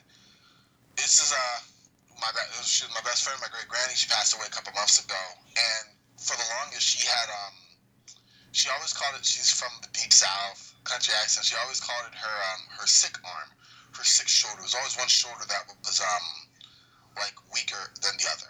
this 0.96 1.20
is 1.20 1.34
uh 1.34 1.60
my, 2.20 2.28
she 2.68 2.84
was 2.84 2.92
my 2.94 3.02
best 3.08 3.24
friend 3.24 3.40
my 3.42 3.48
great 3.48 3.68
granny 3.68 3.96
she 3.96 4.08
passed 4.10 4.36
away 4.36 4.44
a 4.48 4.52
couple 4.52 4.74
months 4.76 5.00
ago 5.04 5.20
and 5.56 5.96
for 6.20 6.36
the 6.36 6.48
longest 6.60 6.84
she 6.84 7.08
had 7.08 7.30
um 7.32 7.56
she 8.52 8.70
always 8.70 8.94
called 8.94 9.14
it. 9.16 9.26
She's 9.26 9.54
from 9.54 9.70
the 9.82 9.90
deep 9.94 10.12
south, 10.12 10.74
country 10.84 11.14
accent. 11.22 11.46
She 11.46 11.56
always 11.56 11.80
called 11.80 12.10
it 12.10 12.16
her 12.18 12.36
um, 12.54 12.62
her 12.82 12.88
sick 12.88 13.14
arm, 13.22 13.50
her 13.94 14.04
sick 14.04 14.28
shoulder. 14.28 14.62
It 14.62 14.74
was 14.74 14.76
always 14.76 14.98
one 14.98 15.08
shoulder 15.08 15.46
that 15.48 15.70
was 15.86 16.02
um 16.02 16.26
like 17.18 17.38
weaker 17.54 17.94
than 18.02 18.18
the 18.18 18.26
other. 18.26 18.50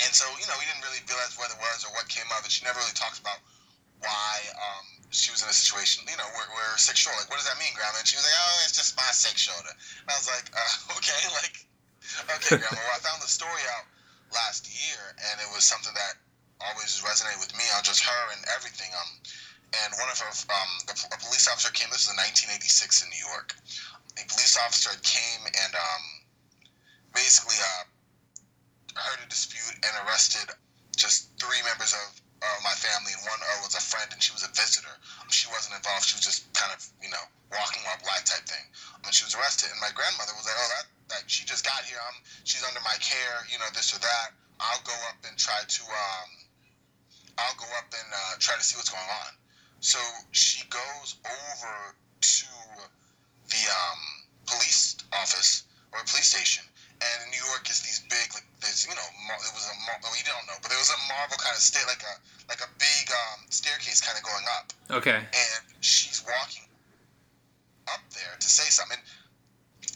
And 0.00 0.14
so 0.14 0.24
you 0.38 0.46
know 0.46 0.54
we 0.56 0.66
didn't 0.66 0.86
really 0.86 1.02
realize 1.10 1.34
what 1.34 1.50
it 1.50 1.58
was 1.58 1.84
or 1.84 1.90
what 1.98 2.06
came 2.08 2.28
of 2.38 2.46
it. 2.46 2.54
She 2.54 2.64
never 2.64 2.78
really 2.78 2.94
talks 2.94 3.18
about 3.18 3.42
why 4.00 4.32
um, 4.56 4.86
she 5.12 5.30
was 5.32 5.44
in 5.44 5.48
a 5.48 5.56
situation, 5.56 6.04
you 6.08 6.16
know, 6.16 6.28
where, 6.36 6.48
where 6.56 6.72
sick 6.80 6.96
shoulder. 6.96 7.18
Like, 7.20 7.28
what 7.28 7.38
does 7.40 7.48
that 7.48 7.60
mean, 7.60 7.72
Grandma? 7.76 8.00
And 8.00 8.08
she 8.08 8.16
was 8.16 8.24
like, 8.24 8.36
oh, 8.36 8.56
it's 8.64 8.76
just 8.76 8.96
my 8.96 9.10
sick 9.12 9.36
shoulder. 9.36 9.70
And 9.70 10.08
I 10.08 10.16
was 10.16 10.28
like, 10.28 10.46
uh, 10.52 10.96
okay, 10.98 11.20
like, 11.36 11.56
okay, 12.40 12.56
Grandma. 12.60 12.80
Well, 12.80 12.96
I 12.96 13.02
found 13.04 13.20
the 13.20 13.30
story 13.30 13.62
out 13.76 13.86
last 14.32 14.70
year, 14.70 15.02
and 15.18 15.36
it 15.42 15.48
was 15.52 15.66
something 15.66 15.92
that 15.92 16.14
always 16.60 17.00
resonated 17.00 17.40
with 17.40 17.52
me 17.56 17.64
on 17.76 17.82
just 17.84 18.04
her 18.04 18.22
and 18.36 18.40
everything. 18.56 18.88
Um, 18.92 19.10
and 19.70 19.90
one 19.96 20.10
of 20.10 20.18
her, 20.18 20.32
um, 20.50 20.72
a 21.14 21.18
police 21.22 21.46
officer 21.46 21.70
came. 21.72 21.88
This 21.94 22.10
was 22.10 22.14
in 22.14 22.18
1986 22.52 23.06
in 23.06 23.08
New 23.14 23.22
York. 23.22 23.54
A 24.18 24.24
police 24.26 24.58
officer 24.58 24.90
came 25.06 25.42
and 25.46 25.72
um, 25.74 26.04
basically 27.14 27.56
uh, 27.58 27.84
heard 28.98 29.20
a 29.22 29.28
dispute 29.30 29.78
and 29.78 29.92
arrested 30.06 30.50
just 30.96 31.30
three 31.38 31.62
members 31.64 31.94
of 31.94 32.20
uh, 32.40 32.58
my 32.64 32.72
family, 32.72 33.12
and 33.12 33.22
one 33.28 33.40
uh, 33.40 33.60
was 33.64 33.76
a 33.76 33.84
friend, 33.84 34.08
and 34.12 34.20
she 34.20 34.32
was 34.32 34.44
a 34.44 34.52
visitor. 34.52 34.92
Um, 35.20 35.28
she 35.28 35.48
wasn't 35.52 35.76
involved. 35.76 36.08
She 36.08 36.16
was 36.16 36.24
just 36.24 36.48
kind 36.56 36.72
of, 36.72 36.80
you 37.04 37.12
know, 37.12 37.24
walking 37.52 37.84
while 37.84 38.00
black 38.00 38.24
type 38.24 38.48
thing. 38.48 38.64
And 39.04 39.12
she 39.12 39.24
was 39.24 39.36
arrested. 39.36 39.68
And 39.72 39.80
my 39.80 39.92
grandmother 39.92 40.32
was 40.36 40.48
like, 40.48 40.56
"Oh, 40.56 40.70
that, 40.80 40.86
that 41.12 41.22
she 41.28 41.44
just 41.44 41.64
got 41.64 41.84
here. 41.84 42.00
Um, 42.00 42.16
she's 42.48 42.64
under 42.64 42.80
my 42.80 42.96
care. 43.00 43.44
You 43.52 43.60
know, 43.60 43.68
this 43.76 43.92
or 43.92 44.00
that. 44.00 44.32
I'll 44.60 44.84
go 44.84 44.96
up 45.08 45.20
and 45.24 45.36
try 45.40 45.60
to 45.64 45.82
um, 45.88 46.30
I'll 47.40 47.56
go 47.56 47.68
up 47.80 47.88
and 47.88 48.08
uh, 48.12 48.34
try 48.38 48.56
to 48.56 48.64
see 48.64 48.76
what's 48.76 48.92
going 48.92 49.08
on. 49.24 49.32
So 49.80 49.98
she 50.32 50.68
goes 50.68 51.16
over 51.24 51.74
to 52.20 52.48
the 53.48 53.62
um, 53.72 54.00
police 54.44 54.96
office 55.12 55.64
or 55.92 56.00
police 56.04 56.28
station, 56.28 56.64
and 57.00 57.30
New 57.32 57.40
York 57.48 57.64
is 57.70 57.80
these 57.80 58.04
big, 58.12 58.28
like 58.36 58.44
there's 58.60 58.84
you 58.84 58.92
know, 58.92 59.08
it 59.40 59.52
was 59.56 59.66
a 59.68 59.74
well, 59.88 60.12
we 60.12 60.20
don't 60.24 60.44
know, 60.44 60.56
but 60.60 60.68
there 60.68 60.80
was 60.80 60.92
a 60.92 61.00
marble 61.08 61.40
kind 61.40 61.56
of 61.56 61.62
stair, 61.64 61.84
like 61.88 62.04
a 62.04 62.14
like 62.48 62.60
a 62.60 62.70
big 62.76 63.04
um, 63.08 63.48
staircase 63.48 64.00
kind 64.04 64.16
of 64.16 64.24
going 64.24 64.46
up. 64.60 64.66
Okay. 65.00 65.20
And 65.20 65.62
she's 65.80 66.20
walking 66.24 66.68
up 67.88 68.04
there 68.12 68.36
to 68.36 68.48
say 68.48 68.68
something. 68.68 69.00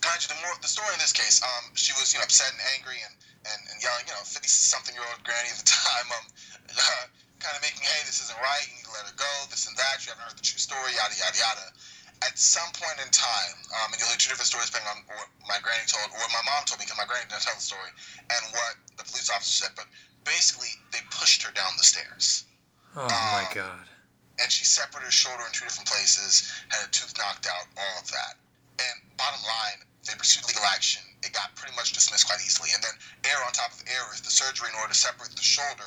Kind 0.01 0.21
of 0.21 0.29
the 0.29 0.41
more 0.45 0.53
the 0.61 0.69
story 0.69 0.93
in 0.93 1.01
this 1.01 1.13
case, 1.13 1.41
um, 1.41 1.73
she 1.77 1.93
was 1.97 2.13
you 2.13 2.21
know 2.21 2.29
upset 2.29 2.53
and 2.53 2.61
angry 2.77 3.01
and 3.05 3.15
and, 3.45 3.61
and 3.69 3.77
yelling, 3.85 4.05
you 4.09 4.15
know, 4.17 4.25
fifty 4.25 4.49
something 4.49 4.97
year 4.97 5.05
old 5.05 5.21
granny 5.25 5.53
at 5.53 5.61
the 5.61 5.69
time, 5.69 6.09
um, 6.17 6.27
kind 7.45 7.55
of 7.57 7.61
making, 7.61 7.85
hey, 7.85 8.01
this 8.09 8.25
isn't 8.25 8.41
right, 8.41 8.65
you 8.65 8.81
need 8.81 8.89
to 8.89 8.95
let 8.97 9.05
her 9.05 9.17
go, 9.17 9.29
this 9.53 9.69
and 9.69 9.77
that, 9.77 10.01
you 10.01 10.13
haven't 10.13 10.25
heard 10.25 10.37
the 10.41 10.45
true 10.45 10.61
story, 10.61 10.97
yada, 10.97 11.13
yada, 11.13 11.37
yada. 11.37 11.67
At 12.25 12.39
some 12.41 12.71
point 12.73 12.97
in 13.05 13.11
time, 13.13 13.57
um, 13.77 13.93
and 13.93 14.01
you'll 14.01 14.09
hear 14.09 14.17
two 14.17 14.33
different 14.33 14.49
stories 14.49 14.73
depending 14.73 14.89
on 14.97 15.01
what 15.13 15.29
my 15.45 15.61
granny 15.61 15.85
told, 15.85 16.09
or 16.09 16.19
what 16.25 16.33
my 16.33 16.41
mom 16.49 16.65
told 16.65 16.81
me, 16.81 16.89
because 16.89 16.97
my 16.97 17.05
granny 17.05 17.29
didn't 17.29 17.45
tell 17.45 17.55
the 17.55 17.61
story, 17.61 17.93
and 18.33 18.43
what 18.57 18.81
the 18.97 19.05
police 19.05 19.29
officer 19.29 19.69
said, 19.69 19.77
but 19.77 19.85
basically, 20.25 20.73
they 20.89 21.05
pushed 21.13 21.45
her 21.45 21.53
down 21.53 21.77
the 21.77 21.85
stairs. 21.85 22.49
Oh, 22.97 23.05
um, 23.05 23.29
my 23.37 23.45
God. 23.53 23.85
And 24.41 24.49
she 24.49 24.65
separated 24.65 25.13
her 25.13 25.15
shoulder 25.15 25.45
in 25.45 25.53
two 25.53 25.69
different 25.69 25.87
places, 25.87 26.49
had 26.73 26.89
a 26.89 26.91
tooth 26.91 27.13
knocked 27.21 27.45
out, 27.47 27.69
all 27.77 27.97
of 28.01 28.09
that. 28.11 28.41
And 28.81 28.97
bottom 29.21 29.45
line, 29.45 29.85
they 30.09 30.17
pursued 30.17 30.49
legal 30.49 30.65
action. 30.65 31.05
It 31.23 31.33
got 31.37 31.55
pretty 31.55 31.77
much 31.77 31.93
dismissed 31.93 32.27
quite 32.27 32.41
easily. 32.43 32.73
And 32.75 32.83
then 32.83 32.97
error 33.31 33.45
on 33.47 33.53
top 33.53 33.73
of 33.73 33.85
error 33.87 34.11
is 34.13 34.25
the 34.25 34.33
surgery 34.33 34.73
in 34.73 34.77
order 34.81 34.93
to 34.93 34.99
separate 34.99 35.37
the 35.37 35.45
shoulder 35.45 35.87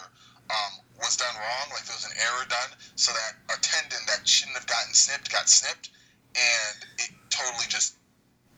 um, 0.50 0.80
was 0.98 1.18
done 1.20 1.36
wrong, 1.36 1.68
like 1.76 1.84
there 1.86 1.98
was 1.98 2.08
an 2.08 2.16
error 2.16 2.46
done, 2.48 2.72
so 2.96 3.12
that 3.12 3.36
a 3.52 3.58
tendon 3.60 4.00
that 4.08 4.24
shouldn't 4.24 4.56
have 4.56 4.68
gotten 4.68 4.94
snipped 4.94 5.32
got 5.32 5.50
snipped, 5.50 5.92
and 6.38 6.78
it 7.02 7.10
totally 7.34 7.66
just 7.68 7.98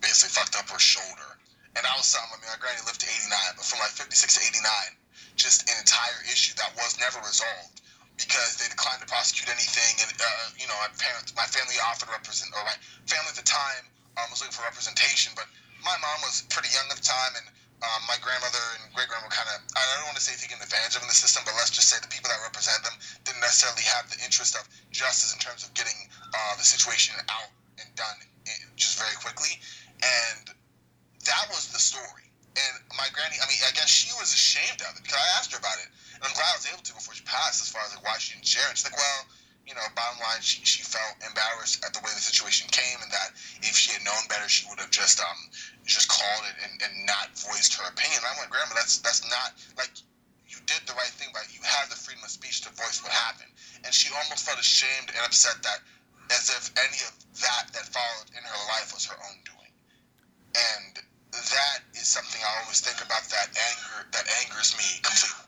basically 0.04 0.36
fucked 0.36 0.60
up 0.60 0.68
her 0.70 0.80
shoulder. 0.80 1.40
And 1.80 1.88
I 1.88 1.94
was 1.96 2.12
something, 2.12 2.36
I 2.36 2.40
mean, 2.44 2.52
my 2.52 2.60
granny 2.60 2.84
lived 2.84 3.00
to 3.00 3.08
89, 3.08 3.56
but 3.56 3.64
from 3.64 3.80
like 3.80 3.96
56 3.96 4.20
to 4.36 4.42
89, 4.44 5.00
just 5.40 5.64
an 5.72 5.80
entire 5.80 6.20
issue 6.28 6.52
that 6.60 6.76
was 6.76 7.00
never 7.00 7.22
resolved 7.24 7.80
because 8.20 8.60
they 8.60 8.68
declined 8.68 9.00
to 9.00 9.08
prosecute 9.08 9.48
anything. 9.48 10.04
And, 10.04 10.12
uh, 10.12 10.46
you 10.60 10.68
know, 10.68 10.76
my 10.84 10.92
parents, 11.00 11.32
my 11.40 11.48
family 11.48 11.80
offered 11.88 12.12
represent, 12.12 12.52
or 12.52 12.68
my 12.68 12.76
family 13.08 13.32
at 13.32 13.40
the 13.40 13.48
time 13.48 13.88
um, 14.20 14.28
was 14.28 14.44
looking 14.44 14.56
for 14.56 14.68
representation, 14.68 15.32
but 15.40 15.48
my 15.80 15.96
mom 16.04 16.20
was 16.28 16.44
pretty 16.52 16.68
young 16.76 16.84
at 16.92 17.00
the 17.00 17.08
time, 17.08 17.32
and 17.40 17.48
um, 17.80 18.02
my 18.12 18.20
grandmother 18.20 18.60
and 18.76 18.92
great 18.92 19.08
grandmother 19.08 19.32
kind 19.32 19.48
of, 19.56 19.64
I 19.72 19.80
don't 19.96 20.12
want 20.12 20.20
to 20.20 20.26
say 20.26 20.36
taking 20.36 20.60
advantage 20.60 21.00
of 21.00 21.06
in 21.06 21.08
the 21.08 21.16
system, 21.16 21.48
but 21.48 21.56
let's 21.56 21.72
just 21.72 21.88
say 21.88 21.96
the 22.04 22.12
people 22.12 22.28
that 22.28 22.44
represent 22.44 22.84
them 22.84 22.92
didn't 23.24 23.40
necessarily 23.40 23.88
have 23.88 24.12
the 24.12 24.20
interest 24.20 24.60
of 24.60 24.68
justice 24.92 25.32
in 25.32 25.40
terms 25.40 25.64
of 25.64 25.72
getting 25.80 25.96
uh, 26.36 26.60
the 26.60 26.68
situation 26.68 27.16
out 27.32 27.48
and 27.82 27.90
done 27.96 28.20
just 28.76 29.00
very 29.00 29.16
quickly. 29.20 29.56
And 30.04 30.52
that 31.26 31.46
was 31.52 31.72
the 31.72 31.80
story. 31.80 32.30
And 32.58 32.74
my 32.98 33.08
granny, 33.14 33.38
I 33.40 33.46
mean, 33.48 33.62
I 33.64 33.72
guess 33.72 33.88
she 33.88 34.12
was 34.20 34.34
ashamed 34.34 34.82
of 34.84 34.98
it 34.98 35.04
because 35.04 35.20
I 35.20 35.28
asked 35.40 35.52
her 35.54 35.60
about 35.60 35.80
it. 35.80 35.88
And 36.20 36.28
I'm 36.28 36.36
glad 36.36 36.50
I 36.52 36.58
was 36.60 36.68
able 36.68 36.84
to 36.84 36.94
before 36.96 37.16
she 37.16 37.24
passed 37.24 37.64
as 37.64 37.72
far 37.72 37.84
as 37.88 37.96
like 37.96 38.04
why 38.04 38.20
she 38.20 38.36
didn't 38.36 38.48
share 38.48 38.68
it. 38.68 38.76
She's 38.76 38.88
like, 38.90 38.98
well, 38.98 39.22
you 39.70 39.78
know, 39.78 39.86
bottom 39.94 40.18
line, 40.18 40.42
she, 40.42 40.66
she 40.66 40.82
felt 40.82 41.14
embarrassed 41.22 41.86
at 41.86 41.94
the 41.94 42.02
way 42.02 42.10
the 42.10 42.24
situation 42.26 42.66
came, 42.74 42.98
and 43.06 43.12
that 43.14 43.38
if 43.62 43.78
she 43.78 43.94
had 43.94 44.02
known 44.02 44.26
better, 44.26 44.50
she 44.50 44.66
would 44.66 44.82
have 44.82 44.90
just 44.90 45.22
um 45.22 45.38
just 45.86 46.10
called 46.10 46.44
it 46.50 46.58
and, 46.66 46.74
and 46.82 47.06
not 47.06 47.30
voiced 47.38 47.78
her 47.78 47.86
opinion. 47.86 48.18
And 48.18 48.28
I'm 48.34 48.42
like, 48.42 48.50
Grandma, 48.50 48.74
that's 48.74 48.98
that's 49.06 49.22
not 49.30 49.54
like 49.78 49.94
you 50.50 50.58
did 50.66 50.82
the 50.90 50.98
right 50.98 51.14
thing, 51.14 51.30
but 51.38 51.46
you 51.54 51.62
had 51.62 51.86
the 51.94 51.96
freedom 51.96 52.26
of 52.26 52.34
speech 52.34 52.66
to 52.66 52.74
voice 52.74 52.98
what 53.06 53.14
happened, 53.14 53.54
and 53.86 53.94
she 53.94 54.10
almost 54.10 54.42
felt 54.42 54.58
ashamed 54.58 55.14
and 55.14 55.22
upset 55.22 55.62
that 55.62 55.86
as 56.34 56.50
if 56.50 56.74
any 56.82 57.00
of 57.06 57.14
that 57.42 57.68
that 57.74 57.86
followed 57.86 58.30
in 58.32 58.44
her 58.44 58.62
life 58.70 58.92
was 58.94 59.06
her 59.06 59.16
own 59.16 59.38
doing, 59.46 59.72
and 60.56 61.04
that 61.34 61.80
is 61.94 62.08
something 62.08 62.42
I 62.42 62.64
always 62.64 62.82
think 62.82 63.04
about. 63.06 63.24
That 63.30 63.48
anger 63.48 64.08
that 64.12 64.26
angers 64.44 64.76
me 64.78 65.02
completely. 65.02 65.46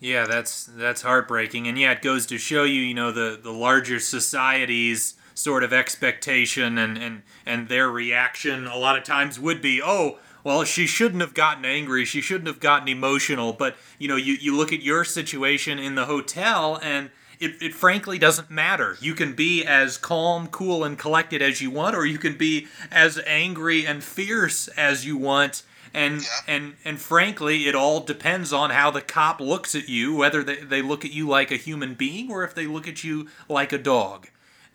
Yeah, 0.00 0.26
that's 0.26 0.66
that's 0.66 1.02
heartbreaking, 1.02 1.66
and 1.66 1.78
yeah, 1.78 1.92
it 1.92 2.02
goes 2.02 2.26
to 2.26 2.38
show 2.38 2.64
you, 2.64 2.82
you 2.82 2.94
know, 2.94 3.12
the 3.12 3.38
the 3.42 3.52
larger 3.52 3.98
society's 3.98 5.14
sort 5.34 5.62
of 5.62 5.72
expectation 5.72 6.78
and 6.78 6.98
and 6.98 7.22
and 7.44 7.68
their 7.68 7.90
reaction 7.90 8.66
a 8.66 8.76
lot 8.76 8.96
of 8.96 9.04
times 9.04 9.38
would 9.40 9.62
be, 9.62 9.80
oh, 9.82 10.18
well, 10.44 10.64
she 10.64 10.86
shouldn't 10.86 11.20
have 11.22 11.34
gotten 11.34 11.64
angry, 11.64 12.04
she 12.04 12.20
shouldn't 12.20 12.46
have 12.46 12.60
gotten 12.60 12.88
emotional, 12.88 13.52
but 13.52 13.76
you 13.98 14.06
know, 14.08 14.16
you 14.16 14.34
you 14.34 14.56
look 14.56 14.72
at 14.72 14.82
your 14.82 15.04
situation 15.04 15.78
in 15.78 15.94
the 15.94 16.06
hotel 16.06 16.78
and. 16.82 17.10
It, 17.38 17.60
it 17.62 17.74
frankly 17.74 18.18
doesn't 18.18 18.50
matter. 18.50 18.96
You 19.00 19.14
can 19.14 19.34
be 19.34 19.64
as 19.64 19.98
calm, 19.98 20.48
cool, 20.48 20.84
and 20.84 20.98
collected 20.98 21.42
as 21.42 21.60
you 21.60 21.70
want, 21.70 21.96
or 21.96 22.06
you 22.06 22.18
can 22.18 22.36
be 22.36 22.68
as 22.90 23.20
angry 23.26 23.86
and 23.86 24.02
fierce 24.02 24.68
as 24.68 25.04
you 25.06 25.16
want 25.16 25.62
and 25.94 26.22
Yeah. 26.22 26.28
and 26.48 26.74
and 26.84 27.00
frankly 27.00 27.68
it 27.68 27.74
all 27.74 28.00
depends 28.00 28.52
on 28.52 28.70
how 28.70 28.90
the 28.90 29.00
cop 29.00 29.40
looks 29.40 29.74
at 29.74 29.88
you 29.88 30.14
whether 30.16 30.42
they, 30.42 30.56
they 30.56 30.82
look 30.82 31.04
at 31.04 31.12
you 31.12 31.28
like 31.28 31.50
a 31.52 31.56
human 31.56 31.94
being 31.94 32.30
or 32.30 32.42
if 32.44 32.54
they 32.54 32.66
look 32.66 32.88
at 32.88 33.04
you 33.04 33.28
like 33.48 33.72
a 33.72 33.78
dog 33.78 34.26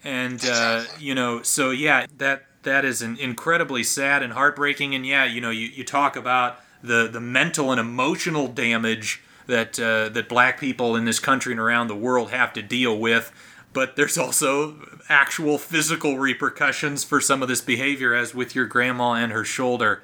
and 0.04 0.44
uh, 0.46 0.84
you 0.98 1.14
know 1.14 1.42
so 1.42 1.70
yeah 1.72 2.06
that 2.18 2.46
that 2.64 2.86
is 2.86 3.02
an 3.02 3.18
incredibly 3.18 3.84
sad 3.84 4.24
and 4.24 4.34
heartbreaking 4.34 4.96
and 4.96 5.06
yeah 5.06 5.26
you 5.26 5.42
know 5.42 5.50
you, 5.52 5.68
you 5.68 5.84
talk 5.84 6.16
about 6.16 6.60
the 6.82 7.08
the 7.12 7.22
mental 7.22 7.72
and 7.72 7.80
emotional 7.80 8.48
damage 8.48 9.22
that 9.48 9.80
uh, 9.80 10.10
that 10.10 10.30
black 10.30 10.60
people 10.60 10.96
in 10.96 11.06
this 11.06 11.20
country 11.20 11.54
and 11.54 11.60
around 11.60 11.88
the 11.88 11.96
world 11.96 12.32
have 12.32 12.54
to 12.54 12.62
deal 12.62 12.98
with 12.98 13.32
but 13.74 13.96
there's 13.96 14.18
also 14.18 14.76
actual 15.08 15.58
physical 15.58 16.18
repercussions 16.20 17.04
for 17.04 17.22
some 17.22 17.42
of 17.42 17.48
this 17.48 17.62
behavior 17.62 18.14
as 18.14 18.36
with 18.36 18.54
your 18.54 18.66
grandma 18.66 19.14
and 19.14 19.32
her 19.32 19.46
shoulder 19.46 20.02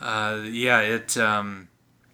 uh, 0.00 0.42
yeah, 0.44 0.80
it. 0.80 1.16
Um, 1.16 1.68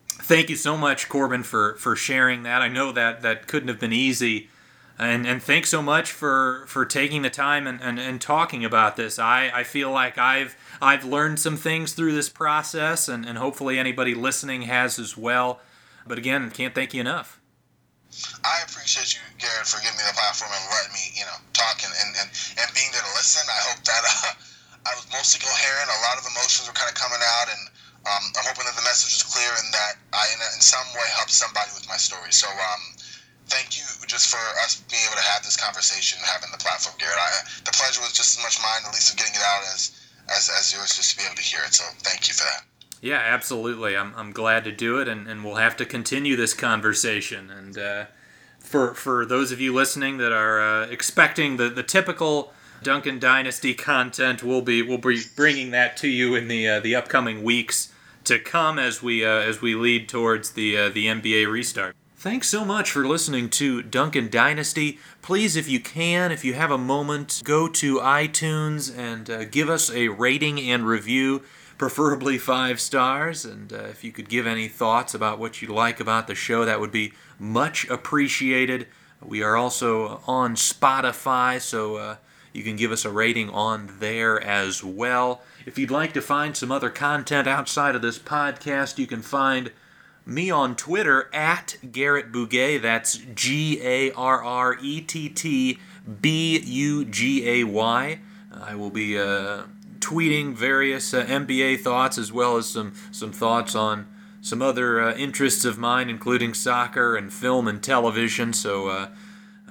thank 0.08 0.50
you 0.50 0.56
so 0.56 0.76
much, 0.76 1.08
Corbin, 1.08 1.42
for 1.42 1.76
for 1.76 1.96
sharing 1.96 2.42
that. 2.44 2.62
I 2.62 2.68
know 2.68 2.92
that 2.92 3.22
that 3.22 3.46
couldn't 3.46 3.68
have 3.68 3.80
been 3.80 3.92
easy, 3.92 4.48
and 4.98 5.26
and 5.26 5.42
thanks 5.42 5.70
so 5.70 5.82
much 5.82 6.12
for 6.12 6.64
for 6.66 6.84
taking 6.84 7.22
the 7.22 7.30
time 7.30 7.66
and, 7.66 7.80
and, 7.80 7.98
and 7.98 8.20
talking 8.20 8.64
about 8.64 8.96
this. 8.96 9.18
I, 9.18 9.50
I 9.52 9.64
feel 9.64 9.90
like 9.90 10.18
I've 10.18 10.56
I've 10.80 11.04
learned 11.04 11.40
some 11.40 11.56
things 11.56 11.92
through 11.92 12.12
this 12.12 12.28
process, 12.28 13.08
and, 13.08 13.26
and 13.26 13.38
hopefully 13.38 13.78
anybody 13.78 14.14
listening 14.14 14.62
has 14.62 14.98
as 14.98 15.16
well. 15.16 15.60
But 16.10 16.18
again, 16.18 16.50
can't 16.50 16.74
thank 16.74 16.90
you 16.90 16.98
enough. 16.98 17.38
I 18.42 18.66
appreciate 18.66 19.14
you, 19.14 19.22
Garrett, 19.38 19.70
for 19.70 19.78
giving 19.78 19.94
me 19.94 20.02
the 20.02 20.18
platform 20.18 20.50
and 20.50 20.66
letting 20.74 20.90
me, 20.90 21.06
you 21.14 21.22
know, 21.22 21.38
talk 21.54 21.86
and, 21.86 21.94
and, 22.02 22.10
and, 22.18 22.28
and 22.58 22.66
being 22.74 22.90
there 22.90 23.06
to 23.06 23.14
listen. 23.14 23.46
I 23.46 23.60
hope 23.70 23.78
that 23.86 24.02
uh, 24.02 24.34
I 24.90 24.98
was 24.98 25.06
mostly 25.14 25.38
coherent. 25.38 25.86
A 25.86 26.02
lot 26.10 26.18
of 26.18 26.26
emotions 26.26 26.66
were 26.66 26.74
kind 26.74 26.90
of 26.90 26.98
coming 26.98 27.22
out, 27.22 27.46
and 27.54 27.62
um, 28.10 28.24
I'm 28.34 28.42
hoping 28.42 28.66
that 28.66 28.74
the 28.74 28.82
message 28.82 29.22
is 29.22 29.22
clear 29.22 29.54
and 29.54 29.70
that 29.70 30.02
I, 30.10 30.26
in, 30.34 30.42
in 30.50 30.58
some 30.58 30.82
way, 30.98 31.06
helped 31.14 31.30
somebody 31.30 31.70
with 31.78 31.86
my 31.86 31.94
story. 31.94 32.34
So, 32.34 32.50
um, 32.50 32.82
thank 33.46 33.78
you 33.78 33.86
just 34.10 34.34
for 34.34 34.42
us 34.66 34.82
being 34.90 35.06
able 35.06 35.22
to 35.22 35.28
have 35.30 35.46
this 35.46 35.54
conversation, 35.54 36.18
having 36.26 36.50
the 36.50 36.58
platform, 36.58 36.98
Garrett. 36.98 37.22
I, 37.22 37.46
the 37.62 37.70
pleasure 37.70 38.02
was 38.02 38.18
just 38.18 38.34
as 38.34 38.42
much 38.42 38.58
mine, 38.58 38.82
at 38.82 38.90
least 38.90 39.14
of 39.14 39.16
getting 39.22 39.38
it 39.38 39.46
out, 39.46 39.62
as, 39.62 39.94
as, 40.26 40.50
as 40.50 40.74
yours, 40.74 40.90
just 40.98 41.14
to 41.14 41.22
be 41.22 41.24
able 41.30 41.38
to 41.38 41.46
hear 41.46 41.62
it. 41.62 41.70
So, 41.70 41.86
thank 42.02 42.26
you 42.26 42.34
for 42.34 42.50
that. 42.50 42.66
Yeah, 43.00 43.22
absolutely. 43.24 43.96
I'm, 43.96 44.12
I'm 44.16 44.32
glad 44.32 44.64
to 44.64 44.72
do 44.72 44.98
it, 44.98 45.08
and, 45.08 45.26
and 45.26 45.44
we'll 45.44 45.54
have 45.54 45.76
to 45.78 45.86
continue 45.86 46.36
this 46.36 46.52
conversation. 46.52 47.50
And 47.50 47.78
uh, 47.78 48.04
for 48.58 48.94
for 48.94 49.24
those 49.24 49.52
of 49.52 49.60
you 49.60 49.74
listening 49.74 50.18
that 50.18 50.32
are 50.32 50.60
uh, 50.60 50.86
expecting 50.86 51.56
the, 51.56 51.70
the 51.70 51.82
typical 51.82 52.52
Duncan 52.82 53.18
Dynasty 53.18 53.74
content, 53.74 54.42
we'll 54.42 54.62
be 54.62 54.82
we'll 54.82 54.98
be 54.98 55.22
bringing 55.34 55.70
that 55.70 55.96
to 55.98 56.08
you 56.08 56.34
in 56.34 56.48
the 56.48 56.68
uh, 56.68 56.80
the 56.80 56.94
upcoming 56.94 57.42
weeks 57.42 57.92
to 58.24 58.38
come 58.38 58.78
as 58.78 59.02
we 59.02 59.24
uh, 59.24 59.28
as 59.28 59.60
we 59.60 59.74
lead 59.74 60.08
towards 60.08 60.52
the 60.52 60.76
uh, 60.76 60.88
the 60.90 61.06
NBA 61.06 61.50
restart. 61.50 61.96
Thanks 62.16 62.48
so 62.48 62.66
much 62.66 62.90
for 62.90 63.06
listening 63.06 63.48
to 63.50 63.80
Duncan 63.80 64.28
Dynasty. 64.28 64.98
Please, 65.22 65.56
if 65.56 65.70
you 65.70 65.80
can, 65.80 66.30
if 66.30 66.44
you 66.44 66.52
have 66.52 66.70
a 66.70 66.76
moment, 66.76 67.40
go 67.44 67.66
to 67.66 67.96
iTunes 67.96 68.94
and 68.94 69.30
uh, 69.30 69.44
give 69.44 69.70
us 69.70 69.90
a 69.90 70.08
rating 70.08 70.60
and 70.60 70.86
review, 70.86 71.42
preferably 71.80 72.36
five 72.36 72.78
stars. 72.78 73.46
And 73.46 73.72
uh, 73.72 73.84
if 73.84 74.04
you 74.04 74.12
could 74.12 74.28
give 74.28 74.46
any 74.46 74.68
thoughts 74.68 75.14
about 75.14 75.38
what 75.38 75.62
you 75.62 75.68
like 75.68 75.98
about 75.98 76.26
the 76.26 76.34
show, 76.34 76.66
that 76.66 76.78
would 76.78 76.92
be 76.92 77.14
much 77.38 77.88
appreciated. 77.88 78.86
We 79.24 79.42
are 79.42 79.56
also 79.56 80.20
on 80.26 80.56
Spotify, 80.56 81.58
so 81.58 81.96
uh, 81.96 82.16
you 82.52 82.62
can 82.62 82.76
give 82.76 82.92
us 82.92 83.06
a 83.06 83.10
rating 83.10 83.48
on 83.48 83.96
there 83.98 84.38
as 84.42 84.84
well. 84.84 85.40
If 85.64 85.78
you'd 85.78 85.90
like 85.90 86.12
to 86.12 86.20
find 86.20 86.54
some 86.54 86.70
other 86.70 86.90
content 86.90 87.48
outside 87.48 87.94
of 87.94 88.02
this 88.02 88.18
podcast, 88.18 88.98
you 88.98 89.06
can 89.06 89.22
find 89.22 89.72
me 90.26 90.50
on 90.50 90.76
Twitter 90.76 91.30
at 91.32 91.76
Garrett 91.90 92.30
Bugay. 92.30 92.82
That's 92.82 93.16
G 93.34 93.80
A 93.82 94.12
R 94.12 94.44
R 94.44 94.76
E 94.82 95.00
T 95.00 95.30
T 95.30 95.78
B 96.20 96.58
U 96.58 97.06
G 97.06 97.48
A 97.48 97.64
Y. 97.64 98.20
I 98.52 98.74
will 98.74 98.90
be 98.90 99.18
uh, 99.18 99.62
tweeting 100.00 100.54
various 100.54 101.14
uh, 101.14 101.24
NBA 101.24 101.80
thoughts 101.80 102.18
as 102.18 102.32
well 102.32 102.56
as 102.56 102.68
some, 102.68 102.94
some 103.10 103.32
thoughts 103.32 103.74
on 103.74 104.06
some 104.40 104.62
other 104.62 105.00
uh, 105.00 105.14
interests 105.14 105.64
of 105.64 105.78
mine, 105.78 106.08
including 106.08 106.54
soccer 106.54 107.16
and 107.16 107.32
film 107.32 107.68
and 107.68 107.82
television. 107.82 108.52
So 108.52 108.88
uh, 108.88 109.08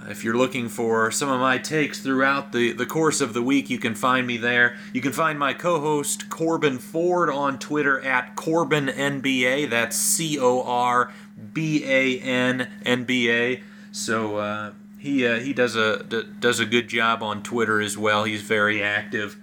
if 0.07 0.23
you're 0.23 0.37
looking 0.37 0.69
for 0.69 1.11
some 1.11 1.29
of 1.29 1.39
my 1.39 1.57
takes 1.57 1.99
throughout 1.99 2.51
the, 2.51 2.71
the 2.71 2.85
course 2.85 3.19
of 3.19 3.33
the 3.33 3.41
week, 3.41 3.69
you 3.69 3.79
can 3.79 3.95
find 3.95 4.25
me 4.25 4.37
there. 4.37 4.77
You 4.93 5.01
can 5.01 5.11
find 5.11 5.37
my 5.37 5.53
co 5.53 5.79
host 5.79 6.29
Corbin 6.29 6.77
Ford 6.77 7.29
on 7.29 7.59
Twitter 7.59 7.99
at 8.01 8.35
CorbinNBA. 8.35 9.69
That's 9.69 9.97
C 9.97 10.39
O 10.39 10.61
R 10.63 11.11
B 11.53 11.83
A 11.85 12.19
N 12.19 12.69
N 12.85 13.03
B 13.03 13.29
A. 13.29 13.63
So 13.91 14.37
uh, 14.37 14.71
he, 14.99 15.25
uh, 15.25 15.39
he 15.39 15.53
does, 15.53 15.75
a, 15.75 16.03
d- 16.03 16.27
does 16.39 16.59
a 16.59 16.65
good 16.65 16.87
job 16.87 17.23
on 17.23 17.41
Twitter 17.41 17.81
as 17.81 17.97
well. 17.97 18.23
He's 18.23 18.43
very 18.43 18.83
active. 18.83 19.37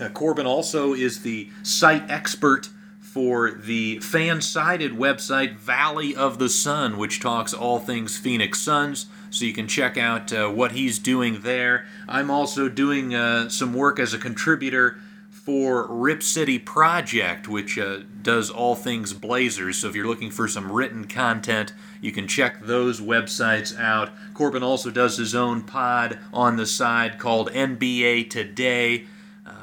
Uh, 0.00 0.08
Corbin 0.08 0.46
also 0.46 0.94
is 0.94 1.22
the 1.22 1.50
site 1.62 2.10
expert 2.10 2.68
for 3.00 3.50
the 3.50 3.98
FanSided 3.98 4.96
website 4.96 5.56
Valley 5.56 6.16
of 6.16 6.38
the 6.38 6.48
Sun, 6.48 6.96
which 6.96 7.20
talks 7.20 7.52
all 7.52 7.78
things 7.78 8.16
Phoenix 8.16 8.58
Suns. 8.58 9.06
So 9.28 9.44
you 9.44 9.52
can 9.52 9.68
check 9.68 9.98
out 9.98 10.32
uh, 10.32 10.48
what 10.48 10.72
he's 10.72 10.98
doing 10.98 11.42
there. 11.42 11.86
I'm 12.08 12.30
also 12.30 12.70
doing 12.70 13.14
uh, 13.14 13.50
some 13.50 13.74
work 13.74 13.98
as 13.98 14.14
a 14.14 14.18
contributor 14.18 14.96
for 15.30 15.86
Rip 15.88 16.22
City 16.22 16.58
Project, 16.58 17.48
which 17.48 17.76
uh, 17.76 18.00
does 18.22 18.48
all 18.48 18.76
things 18.76 19.12
Blazers. 19.12 19.78
So 19.78 19.88
if 19.88 19.96
you're 19.96 20.06
looking 20.06 20.30
for 20.30 20.46
some 20.46 20.70
written 20.70 21.06
content, 21.06 21.74
you 22.00 22.12
can 22.12 22.28
check 22.28 22.62
those 22.62 23.00
websites 23.00 23.78
out. 23.78 24.10
Corbin 24.32 24.62
also 24.62 24.90
does 24.90 25.18
his 25.18 25.34
own 25.34 25.62
pod 25.62 26.18
on 26.32 26.56
the 26.56 26.66
side 26.66 27.18
called 27.18 27.50
NBA 27.50 28.30
Today. 28.30 29.04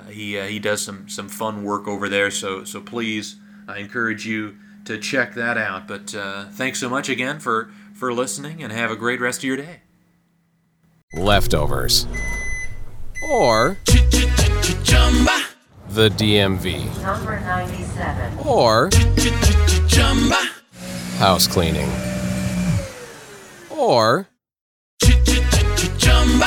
He 0.09 0.37
uh, 0.37 0.45
he 0.45 0.59
does 0.59 0.81
some 0.81 1.09
some 1.09 1.29
fun 1.29 1.63
work 1.63 1.87
over 1.87 2.09
there. 2.09 2.31
So 2.31 2.63
so 2.63 2.81
please, 2.81 3.37
I 3.67 3.77
encourage 3.77 4.25
you 4.25 4.57
to 4.85 4.97
check 4.97 5.33
that 5.35 5.57
out. 5.57 5.87
But 5.87 6.13
uh, 6.15 6.45
thanks 6.49 6.79
so 6.79 6.89
much 6.89 7.09
again 7.09 7.39
for 7.39 7.71
for 7.93 8.13
listening, 8.13 8.63
and 8.63 8.71
have 8.71 8.91
a 8.91 8.95
great 8.95 9.19
rest 9.19 9.39
of 9.39 9.43
your 9.45 9.57
day. 9.57 9.81
Leftovers. 11.13 12.05
Or 13.29 13.77
the 15.89 16.09
DMV. 16.09 17.01
Number 17.01 17.39
97. 17.39 18.39
Or 18.45 18.89
house 21.17 21.47
cleaning. 21.47 21.89
Or 23.69 24.27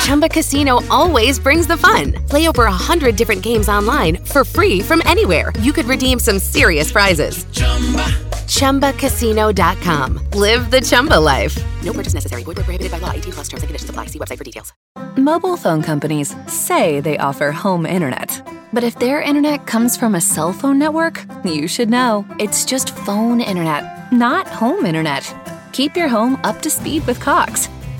Chumba 0.00 0.28
Casino 0.28 0.80
always 0.90 1.38
brings 1.38 1.66
the 1.66 1.76
fun. 1.76 2.12
Play 2.28 2.46
over 2.48 2.64
a 2.64 2.72
hundred 2.72 3.16
different 3.16 3.42
games 3.42 3.68
online 3.68 4.16
for 4.24 4.44
free 4.44 4.80
from 4.80 5.02
anywhere. 5.06 5.52
You 5.60 5.72
could 5.72 5.86
redeem 5.86 6.18
some 6.18 6.38
serious 6.38 6.92
prizes. 6.92 7.44
Chumba. 7.52 8.04
ChumbaCasino.com. 8.52 10.20
Live 10.34 10.70
the 10.70 10.80
Chumba 10.80 11.18
life. 11.18 11.56
No 11.82 11.92
purchase 11.92 12.14
necessary. 12.14 12.42
Void 12.44 12.58
where 12.58 12.64
prohibited 12.64 12.92
by 12.92 12.98
law. 12.98 13.12
18 13.12 13.32
plus 13.32 13.48
terms 13.48 13.62
and 13.62 13.68
conditions 13.68 13.88
apply. 13.88 14.06
See 14.06 14.18
website 14.18 14.38
for 14.38 14.44
details. 14.44 14.72
Mobile 15.16 15.56
phone 15.56 15.82
companies 15.82 16.34
say 16.46 17.00
they 17.00 17.16
offer 17.18 17.50
home 17.52 17.86
internet. 17.86 18.46
But 18.74 18.84
if 18.84 18.98
their 18.98 19.20
internet 19.22 19.66
comes 19.66 19.96
from 19.96 20.14
a 20.14 20.20
cell 20.20 20.52
phone 20.52 20.78
network, 20.78 21.24
you 21.44 21.66
should 21.68 21.90
know. 21.90 22.26
It's 22.38 22.64
just 22.64 22.94
phone 22.96 23.40
internet, 23.40 24.10
not 24.12 24.46
home 24.48 24.86
internet. 24.86 25.34
Keep 25.72 25.96
your 25.96 26.08
home 26.08 26.38
up 26.44 26.60
to 26.62 26.70
speed 26.70 27.06
with 27.06 27.20
Cox. 27.20 27.68